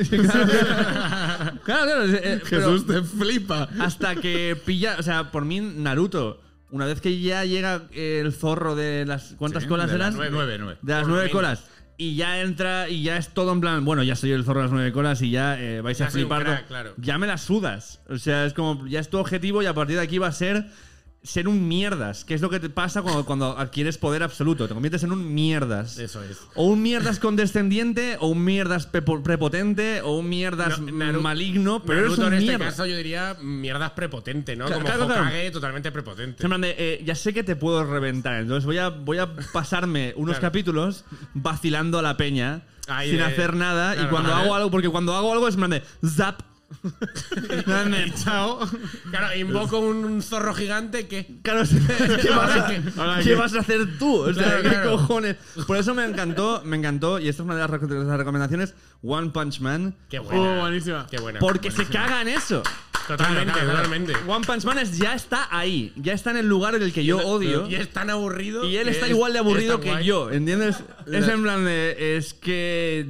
claro, 0.24 1.60
claro, 1.64 2.04
pero- 2.20 2.46
Jesús 2.48 2.88
te 2.88 3.04
flipa. 3.04 3.70
hasta 3.80 4.16
que 4.16 4.58
pilla, 4.66 4.96
o 4.98 5.04
sea, 5.04 5.32
por 5.32 5.46
mí 5.46 5.60
Naruto, 5.62 6.42
una 6.74 6.86
vez 6.88 7.00
que 7.02 7.20
ya 7.22 7.46
llega 7.46 7.84
el 7.94 8.34
zorro 8.34 8.76
de 8.76 9.06
las 9.06 9.36
¿cuántas 9.38 9.64
Sí, 9.64 9.70
colas 9.70 9.92
de 9.92 9.98
las 9.98 10.08
eran? 10.08 10.16
nueve, 10.18 10.32
nueve, 10.34 10.58
nueve. 10.60 10.80
De 10.82 10.94
las 10.94 11.08
nueve 11.08 11.30
colas. 11.30 11.64
Y 11.96 12.16
ya 12.16 12.42
entra 12.42 12.90
y 12.90 13.04
ya 13.04 13.18
es 13.18 13.30
todo 13.30 13.54
en 13.54 13.62
plan, 13.62 13.86
bueno, 13.86 14.02
ya 14.02 14.16
soy 14.16 14.32
el 14.32 14.44
zorro 14.44 14.62
de 14.62 14.66
las 14.66 14.72
nueve 14.74 14.92
colas 14.92 15.22
y 15.22 15.30
ya 15.30 15.60
eh, 15.62 15.80
vais 15.82 15.98
Ya 16.00 16.08
a 16.08 16.10
flipar. 16.10 16.66
claro. 16.68 16.94
Ya 16.98 17.18
me 17.20 17.28
las 17.28 17.42
sudas. 17.42 18.02
O 18.10 18.18
sea, 18.18 18.46
es 18.46 18.54
como, 18.54 18.88
ya 18.88 19.00
es 19.00 19.10
tu 19.10 19.20
objetivo 19.20 19.62
y 19.62 19.68
a 19.68 19.74
partir 19.76 19.98
de 19.98 20.02
aquí 20.02 20.18
va 20.18 20.28
a 20.28 20.32
ser 20.32 20.66
ser 21.24 21.48
un 21.48 21.68
mierdas, 21.70 22.26
que 22.26 22.34
es 22.34 22.42
lo 22.42 22.50
que 22.50 22.60
te 22.60 22.70
pasa 22.70 23.02
cuando, 23.02 23.26
cuando 23.26 23.58
adquieres 23.58 23.98
poder 23.98 24.24
absoluto. 24.24 24.68
Te 24.68 24.74
conviertes 24.74 25.04
en 25.04 25.12
un 25.14 25.34
mierdas. 25.34 25.98
Eso 25.98 26.22
es. 26.22 26.38
O 26.56 26.66
un 26.66 26.82
mierdas 26.82 27.18
condescendiente, 27.20 28.18
o 28.20 28.28
un 28.28 28.44
mierdas 28.44 28.88
prepotente, 28.88 30.02
o 30.02 30.18
un 30.18 30.28
mierdas 30.30 30.80
No, 30.80 30.88
Naru- 30.88 31.22
maligno, 31.22 31.82
pero 31.84 32.00
eres 32.00 32.12
Naruto 32.12 32.28
un 32.28 32.34
en 32.34 32.40
este 32.50 32.60
caso 32.60 32.86
yo 32.86 32.98
diría 32.98 33.38
mierdas 33.42 33.92
prepotente, 33.92 34.56
¿no? 34.56 34.66
Claro, 34.66 34.82
Como 35.00 35.14
claro, 35.14 35.52
totalmente 35.52 35.92
prepotente. 35.92 36.48
De, 36.48 36.76
eh, 36.78 37.02
ya 37.06 37.16
sé 37.16 37.34
que 37.34 37.44
te 37.44 37.56
puedo 37.56 37.84
reventar, 37.86 38.42
entonces 38.42 38.66
voy 38.66 38.78
a, 38.78 38.90
voy 38.90 39.18
a 39.18 39.34
pasarme 39.54 40.14
unos 40.18 40.40
capítulos 40.40 41.06
vacilando 41.34 42.00
a 42.00 42.02
la 42.02 42.18
peña 42.18 42.64
sin 43.06 43.18
de- 43.18 43.24
hacer 43.24 43.56
nada 43.56 43.96
y 44.02 44.08
cuando 44.08 44.34
hago 44.34 44.56
algo, 44.56 44.70
porque 44.72 44.90
cuando 44.90 45.16
hago 45.16 45.32
algo 45.32 45.48
es 45.48 45.56
en 45.56 45.60
plan 45.62 45.72
de 45.72 45.84
zap. 46.06 46.42
De, 46.82 48.14
chao. 48.24 48.60
Claro, 49.10 49.36
invoco 49.38 49.80
un 49.80 50.22
zorro 50.22 50.54
gigante 50.54 51.08
que. 51.08 51.28
Claro, 51.42 51.64
¿qué, 52.22 52.30
vas 52.30 52.56
a, 52.58 53.20
qué 53.24 53.36
vas 53.36 53.54
a 53.56 53.60
hacer 53.60 53.98
tú? 53.98 54.22
O 54.22 54.34
sea, 54.34 54.44
Claro, 54.44 54.64
¿qué 54.64 54.70
claro. 54.70 54.92
cojones? 54.98 55.36
Por 55.68 55.78
eso 55.78 55.94
me 55.94 56.06
encantó, 56.06 56.62
me 56.66 56.78
encantó, 56.78 57.20
y 57.20 57.30
esta 57.30 57.44
es 57.44 57.46
una 57.46 57.56
de 57.56 57.62
las, 57.62 58.18
recomendaciones, 58.18 58.74
One 59.02 59.30
Punch 59.32 59.60
Man. 59.60 59.96
Qué 60.10 60.20
buena. 60.20 60.42
Oh, 60.42 60.60
buenísima. 60.62 61.08
Qué 61.10 61.18
buena. 61.20 61.40
Porque 61.40 61.70
se 61.72 61.78
buenísima. 61.84 62.06
caga 62.06 62.22
en 62.22 62.28
eso. 62.30 62.64
Totalmente, 63.08 63.52
Claro, 63.52 63.72
totalmente. 63.72 64.14
One 64.28 64.46
Punch 64.46 64.64
Man 64.64 64.78
es, 64.78 64.98
ya 64.98 65.14
está 65.14 65.50
ahí, 65.52 65.92
ya 65.98 66.14
está 66.14 66.32
en 66.32 66.38
el 66.38 66.48
lugar 66.48 66.74
en 66.76 66.84
el 66.84 66.94
que 66.94 67.04
yo 67.04 67.18
odio. 67.18 67.68
Y 67.70 67.76
es 67.76 67.90
tan 67.90 68.10
aburrido. 68.10 68.64
Y 68.66 68.78
él 68.78 68.88
está 68.88 69.06
es- 69.08 69.12
igual 69.12 69.34
de 69.34 69.40
aburrido 69.40 69.80
que 69.82 69.90
guay. 69.92 70.06
yo, 70.06 70.32
¿entiendes? 70.32 70.78
Es 71.12 71.28
en 71.28 71.44
plan 71.44 71.66
de. 71.66 72.16
Es 72.18 72.34
que. 72.34 73.06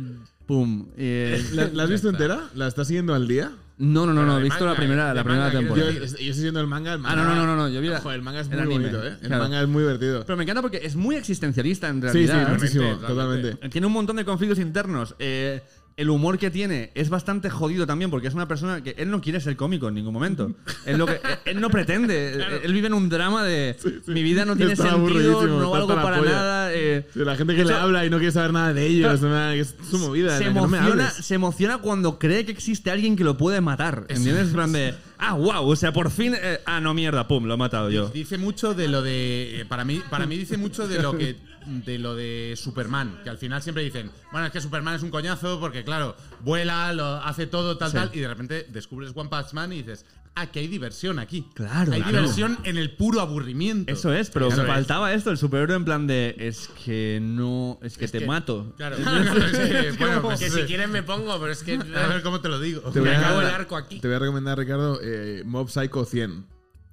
Pum. 0.54 0.86
eh, 0.98 1.44
¿La, 1.54 1.68
la 1.74 1.84
has 1.84 1.90
visto 1.90 2.10
entera? 2.10 2.50
¿La 2.54 2.68
estás 2.68 2.88
siguiendo 2.88 3.14
al 3.16 3.28
día? 3.28 3.52
no, 3.80 4.06
no, 4.06 4.14
no, 4.14 4.24
no. 4.24 4.38
He 4.38 4.44
visto 4.44 4.60
manga, 4.60 4.72
la 4.72 4.78
primera, 4.78 5.10
de 5.10 5.16
la 5.16 5.24
primera 5.24 5.46
manga, 5.46 5.60
temporada. 5.60 5.92
yo 5.92 6.04
estoy 6.04 6.34
siguiendo 6.34 6.60
el 6.60 6.68
manga. 6.68 6.94
el 6.94 7.00
Ah, 7.00 7.16
manga- 7.16 7.24
no, 7.24 7.36
no, 7.36 7.46
no, 7.48 7.56
no, 7.56 7.70
yo 7.70 7.82
vi 7.82 7.88
la- 7.88 8.00
Joder, 8.02 8.18
el 8.18 8.22
manga 8.24 8.40
es 8.42 8.48
muy 8.48 8.60
anime, 8.60 8.76
bonito, 8.76 9.04
¿eh? 9.04 9.18
El 9.22 9.28
claro. 9.28 9.44
manga 9.44 9.62
es 9.62 9.68
muy 9.68 9.82
divertido. 9.84 10.24
Pero 10.26 10.38
me 10.38 10.44
encanta 10.44 10.62
porque 10.62 10.80
es 10.84 10.96
muy 10.96 11.16
existencialista 11.16 11.90
en 11.90 12.02
Sí, 12.04 12.08
sí, 12.10 12.28
realidad. 12.28 12.50
muchísimo, 12.54 12.84
totalmente, 12.98 13.08
totalmente. 13.50 13.70
Tiene 13.70 13.88
un 13.88 13.94
montón 13.94 14.16
de 14.18 14.26
conflictos 14.26 14.60
internos. 14.60 15.16
Eh, 15.18 15.62
el 15.96 16.10
humor 16.10 16.38
que 16.40 16.50
tiene 16.50 16.92
es 16.96 17.10
bastante 17.10 17.50
jodido 17.50 17.86
también 17.86 18.10
porque 18.10 18.28
es 18.28 18.34
una 18.34 18.48
persona 18.48 18.82
que 18.82 18.96
él 18.98 19.12
no 19.12 19.22
quiere 19.22 19.40
ser 19.40 19.56
cómico 19.56 19.88
en 19.88 19.94
ningún 19.96 20.14
momento. 20.14 20.52
él, 20.86 20.98
lo 20.98 21.06
que, 21.06 21.20
él 21.46 21.62
no 21.62 21.70
pretende. 21.70 22.34
Él 22.64 22.74
vive 22.74 22.88
en 22.88 22.94
un 22.94 23.10
drama 23.10 23.44
de 23.44 23.76
mi 24.08 24.24
vida 24.24 24.46
no 24.46 24.56
tiene 24.56 24.74
Está 24.74 24.90
sentido, 24.92 25.46
no 25.48 25.70
valgo 25.70 25.94
para 25.96 26.18
polla. 26.18 26.32
nada. 26.32 26.74
eh, 26.74 27.06
Sí, 27.14 27.20
la 27.20 27.36
gente 27.36 27.56
que 27.56 27.64
le 27.66 27.74
habla 27.74 28.06
y 28.06 28.10
no 28.10 28.18
quiere 28.18 28.32
saber 28.32 28.54
nada 28.54 28.74
de 28.74 28.86
ellos, 28.88 29.22
nada, 29.22 29.54
es 29.56 29.76
su 29.90 30.00
movida. 30.00 30.38
se 30.38 30.46
no 30.46 30.66
emociona, 30.66 31.12
se 31.12 31.36
emociona 31.36 31.78
cuando 31.78 32.18
cree 32.18 32.46
que 32.46 32.52
existe 32.52 32.90
alguien 32.92 33.16
que 33.16 33.24
lo 33.24 33.38
puede 33.38 33.62
matar. 33.62 34.06
¿Entiendes? 34.10 34.48
En 34.48 34.54
plan 34.54 34.72
de, 34.72 34.96
ah, 35.20 35.34
wow, 35.34 35.68
o 35.68 35.76
sea, 35.76 35.94
por 35.94 36.10
fin, 36.10 36.34
eh, 36.42 36.60
ah, 36.66 36.80
no, 36.80 36.94
mierda, 36.94 37.28
pum, 37.28 37.46
lo 37.46 37.54
he 37.54 37.58
matado 37.58 37.90
yo. 37.92 38.10
Dice 38.10 38.38
mucho 38.38 38.74
de 38.74 38.88
lo 38.88 39.02
de. 39.02 39.62
eh, 39.62 39.66
Para 39.66 39.86
mí, 39.86 40.02
para 40.10 40.26
mí 40.26 40.38
dice 40.38 40.58
mucho 40.58 40.88
de 40.88 41.02
lo 41.02 41.18
que. 41.18 41.36
De 41.66 41.98
lo 42.00 42.16
de 42.16 42.54
Superman. 42.58 43.20
Que 43.24 43.30
al 43.30 43.38
final 43.38 43.62
siempre 43.62 43.84
dicen, 43.84 44.12
bueno, 44.32 44.48
es 44.48 44.54
que 44.54 44.62
Superman 44.62 44.96
es 44.96 45.04
un 45.04 45.10
coñazo 45.12 45.60
porque, 45.60 45.84
claro, 45.84 46.16
vuela, 46.42 46.92
lo 46.94 47.06
hace 47.06 47.48
todo, 47.48 47.78
tal, 47.78 47.92
Sí. 47.92 47.98
tal. 47.98 48.10
Y 48.14 48.20
de 48.20 48.28
repente 48.28 48.68
descubres 48.70 49.12
One 49.16 49.30
Punch 49.30 49.54
Man 49.54 49.72
y 49.74 49.78
dices, 49.78 50.06
ah, 50.36 50.48
que 50.48 50.60
hay 50.60 50.68
diversión 50.68 51.20
aquí. 51.20 51.48
Claro, 51.54 51.92
Hay 51.94 52.02
claro. 52.02 52.20
diversión 52.20 52.58
en 52.64 52.78
el 52.78 52.96
puro 52.96 53.22
aburrimiento. 53.22 53.92
Eso 53.92 54.12
es, 54.14 54.30
pero 54.30 54.48
Eso 54.48 54.58
me 54.58 54.64
es. 54.64 54.70
faltaba 54.70 55.14
esto, 55.14 55.30
el 55.32 55.38
superhéroe 55.38 55.76
en 55.76 55.86
plan 55.86 56.08
de, 56.08 56.36
es 56.40 56.70
que 56.86 57.20
no, 57.22 57.80
es 57.84 57.98
que 57.98 58.08
te 58.08 58.20
que- 58.20 58.26
mato. 58.26 58.74
Claro. 58.78 58.98
Sí, 59.54 59.98
bueno, 60.00 60.22
pues 60.22 60.40
que 60.40 60.50
si 60.50 60.62
quieres 60.64 60.90
me 60.90 61.04
pongo, 61.04 61.40
pero 61.40 61.52
es 61.52 61.64
que. 61.64 61.74
A 61.96 62.08
ver 62.08 62.22
cómo 62.24 62.42
te 62.42 62.50
lo 62.50 62.60
digo. 62.60 62.82
Te 62.92 63.00
voy 63.00 63.10
Me 63.10 63.16
a- 63.16 63.20
acabo 63.20 63.42
el 63.42 63.48
arco 63.48 63.76
aquí. 63.78 64.00
Te 64.00 64.08
voy 64.08 64.16
a 64.16 64.20
recomendar, 64.20 64.58
Ricardo, 64.58 65.00
eh, 65.04 65.44
Mob 65.46 65.70
Psycho 65.70 66.06
100. 66.06 66.46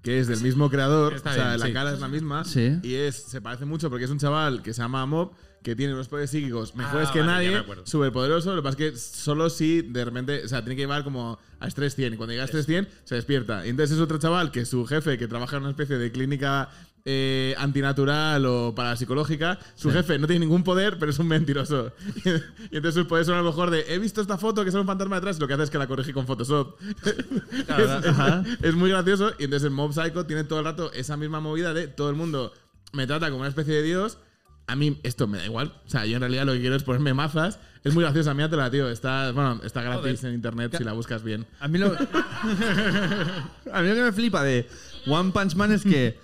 Que 0.03 0.19
es 0.19 0.29
del 0.29 0.41
mismo 0.41 0.71
creador, 0.71 1.13
Está 1.15 1.31
o 1.31 1.35
sea, 1.35 1.49
bien, 1.49 1.61
la 1.61 1.67
sí. 1.67 1.73
cara 1.73 1.93
es 1.93 2.01
la 2.01 2.09
misma. 2.09 2.45
Sí. 2.45 2.79
Y 2.83 2.95
es, 2.95 3.17
se 3.17 3.41
parece 3.43 3.67
mucho 3.67 3.91
porque 3.91 4.07
es 4.07 4.11
un 4.11 4.19
chaval 4.19 4.63
que 4.63 4.73
se 4.73 4.81
llama 4.81 5.05
Mob, 5.05 5.33
que 5.63 5.77
tiene 5.77 5.93
unos 5.93 6.09
poderes 6.09 6.31
psíquicos 6.31 6.75
mejores 6.75 7.11
Ah, 7.11 7.13
que 7.13 7.19
vale, 7.21 7.31
ya 7.33 7.37
nadie, 7.37 7.51
me 7.51 7.57
acuerdo. 7.59 7.87
súper 7.87 8.11
poderoso. 8.11 8.55
Lo 8.55 8.63
que 8.63 8.67
pasa 8.67 8.83
es 8.83 8.93
que 8.93 8.99
solo 8.99 9.51
si 9.51 9.83
de 9.83 10.05
repente, 10.07 10.43
o 10.43 10.49
sea, 10.49 10.63
tiene 10.63 10.77
que 10.77 10.83
llevar 10.83 11.05
como 11.05 11.39
a 11.59 11.67
estrés 11.69 11.95
100. 11.97 12.15
Y 12.15 12.17
cuando 12.17 12.33
llega 12.33 12.45
a 12.45 12.47
estrés 12.47 12.65
100, 12.65 12.89
se 13.05 13.15
despierta. 13.17 13.67
Y 13.67 13.69
entonces 13.69 13.97
es 13.97 14.03
otro 14.03 14.17
chaval 14.17 14.51
que 14.53 14.65
su 14.65 14.87
jefe, 14.87 15.19
que 15.19 15.29
trabaja 15.29 15.57
en 15.57 15.63
una 15.65 15.71
especie 15.73 15.99
de 15.99 16.11
clínica 16.11 16.71
eh, 17.05 17.55
antinatural 17.59 18.45
o 18.47 18.75
parapsicológica, 18.75 19.59
su 19.75 19.91
jefe 19.91 20.19
no 20.19 20.27
tiene 20.27 20.41
ningún 20.41 20.63
poder, 20.65 20.99
pero 20.99 21.11
es 21.11 21.19
un 21.19 21.29
mentiroso. 21.29 21.93
y 22.25 22.77
entonces 22.77 22.95
sus 22.95 23.07
poderes 23.07 23.27
son 23.27 23.37
a 23.37 23.43
lo 23.43 23.51
mejor 23.51 23.71
de, 23.71 23.85
he 23.89 23.99
visto 23.99 24.21
esta 24.21 24.39
foto 24.39 24.65
que 24.65 24.71
sale 24.71 24.83
un 24.83 24.87
fantasma 24.87 25.17
detrás, 25.17 25.37
y 25.37 25.41
lo 25.41 25.49
que 25.49 25.55
hace 25.55 25.65
es 25.65 25.71
que 25.71 25.79
la 25.79 25.87
corrige 25.87 26.13
con 26.13 26.27
Photoshop. 26.27 26.77
es, 27.05 28.59
es 28.63 28.75
muy 28.75 28.91
gracioso. 28.91 29.33
Y 29.39 29.45
entonces 29.45 29.67
el 29.67 29.71
Mob 29.71 29.93
Psycho 29.93 30.27
tiene 30.27 30.45
todo 30.45 30.59
el 30.59 30.65
rato 30.65 30.93
esa 30.93 31.17
misma 31.17 31.41
movida 31.41 31.73
de 31.75 31.89
todo 31.89 32.11
el 32.11 32.17
mundo 32.17 32.53
me 32.93 33.07
trata 33.07 33.27
como 33.27 33.41
una 33.41 33.49
especie 33.49 33.75
de 33.75 33.83
dios. 33.83 34.19
A 34.67 34.77
mí 34.77 35.01
esto 35.03 35.27
me 35.27 35.39
da 35.39 35.47
igual. 35.47 35.75
O 35.87 35.89
sea, 35.89 36.07
yo 36.07 36.17
en 36.17 36.21
realidad 36.21 36.47
lo 36.47 36.53
que 36.53 36.61
quiero 36.61 36.77
es 36.77 36.85
ponerme 36.85 37.13
mazas. 37.15 37.59
Es 37.83 37.95
muy 37.95 38.05
graciosa, 38.05 38.35
míratela, 38.35 38.71
tío. 38.71 38.89
Está, 38.89 39.33
bueno, 39.33 39.61
está 39.65 39.83
gratis 39.83 40.23
en 40.25 40.35
internet 40.35 40.75
si 40.77 40.85
la 40.85 40.93
buscas 40.93 41.23
bien. 41.23 41.47
A 41.59 41.69
mí 41.69 41.79
lo. 41.79 41.87
a 41.89 43.83
mí 43.83 43.89
lo 43.89 43.95
que 43.95 44.03
me 44.03 44.13
flipa 44.13 44.45
de 44.45 44.69
One 45.07 45.33
Punch 45.33 45.55
Man 45.57 45.73
es 45.73 45.83
que 45.83 46.21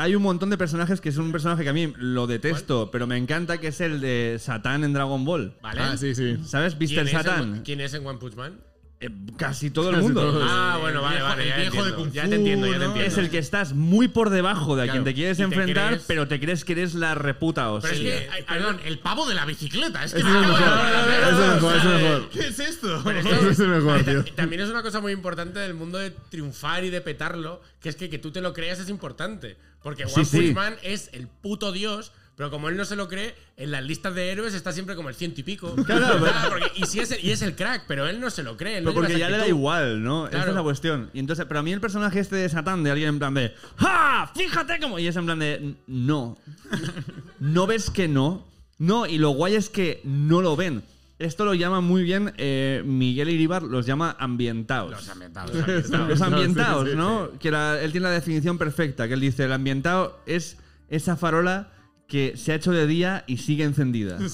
hay 0.00 0.14
un 0.14 0.22
montón 0.22 0.48
de 0.48 0.56
personajes 0.56 0.98
que 1.02 1.10
es 1.10 1.18
un 1.18 1.30
personaje 1.30 1.62
que 1.62 1.68
a 1.68 1.74
mí 1.74 1.92
lo 1.98 2.26
detesto, 2.26 2.90
pero 2.90 3.06
me 3.06 3.18
encanta 3.18 3.58
que 3.58 3.66
es 3.66 3.82
el 3.82 4.00
de 4.00 4.38
Satán 4.40 4.82
en 4.82 4.94
Dragon 4.94 5.26
Ball. 5.26 5.52
Vale. 5.60 5.80
Ah, 5.82 5.96
sí, 5.98 6.14
sí. 6.14 6.38
¿Sabes? 6.42 6.74
¿Quién 6.74 7.04
Mr. 7.04 7.10
Satán. 7.10 7.62
¿Quién 7.62 7.82
es 7.82 7.92
en 7.92 8.06
One 8.06 8.18
Punch 8.18 8.34
Man? 8.34 8.58
Eh, 9.02 9.08
casi 9.38 9.70
todo 9.70 9.88
el 9.88 9.96
mundo. 9.96 10.20
todos. 10.20 10.46
Ah, 10.46 10.76
bueno, 10.78 11.00
vale, 11.00 11.22
vale. 11.22 11.44
el 11.44 11.48
Ya, 11.48 11.56
viejo 11.56 11.84
de. 11.86 11.94
Kung 11.94 12.12
ya 12.12 12.24
Fu, 12.24 12.28
te 12.28 12.34
entiendo, 12.36 12.66
ya 12.66 12.72
te 12.74 12.78
¿no? 12.80 12.84
entiendo. 12.88 13.10
Es 13.10 13.16
el 13.16 13.30
que 13.30 13.38
estás 13.38 13.72
muy 13.72 14.08
por 14.08 14.28
debajo 14.28 14.76
de 14.76 14.82
a 14.86 14.92
quien 14.92 15.04
te 15.04 15.14
quieres 15.14 15.38
te 15.38 15.44
enfrentar, 15.44 15.86
crees- 15.92 16.04
pero 16.06 16.28
te 16.28 16.38
crees 16.38 16.66
que 16.66 16.72
eres 16.72 16.94
la 16.94 17.14
reputa 17.14 17.70
hostia. 17.70 17.92
Pero 17.92 18.04
es 18.10 18.20
que, 18.20 18.26
Sí. 18.38 18.44
perdón, 18.46 18.78
el 18.84 18.98
pavo 18.98 19.26
de 19.26 19.34
la 19.34 19.46
bicicleta. 19.46 20.04
Es 20.04 20.12
que 20.12 20.22
me 20.22 20.28
es 20.28 20.34
de 20.34 20.40
mejor. 20.40 20.60
es 20.62 21.38
el 21.38 21.54
mejor, 21.54 21.76
es 21.76 21.84
mejor. 21.84 22.28
¿Qué 22.28 22.40
es 22.48 22.58
esto? 22.58 23.10
Ese 23.10 23.48
es 23.50 23.60
el 23.60 23.68
mejor, 23.68 24.02
tío. 24.04 24.22
Ta- 24.24 24.34
También 24.36 24.60
es 24.60 24.68
una 24.68 24.82
cosa 24.82 25.00
muy 25.00 25.12
importante 25.12 25.60
del 25.60 25.72
mundo 25.72 25.96
de 25.96 26.10
triunfar 26.10 26.84
y 26.84 26.90
de 26.90 27.00
petarlo, 27.00 27.62
que 27.80 27.88
es 27.88 27.96
que 27.96 28.10
que 28.10 28.18
tú 28.18 28.30
te 28.32 28.42
lo 28.42 28.52
creas 28.52 28.80
es 28.80 28.90
importante. 28.90 29.56
Porque 29.82 30.06
Sí, 30.08 30.12
One 30.16 30.24
sí. 30.26 30.52
Man 30.54 30.76
es 30.82 31.08
el 31.14 31.26
puto 31.26 31.72
dios, 31.72 32.12
pero 32.40 32.50
como 32.50 32.70
él 32.70 32.76
no 32.78 32.86
se 32.86 32.96
lo 32.96 33.06
cree, 33.06 33.34
en 33.58 33.70
las 33.70 33.84
listas 33.84 34.14
de 34.14 34.30
héroes 34.32 34.54
está 34.54 34.72
siempre 34.72 34.96
como 34.96 35.10
el 35.10 35.14
ciento 35.14 35.40
y 35.40 35.44
pico. 35.44 35.74
Claro, 35.84 36.24
Ah, 36.26 36.46
porque- 36.48 36.72
y, 36.74 36.86
sí 36.86 36.98
es 36.98 37.10
el, 37.10 37.22
y 37.22 37.32
es 37.32 37.42
el 37.42 37.54
crack, 37.54 37.84
pero 37.86 38.06
él 38.08 38.18
no 38.18 38.30
se 38.30 38.42
lo 38.42 38.56
cree. 38.56 38.80
no 38.80 38.92
Pero 38.92 38.94
porque 39.02 39.18
ya 39.18 39.26
esa 39.26 39.36
le 39.36 39.42
da 39.42 39.46
igual, 39.48 40.02
¿no? 40.02 40.22
Esa 40.26 40.30
Claro. 40.36 40.50
es 40.52 40.56
la 40.56 40.62
cuestión. 40.62 41.10
Y 41.12 41.18
entonces, 41.18 41.44
pero 41.46 41.60
a 41.60 41.62
mí 41.62 41.70
el 41.70 41.82
personaje 41.82 42.18
este 42.18 42.36
de 42.36 42.48
Satán, 42.48 42.82
de 42.82 42.92
alguien 42.92 43.10
en 43.10 43.18
plan 43.18 43.34
de 43.34 43.52
¡Ja! 43.76 44.32
¡Fíjate 44.34 44.78
cómo! 44.80 44.98
Y 44.98 45.06
es 45.06 45.16
en 45.16 45.26
plan 45.26 45.38
de 45.38 45.74
no. 45.86 46.38
No 47.40 47.66
ves 47.66 47.90
que 47.90 48.08
no. 48.08 48.46
No, 48.78 49.04
y 49.04 49.18
lo 49.18 49.32
guay 49.32 49.56
es 49.56 49.68
que 49.68 50.00
no 50.04 50.40
lo 50.40 50.56
ven. 50.56 50.82
Esto 51.18 51.44
lo 51.44 51.52
llama 51.52 51.82
muy 51.82 52.02
bien 52.04 52.32
eh, 52.38 52.82
Miguel 52.86 53.28
Iribar, 53.28 53.62
los 53.64 53.84
llama 53.84 54.16
ambientados. 54.18 54.92
Los 54.92 55.08
ambientados. 55.10 55.54
Los 56.08 56.22
ambientados, 56.22 56.84
sí, 56.86 56.90
sí, 56.92 56.96
¿no? 56.96 57.32
Que 57.38 57.50
la- 57.50 57.82
él 57.82 57.92
tiene 57.92 58.06
la 58.08 58.14
definición 58.14 58.56
perfecta, 58.56 59.06
que 59.08 59.12
él 59.12 59.20
dice, 59.20 59.44
el 59.44 59.52
ambientado 59.52 60.18
es 60.24 60.56
esa 60.88 61.16
farola 61.18 61.68
que 62.10 62.36
se 62.36 62.50
ha 62.50 62.56
hecho 62.56 62.72
de 62.72 62.88
día 62.88 63.24
y 63.28 63.36
sigue 63.36 63.62
encendida. 63.62 64.18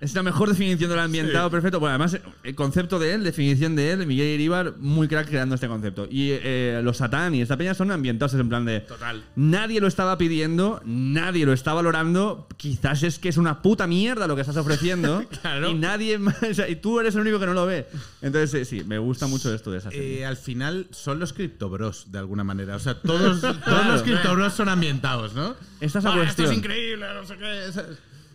es 0.00 0.14
la 0.14 0.24
mejor 0.24 0.48
definición 0.48 0.90
del 0.90 0.98
ambientado 0.98 1.50
perfecto. 1.52 1.78
Bueno, 1.78 1.94
además, 1.94 2.18
el 2.42 2.54
concepto 2.56 2.98
de 2.98 3.14
él, 3.14 3.22
definición 3.22 3.76
de 3.76 3.92
él, 3.92 4.04
Miguel 4.04 4.26
Iribar, 4.26 4.74
muy 4.78 5.06
crack 5.06 5.28
creando 5.28 5.54
este 5.54 5.68
concepto. 5.68 6.08
Y 6.10 6.30
eh, 6.32 6.80
los 6.82 6.96
Satán 6.96 7.36
y 7.36 7.42
esta 7.42 7.56
peña 7.56 7.74
son 7.74 7.92
ambientados, 7.92 8.34
es 8.34 8.40
en 8.40 8.48
plan 8.48 8.64
de... 8.64 8.80
Total. 8.80 9.22
Nadie 9.36 9.80
lo 9.80 9.86
estaba 9.86 10.18
pidiendo, 10.18 10.82
nadie 10.84 11.46
lo 11.46 11.52
está 11.52 11.74
valorando. 11.74 12.48
Quizás 12.56 13.04
es 13.04 13.20
que 13.20 13.28
es 13.28 13.36
una 13.36 13.62
puta 13.62 13.86
mierda 13.86 14.26
lo 14.26 14.34
que 14.34 14.40
estás 14.42 14.56
ofreciendo. 14.56 15.24
Claro. 15.38 15.70
Y 15.70 15.74
nadie 15.74 16.18
más. 16.18 16.42
o 16.42 16.52
sea, 16.52 16.68
y 16.68 16.74
tú 16.76 16.98
eres 16.98 17.14
el 17.14 17.20
único 17.20 17.38
que 17.38 17.46
no 17.46 17.54
lo 17.54 17.64
ve. 17.64 17.86
Entonces, 18.22 18.54
eh, 18.54 18.64
sí, 18.64 18.82
me 18.84 18.98
gusta 18.98 19.28
mucho 19.28 19.54
esto 19.54 19.70
de 19.70 19.78
esa 19.78 19.90
serie. 19.90 20.20
Eh, 20.20 20.26
al 20.26 20.36
final 20.36 20.88
son 20.90 21.20
los 21.20 21.32
criptobros, 21.32 22.10
de 22.10 22.18
alguna 22.18 22.42
manera. 22.42 22.74
O 22.74 22.80
sea, 22.80 23.00
todos, 23.00 23.40
todos 23.64 23.86
los 23.86 24.02
criptobros 24.02 24.54
son 24.54 24.68
ambientados, 24.68 25.34
¿no? 25.34 25.54
Esta 25.80 25.98
es 25.98 26.04
la 26.04 26.12
Ah, 26.12 26.22
Esto 26.22 26.44
es 26.44 26.56
increíble, 26.56 27.06
no 27.14 27.24
sé 27.24 27.36
qué. 27.36 27.70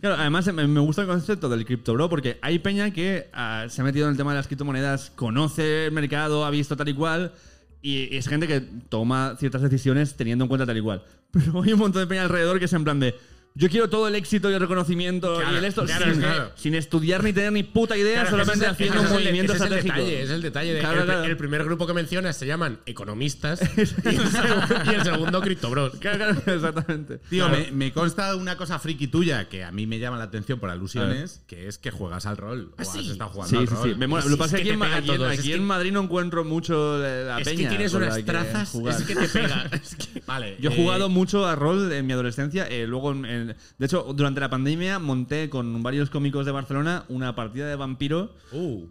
Claro, 0.00 0.16
además 0.20 0.52
me, 0.52 0.80
gusta 0.80 1.02
el 1.02 1.08
concepto 1.08 1.48
del 1.48 1.64
cripto 1.64 1.94
bro 1.94 2.10
porque 2.10 2.38
hay 2.42 2.58
peña 2.58 2.90
que 2.90 3.28
ah, 3.32 3.66
se 3.68 3.80
ha 3.80 3.84
metido 3.84 4.06
en 4.06 4.12
el 4.12 4.16
tema 4.18 4.32
de 4.32 4.36
las 4.36 4.46
criptomonedas, 4.46 5.10
conoce 5.14 5.86
el 5.86 5.92
mercado, 5.92 6.44
ha 6.44 6.50
visto 6.50 6.76
tal 6.76 6.88
y 6.88 6.94
cual. 6.94 7.32
Y, 7.80 8.14
y 8.14 8.16
es 8.16 8.28
gente 8.28 8.46
que 8.46 8.60
toma 8.60 9.36
ciertas 9.38 9.62
decisiones 9.62 10.14
teniendo 10.14 10.44
en 10.44 10.48
cuenta 10.48 10.66
tal 10.66 10.76
y 10.76 10.80
cual. 10.82 11.04
Pero 11.30 11.62
hay 11.62 11.72
un 11.72 11.78
montón 11.78 12.02
de 12.02 12.06
peña 12.06 12.22
alrededor 12.22 12.58
que 12.58 12.66
es 12.66 12.72
en 12.72 12.84
plan 12.84 13.00
de. 13.00 13.14
Yo 13.56 13.68
quiero 13.68 13.88
todo 13.88 14.08
el 14.08 14.16
éxito 14.16 14.50
y 14.50 14.54
el 14.54 14.58
reconocimiento 14.58 15.36
Claro, 15.36 15.54
y 15.54 15.58
el 15.58 15.64
esto 15.64 15.84
claro, 15.84 16.10
sin, 16.12 16.20
claro. 16.20 16.50
sin 16.56 16.74
estudiar 16.74 17.22
ni 17.22 17.32
tener 17.32 17.52
ni 17.52 17.62
puta 17.62 17.96
idea, 17.96 18.22
Claro, 18.22 18.30
solamente 18.30 18.64
es 18.64 18.68
el- 18.68 18.72
haciendo 18.74 18.98
un 18.98 19.06
es 19.06 19.12
el- 19.12 19.18
movimiento 19.20 19.52
ese 19.52 19.62
estratégico. 19.62 19.94
Es 19.94 20.00
el 20.00 20.02
detalle, 20.08 20.22
es 20.24 20.30
el 20.30 20.42
detalle. 20.42 20.74
de- 20.74 20.80
Claro, 20.80 20.98
el, 20.98 21.04
claro. 21.06 21.24
el 21.24 21.36
primer 21.36 21.62
grupo 21.64 21.86
que 21.86 21.92
mencionas 21.94 22.36
se 22.36 22.48
llaman 22.48 22.80
economistas 22.84 23.60
y, 23.76 23.80
el 23.80 23.86
segundo, 23.86 24.74
y 24.86 24.94
el 24.96 25.04
segundo 25.04 25.40
criptobros. 25.40 25.94
Claro, 26.00 26.18
claro, 26.18 26.42
exactamente. 26.56 27.18
Tío, 27.30 27.46
Claro. 27.46 27.62
me, 27.66 27.70
me 27.70 27.92
consta 27.92 28.34
una 28.34 28.56
cosa 28.56 28.80
friki 28.80 29.06
tuya 29.06 29.48
que 29.48 29.62
a 29.62 29.70
mí 29.70 29.86
me 29.86 30.00
llama 30.00 30.18
la 30.18 30.24
atención 30.24 30.58
por 30.58 30.70
alusiones, 30.70 31.40
que 31.46 31.68
es 31.68 31.78
que 31.78 31.92
juegas 31.92 32.26
al 32.26 32.36
rol. 32.36 32.72
O 32.76 32.82
has 32.82 32.92
sí? 32.92 33.08
estado 33.12 33.30
jugando 33.30 33.50
Sí, 33.50 33.56
al 33.56 33.68
sí, 33.68 33.74
rol. 33.76 33.88
sí. 33.92 33.94
Me 33.96 34.08
mola. 34.08 34.22
Sí, 34.24 34.28
Lo 34.30 34.34
que 34.34 34.38
pasa 34.40 34.56
es 34.56 34.62
es 34.62 34.66
que 34.66 34.72
aquí, 34.74 34.82
en, 34.82 34.92
aquí 34.92 35.10
es 35.12 35.38
aquí 35.38 35.48
que- 35.50 35.54
en 35.54 35.64
Madrid 35.64 35.92
no 35.92 36.02
encuentro 36.02 36.42
mucho 36.42 36.98
la 36.98 37.38
Es 37.38 37.44
peña. 37.48 37.62
que 37.62 37.68
tienes 37.68 37.94
unas 37.94 38.24
trazas, 38.24 38.74
es 38.74 39.02
que 39.02 39.14
te 39.14 39.28
pega. 39.32 39.70
Es 39.70 39.96
Vale. 40.26 40.56
Yo 40.58 40.70
he 40.70 40.74
eh, 40.74 40.76
jugado 40.76 41.08
mucho 41.08 41.46
a 41.46 41.54
rol 41.54 41.92
en 41.92 42.04
mi 42.04 42.14
adolescencia. 42.14 42.66
eh, 42.66 42.84
luego, 42.88 43.12
en- 43.12 43.24
en- 43.26 43.43
de 43.46 43.86
hecho, 43.86 44.12
durante 44.14 44.40
la 44.40 44.48
pandemia 44.50 44.98
monté 44.98 45.50
con 45.50 45.82
varios 45.82 46.10
cómicos 46.10 46.46
de 46.46 46.52
Barcelona 46.52 47.04
una 47.08 47.34
partida 47.34 47.66
de 47.68 47.76
vampiro 47.76 48.34
Uh, 48.52 48.86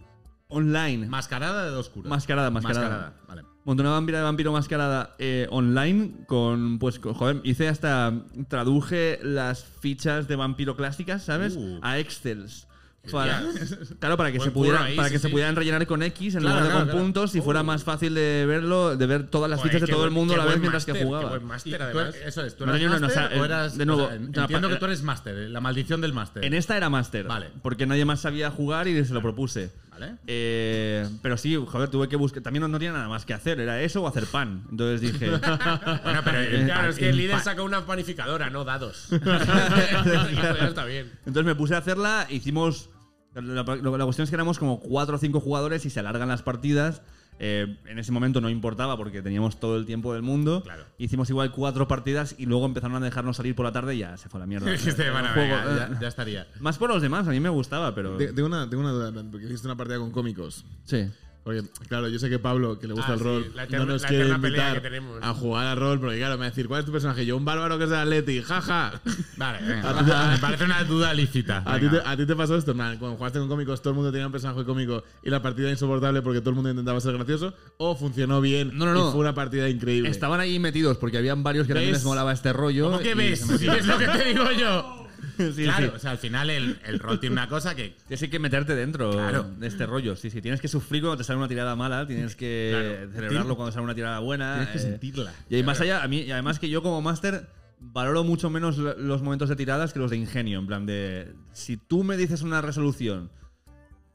online. 0.49 1.07
mascarada 1.07 1.65
de 1.65 1.71
dos 1.71 1.89
curas. 1.89 2.09
Mascarada, 2.09 2.49
mascarada. 2.51 2.87
Mascarada, 2.89 3.13
vale. 3.27 3.41
Monté 3.65 3.81
una 3.81 3.91
vampira 3.91 4.17
de 4.17 4.23
vampiro 4.25 4.51
mascarada 4.51 5.15
eh, 5.19 5.47
online 5.49 6.25
con, 6.27 6.79
pues, 6.79 6.99
co- 6.99 7.13
joder, 7.13 7.39
hice 7.45 7.69
hasta, 7.69 8.13
traduje 8.49 9.19
las 9.23 9.63
fichas 9.63 10.27
de 10.27 10.35
vampiro 10.35 10.75
clásicas, 10.75 11.23
¿sabes? 11.23 11.55
Uh. 11.55 11.79
A 11.81 11.97
Excels. 11.97 12.67
Para, 13.11 13.43
claro, 13.99 14.15
para 14.15 14.31
que, 14.31 14.37
Buen 14.37 14.49
se, 14.49 14.53
pudiera, 14.53 14.83
ahí, 14.85 14.95
para 14.95 15.09
sí, 15.09 15.13
que 15.15 15.19
se 15.19 15.27
pudieran 15.27 15.57
rellenar 15.57 15.85
con 15.85 16.01
X 16.03 16.35
en 16.35 16.39
Claro, 16.41 16.55
lugar 16.55 16.63
de 16.63 16.69
claro, 16.69 16.79
con 16.85 16.87
claro. 16.89 17.03
puntos 17.03 17.35
y 17.35 17.41
fuera 17.41 17.61
más 17.61 17.83
fácil 17.83 18.13
de 18.13 18.45
verlo, 18.47 18.95
de 18.95 19.05
ver 19.05 19.27
todas 19.27 19.49
las 19.49 19.59
Joder, 19.59 19.73
fichas 19.73 19.89
de 19.89 19.93
todo 19.93 20.05
el 20.05 20.11
mundo 20.11 20.35
a 20.35 20.37
la 20.37 20.45
vez 20.45 20.57
mientras 20.57 20.85
que 20.85 20.93
qué 20.93 21.03
jugaba. 21.03 21.37
máster, 21.41 21.81
además. 21.81 22.15
eso 22.15 22.45
es, 22.45 22.55
tú 22.55 22.65
No, 22.65 22.73
eras 22.73 22.81
no, 22.81 22.87
no, 22.87 22.95
no, 22.99 23.01
máster 23.07 23.23
o 23.25 23.29
sea, 23.29 23.41
o 23.41 23.45
eras. 23.45 23.77
de 23.77 23.85
nuevo, 23.85 24.03
o 24.05 24.07
sea, 24.07 24.19
no, 24.19 24.25
entiendo 24.27 24.67
pa- 24.69 24.73
que 24.73 24.79
tú 24.79 24.85
eres 24.85 25.03
máster, 25.03 25.35
la 25.35 25.59
maldición 25.59 25.99
del 25.99 26.13
máster. 26.13 26.45
En 26.45 26.53
esta 26.53 26.77
era 26.77 26.89
máster. 26.89 27.25
Vale. 27.27 27.49
Porque 27.61 27.85
nadie 27.85 28.05
más 28.05 28.21
sabía 28.21 28.49
jugar 28.51 28.87
y 28.87 29.03
se 29.03 29.13
lo 29.13 29.21
propuse. 29.21 29.69
Vale. 29.91 30.15
Eh, 30.25 31.07
pero 31.21 31.37
sí, 31.37 31.55
joder, 31.55 31.89
tuve 31.89 32.07
que 32.07 32.15
buscar. 32.15 32.41
También 32.41 32.61
no, 32.61 32.67
no 32.69 32.79
tenía 32.79 32.93
nada 32.93 33.09
más 33.09 33.25
que 33.25 33.33
hacer, 33.33 33.59
era 33.59 33.79
eso 33.81 34.01
o 34.01 34.07
hacer 34.07 34.25
pan. 34.27 34.63
Entonces 34.71 35.01
dije. 35.01 35.29
Bueno, 36.03 36.21
pero 36.23 36.39
el 36.39 36.65
Claro, 36.65 36.81
pan- 36.81 36.89
es 36.89 36.95
que 36.97 37.09
el 37.09 37.17
líder 37.17 37.35
pan- 37.35 37.43
sacó 37.43 37.63
una 37.65 37.85
panificadora, 37.85 38.49
no 38.49 38.63
dados. 38.63 39.09
ya 39.11 40.67
está 40.67 40.85
bien. 40.85 41.11
Entonces 41.25 41.45
me 41.45 41.55
puse 41.55 41.75
a 41.75 41.79
hacerla, 41.79 42.27
hicimos. 42.29 42.89
La, 43.35 43.63
la- 43.63 43.97
la 43.97 44.05
cuestión 44.05 44.23
es 44.23 44.29
que 44.29 44.35
éramos 44.35 44.59
como 44.59 44.79
cuatro 44.79 45.15
o 45.15 45.19
cinco 45.19 45.39
jugadores 45.39 45.85
y 45.85 45.89
se 45.89 45.99
alargan 45.99 46.27
las 46.29 46.41
partidas. 46.43 47.01
Eh, 47.39 47.77
en 47.87 47.97
ese 47.97 48.11
momento 48.11 48.41
no 48.41 48.49
importaba 48.49 48.95
porque 48.95 49.23
teníamos 49.23 49.59
todo 49.59 49.75
el 49.77 49.87
tiempo 49.87 50.13
del 50.13 50.21
mundo. 50.21 50.61
Claro. 50.63 50.85
Hicimos 50.99 51.29
igual 51.31 51.51
cuatro 51.51 51.87
partidas 51.87 52.35
y 52.37 52.45
luego 52.45 52.65
empezaron 52.67 52.95
a 52.95 52.99
dejarnos 53.05 53.37
salir 53.37 53.55
por 53.55 53.65
la 53.65 53.71
tarde 53.71 53.95
y 53.95 53.99
ya 53.99 54.17
se 54.17 54.29
fue 54.29 54.39
la 54.39 54.45
mierda. 54.45 54.69
Dijiste, 54.71 55.09
bueno, 55.09 55.29
El 55.29 55.33
juego, 55.33 55.55
venga, 55.55 55.85
eh, 55.85 55.89
ya, 55.93 55.99
ya 56.01 56.07
estaría. 56.07 56.47
Más 56.59 56.77
por 56.77 56.89
los 56.91 57.01
demás, 57.01 57.27
a 57.27 57.31
mí 57.31 57.39
me 57.39 57.49
gustaba, 57.49 57.95
pero. 57.95 58.17
Te- 58.17 58.33
Tengo 58.33 58.47
una, 58.47 58.69
tengo 58.69 58.83
una 58.83 58.91
duda, 58.91 59.11
porque 59.31 59.47
hiciste 59.47 59.67
una 59.67 59.75
partida 59.75 59.97
con 59.97 60.11
cómicos. 60.11 60.63
Sí. 60.85 61.09
Porque, 61.43 61.61
claro, 61.89 62.07
yo 62.07 62.19
sé 62.19 62.29
que 62.29 62.39
Pablo, 62.39 62.79
que 62.79 62.87
le 62.87 62.93
gusta 62.93 63.11
Ah, 63.11 63.13
el 63.15 63.19
sí, 63.19 63.25
rol, 63.25 63.51
la 63.53 63.65
no 63.65 63.85
nos 63.85 64.01
la 64.01 64.07
quiere 64.07 64.29
invitar 64.29 64.75
que 64.75 64.79
tenemos. 64.81 65.17
a 65.21 65.33
jugar 65.33 65.67
a 65.67 65.75
rol, 65.75 65.99
porque 65.99 66.17
claro, 66.17 66.35
me 66.35 66.39
va 66.39 66.45
a 66.45 66.49
decir, 66.49 66.69
¿cuál 66.69 66.79
es 66.79 66.85
tu 66.85 66.93
personaje? 66.93 67.25
Yo, 67.25 67.35
un 67.35 67.43
bárbaro 67.43 67.77
que 67.77 67.83
es 67.83 67.89
de 67.89 67.97
Atleti, 67.97 68.41
jaja. 68.41 69.01
Vale, 69.35 69.59
venga. 69.67 70.31
Me 70.31 70.37
parece 70.37 70.63
una 70.63 70.83
duda 70.85 71.13
lícita. 71.13 71.61
¿A 71.65 71.75
ti, 71.79 71.87
te, 71.89 71.97
Venga. 71.97 72.09
a 72.09 72.15
ti 72.15 72.25
te 72.25 72.35
pasó 72.37 72.55
esto, 72.55 72.73
man? 72.73 72.97
Cuando 72.97 73.17
jugaste 73.17 73.39
con 73.39 73.49
cómicos, 73.49 73.81
todo 73.81 73.89
el 73.91 73.95
mundo 73.97 74.11
tenía 74.11 74.25
un 74.25 74.31
personaje 74.31 74.63
cómico 74.63 75.03
y 75.21 75.29
la 75.29 75.41
partida 75.41 75.69
insoportable 75.69 76.21
porque 76.21 76.39
todo 76.39 76.51
el 76.51 76.55
mundo 76.55 76.69
intentaba 76.69 77.01
ser 77.01 77.13
gracioso, 77.13 77.53
o 77.75 77.93
funcionó 77.95 78.39
bien 78.39 78.71
No, 78.77 78.85
no, 78.85 78.93
no. 78.93 79.09
y 79.09 79.11
fue 79.11 79.19
una 79.19 79.33
partida 79.33 79.67
increíble. 79.67 80.09
Estaban 80.09 80.39
ahí 80.39 80.59
metidos 80.59 80.97
porque 80.97 81.17
habían 81.17 81.43
varios 81.43 81.67
que 81.67 81.73
también 81.73 81.91
¿Ves? 81.91 81.99
les 82.01 82.05
molaba 82.05 82.31
este 82.31 82.53
rollo. 82.53 82.85
¿Cómo 82.85 82.99
que 82.99 83.15
ves? 83.15 83.41
Es 83.49 83.85
lo 83.85 83.97
que 83.97 84.07
te 84.07 84.23
digo 84.29 84.49
yo. 84.51 85.02
Sí, 85.55 85.63
claro, 85.63 85.87
sí. 85.87 85.93
o 85.95 85.99
sea, 85.99 86.11
al 86.11 86.17
final 86.17 86.49
el, 86.49 86.77
el 86.85 86.99
rol 86.99 87.19
tiene 87.19 87.33
una 87.33 87.47
cosa 87.49 87.75
que. 87.75 87.95
Tienes 88.07 88.29
que 88.29 88.39
meterte 88.39 88.75
dentro 88.75 89.11
Claro. 89.11 89.43
de 89.57 89.67
este 89.67 89.85
rollo. 89.85 90.15
Sí, 90.15 90.29
sí. 90.29 90.41
Tienes 90.41 90.61
que 90.61 90.67
sufrir 90.67 91.01
cuando 91.01 91.17
te 91.17 91.23
sale 91.23 91.37
una 91.39 91.47
tirada 91.47 91.75
mala, 91.75 92.05
tienes 92.07 92.35
que 92.35 93.07
celebrarlo 93.13 93.55
cuando 93.55 93.71
sale 93.71 93.83
una 93.83 93.95
tirada 93.95 94.19
buena. 94.19 94.55
Tienes 94.55 94.69
que 94.69 94.77
eh, 94.77 94.91
sentirla. 94.91 95.33
Y 95.49 95.63
más 95.63 95.79
allá, 95.81 96.03
a 96.03 96.07
mí, 96.07 96.21
y 96.21 96.31
además 96.31 96.59
que 96.59 96.69
yo 96.69 96.81
como 96.83 97.01
máster 97.01 97.47
valoro 97.79 98.23
mucho 98.23 98.49
menos 98.49 98.77
lo- 98.77 98.97
los 98.97 99.21
momentos 99.21 99.49
de 99.49 99.55
tiradas 99.55 99.91
que 99.93 99.99
los 99.99 100.11
de 100.11 100.17
ingenio. 100.17 100.59
En 100.59 100.67
plan 100.67 100.85
de, 100.85 101.33
si 101.51 101.77
tú 101.77 102.03
me 102.03 102.15
dices 102.17 102.41
una 102.41 102.61
resolución 102.61 103.29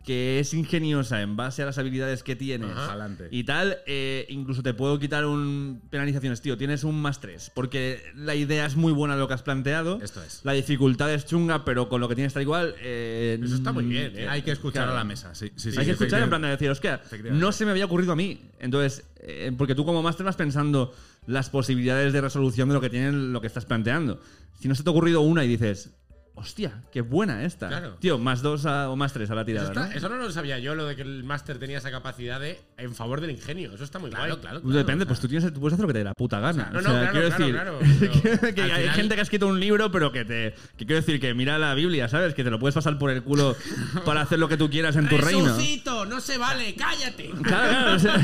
que 0.05 0.39
es 0.41 0.55
ingeniosa 0.55 1.21
en 1.21 1.37
base 1.37 1.63
a 1.63 1.67
las 1.67 1.77
habilidades 1.77 2.23
que 2.23 2.35
tienes 2.35 2.71
Ajá. 2.71 2.87
Adelante. 2.93 3.29
y 3.31 3.45
tal, 3.45 3.79
eh, 3.87 4.25
incluso 4.31 4.63
te 4.63 4.73
puedo 4.73 4.99
quitar 4.99 5.27
un 5.27 5.83
penalizaciones, 5.91 6.41
tío. 6.41 6.57
Tienes 6.57 6.83
un 6.85 6.99
más 7.01 7.21
3, 7.21 7.51
porque 7.55 8.01
la 8.17 8.35
idea 8.35 8.65
es 8.65 8.75
muy 8.77 8.93
buena 8.93 9.17
lo 9.17 9.29
que 9.29 9.35
has 9.35 9.43
planteado. 9.43 9.99
Esto 10.03 10.23
es. 10.23 10.41
La 10.45 10.53
dificultad 10.53 11.13
es 11.13 11.27
chunga, 11.27 11.65
pero 11.65 11.91
con 11.91 12.01
lo 12.01 12.09
que 12.09 12.15
tienes 12.15 12.31
está 12.31 12.41
igual. 12.41 12.75
eh, 12.81 13.39
Eso 13.43 13.57
está 13.57 13.73
muy 13.73 13.85
bien, 13.85 14.13
¿eh? 14.17 14.29
Hay 14.29 14.41
que 14.43 14.53
escuchar 14.53 14.85
Claro. 14.85 14.93
a 14.93 15.01
la 15.01 15.05
mesa. 15.05 15.35
Sí, 15.35 15.53
sí, 15.57 15.73
sí, 15.73 15.79
hay 15.79 15.85
que 15.85 15.93
escuchar 15.93 16.23
en 16.23 16.29
plan 16.31 16.41
de 16.43 16.49
decir, 16.49 16.71
hostia, 16.71 17.03
no 17.33 17.53
se 17.53 17.67
me 17.67 17.73
había 17.73 17.85
ocurrido 17.85 18.13
a 18.13 18.17
mí. 18.17 18.41
Entonces, 18.61 19.05
eh, 19.21 19.53
porque 19.59 19.75
tú 19.75 19.85
como 19.85 20.03
máster 20.03 20.25
vas 20.25 20.37
pensando 20.37 20.95
las 21.27 21.51
posibilidades 21.51 22.15
de 22.15 22.21
resolución 22.23 22.69
de 22.69 22.75
lo 22.75 22.81
que 22.81 22.89
tienen 22.89 23.33
lo 23.35 23.43
que 23.43 23.47
estás 23.47 23.67
planteando. 23.67 24.19
Si 24.59 24.69
no 24.69 24.75
se 24.75 24.83
te 24.83 24.89
ha 24.89 24.93
ocurrido 24.93 25.21
una 25.21 25.45
y 25.45 25.49
dices, 25.49 25.91
hostia, 26.39 26.83
qué 26.93 27.01
buena 27.01 27.45
esta. 27.45 27.69
Claro. 27.69 27.97
Tío, 28.01 28.19
más 28.19 28.43
dos 28.43 28.65
a- 28.67 28.91
o 28.91 28.97
más 28.97 29.13
tres 29.13 29.31
a 29.31 29.35
la 29.35 29.43
Eso, 29.43 29.47
tirada. 29.47 29.69
está- 29.69 29.87
¿no? 29.89 29.93
eso 29.93 30.09
no 30.09 30.17
lo 30.17 30.31
sabía 30.31 30.59
yo, 30.59 30.75
lo 30.75 30.87
de 30.87 30.97
que 30.97 31.03
el 31.03 31.25
máster 31.25 31.59
tenía 31.59 31.79
esa 31.79 31.91
capacidad 31.91 32.41
de 32.41 32.61
en 32.77 32.95
favor 32.95 33.21
del 33.21 33.31
ingenio. 33.31 33.73
Eso 33.75 33.85
está 33.85 33.99
muy 33.99 34.11
Claro, 34.11 34.27
guay. 34.35 34.41
claro. 34.41 34.63
Pues 34.63 34.75
depende, 34.75 35.05
pues 35.07 35.21
tú, 35.21 35.29
tienes, 35.29 35.53
tú 35.53 35.61
puedes 35.61 35.75
hacer 35.75 35.83
lo 35.83 35.89
que 35.89 35.93
te 35.95 35.99
dé 36.01 36.05
la 36.05 36.15
puta 36.15 36.41
gana. 36.41 36.71
no, 36.73 36.79
O 36.79 36.83
no, 36.83 36.91
sea, 36.91 37.11
claro, 37.11 37.13
quiero 37.13 37.53
claro, 37.53 37.79
decir, 37.81 38.11
claro, 38.11 38.55
que, 38.55 38.63
hay 38.63 38.71
final- 38.81 38.95
gente 38.95 39.15
que 39.15 39.21
ha 39.21 39.23
escrito 39.23 39.47
un 39.47 39.61
libro, 39.61 39.91
pero 39.91 40.13
que 40.13 40.25
te. 40.25 40.55
Que 40.77 40.87
quiero 40.87 40.97
decir, 40.97 41.21
que 41.21 41.35
mira 41.35 41.59
la 41.59 41.75
Biblia, 41.75 42.09
¿sabes? 42.09 42.35
Que 42.35 42.45
te 42.45 42.51
lo 42.51 42.59
puedes 42.59 42.75
pasar 42.75 42.99
por 42.99 43.11
el 43.11 43.23
culo 43.23 43.57
para 44.05 44.21
hacer 44.23 44.39
lo 44.39 44.49
que 44.49 44.57
tú 44.57 44.71
quieras 44.71 44.97
en 44.97 45.09
tu 45.09 45.19
reino. 45.19 45.45
Resucito, 45.47 46.05
no 46.07 46.21
se 46.21 46.39
vale, 46.39 46.75
cállate. 46.75 47.31
Claro, 47.43 47.97
claro. 47.97 47.97
o 47.97 47.99
sea, 47.99 48.15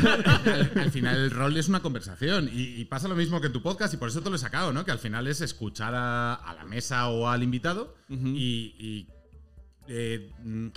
al, 0.54 0.72
al 0.76 0.90
final 0.90 1.16
el 1.16 1.30
rol 1.30 1.56
es 1.56 1.68
una 1.68 1.80
conversación 1.80 2.48
y, 2.52 2.80
y 2.80 2.84
pasa 2.84 3.08
lo 3.08 3.14
mismo 3.14 3.40
que 3.40 3.46
en 3.48 3.52
tu 3.52 3.62
podcast 3.62 3.94
y 3.94 3.96
por 3.96 4.08
eso 4.08 4.20
te 4.20 4.28
lo 4.30 4.36
he 4.36 4.38
sacado, 4.38 4.72
¿no? 4.72 4.84
Que 4.84 4.90
al 4.90 4.98
final 4.98 5.26
es 5.26 5.40
escuchar 5.40 5.94
a, 5.94 6.34
a 6.34 6.54
la 6.54 6.64
mesa 6.64 7.08
o 7.08 7.28
al 7.28 7.42
invitado 7.42 7.94
y, 8.08 8.74
y 8.78 9.08
eh, 9.88 10.30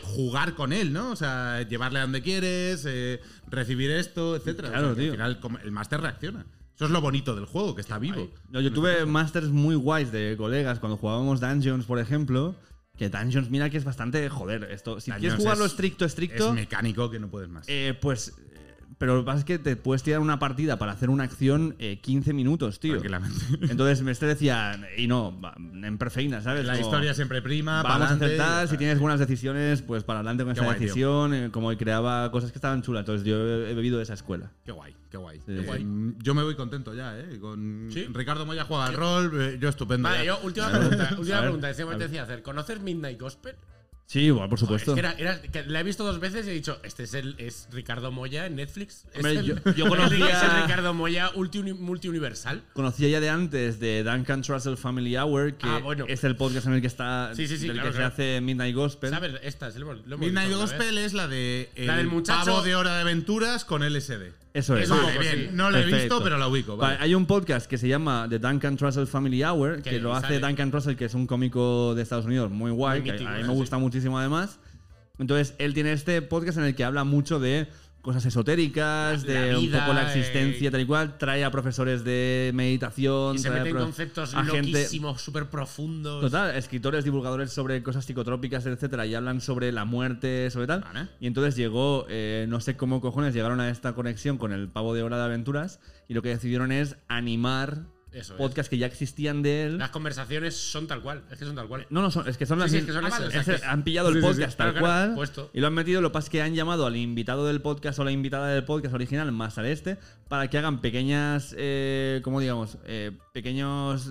jugar 0.04 0.54
con 0.56 0.74
él, 0.74 0.92
¿no? 0.94 1.12
O 1.12 1.16
sea, 1.16 1.62
llevarle 1.68 2.00
a 2.00 2.04
donde 2.04 2.22
quieres, 2.22 2.84
eh, 2.88 3.20
recibir 3.50 3.92
esto, 3.92 4.36
etcétera. 4.36 4.70
Claro, 4.70 4.92
O 4.92 4.96
sea, 4.96 4.96
que 4.96 5.02
tío. 5.12 5.24
Al 5.24 5.36
final 5.38 5.60
el 5.64 5.72
máster 5.72 6.02
reacciona. 6.02 6.46
Eso 6.76 6.86
es 6.86 6.92
lo 6.92 7.02
bonito 7.02 7.36
del 7.36 7.46
juego, 7.46 7.74
que 7.74 7.82
está 7.82 7.98
vivo. 7.98 8.30
No, 8.50 8.62
yo 8.62 8.72
tuve 8.72 9.06
masters 9.06 9.48
muy 9.50 9.76
guays 9.76 10.12
de 10.12 10.36
colegas 10.38 10.80
cuando 10.80 10.98
jugábamos 10.98 11.40
Dungeons, 11.40 11.86
por 11.86 12.00
ejemplo. 12.00 12.56
Que 12.98 13.10
Dungeons, 13.10 13.50
mira 13.50 13.70
que 13.70 13.78
es 13.78 13.84
bastante. 13.84 14.28
Joder, 14.30 14.66
esto. 14.72 15.00
Si 15.00 15.10
Dungeons 15.12 15.20
quieres 15.36 15.40
jugarlo 15.44 15.66
es- 15.66 15.72
estricto, 15.72 16.06
estricto. 16.06 16.50
Es 16.50 16.54
mecánico 16.54 17.10
que 17.10 17.20
no 17.20 17.30
puedes 17.30 17.50
más. 17.50 17.66
eh, 17.70 17.98
pues. 18.00 18.34
Pero 18.98 19.16
lo 19.16 19.22
que 19.22 19.26
pasa 19.28 19.40
es 19.40 19.46
que 19.46 19.60
te 19.60 19.76
puedes 19.76 20.02
tirar 20.02 20.20
una 20.22 20.40
partida 20.40 20.78
para 20.80 20.92
hacer 20.92 21.10
una 21.10 21.24
acción 21.24 21.76
eh, 21.78 22.00
15 22.02 22.34
minutos, 22.34 22.80
tío. 22.80 22.94
Tranquilamente. 22.94 23.40
Entonces 23.70 24.02
me 24.02 24.12
este 24.12 24.26
decía, 24.26 24.80
y 24.98 25.08
no, 25.08 25.40
en 25.60 25.98
perfeina, 26.00 26.42
¿sabes? 26.42 26.66
La 26.66 26.74
Como, 26.74 26.86
historia 26.86 27.14
siempre 27.14 27.42
prima, 27.42 27.84
Vamos 27.84 28.10
a 28.10 28.14
acertar, 28.16 28.68
si 28.68 28.78
tienes 28.78 29.00
buenas 29.00 29.20
decisiones, 29.20 29.84
pues 29.84 30.04
para 30.04 30.20
adelante 30.20 30.44
con 30.44 30.54
Qué 30.54 30.60
esa 30.60 30.66
guay, 30.66 30.78
tío. 30.80 30.88
decisión, 30.88 31.34
eh, 31.34 31.50
como 31.52 31.70
que 31.70 31.78
creaba 31.78 32.32
cosas 32.32 32.52
que 32.52 32.58
estaban 32.58 32.82
chulas. 32.82 33.02
Entonces 33.02 33.26
yo 33.26 33.38
he, 33.38 33.74
bebido 33.76 33.98
de 33.98 34.04
esa 34.04 34.16
escuela. 34.16 34.52
Qué 34.66 34.72
guay, 34.72 34.96
qué 35.12 35.18
guay. 35.18 35.38
Sí, 35.46 35.56
qué 35.56 35.62
guay. 35.62 35.84
Mm, 35.84 36.18
Yo 36.24 36.34
me 36.34 36.42
voy 36.44 36.56
contento 36.56 36.96
ya, 36.96 37.20
¿eh? 37.20 37.38
Con 37.40 37.90
¿Sí? 37.92 38.06
Ricardo 38.12 38.46
Moya 38.48 38.66
juega 38.66 38.88
al 38.88 38.94
rol, 38.94 39.32
eh, 39.40 39.58
yo 39.60 39.70
estupendo. 39.70 40.10
Vale, 40.10 40.26
ya. 40.26 40.26
yo, 40.26 40.40
última 40.44 40.70
pregunta. 40.72 41.16
Última 41.20 41.42
pregunta. 41.42 41.70
Ese 41.70 41.84
momento 41.84 42.06
decía 42.06 42.24
hacer. 42.24 42.42
¿Conoces 42.42 42.82
Midnight 42.82 43.20
Gospel? 43.20 43.56
Sí, 44.10 44.22
igual, 44.22 44.48
por 44.48 44.58
supuesto. 44.58 44.92
Es 44.92 44.96
que, 44.96 45.00
era, 45.02 45.12
era- 45.18 45.42
que 45.42 45.64
la 45.66 45.82
he 45.82 45.84
visto 45.84 46.06
dos 46.06 46.22
veces 46.22 46.48
y 46.48 46.50
he 46.52 46.54
dicho, 46.54 46.80
este 46.84 47.04
es 47.04 47.14
el 47.14 47.36
es 47.38 47.68
Ricardo 47.74 48.10
Moya 48.10 48.46
en 48.46 48.56
Netflix. 48.56 49.04
Es 49.12 49.18
Hombre, 49.18 49.32
el, 49.34 49.46
yo- 49.46 49.56
yo 49.76 49.86
es 49.86 49.90
conocía- 49.92 50.56
el 50.56 50.62
Ricardo 50.64 50.94
Moya 50.94 51.30
multi- 51.36 51.74
multiuniversal. 51.74 52.64
Conocía 52.72 53.10
ya 53.10 53.20
de 53.20 53.30
antes 53.30 53.82
de 53.82 54.04
Duncan 54.06 54.44
Trussell 54.44 54.78
Family 54.78 55.18
Hour, 55.18 55.56
que 55.56 55.68
Ah, 55.68 55.80
bueno. 55.84 56.06
es 56.08 56.24
el 56.24 56.38
podcast 56.38 56.68
en 56.68 56.74
el 56.76 56.82
que 56.82 56.88
está, 56.88 57.32
Sí, 57.36 57.48
sí, 57.48 57.58
sí, 57.58 57.68
del 57.68 57.74
claro, 57.76 57.90
que 57.92 57.98
claro. 57.98 58.16
se 58.16 58.22
hace 58.24 58.42
Midnight 58.42 58.76
Gospel. 58.76 59.10
¿Sabes? 59.10 59.34
Esta, 59.44 59.72
se 59.72 59.80
lo 59.80 59.92
hemos, 59.92 60.08
lo 60.08 60.16
hemos 60.16 60.20
Midnight 60.26 60.48
visto 60.50 60.62
alguna 60.64 60.78
Gospel 60.78 60.98
es 61.00 61.14
la 61.14 61.28
de 61.28 61.70
el 61.76 61.88
La 61.88 61.98
del 61.98 62.08
muchacho- 62.08 62.46
pavo 62.46 62.62
de 62.64 62.76
hora 62.76 62.96
de 62.96 63.02
aventuras 63.02 63.66
con 63.66 63.84
LSD. 63.84 64.32
Eso 64.58 64.76
es. 64.76 64.90
Vale, 64.90 65.20
bien. 65.20 65.50
No 65.56 65.70
lo 65.70 65.78
he 65.78 65.82
Perfecto. 65.84 66.16
visto, 66.16 66.24
pero 66.24 66.38
la 66.38 66.48
ubico. 66.48 66.76
Vale, 66.78 66.96
Vale. 66.96 67.06
hay 67.06 67.14
un 67.16 67.26
podcast 67.28 67.70
que 67.70 67.78
se 67.78 67.88
llama 67.88 68.26
The 68.30 68.40
Duncan 68.40 68.76
Trussell 68.76 69.06
Family 69.06 69.44
Hour, 69.44 69.82
Que 69.84 69.92
que 69.92 70.00
lo 70.00 70.16
hace 70.16 70.28
sale- 70.28 70.40
Duncan 70.40 70.72
Trussell, 70.72 70.96
que 70.96 71.06
es 71.06 71.14
un 71.14 71.28
cómico 71.28 71.94
de 71.94 72.02
Estados 72.02 72.26
Unidos 72.26 72.50
muy 72.52 72.72
guay, 72.72 73.02
Muy 73.02 73.06
que 73.06 73.12
mítico, 73.14 73.30
a 73.30 73.34
mí 73.36 73.42
¿eh? 73.42 73.44
me 73.46 73.54
gusta 73.54 73.78
muchísimo 73.78 74.18
además. 74.18 74.60
Entonces, 75.20 75.54
él 75.60 75.74
tiene 75.74 75.94
este 75.94 76.22
podcast 76.22 76.58
en 76.58 76.64
el 76.64 76.76
que 76.76 76.84
habla 76.84 77.04
mucho 77.04 77.40
de 77.40 77.68
cosas 78.08 78.26
esotéricas, 78.26 79.26
La- 79.26 79.34
de 79.34 79.52
la 79.52 79.60
un 79.60 79.70
poco 79.70 79.92
la 79.94 80.04
existencia 80.04 80.70
eh, 80.70 80.72
tal 80.72 80.80
y 80.80 80.86
cual, 80.86 81.18
trae 81.18 81.44
a 81.44 81.52
profesores 81.52 82.06
de 82.06 82.52
meditación, 82.54 83.36
Y 83.36 83.40
se 83.40 83.50
meten 83.50 83.76
conceptos 83.76 84.34
a 84.34 84.46
gente- 84.46 84.72
loquísimos, 84.72 85.22
súper 85.22 85.48
profundos. 85.50 86.22
Total, 86.22 86.56
escritores, 86.56 87.04
divulgadores 87.04 87.52
sobre 87.52 87.84
cosas 87.84 88.06
psicotrópicas, 88.06 88.66
etcétera, 88.66 89.06
y 89.06 89.14
hablan 89.14 89.42
sobre 89.42 89.74
la 89.74 89.84
muerte, 89.84 90.50
sobre 90.52 90.68
tal. 90.68 90.80
Vale. 90.82 91.10
Y 91.20 91.28
entonces 91.28 91.58
llegó, 91.58 92.06
eh, 92.08 92.46
no 92.48 92.62
sé 92.62 92.78
cómo 92.78 93.02
cojones, 93.02 93.34
llegaron 93.34 93.60
a 93.60 93.70
esta 93.70 93.94
conexión 93.94 94.38
con 94.38 94.54
el 94.54 94.70
pavo 94.70 94.94
de 94.94 95.04
hora 95.04 95.18
de 95.18 95.26
aventuras 95.26 95.82
y 96.08 96.14
lo 96.14 96.22
que 96.22 96.30
decidieron 96.30 96.72
es 96.72 96.96
animar 97.10 97.80
Eso 98.20 98.34
es. 98.34 98.38
podcasts 98.38 98.70
que 98.70 98.78
ya 98.78 98.88
existían 98.88 99.42
de 99.42 99.66
él. 99.66 99.78
Las 99.78 99.90
conversaciones 99.92 100.56
son 100.56 100.88
tal 100.88 101.02
cual. 101.02 101.24
Es 101.32 101.38
que 101.40 101.46
son 101.46 101.56
tal 101.56 101.68
cual. 101.68 101.86
No, 101.90 102.02
no, 102.02 102.10
son, 102.12 102.28
es 102.28 102.38
que 102.38 102.46
son 102.46 102.60
las 102.60 102.72
sí, 102.72 102.78
es 102.78 102.86
que 102.86 102.92
son 102.94 103.06
Ah, 103.06 103.10
esas, 103.32 103.64
han 103.64 103.84
pillado 103.84 104.10
el 104.10 104.20
podcast 104.22 104.58
tal 104.58 104.72
claro, 104.74 104.80
cual 104.86 105.16
puesto. 105.16 105.50
y 105.54 105.60
lo 105.60 105.68
han 105.68 105.74
metido. 105.74 106.02
Lo 106.02 106.10
que 106.10 106.14
pasa 106.14 106.26
es 106.26 106.30
que 106.32 106.42
han 106.42 106.56
llamado 106.56 106.86
al 106.86 106.96
invitado 106.96 107.46
del 107.48 107.62
podcast 107.62 108.00
o 108.00 108.04
la 108.04 108.12
invitada 108.12 108.48
del 108.50 108.64
podcast 108.64 108.94
original 108.96 109.32
más 109.32 109.58
al 109.58 109.66
este 109.68 109.98
para 110.28 110.50
que 110.50 110.58
hagan 110.58 110.82
pequeñas, 110.82 111.54
eh, 111.58 112.22
¿cómo 112.24 112.40
digamos? 112.40 112.78
Eh, 112.86 113.12
pequeños 113.34 114.10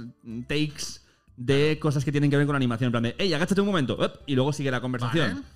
takes 0.49 1.01
de 1.37 1.79
cosas 1.79 2.05
que 2.05 2.13
tienen 2.13 2.31
que 2.31 2.37
ver 2.37 2.47
con 2.47 2.57
animación. 2.57 2.87
En 2.89 2.93
plan 2.93 3.03
de, 3.03 3.15
hey, 3.19 3.33
agáchate 3.35 3.61
un 3.61 3.67
momento. 3.67 3.99
y 4.27 4.35
luego 4.35 4.53
sigue 4.53 4.71
la 4.71 4.81
conversación. 4.81 5.35
Vale. 5.35 5.47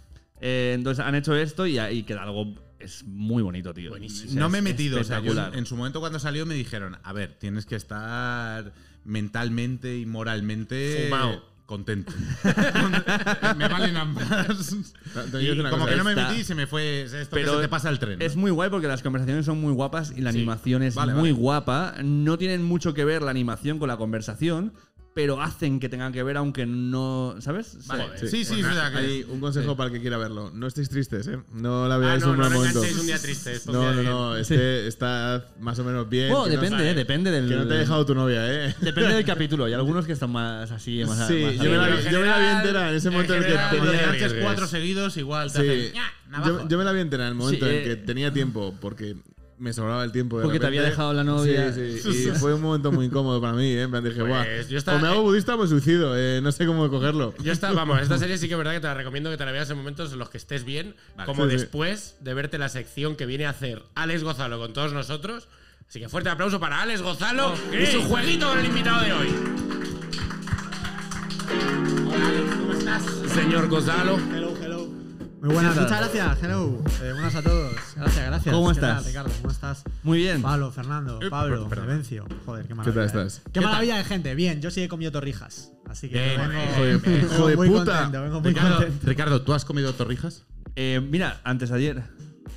Eh, 0.42 0.72
entonces 0.74 1.04
han 1.04 1.14
hecho 1.14 1.34
esto 1.34 1.66
y, 1.66 1.78
y 1.78 2.02
queda 2.02 2.22
algo. 2.22 2.54
Es 2.80 3.04
muy 3.04 3.42
bonito, 3.42 3.72
tío. 3.74 3.90
Buenísimo. 3.90 4.30
O 4.30 4.32
sea, 4.32 4.40
no 4.40 4.48
me 4.48 4.58
he 4.58 4.62
metido. 4.62 5.00
O 5.00 5.04
sea, 5.04 5.20
yo 5.20 5.32
en 5.52 5.66
su 5.66 5.76
momento 5.76 6.00
cuando 6.00 6.18
salió 6.18 6.46
me 6.46 6.54
dijeron, 6.54 6.96
a 7.02 7.12
ver, 7.12 7.34
tienes 7.38 7.66
que 7.66 7.76
estar 7.76 8.72
mentalmente 9.04 9.98
y 9.98 10.06
moralmente 10.06 11.04
Fumao. 11.08 11.42
contento. 11.66 12.12
me 13.56 13.68
valen 13.68 13.96
ambas. 13.96 14.72
Y 15.40 15.62
como 15.70 15.86
que 15.86 15.96
no 15.96 16.04
me 16.04 16.14
metí 16.14 16.40
y 16.40 16.44
se 16.44 16.54
me 16.54 16.66
fue 16.66 17.02
esto 17.02 17.28
Pero 17.30 17.52
que 17.52 17.56
se 17.58 17.62
te 17.62 17.68
pasa 17.68 17.90
el 17.90 17.98
tren. 17.98 18.18
¿no? 18.18 18.24
Es 18.24 18.36
muy 18.36 18.50
guay 18.50 18.70
porque 18.70 18.88
las 18.88 19.02
conversaciones 19.02 19.46
son 19.46 19.60
muy 19.60 19.72
guapas 19.72 20.12
y 20.16 20.20
la 20.20 20.30
animación 20.30 20.82
es 20.82 20.94
Vale, 20.94 21.12
muy 21.14 21.30
vale. 21.32 21.42
guapa. 21.42 21.94
No 22.02 22.38
tienen 22.38 22.62
mucho 22.64 22.94
que 22.94 23.04
ver 23.04 23.22
la 23.22 23.30
animación 23.30 23.78
con 23.78 23.88
la 23.88 23.96
conversación, 23.96 24.72
pero 25.20 25.40
hacen 25.42 25.78
que 25.80 25.88
tengan 25.90 26.12
que 26.14 26.22
ver 26.22 26.38
aunque 26.38 26.64
no. 26.64 27.34
¿Sabes? 27.40 27.76
Vale. 27.86 28.06
Sí. 28.18 28.28
Sí, 28.28 28.44
sí, 28.46 28.54
o 28.54 28.64
sea, 28.64 28.68
nada, 28.74 28.90
que- 28.92 28.98
hay 28.98 29.26
un 29.28 29.38
consejo 29.38 29.76
para 29.76 29.88
el 29.88 29.92
que 29.94 30.00
quiera 30.00 30.16
verlo. 30.16 30.50
No 30.54 30.66
estéis 30.66 30.88
tristes, 30.88 31.26
¿eh? 31.26 31.38
No 31.52 31.86
la 31.86 31.96
Ah, 31.96 31.98
veáis 31.98 32.22
no, 32.24 32.30
un 32.30 32.38
no 32.38 32.44
mal 32.44 32.52
momento. 32.54 32.80
un 32.80 33.06
día 33.06 33.18
triste. 33.18 33.52
esto, 33.52 33.70
No, 33.72 33.92
no, 33.92 34.02
no. 34.02 34.36
Este 34.40 34.86
está 34.86 35.46
más 35.60 35.78
o 35.78 35.84
menos 35.84 36.08
bien. 36.08 36.30
Bueno, 36.30 36.44
que 36.46 36.56
no- 36.56 36.62
depende, 36.62 36.90
eh, 36.90 36.94
depende 36.94 37.30
del. 37.30 37.48
Que 37.48 37.56
no 37.56 37.66
te 37.68 37.74
ha 37.74 37.78
dejado 37.78 38.06
tu 38.06 38.14
novia, 38.14 38.66
¿eh? 38.66 38.74
Depende 38.80 39.14
del 39.14 39.24
capítulo. 39.26 39.66
Hay 39.66 39.74
algunos 39.74 40.06
que 40.06 40.12
están 40.12 40.30
más 40.30 40.70
así, 40.70 41.04
más. 41.04 41.28
Sí, 41.28 41.42
más 41.44 41.54
yo 41.56 41.70
me, 41.70 41.76
la, 41.76 42.00
yo 42.10 42.20
me 42.20 42.26
la 42.26 42.38
vi 42.38 42.46
entera 42.46 42.88
en 42.90 42.94
ese 42.96 43.08
en 43.08 43.12
momento 43.12 43.34
en 43.34 43.38
el 43.40 43.44
que 43.44 43.50
general, 43.58 43.76
Cuando 43.76 43.92
te 43.92 44.18
tenía. 44.28 44.42
Cuatro 44.42 44.66
seguidos, 44.66 45.16
igual 45.18 45.52
te 45.52 45.58
Sí, 45.60 45.92
yo, 46.46 46.66
yo 46.68 46.78
me 46.78 46.84
la 46.84 46.92
vi 46.92 47.00
entera 47.00 47.24
en 47.24 47.28
el 47.30 47.34
momento 47.34 47.66
Sí, 47.66 47.70
en 47.70 47.76
el 47.78 47.84
que 47.84 47.92
eh, 47.92 47.96
tenía 47.96 48.32
tiempo, 48.32 48.74
porque 48.80 49.16
me 49.60 49.72
sobraba 49.72 50.02
el 50.02 50.10
tiempo. 50.10 50.38
de 50.38 50.44
Porque 50.44 50.58
te 50.58 50.66
había 50.66 50.82
dejado 50.82 51.12
la 51.12 51.22
novia. 51.22 51.72
Sí, 51.72 51.98
sí. 52.00 52.28
Y 52.28 52.30
fue 52.38 52.54
un 52.54 52.62
momento 52.62 52.90
muy 52.90 53.06
incómodo 53.06 53.40
para 53.40 53.52
mí, 53.52 53.66
¿eh? 53.66 53.82
En 53.82 53.90
plan, 53.90 54.02
dije, 54.02 54.16
Pues, 54.20 54.28
guau. 54.28 54.44
yo 54.68 54.78
estaba- 54.78 54.98
O 54.98 55.00
me 55.00 55.08
hago 55.08 55.22
budista 55.22 55.54
o 55.54 55.58
me 55.58 55.66
suicido, 55.68 56.16
eh, 56.16 56.40
no 56.42 56.50
sé 56.50 56.66
cómo 56.66 56.88
cogerlo. 56.90 57.34
Yo 57.42 57.52
esta, 57.52 57.70
vamos, 57.72 58.00
esta 58.00 58.18
serie 58.18 58.38
sí 58.38 58.48
que 58.48 58.54
es 58.54 58.58
verdad 58.58 58.72
que 58.72 58.80
te 58.80 58.86
la 58.86 58.94
recomiendo 58.94 59.30
que 59.30 59.36
te 59.36 59.44
la 59.44 59.52
veas 59.52 59.68
en 59.70 59.76
momentos 59.76 60.12
en 60.12 60.18
los 60.18 60.30
que 60.30 60.38
estés 60.38 60.64
bien, 60.64 60.96
como 61.26 61.44
Sí, 61.44 61.50
sí. 61.50 61.56
después 61.58 62.16
de 62.20 62.34
verte 62.34 62.58
la 62.58 62.68
sección 62.68 63.16
que 63.16 63.26
viene 63.26 63.46
a 63.46 63.50
hacer 63.50 63.82
Alex 63.94 64.24
Gozalo 64.24 64.58
con 64.58 64.72
todos 64.72 64.92
nosotros. 64.92 65.48
Así 65.88 66.00
que 66.00 66.08
fuerte 66.08 66.30
aplauso 66.30 66.58
para 66.60 66.80
Alex 66.82 67.02
Gozalo 67.02 67.52
y 67.78 67.84
su 67.86 68.02
jueguito 68.02 68.48
con 68.48 68.58
el 68.60 68.64
invitado 68.66 69.04
de 69.04 69.12
hoy. 69.12 69.28
Hola 72.08 72.26
Alex, 72.28 72.54
¿cómo 72.56 72.72
estás? 72.72 73.02
Señor 73.34 73.68
Gozalo. 73.68 74.18
Hello. 74.34 74.49
Muy 75.40 75.54
buenas, 75.54 75.74
muchas 75.74 75.98
gracias. 76.00 76.42
Hello. 76.42 76.82
Eh, 77.02 77.12
buenas 77.12 77.34
a 77.34 77.42
todos. 77.42 77.72
Gracias, 77.96 78.26
gracias. 78.26 78.54
¿Cómo 78.54 78.66
¿Qué 78.68 78.72
estás? 78.74 78.96
tal, 78.96 79.04
Ricardo? 79.06 79.30
¿Cómo 79.40 79.50
estás? 79.52 79.84
Muy 80.02 80.18
bien. 80.18 80.42
Pablo, 80.42 80.70
Fernando, 80.70 81.18
Pablo, 81.30 81.66
perdón. 81.68 81.88
Evencio. 81.90 82.26
Joder, 82.44 82.62
qué 82.64 82.68
¿Qué 82.68 82.74
maravilla. 82.74 82.94
tal 82.94 83.02
eh. 83.22 83.26
estás? 83.26 83.42
Qué 83.52 83.60
maravilla 83.62 83.96
de 83.96 84.04
gente. 84.04 84.34
Bien, 84.34 84.60
yo 84.60 84.70
sí 84.70 84.82
he 84.82 84.88
comido 84.88 85.10
torrijas. 85.12 85.72
Así 85.88 86.08
que 86.10 86.22
Bien, 86.22 86.40
vengo, 86.40 86.52
bien, 86.52 86.68
Joder, 86.76 86.98
vengo 87.00 87.26
hijo 87.34 87.46
de 87.48 87.56
muy 87.56 87.68
puta. 87.70 87.92
contento. 88.02 88.22
Vengo 88.22 88.40
muy 88.40 88.48
Ricardo, 88.50 88.76
contento. 88.76 89.06
Ricardo, 89.06 89.42
¿tú 89.42 89.54
has 89.54 89.64
comido 89.64 89.92
torrijas? 89.94 90.44
Eh, 90.76 91.00
mira, 91.10 91.40
antes 91.42 91.70
de 91.70 91.76
ayer. 91.76 92.02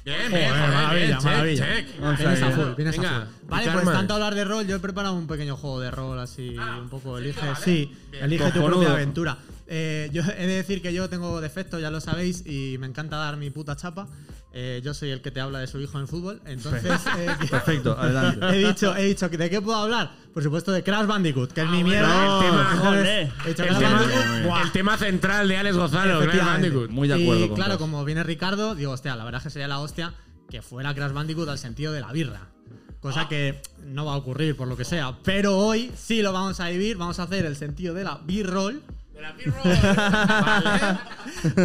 Bien, 0.04 0.18
bien, 0.30 0.50
joder, 0.50 0.70
maravilla, 0.70 1.16
check, 1.18 1.24
maravilla. 1.26 1.66
check. 1.66 2.02
Vamos 2.02 2.20
Vienes 2.20 2.42
a 2.42 2.46
a 2.46 2.50
ver. 2.50 2.58
full, 2.58 2.76
vienes 2.76 2.98
Venga, 2.98 3.18
a 3.18 3.22
full. 3.26 3.48
Vale, 3.50 3.72
pues 3.72 3.86
tanto 3.86 4.14
hablar 4.16 4.36
de 4.36 4.44
rol, 4.44 4.68
yo 4.68 4.76
he 4.76 4.80
preparado 4.80 5.16
un 5.16 5.28
pequeño 5.28 5.56
juego 5.56 5.80
de 5.80 5.92
rol 5.92 6.20
así, 6.20 6.58
un 6.58 6.90
poco 6.90 7.18
elige, 7.18 7.40
vale. 7.40 7.56
sí, 7.64 7.90
Bien. 8.12 8.26
elige 8.26 8.52
tu 8.52 8.66
propia 8.66 8.92
aventura. 8.92 9.38
Eh, 9.68 10.10
yo 10.12 10.22
he 10.24 10.46
de 10.48 10.56
decir 10.56 10.82
que 10.82 10.94
yo 10.94 11.10
tengo 11.10 11.40
defectos, 11.42 11.82
ya 11.82 11.90
lo 11.90 12.02
sabéis, 12.02 12.46
y 12.46 12.78
me 12.80 12.88
encanta 12.88 13.18
dar 13.18 13.38
mi 13.38 13.50
puta 13.50 13.76
chapa. 13.76 14.08
Eh, 14.56 14.82
yo 14.84 14.94
soy 14.94 15.10
el 15.10 15.22
que 15.22 15.32
te 15.32 15.40
habla 15.40 15.60
de 15.60 15.68
su 15.68 15.80
hijo 15.80 16.00
en 16.00 16.08
fútbol, 16.08 16.42
entonces 16.46 16.84
eh, 17.18 17.28
Perfecto, 17.50 17.98
adelante. 17.98 18.46
he 18.50 18.68
dicho, 18.68 18.96
he 18.96 19.06
dicho 19.06 19.28
de 19.30 19.50
qué 19.50 19.62
puedo 19.62 19.78
hablar. 19.78 20.12
Por 20.34 20.44
supuesto 20.44 20.72
de 20.72 20.84
Crash 20.84 21.06
Bandicoot, 21.08 21.52
que 21.54 21.62
es 21.62 21.70
mi 21.70 21.84
mierda. 21.84 22.36
el 22.40 22.46
tema, 22.46 22.78
joder. 22.82 23.32
El 23.46 23.56
Crash 23.56 23.78
tema, 23.78 23.92
Bandicoot, 23.94 24.44
buah. 24.46 24.62
el 24.64 24.72
tema 24.72 24.98
central 24.98 25.48
de 25.48 25.58
Alex 25.58 25.76
Gozalo, 25.78 26.20
Crash. 26.22 26.46
Bandicoot. 26.46 26.90
Muy 26.92 27.08
de 27.08 27.14
acuerdo 27.16 27.46
Y 27.46 27.48
con 27.48 27.56
claro, 27.56 27.72
Crash. 27.72 27.80
como 27.80 28.06
viene 28.06 28.24
Ricardo, 28.24 28.76
digo, 28.76 28.92
hostia, 28.92 29.16
la 29.16 29.24
verdad 29.24 29.40
es 29.40 29.44
que 29.44 29.50
sería 29.50 29.68
la 29.68 29.80
hostia 29.80 30.14
que 30.50 30.62
fuera 30.62 30.94
Crash 30.94 31.14
Bandicoot 31.14 31.50
al 31.50 31.58
sentido 31.58 31.94
de 31.94 32.02
la 32.02 32.12
birra. 32.12 32.50
Cosa 33.00 33.28
que 33.28 33.62
no 33.84 34.06
va 34.06 34.14
a 34.14 34.18
ocurrir 34.18 34.56
por 34.56 34.68
lo 34.68 34.78
que 34.78 34.86
sea. 34.86 35.18
Pero 35.24 35.58
hoy 35.58 35.92
sí 35.98 36.22
lo 36.22 36.32
vamos 36.32 36.60
a 36.62 36.70
vivir. 36.70 36.96
Vamos 36.96 37.20
a 37.20 37.24
hacer 37.24 37.46
el 37.46 37.56
sentido 37.58 37.94
de 37.94 38.06
la 38.06 38.22
B-roll. 38.24 38.82
De 39.14 39.22
la 39.22 39.34
Vale. 40.42 41.00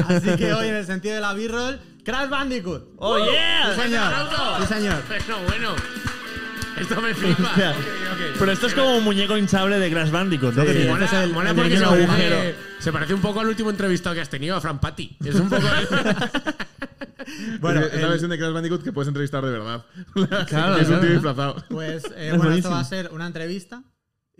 Así 0.09 0.37
que 0.37 0.53
hoy 0.53 0.69
en 0.69 0.75
el 0.77 0.87
sentido 0.87 1.15
de 1.15 1.21
la 1.21 1.33
B-roll, 1.33 1.81
Crash 2.05 2.29
Bandicoot. 2.29 2.91
¡Oh, 2.97 3.19
yeah! 3.19 3.73
Sí, 3.75 3.81
señor. 3.83 4.13
Sí, 4.61 4.67
señor. 4.75 5.03
Pero 5.09 5.39
bueno, 5.47 5.75
esto 6.79 7.01
me 7.01 7.15
flipa. 7.15 7.43
Hostia. 7.49 7.71
Ok, 7.71 7.77
ok. 8.13 8.37
Pero 8.39 8.53
esto 8.53 8.67
es 8.67 8.75
como 8.75 8.97
un 8.99 9.05
muñeco 9.05 9.37
hinchable 9.37 9.79
de 9.79 9.91
Crash 9.91 10.11
Bandicoot, 10.11 10.55
¿no? 10.55 10.63
Sí, 10.65 10.73
Que 10.73 10.87
Mola, 10.89 11.05
es 11.07 11.13
el- 11.13 11.33
mola 11.33 11.55
porque 11.55 11.71
se 11.71 11.77
pequeño 11.85 11.91
parece, 11.91 12.05
agujero. 12.13 12.55
se 12.79 12.93
parece 12.93 13.15
un 13.15 13.21
poco 13.21 13.41
al 13.41 13.49
último 13.49 13.71
entrevistado 13.71 14.15
que 14.15 14.21
has 14.21 14.29
tenido, 14.31 14.57
a 14.57 14.61
Fran 14.61 14.79
Patti. 14.81 15.17
Es 15.25 15.35
un 15.37 15.49
poco. 15.49 15.63
Bueno, 17.61 17.81
es 17.81 17.93
la 17.95 18.01
el- 18.01 18.09
versión 18.09 18.31
de 18.31 18.39
Crash 18.39 18.53
Bandicoot 18.55 18.83
que 18.83 18.93
puedes 18.93 19.09
entrevistar 19.09 19.45
de 19.45 19.51
verdad. 19.51 19.85
Claro, 20.49 20.77
es 20.79 20.89
un 20.89 21.01
tío 21.01 21.11
disfrazado. 21.11 21.63
Pues 21.69 22.05
eh, 22.05 22.07
Es 22.07 22.15
bueno, 22.15 22.35
esto 22.35 22.39
buenísimo. 22.47 22.75
va 22.75 22.81
a 22.81 22.85
ser 22.85 23.11
una 23.13 23.27
entrevista. 23.27 23.83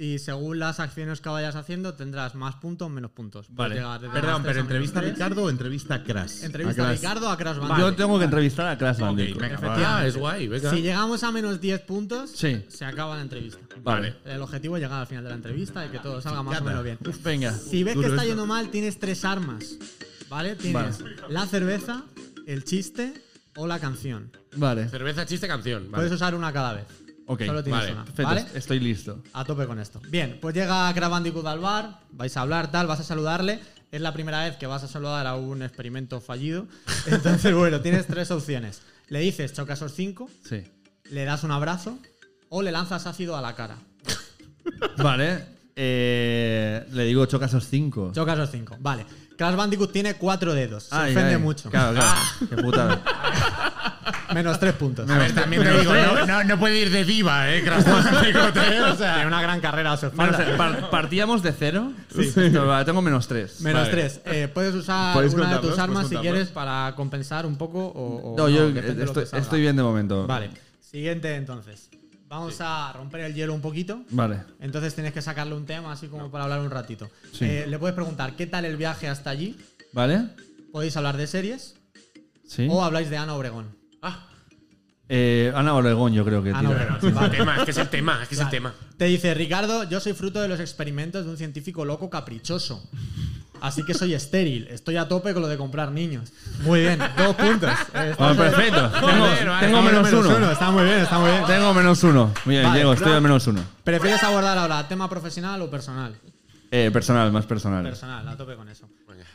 Y 0.01 0.21
según 0.21 0.61
las 0.61 0.79
acciones 0.79 1.21
que 1.21 1.29
vayas 1.29 1.57
haciendo, 1.57 1.95
tendrás 1.95 2.37
más 2.37 2.55
puntos 2.55 2.87
o 2.87 2.89
menos 2.89 3.11
puntos. 3.11 3.47
Vale. 3.51 3.75
llegar 3.75 4.01
Perdón, 4.01 4.43
pero 4.45 4.61
¿entrevista 4.61 5.01
a. 5.01 5.03
Ricardo 5.03 5.43
o 5.43 5.51
entrevista 5.51 5.95
a 5.97 6.05
Crash? 6.05 6.45
Entrevista 6.45 6.83
A 6.83 6.85
a 6.85 6.89
Crash. 6.91 7.01
Ricardo 7.01 7.29
a 7.29 7.37
Crash 7.37 7.57
Yo 7.57 7.63
Bandicoot. 7.63 7.97
tengo 7.97 8.19
que 8.19 8.25
entrevistar 8.27 8.69
a 8.69 8.79
Crash 8.79 8.99
Bandicoot. 8.99 9.41
venga, 9.43 9.57
Vale. 9.59 9.85
ah, 9.85 10.07
es 10.07 10.17
guay, 10.17 10.47
venga. 10.47 10.71
Si 10.71 10.83
llegamos 10.83 11.25
a 11.25 11.33
menos 11.33 11.61
10 11.61 11.81
puntos, 11.81 12.31
Sí. 12.31 12.65
se 12.69 12.85
acaba 12.85 13.17
la 13.17 13.23
entrevista. 13.23 13.59
Vale. 13.83 14.15
El 14.25 14.41
objetivo 14.41 14.77
es 14.77 14.83
llegar 14.85 15.01
al 15.01 15.07
final 15.09 15.25
de 15.25 15.31
la 15.31 15.37
entrevista 15.37 15.85
y 15.85 15.89
que 15.89 15.99
todo 15.99 16.21
salga 16.21 16.45
más 16.45 16.61
o 16.61 16.65
menos 16.65 16.85
bien. 16.85 16.99
Venga. 17.25 17.53
Si 17.53 17.83
ves 17.83 17.95
que 17.95 18.03
está 18.03 18.15
esto. 18.19 18.29
yendo 18.29 18.47
mal, 18.47 18.69
tienes 18.71 19.01
tres 19.01 19.25
armas 19.25 19.79
¿vale? 20.29 20.55
Tienes 20.55 21.03
la 21.29 21.45
cerveza, 21.47 22.05
el 22.47 22.63
chiste 22.63 23.15
o 23.57 23.67
la 23.67 23.81
canción. 23.81 24.31
Vale. 24.55 24.89
Cerveza, 24.89 25.27
chiste, 25.27 25.49
canción. 25.49 25.85
Vale. 25.91 25.95
Puedes 25.97 26.13
usar 26.13 26.37
una 26.37 26.53
cada 26.53 26.75
vez. 26.75 26.85
Ok. 27.31 27.45
Solo 27.45 27.63
tienes 27.63 27.81
vale. 27.83 27.93
una, 27.93 28.05
Perfecto, 28.05 28.35
¿vale? 28.35 28.47
estoy 28.55 28.81
listo. 28.81 29.23
A 29.35 29.45
tope 29.45 29.67
con 29.67 29.79
esto. 29.79 30.01
Bien, 30.09 30.39
pues 30.41 30.55
llega 30.55 30.93
Crash 30.95 31.11
Bandicoot 31.11 31.47
al 31.47 31.61
bar, 31.61 32.01
vais 32.11 32.37
a 32.37 32.41
hablar, 32.41 32.71
tal, 32.71 32.87
vas 32.87 33.01
a 33.01 33.05
saludarle. 33.05 33.61
Es 33.93 34.01
la 34.01 34.13
primera 34.13 34.45
vez 34.45 34.57
que 34.57 34.67
vas 34.67 34.83
a 34.83 34.89
saludar 34.89 35.27
a 35.27 35.37
un 35.37 35.63
experimento 35.63 36.21
fallido. 36.21 36.67
Entonces, 37.07 37.55
bueno, 37.55 37.81
tienes 37.81 38.07
tres 38.07 38.31
opciones. 38.31 38.83
Le 39.09 39.21
dices 39.21 39.53
choca 39.53 39.75
esos 39.75 39.93
cinco, 39.95 40.29
Sí. 40.45 40.65
le 41.11 41.25
das 41.25 41.45
un 41.45 41.51
abrazo 41.51 41.99
o 42.51 42.63
le 42.63 42.73
lanzas 42.73 43.07
ácido 43.07 43.37
a 43.37 43.41
la 43.43 43.55
cara. 43.55 43.77
Vale. 44.99 45.45
Eh, 45.77 46.85
le 46.93 47.05
digo 47.05 47.25
choca 47.27 47.47
esos 47.47 47.67
cinco. 47.69 48.11
Choca 48.15 48.33
esos 48.35 48.51
cinco, 48.51 48.77
vale. 48.81 49.07
Crash 49.39 49.55
Bandicoot 49.55 49.93
tiene 49.93 50.15
cuatro 50.15 50.53
dedos, 50.53 50.83
se 50.85 50.95
Ay, 50.97 51.13
ofende 51.13 51.35
ay. 51.37 51.41
mucho. 51.41 51.71
Claro, 51.71 51.95
claro. 51.95 52.21
Qué 52.51 52.57
putada. 52.57 53.03
Menos 54.35 54.59
tres 54.61 54.75
puntos. 54.75 55.09
A 55.09 55.17
ver, 55.17 55.33
también 55.35 55.63
te 55.63 55.79
digo, 55.79 55.95
no, 55.95 56.27
no, 56.27 56.45
no 56.45 56.59
puede 56.59 56.79
ir 56.79 56.91
de 56.91 57.05
diva, 57.05 57.49
¿eh? 57.51 57.63
Crash 57.63 57.85
Bandicoot, 57.87 58.57
¿eh? 58.57 58.81
O 58.83 58.97
sea, 58.97 59.15
Tiene 59.15 59.27
una 59.29 59.41
gran 59.41 59.61
carrera 59.61 59.93
a 59.93 59.97
su 59.97 60.11
Bueno, 60.11 60.33
espalda. 60.37 60.57
par- 60.57 60.91
partíamos 60.91 61.43
de 61.43 61.53
cero. 61.53 61.93
Sí. 62.15 62.33
tengo 62.35 63.01
menos 63.01 63.27
tres. 63.29 63.61
Menos 63.61 63.83
Vale. 63.83 63.91
tres. 63.93 64.21
Eh, 64.27 64.49
puedes 64.53 64.75
usar 64.75 65.15
¿Podéis 65.15 65.33
una 65.35 65.55
de 65.55 65.59
tus 65.61 65.79
armas 65.79 66.05
¿Podéis 66.05 66.21
si 66.21 66.23
quieres 66.23 66.49
para 66.49 66.93
compensar 66.97 67.47
un 67.47 67.57
poco 67.57 67.79
o, 67.87 68.35
o 68.35 68.37
No, 68.37 68.49
yo 68.49 68.69
estoy 68.69 69.61
bien 69.61 69.77
de 69.77 69.83
momento. 69.83 70.27
Vale. 70.27 70.51
Siguiente 70.81 71.35
entonces. 71.37 71.89
Vamos 72.29 72.61
a 72.61 72.93
romper 72.93 73.23
el 73.23 73.35
hielo 73.35 73.55
un 73.55 73.61
poquito. 73.63 74.03
Vale. 74.11 74.41
Entonces 74.61 74.95
tienes 74.95 75.13
que 75.15 75.23
sacarle 75.23 75.55
un 75.55 75.65
tema 75.65 75.93
así 75.93 76.09
como 76.09 76.31
para 76.31 76.45
hablar 76.45 76.61
un 76.61 76.71
ratito. 76.71 77.11
Sí. 77.33 77.45
Eh, 77.47 77.67
le 77.67 77.79
puedes 77.79 77.95
preguntar 77.95 78.37
qué 78.37 78.47
tal 78.47 78.65
el 78.67 78.77
viaje 78.77 79.09
hasta 79.09 79.31
allí. 79.31 79.57
¿Vale? 79.93 80.29
Podéis 80.71 80.97
hablar 80.99 81.17
de 81.17 81.27
series 81.27 81.75
Sí. 82.47 82.67
o 82.71 82.85
habláis 82.85 83.09
de 83.11 83.17
Ana 83.17 83.35
Obregón. 83.35 83.77
Eh, 85.11 85.51
Ana 85.55 85.73
Oregón, 85.75 86.13
yo 86.13 86.23
creo 86.23 86.43
que 86.43 86.51
Ana 86.51 86.61
tira. 86.69 86.71
Obregón. 86.73 86.97
es 86.99 87.05
el 87.05 87.13
Vale. 87.15 87.37
tema, 87.39 87.57
es 87.57 87.65
que 87.65 87.71
es 87.71 87.77
el 87.79 87.89
tema, 87.89 88.23
es 88.23 88.29
que 88.29 88.35
es 88.35 88.41
el 88.43 88.51
tema. 88.51 88.75
Te 88.99 89.07
dice, 89.07 89.33
Ricardo, 89.33 89.85
yo 89.89 90.01
soy 90.01 90.13
fruto 90.13 90.43
de 90.43 90.49
los 90.49 90.61
experimentos 90.61 91.25
de 91.25 91.31
un 91.31 91.39
científico 91.39 91.83
loco 91.87 92.11
caprichoso. 92.11 92.87
Así 93.61 93.85
que 93.85 93.95
soy 93.95 94.15
estéril. 94.15 94.69
Estoy 94.69 94.97
a 94.97 95.09
tope 95.09 95.33
con 95.33 95.43
lo 95.43 95.49
de 95.49 95.57
comprar 95.57 95.93
niños. 95.93 96.33
Muy 96.63 96.81
bien, 96.81 96.99
dos 97.17 97.35
puntos. 97.37 97.71
Eh, 97.95 98.15
perfecto. 98.17 98.91
Tengo, 98.91 99.09
vale, 99.51 99.83
menos, 99.83 100.13
uno. 100.13 100.51
Está 100.51 100.71
muy 100.71 100.85
bien, 100.85 100.99
está 100.99 101.19
muy 101.19 101.31
bien. 101.31 101.45
Tengo 101.47 101.75
menos 101.75 102.03
uno. 102.05 102.33
Bien, 102.45 102.63
Vale. 102.65 102.79
llego, 102.79 102.93
estoy 102.93 103.13
a 103.13 103.21
menos 103.21 103.47
uno. 103.47 103.63
¿Prefieres 103.83 104.23
abordar 104.23 104.57
ahora 104.59 104.87
tema 104.87 105.09
profesional 105.09 105.61
o 105.63 105.71
personal? 105.71 106.15
Eh, 106.71 106.91
personal, 106.93 107.33
más 107.33 107.47
personal. 107.47 107.83
Personal, 107.83 108.29
a 108.29 108.37
tope 108.37 108.55
con 108.55 108.69
eso. 108.69 108.89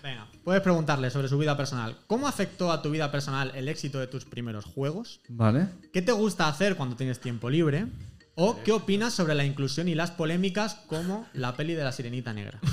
Venga, 0.03 0.27
puedes 0.43 0.61
preguntarle 0.61 1.09
sobre 1.09 1.27
su 1.29 1.37
vida 1.37 1.55
personal. 1.55 1.95
¿Cómo 2.07 2.27
afectó 2.27 2.71
a 2.71 2.81
tu 2.81 2.91
vida 2.91 3.09
personal 3.09 3.51
el 3.55 3.69
éxito 3.69 3.99
de 3.99 4.07
tus 4.07 4.25
primeros 4.25 4.65
juegos? 4.65 5.21
Vale. 5.29 5.67
¿Qué 5.93 6.01
te 6.01 6.11
gusta 6.11 6.47
hacer 6.47 6.75
cuando 6.75 6.95
tienes 6.95 7.19
tiempo 7.19 7.49
libre? 7.49 7.87
¿O 8.35 8.63
qué 8.63 8.71
opinas 8.71 9.13
sobre 9.13 9.35
la 9.35 9.45
inclusión 9.45 9.87
y 9.87 9.95
las 9.95 10.09
polémicas 10.11 10.75
como 10.87 11.27
la 11.33 11.55
peli 11.55 11.73
de 11.75 11.83
la 11.83 11.91
sirenita 11.91 12.33
negra? 12.33 12.59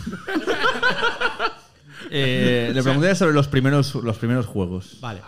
Eh, 2.10 2.70
le 2.74 2.82
pregunté 2.82 3.14
sobre 3.14 3.34
los 3.34 3.46
primeros, 3.46 3.94
los 3.96 4.16
primeros 4.16 4.46
juegos. 4.46 4.96
Vale. 5.00 5.20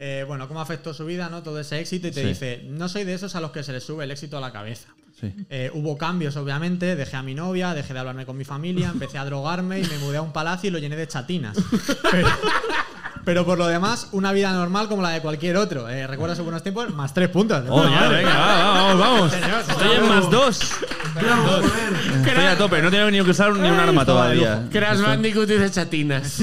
Eh, 0.00 0.24
bueno, 0.26 0.48
¿cómo 0.48 0.60
afectó 0.60 0.92
su 0.92 1.06
vida, 1.06 1.28
no? 1.30 1.42
Todo 1.44 1.60
ese 1.60 1.78
éxito 1.78 2.08
y 2.08 2.10
te 2.10 2.22
Sí. 2.22 2.28
dice, 2.28 2.62
no 2.68 2.88
soy 2.88 3.04
de 3.04 3.14
esos 3.14 3.34
a 3.36 3.40
los 3.40 3.52
que 3.52 3.62
se 3.62 3.72
les 3.72 3.84
sube 3.84 4.04
el 4.04 4.10
éxito 4.10 4.36
a 4.36 4.40
la 4.40 4.52
cabeza. 4.52 4.88
Sí. 5.18 5.32
Eh, 5.48 5.70
hubo 5.74 5.96
cambios, 5.96 6.36
obviamente. 6.36 6.96
Dejé 6.96 7.16
a 7.16 7.22
mi 7.22 7.34
novia, 7.34 7.72
dejé 7.72 7.92
de 7.94 8.00
hablarme 8.00 8.26
con 8.26 8.36
mi 8.36 8.44
familia, 8.44 8.88
empecé 8.92 9.16
a 9.18 9.24
drogarme 9.24 9.80
y 9.80 9.84
me 9.84 9.98
mudé 9.98 10.16
a 10.18 10.22
un 10.22 10.32
palacio 10.32 10.68
y 10.68 10.70
lo 10.72 10.78
llené 10.78 10.96
de 10.96 11.06
chatinas. 11.08 11.56
Pero, 12.10 12.28
pero 13.28 13.44
por 13.44 13.58
lo 13.58 13.66
demás, 13.66 14.08
una 14.12 14.32
vida 14.32 14.50
normal 14.54 14.88
como 14.88 15.02
la 15.02 15.10
de 15.10 15.20
cualquier 15.20 15.58
otro. 15.58 15.86
Eh, 15.86 16.06
¿Recuerdas 16.06 16.38
sus 16.38 16.44
buenos 16.44 16.62
tiempos? 16.62 16.88
Más 16.94 17.12
tres 17.12 17.28
puntos. 17.28 17.62
Oh, 17.68 17.84
ya, 17.84 17.90
Madre. 17.90 18.16
venga, 18.16 18.34
va, 18.34 18.56
va, 18.56 18.72
vamos, 18.72 18.98
vamos. 18.98 19.32
Señor, 19.32 19.60
Estoy 19.68 19.96
en 19.96 20.08
más 20.08 20.30
dos. 20.30 20.60
Estoy 22.24 22.44
a 22.46 22.56
tope, 22.56 22.80
no 22.80 22.90
tengo 22.90 23.10
ni 23.10 23.22
que 23.22 23.30
usar 23.30 23.52
ni 23.54 23.68
un 23.68 23.78
arma 23.78 24.06
todavía. 24.06 24.66
Crash 24.72 25.02
Bandicoot 25.02 25.46
dice 25.46 25.70
chatinas. 25.70 26.40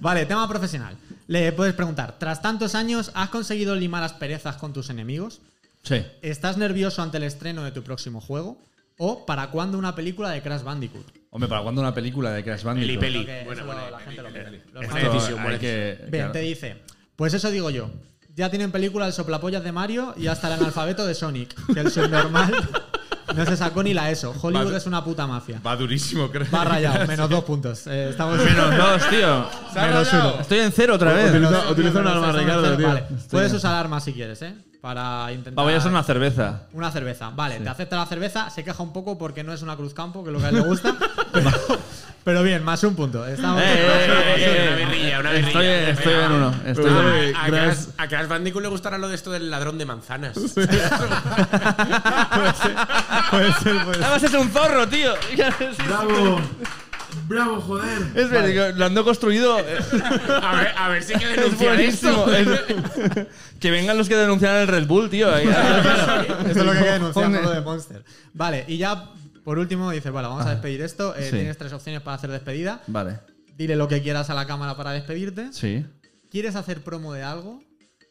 Vale, 0.00 0.26
tema 0.26 0.48
profesional. 0.48 0.96
Le 1.28 1.52
puedes 1.52 1.74
preguntar, 1.74 2.16
tras 2.18 2.42
tantos 2.42 2.74
años, 2.74 3.12
¿has 3.14 3.28
conseguido 3.28 3.76
limar 3.76 4.02
asperezas 4.02 4.56
con 4.56 4.72
tus 4.72 4.90
enemigos? 4.90 5.40
Sí. 5.84 6.04
¿Estás 6.22 6.56
nervioso 6.56 7.00
ante 7.00 7.18
el 7.18 7.22
estreno 7.22 7.62
de 7.62 7.70
tu 7.70 7.84
próximo 7.84 8.20
juego? 8.20 8.58
¿O 9.04 9.26
para 9.26 9.48
cuándo 9.50 9.78
una 9.78 9.96
película 9.96 10.30
de 10.30 10.40
Crash 10.42 10.62
Bandicoot? 10.62 11.04
Hombre, 11.30 11.48
¿para 11.48 11.60
cuándo 11.62 11.80
una 11.80 11.92
película 11.92 12.30
de 12.30 12.44
Crash 12.44 12.62
Bandicoot? 12.62 13.00
Peli, 13.00 13.18
peli. 13.18 13.26
Que- 13.26 13.42
Bueno, 13.44 13.66
bueno, 13.66 13.80
la 13.90 13.98
gente 13.98 14.22
lo 14.22 14.30
Buena 14.30 14.94
decisión, 15.10 15.42
buena 15.42 15.58
que- 15.58 15.96
Bien, 16.02 16.10
claro. 16.10 16.32
te 16.32 16.38
dice. 16.38 16.76
Pues 17.16 17.34
eso 17.34 17.50
digo 17.50 17.68
yo. 17.70 17.90
Ya 18.36 18.48
tienen 18.48 18.70
película 18.70 19.08
el 19.08 19.12
soplapollas 19.12 19.64
de 19.64 19.72
Mario 19.72 20.14
y 20.16 20.28
hasta 20.28 20.46
el 20.46 20.52
analfabeto 20.54 21.04
de 21.04 21.16
Sonic. 21.16 21.52
Que 21.74 21.80
el 21.80 21.90
subnormal 21.90 22.54
no 23.34 23.44
se 23.44 23.56
sacó 23.56 23.82
ni 23.82 23.92
la 23.92 24.08
ESO. 24.08 24.36
Hollywood 24.40 24.74
es 24.76 24.86
una 24.86 25.02
puta 25.02 25.26
mafia. 25.26 25.60
Va 25.66 25.74
durísimo, 25.74 26.30
creo. 26.30 26.46
Va 26.54 26.62
rayado, 26.62 27.04
menos 27.08 27.28
dos 27.28 27.42
puntos. 27.42 27.84
Eh, 27.88 28.10
estamos 28.10 28.38
Menos 28.38 28.76
dos, 28.76 29.10
tío. 29.10 29.46
Menos 29.74 30.12
uno. 30.12 30.40
Estoy 30.40 30.60
en 30.60 30.70
cero 30.70 30.94
otra 30.94 31.12
vez. 31.12 31.30
Utiliza, 31.32 31.70
utiliza 31.70 31.98
un 31.98 32.06
arma, 32.06 32.30
Ricardo, 32.30 32.76
tío. 32.76 32.86
Vale. 32.86 33.04
Puedes 33.28 33.52
usar 33.52 33.74
armas 33.74 34.04
si 34.04 34.12
quieres, 34.12 34.40
¿eh? 34.42 34.54
Para 34.82 35.30
intentar. 35.32 35.64
Voy 35.64 35.72
a 35.74 35.78
usar 35.78 35.92
una 35.92 36.02
cerveza. 36.02 36.62
Una 36.72 36.90
cerveza, 36.90 37.30
vale, 37.30 37.60
te 37.60 37.68
acepta 37.68 37.94
la 37.96 38.04
cerveza, 38.06 38.50
se 38.50 38.64
queja 38.64 38.82
un 38.82 38.92
poco 38.92 39.16
porque 39.16 39.44
no 39.44 39.52
es 39.52 39.62
una 39.62 39.76
cruz 39.76 39.94
campo, 39.94 40.24
que 40.24 40.30
es 40.30 40.32
lo 40.34 40.40
que 40.40 40.46
a 40.46 40.48
él 40.48 40.56
le 40.56 40.62
gusta. 40.62 40.96
pero, 41.32 41.50
pero 42.24 42.42
bien, 42.42 42.64
más 42.64 42.82
un 42.82 42.96
punto. 42.96 43.24
Estamos 43.24 43.62
Eh, 43.62 43.64
eh, 43.64 43.76
eh, 43.78 44.34
eh, 44.38 44.66
Una 44.66 44.76
birrilla, 44.90 45.20
una 45.20 45.30
birrilla. 45.30 45.48
Estoy, 45.48 45.66
estoy 46.10 46.14
en 46.24 46.32
uno. 46.32 46.52
Estoy 46.66 46.86
en 46.90 46.96
eh, 46.96 47.32
A 47.36 47.46
Crash- 47.46 47.88
a 47.96 48.08
Crash 48.08 48.26
Bandicoot 48.26 48.62
le 48.64 48.68
gustará 48.70 48.98
lo 48.98 49.06
de 49.08 49.14
esto 49.14 49.30
del 49.30 49.48
ladrón 49.52 49.78
de 49.78 49.86
manzanas. 49.86 50.36
puede 50.54 50.66
ser, 52.54 52.74
puede 53.30 53.52
ser. 53.54 53.76
Además 54.02 54.22
es 54.24 54.34
un 54.34 54.50
zorro, 54.50 54.88
tío. 54.88 55.14
Bravo. 55.86 56.40
Bravo, 57.28 57.60
joder. 57.60 58.02
Es 58.14 58.30
verdad, 58.30 58.72
que 58.72 58.78
lo 58.78 58.84
ando 58.86 59.04
construido. 59.04 59.58
eh, 59.60 59.64
A 60.42 60.56
ver, 60.56 60.68
a 60.76 60.88
ver 60.88 61.02
si 61.02 61.14
hay 61.14 61.20
que 61.20 61.26
denunciar 61.28 61.74
buenísimo. 61.76 62.26
esto. 62.28 62.34
Es- 63.20 63.26
que 63.60 63.70
vengan 63.70 63.96
los 63.98 64.08
que 64.08 64.16
denunciaron 64.16 64.60
el 64.62 64.68
Red 64.68 64.86
Bull, 64.86 65.08
tío. 65.10 65.32
Ahí- 65.34 65.46
Eso 66.50 66.50
es 66.50 66.56
lo 66.56 66.72
que 66.72 66.78
hay 66.78 66.84
que 66.84 66.90
denunciar, 66.90 67.30
no 67.30 67.40
lo 67.42 67.50
de 67.50 67.60
Monster. 67.60 68.04
Vale, 68.34 68.64
y 68.68 68.78
ya 68.78 69.10
por 69.44 69.58
último 69.58 69.90
dice, 69.90 70.10
bueno, 70.10 70.30
vamos 70.30 70.46
a 70.46 70.50
despedir 70.50 70.82
esto. 70.82 71.14
Eh, 71.16 71.24
Sí. 71.24 71.36
Tienes 71.36 71.56
tres 71.58 71.72
opciones 71.72 72.00
para 72.02 72.16
hacer 72.16 72.30
despedida. 72.30 72.80
Vale. 72.86 73.18
Dile 73.56 73.76
lo 73.76 73.88
que 73.88 74.02
quieras 74.02 74.30
a 74.30 74.34
la 74.34 74.46
cámara 74.46 74.76
para 74.76 74.92
despedirte. 74.92 75.52
Sí. 75.52 75.84
¿Quieres 76.30 76.56
hacer 76.56 76.82
promo 76.82 77.12
de 77.12 77.22
algo? 77.22 77.62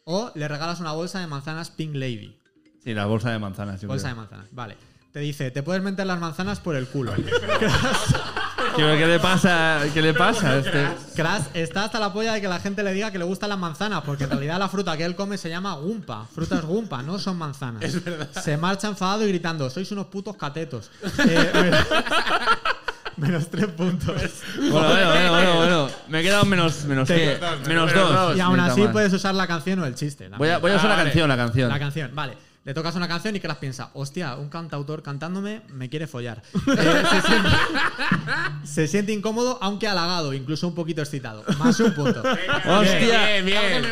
O 0.03 0.32
le 0.36 0.48
regalas 0.48 0.80
una 0.80 0.91
bolsa 0.94 1.19
de 1.19 1.28
manzanas 1.28 1.69
Pink 1.72 1.95
Lady. 1.95 2.38
Sí, 2.84 2.94
la 2.94 3.06
bolsa 3.06 3.32
de 3.32 3.40
manzanas. 3.40 3.82
yo 3.82 3.88
Bolsa 3.88 4.07
de 4.10 4.15
manzanas, 4.15 4.48
vale. 4.52 4.76
Te 5.11 5.19
dice, 5.19 5.52
te 5.52 5.61
puedes 5.61 5.84
meter 5.84 6.06
las 6.07 6.19
manzanas 6.19 6.60
por 6.60 6.76
el 6.76 6.88
culo. 6.88 7.14
¿Qué, 8.76 8.81
qué 8.98 9.07
le 9.07 9.19
pasa? 9.19 9.80
¿Qué 9.93 10.02
le 10.02 10.14
pasa 10.14 10.49
a 10.52 10.56
este? 10.57 10.88
Crash 11.15 11.43
está 11.53 11.85
hasta 11.85 11.99
la 11.99 12.11
polla 12.14 12.34
de 12.34 12.41
que 12.41 12.48
la 12.48 12.60
gente 12.60 12.84
le 12.84 12.93
diga 12.93 13.11
que 13.11 13.18
le 13.19 13.26
gustan 13.26 13.49
las 13.49 13.60
manzanas, 13.60 14.02
porque 14.06 14.23
en 14.26 14.30
realidad 14.31 14.60
la 14.60 14.69
fruta 14.69 14.95
que 14.98 15.03
él 15.06 15.15
come 15.15 15.38
se 15.38 15.49
llama 15.49 15.73
gumpa. 15.76 16.26
Frutas 16.34 16.64
gumpa, 16.64 17.02
no 17.03 17.19
son 17.19 17.38
manzanas. 17.38 17.84
Es 17.84 18.03
verdad. 18.03 18.30
Se 18.41 18.57
marcha 18.57 18.88
enfadado 18.88 19.23
y 19.26 19.27
gritando, 19.30 19.69
sois 19.69 19.91
unos 19.91 20.07
putos 20.07 20.35
catetos. 20.38 20.89
Eh, 21.27 21.52
menos, 21.53 21.85
menos 23.18 23.49
tres 23.49 23.68
puntos. 23.68 24.15
Bueno, 24.57 24.72
bueno, 24.88 25.10
bueno, 25.10 25.31
bueno, 25.31 25.56
bueno. 25.57 25.89
Me 26.07 26.19
he 26.19 26.23
quedado 26.23 26.45
menos, 26.45 26.84
menos 26.85 27.07
Te- 27.07 27.15
qué? 27.15 27.39
Menos 27.68 27.93
dos. 27.93 28.35
Y 28.38 28.39
aún 28.39 28.53
Ni 28.57 28.61
tan 28.64 28.72
así 28.72 28.81
mal. 28.81 28.91
puedes 28.91 29.14
usar 29.14 29.35
la 29.35 29.45
canción 29.48 29.80
o 29.80 29.85
el 29.85 29.95
chiste. 29.95 30.30
Voy 30.38 30.49
a, 30.49 30.57
voy 30.57 30.72
a 30.72 30.76
usar 30.77 30.89
la 30.89 30.95
vale. 30.95 31.10
canción, 31.10 31.30
la 31.30 31.38
canción. 31.38 31.69
La 31.69 31.80
canción, 31.80 32.11
vale. 32.15 32.38
Le 32.64 32.76
tocas 32.76 32.96
una 32.96 33.08
canción 33.08 33.36
y 33.36 33.40
Crash 33.40 33.58
piensa, 33.58 33.90
hostia, 33.96 34.36
un 34.36 34.48
cantautor 34.50 35.02
cantándome 35.02 35.64
me 35.70 35.90
quiere 35.90 36.06
follar. 36.08 36.44
Eh, 36.72 37.04
se, 37.10 37.22
siente, 37.22 37.50
se 38.64 38.88
siente 38.88 39.12
incómodo, 39.12 39.58
aunque 39.62 39.88
halagado, 39.88 40.34
incluso 40.34 40.68
un 40.68 40.76
poquito 40.76 41.02
excitado. 41.02 41.44
Más 41.58 41.80
un 41.80 41.94
punto. 41.94 42.22
Hostia. 42.22 43.42
Bien, 43.42 43.46
bien. 43.46 43.84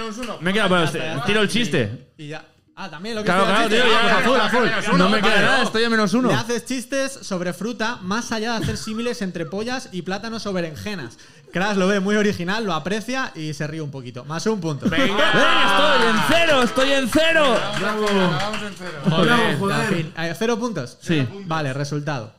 Me 0.42 0.52
he 0.52 0.54
quedado, 0.54 0.88
pero 0.92 1.24
tiro 1.24 1.42
el 1.42 1.50
chiste. 1.50 2.12
Y 2.18 2.28
ya. 2.30 2.46
Ah, 2.82 2.90
también 2.90 3.14
lo 3.16 3.22
que 3.22 3.26
Claro, 3.26 3.44
claro, 3.46 3.68
tío. 3.68 3.84
Ah, 3.84 4.08
ya, 4.08 4.18
azul, 4.20 4.40
azul. 4.40 4.64
menos 4.64 4.88
uno, 4.88 4.98
No 4.98 5.10
me 5.10 5.22
queda 5.22 5.42
nada, 5.42 5.64
estoy 5.64 5.84
a 5.84 5.90
menos 5.90 6.14
uno. 6.14 6.30
Le 6.30 6.36
haces 6.36 6.64
chistes 6.64 7.12
sobre 7.12 7.52
fruta 7.52 7.98
más 8.02 8.32
allá 8.32 8.54
de 8.58 8.64
hacer 8.64 8.78
símiles 8.78 9.22
entre 9.22 9.46
pollas 9.46 9.90
y 9.92 10.04
plátanos 10.04 10.46
o 10.46 10.54
berenjenas. 10.54 11.18
Crash 11.52 11.76
lo 11.76 11.88
ve 11.88 12.00
muy 12.00 12.16
original, 12.16 12.64
lo 12.64 12.74
aprecia 12.74 13.34
y 13.36 13.54
se 13.54 13.68
ríe 13.68 13.82
un 13.82 13.92
poquito. 13.92 14.24
Más 14.24 14.46
un 14.46 14.62
punto. 14.62 14.90
¡Venga, 14.90 15.06
estoy 15.06 16.08
en 16.10 16.16
cero! 16.30 16.64
¡Estoy 16.64 16.92
en 16.94 17.10
cero! 17.10 17.58
Bravo. 17.82 18.08
Joder, 19.10 19.32
En 19.52 19.60
joder. 19.60 19.88
fin, 19.94 20.14
eh, 20.18 20.34
¿Cero 20.40 20.58
puntos? 20.58 20.98
Sí. 21.02 21.28
Vale, 21.48 21.74
resultado. 21.74 22.34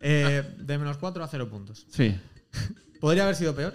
Eh, 0.00 0.42
de 0.56 0.78
menos 0.78 0.96
cuatro 0.96 1.22
a 1.22 1.28
cero 1.28 1.50
puntos. 1.50 1.84
Sí. 1.90 2.18
¿Podría 3.00 3.24
haber 3.24 3.36
sido 3.36 3.54
peor? 3.54 3.74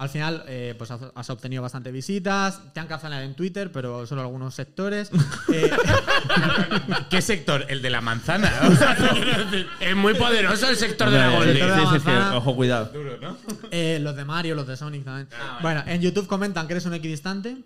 Al 0.00 0.08
final, 0.08 0.44
eh, 0.46 0.76
pues 0.78 0.92
has, 0.92 1.30
obtenido 1.30 1.60
bastante 1.60 1.90
visitas, 1.90 2.60
te 2.72 2.78
han 2.78 2.86
cancelado 2.86 3.22
en 3.22 3.34
Twitter, 3.34 3.72
pero 3.72 4.06
solo 4.06 4.20
algunos 4.20 4.54
sectores. 4.54 5.10
Eh, 5.52 5.70
¿Qué 7.10 7.22
sector? 7.22 7.64
El 7.68 7.80
de 7.82 7.88
la 7.90 8.00
manzana. 8.00 8.52
O 8.70 8.76
sea, 8.76 8.96
Es 9.80 9.96
muy 9.96 10.14
poderoso 10.14 10.68
el 10.68 10.76
sector 10.76 11.10
de 11.10 11.18
la 11.18 11.30
Hombre, 11.32 11.52
Golden. 11.52 11.68
de 11.76 11.82
la 11.82 11.90
sí, 11.90 11.98
sí, 12.04 12.10
ojo, 12.36 12.54
cuidado. 12.54 12.92
eh, 13.70 13.98
los 14.02 14.14
de 14.14 14.24
Mario, 14.26 14.54
los 14.54 14.66
de 14.66 14.76
Sonic 14.76 15.04
también. 15.04 15.26
bueno, 15.62 15.82
en 15.86 16.00
YouTube 16.02 16.26
comentan 16.26 16.66
que 16.66 16.74
eres 16.74 16.84
un 16.86 16.94
equidistante. 16.94 17.56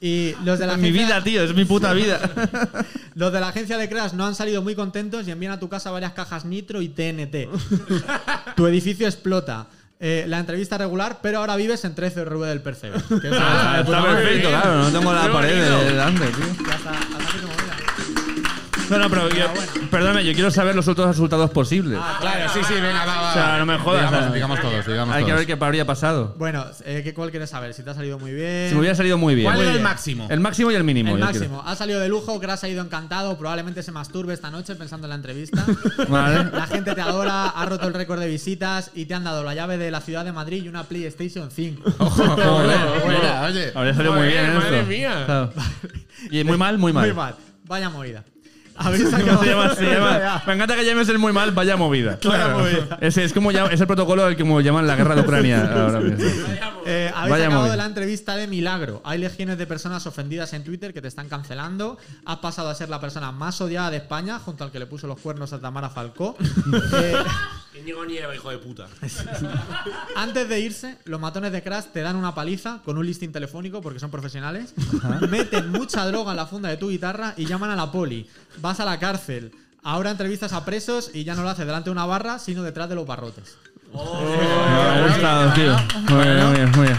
Y 0.00 0.34
los 0.44 0.58
de 0.58 0.66
la 0.66 0.76
Mi 0.76 0.88
agencia- 0.88 1.04
vida, 1.06 1.24
tío, 1.24 1.42
es 1.44 1.54
mi 1.54 1.64
puta 1.64 1.92
vida. 1.92 2.18
Los 3.14 3.32
de 3.32 3.38
la 3.40 3.48
agencia 3.48 3.76
de 3.78 3.88
Crash 3.88 4.14
no 4.14 4.26
han 4.26 4.34
salido 4.34 4.60
muy 4.62 4.74
contentos 4.74 5.28
y 5.28 5.30
envían 5.30 5.52
a 5.52 5.60
tu 5.60 5.68
casa 5.68 5.90
varias 5.92 6.12
cajas 6.12 6.44
Nitro 6.44 6.80
y 6.82 6.88
TNT. 6.88 7.48
tu 8.56 8.66
edificio 8.66 9.06
explota. 9.06 9.66
Eh, 10.04 10.24
la 10.26 10.40
entrevista 10.40 10.76
regular, 10.76 11.20
pero 11.22 11.38
ahora 11.38 11.54
vives 11.54 11.84
en 11.84 11.94
13 11.94 12.24
RV 12.24 12.44
del 12.46 12.60
Percebe. 12.60 12.98
Que 13.20 13.28
Ah, 13.32 13.76
es- 13.80 13.84
Está 13.86 14.02
perfecto, 14.02 14.48
claro, 14.48 14.76
no 14.82 14.90
tengo 14.98 15.12
la 15.12 15.32
pared 15.32 15.54
de 15.62 15.84
delante, 15.84 16.26
tío. 16.26 16.66
ya 16.68 16.74
está, 16.74 16.90
hasta. 16.90 17.51
No, 18.92 18.98
no, 18.98 19.08
pero 19.08 19.28
yo, 19.30 19.46
perdóname, 19.90 20.22
yo 20.22 20.34
quiero 20.34 20.50
saber 20.50 20.76
los 20.76 20.86
otros 20.86 21.08
resultados 21.08 21.50
posibles. 21.50 21.98
Claro, 22.20 22.52
sí, 22.52 22.60
sí, 22.68 22.74
venga, 22.74 23.06
va, 23.06 23.22
va. 23.22 23.30
O 23.30 23.32
sea, 23.32 23.58
no 23.58 23.64
me 23.64 23.78
jodas. 23.78 24.02
Digamos, 24.02 24.18
o 24.18 24.22
sea, 24.24 24.32
digamos 24.34 24.60
todos, 24.60 24.86
digamos 24.86 25.14
Hay 25.16 25.24
que 25.24 25.32
ver 25.32 25.46
qué 25.46 25.56
habría 25.58 25.86
pasado. 25.86 26.34
Bueno, 26.36 26.66
eh, 26.84 27.00
¿qué 27.02 27.14
cuál 27.14 27.30
quieres 27.30 27.48
saber? 27.48 27.72
Si 27.72 27.82
te 27.82 27.88
ha 27.88 27.94
salido 27.94 28.18
muy 28.18 28.32
bien. 28.32 28.68
Si 28.68 28.74
me 28.74 28.80
hubiera 28.80 28.94
salido 28.94 29.16
muy 29.16 29.34
bien. 29.34 29.46
¿Cuál 29.46 29.56
Muy 29.56 29.66
era 29.66 29.76
el 29.76 29.82
máximo? 29.82 30.26
El 30.28 30.40
máximo 30.40 30.70
y 30.70 30.74
el 30.74 30.84
mínimo. 30.84 31.14
El 31.14 31.20
máximo. 31.20 31.62
Ha 31.64 31.74
salido 31.74 32.00
de 32.00 32.08
lujo, 32.10 32.38
Crash 32.38 32.64
ha 32.64 32.68
ido 32.68 32.84
encantado, 32.84 33.38
probablemente 33.38 33.82
se 33.82 33.92
masturbe 33.92 34.34
esta 34.34 34.50
noche 34.50 34.74
pensando 34.74 35.06
en 35.06 35.10
la 35.10 35.16
entrevista. 35.16 35.64
Vale. 36.08 36.50
La 36.52 36.66
gente 36.66 36.94
te 36.94 37.00
adora, 37.00 37.46
ha 37.46 37.64
roto 37.64 37.88
el 37.88 37.94
récord 37.94 38.20
de 38.20 38.28
visitas 38.28 38.90
y 38.94 39.06
te 39.06 39.14
han 39.14 39.24
dado 39.24 39.42
la 39.42 39.54
llave 39.54 39.78
de 39.78 39.90
la 39.90 40.02
ciudad 40.02 40.24
de 40.24 40.32
Madrid 40.32 40.64
y 40.64 40.68
una 40.68 40.84
PlayStation 40.84 41.50
5. 41.50 41.82
Mira, 43.08 43.42
oye. 43.46 43.72
Habría 43.74 43.94
salido 43.94 44.12
muy 44.14 44.26
bien 44.26 44.54
madre 44.54 44.78
esto. 44.80 44.90
mía. 44.90 45.22
Claro. 45.24 45.52
Y 46.30 46.44
muy 46.44 46.58
mal, 46.58 46.76
muy 46.76 46.92
mal. 46.92 47.06
Muy 47.06 47.14
mal. 47.14 47.34
Vaya 47.64 47.88
movida. 47.88 48.24
Habéis 48.76 49.04
¿Cómo 49.04 49.16
sacado- 49.18 49.42
se 49.42 49.46
llama? 49.50 49.74
Se 49.74 49.84
llama- 49.84 50.42
Me 50.46 50.52
encanta 50.54 50.76
que 50.76 50.84
llames 50.84 51.08
el 51.08 51.18
muy 51.18 51.32
mal, 51.32 51.50
vaya 51.52 51.76
movida. 51.76 52.18
Ese 53.00 53.24
es 53.24 53.32
como 53.32 53.50
ya- 53.52 53.66
es 53.66 53.80
el 53.80 53.86
protocolo 53.86 54.24
al 54.24 54.36
que 54.36 54.42
como 54.42 54.60
llaman 54.60 54.86
la 54.86 54.96
guerra 54.96 55.14
de 55.14 55.20
Ucrania 55.22 55.70
ahora 55.72 56.00
mismo. 56.00 56.24
Eh, 56.86 57.10
habéis 57.14 57.30
Vaya 57.30 57.50
movida. 57.50 57.70
de 57.72 57.76
la 57.76 57.86
entrevista 57.86 58.36
de 58.36 58.46
milagro. 58.46 59.00
Hay 59.04 59.18
legiones 59.18 59.58
de 59.58 59.66
personas 59.66 60.06
ofendidas 60.06 60.52
en 60.52 60.64
Twitter 60.64 60.92
que 60.92 61.00
te 61.00 61.08
están 61.08 61.28
cancelando. 61.28 61.98
Has 62.24 62.38
pasado 62.38 62.68
a 62.70 62.74
ser 62.74 62.88
la 62.88 63.00
persona 63.00 63.32
más 63.32 63.60
odiada 63.60 63.90
de 63.90 63.98
España, 63.98 64.38
junto 64.38 64.64
al 64.64 64.70
que 64.70 64.78
le 64.78 64.86
puso 64.86 65.06
los 65.06 65.20
cuernos 65.20 65.52
a 65.52 65.60
Tamara 65.60 65.90
Falcó. 65.90 66.36
Eh, 66.94 67.14
Íñigo 67.80 68.04
Nieva, 68.04 68.34
hijo 68.34 68.50
de 68.50 68.58
puta. 68.58 68.86
antes 70.16 70.48
de 70.48 70.60
irse, 70.60 70.98
los 71.04 71.20
matones 71.20 71.52
de 71.52 71.62
Crash 71.62 71.86
te 71.86 72.00
dan 72.00 72.16
una 72.16 72.34
paliza 72.34 72.80
con 72.84 72.98
un 72.98 73.06
listing 73.06 73.30
telefónico 73.32 73.80
porque 73.80 73.98
son 73.98 74.10
profesionales. 74.10 74.74
Meten 75.30 75.70
mucha 75.70 76.04
droga 76.06 76.32
en 76.32 76.36
la 76.36 76.46
funda 76.46 76.68
de 76.68 76.76
tu 76.76 76.90
guitarra 76.90 77.34
y 77.36 77.46
llaman 77.46 77.70
a 77.70 77.76
la 77.76 77.90
poli. 77.90 78.28
Vas 78.60 78.80
a 78.80 78.84
la 78.84 78.98
cárcel. 78.98 79.52
Ahora 79.82 80.10
entrevistas 80.10 80.52
a 80.52 80.64
presos 80.64 81.10
y 81.14 81.24
ya 81.24 81.34
no 81.34 81.42
lo 81.42 81.48
haces 81.48 81.66
delante 81.66 81.88
de 81.90 81.92
una 81.92 82.06
barra, 82.06 82.38
sino 82.38 82.62
detrás 82.62 82.88
de 82.88 82.94
los 82.94 83.06
barrotes. 83.06 83.56
Me 83.92 84.00
ha 84.00 85.06
gustado, 85.06 85.52
tío. 85.52 85.76
Muy 86.08 86.24
bien, 86.24 86.44
muy 86.46 86.54
bien, 86.56 86.70
muy 86.72 86.86
bien. 86.86 86.98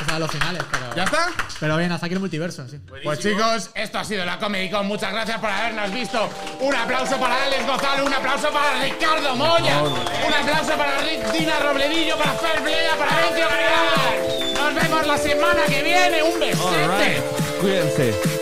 O 0.00 0.04
sea, 0.08 0.18
los 0.18 0.30
finales, 0.30 0.62
pero. 0.70 0.94
¿Ya 0.94 1.04
está? 1.04 1.28
Pero 1.58 1.76
bien, 1.76 1.90
hasta 1.90 2.06
aquí 2.06 2.14
el 2.14 2.20
multiverso, 2.20 2.66
sí. 2.68 2.78
Pues 3.02 3.18
chicos, 3.18 3.70
esto 3.74 3.98
ha 3.98 4.04
sido 4.04 4.24
la 4.24 4.38
Comedy 4.38 4.70
Con. 4.70 4.86
Muchas 4.86 5.12
gracias 5.12 5.38
por 5.38 5.50
habernos 5.50 5.92
visto. 5.92 6.28
Un 6.60 6.74
aplauso 6.74 7.16
para 7.16 7.44
Alex 7.44 7.66
Gonzalo, 7.66 8.04
un 8.04 8.14
aplauso 8.14 8.50
para 8.50 8.82
Ricardo 8.82 9.36
Moya, 9.36 9.82
un 9.82 10.34
aplauso 10.34 10.72
para 10.76 10.98
Rick 10.98 11.32
Dina 11.32 11.58
Robledillo, 11.60 12.16
para 12.18 12.32
Fer 12.32 12.60
Bleda, 12.62 12.96
para 12.98 13.16
Bencio 13.16 13.48
Garigada. 13.48 14.72
Nos 14.72 14.82
vemos 14.82 15.06
la 15.06 15.18
semana 15.18 15.62
que 15.66 15.82
viene. 15.82 16.22
Un 16.22 16.40
besete. 16.40 17.22
Cuídense. 17.60 18.35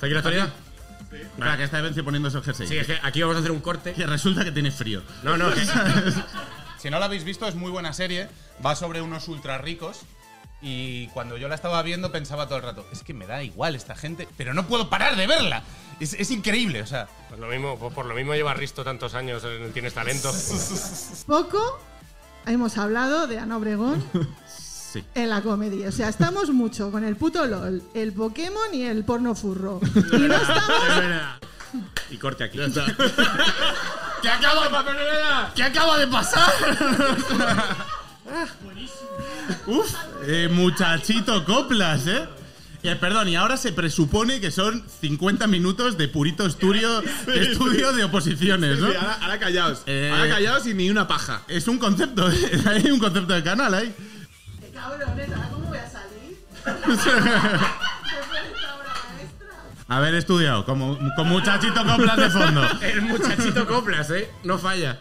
¿Está 0.00 0.06
aquí 0.06 0.14
la 0.14 0.20
actualidad? 0.20 0.48
Espera, 1.12 1.56
que 1.58 1.64
está 1.64 1.82
Bencio 1.82 2.02
poniéndose 2.02 2.38
el 2.38 2.42
jersey. 2.42 2.66
Sí, 2.66 2.78
es 2.78 2.86
que 2.86 2.98
aquí 3.02 3.20
vamos 3.20 3.36
a 3.36 3.40
hacer 3.40 3.50
un 3.50 3.60
corte. 3.60 3.92
Que 3.92 4.06
resulta 4.06 4.44
que 4.44 4.50
tiene 4.50 4.70
frío. 4.70 5.02
No, 5.22 5.36
no, 5.36 5.52
que. 5.52 5.60
Si 6.78 6.88
no 6.88 6.98
la 6.98 7.04
habéis 7.04 7.24
visto, 7.24 7.46
es 7.46 7.54
muy 7.54 7.70
buena 7.70 7.92
serie. 7.92 8.26
Va 8.64 8.74
sobre 8.74 9.02
unos 9.02 9.28
ultra 9.28 9.58
ricos. 9.58 10.00
Y 10.62 11.08
cuando 11.08 11.36
yo 11.36 11.48
la 11.48 11.54
estaba 11.54 11.82
viendo, 11.82 12.10
pensaba 12.10 12.46
todo 12.46 12.56
el 12.56 12.64
rato: 12.64 12.86
es 12.90 13.02
que 13.02 13.12
me 13.12 13.26
da 13.26 13.42
igual 13.42 13.74
esta 13.74 13.94
gente, 13.94 14.26
pero 14.38 14.54
no 14.54 14.66
puedo 14.66 14.88
parar 14.88 15.16
de 15.16 15.26
verla. 15.26 15.64
Es, 16.00 16.14
es 16.14 16.30
increíble, 16.30 16.80
o 16.80 16.86
sea. 16.86 17.06
Pues 17.28 17.38
lo 17.38 17.48
mismo, 17.48 17.78
pues 17.78 17.92
por 17.92 18.06
lo 18.06 18.14
mismo 18.14 18.34
lleva 18.34 18.54
Risto 18.54 18.82
tantos 18.84 19.14
años, 19.14 19.46
tienes 19.74 19.92
talento. 19.92 20.32
Poco 21.26 21.78
hemos 22.46 22.78
hablado 22.78 23.26
de 23.26 23.38
Ana 23.38 23.58
Obregón 23.58 24.02
Sí. 24.92 25.04
en 25.14 25.30
la 25.30 25.40
comedia. 25.40 25.88
O 25.88 25.92
sea, 25.92 26.08
estamos 26.08 26.50
mucho 26.50 26.90
con 26.90 27.04
el 27.04 27.16
puto 27.16 27.46
LOL, 27.46 27.82
el 27.94 28.12
Pokémon 28.12 28.74
y 28.74 28.82
el 28.82 29.04
porno 29.04 29.34
furro. 29.34 29.80
Y 29.94 30.16
no 30.18 30.34
estamos. 30.34 31.40
Y 32.10 32.16
corte 32.16 32.44
aquí. 32.44 32.58
¿Qué 32.58 34.28
acaba, 34.28 34.84
¿Qué 35.54 35.62
acaba 35.62 35.98
de 35.98 36.06
pasar? 36.08 36.52
Uf, 39.66 39.94
eh, 40.26 40.48
muchachito 40.50 41.44
coplas, 41.44 42.06
¿eh? 42.06 42.26
Eh, 42.82 42.96
perdón, 42.96 43.28
y 43.28 43.36
ahora 43.36 43.56
se 43.58 43.72
presupone 43.72 44.40
que 44.40 44.50
son 44.50 44.82
50 45.00 45.46
minutos 45.46 45.98
de 45.98 46.08
purito 46.08 46.46
estudio, 46.46 47.02
estudio 47.34 47.92
de 47.92 48.04
oposiciones, 48.04 48.78
¿no? 48.78 48.88
Sí, 48.88 48.96
ahora, 48.96 49.18
ahora 49.20 49.38
callaos. 49.38 49.82
Eh, 49.86 50.10
ahora 50.12 50.30
callaos 50.30 50.66
y 50.66 50.74
ni 50.74 50.88
una 50.88 51.06
paja. 51.06 51.42
Es 51.46 51.68
un 51.68 51.78
concepto, 51.78 52.30
¿eh? 52.30 52.62
hay 52.66 52.90
un 52.90 52.98
concepto 52.98 53.34
de 53.34 53.42
canal 53.42 53.74
ahí. 53.74 53.94
Cabrones, 53.94 54.09
¿ahora 54.82 55.06
cómo 55.50 55.68
voy 55.68 55.78
a 55.78 55.88
salir? 55.88 56.38
Haber 59.88 60.14
estudiado 60.14 60.64
como, 60.64 60.96
con 61.16 61.28
muchachito 61.28 61.84
coplas 61.84 62.16
de 62.16 62.30
fondo. 62.30 62.62
El 62.80 63.02
muchachito 63.02 63.66
coplas, 63.66 64.08
¿eh? 64.10 64.30
No 64.44 64.56
falla. 64.56 65.00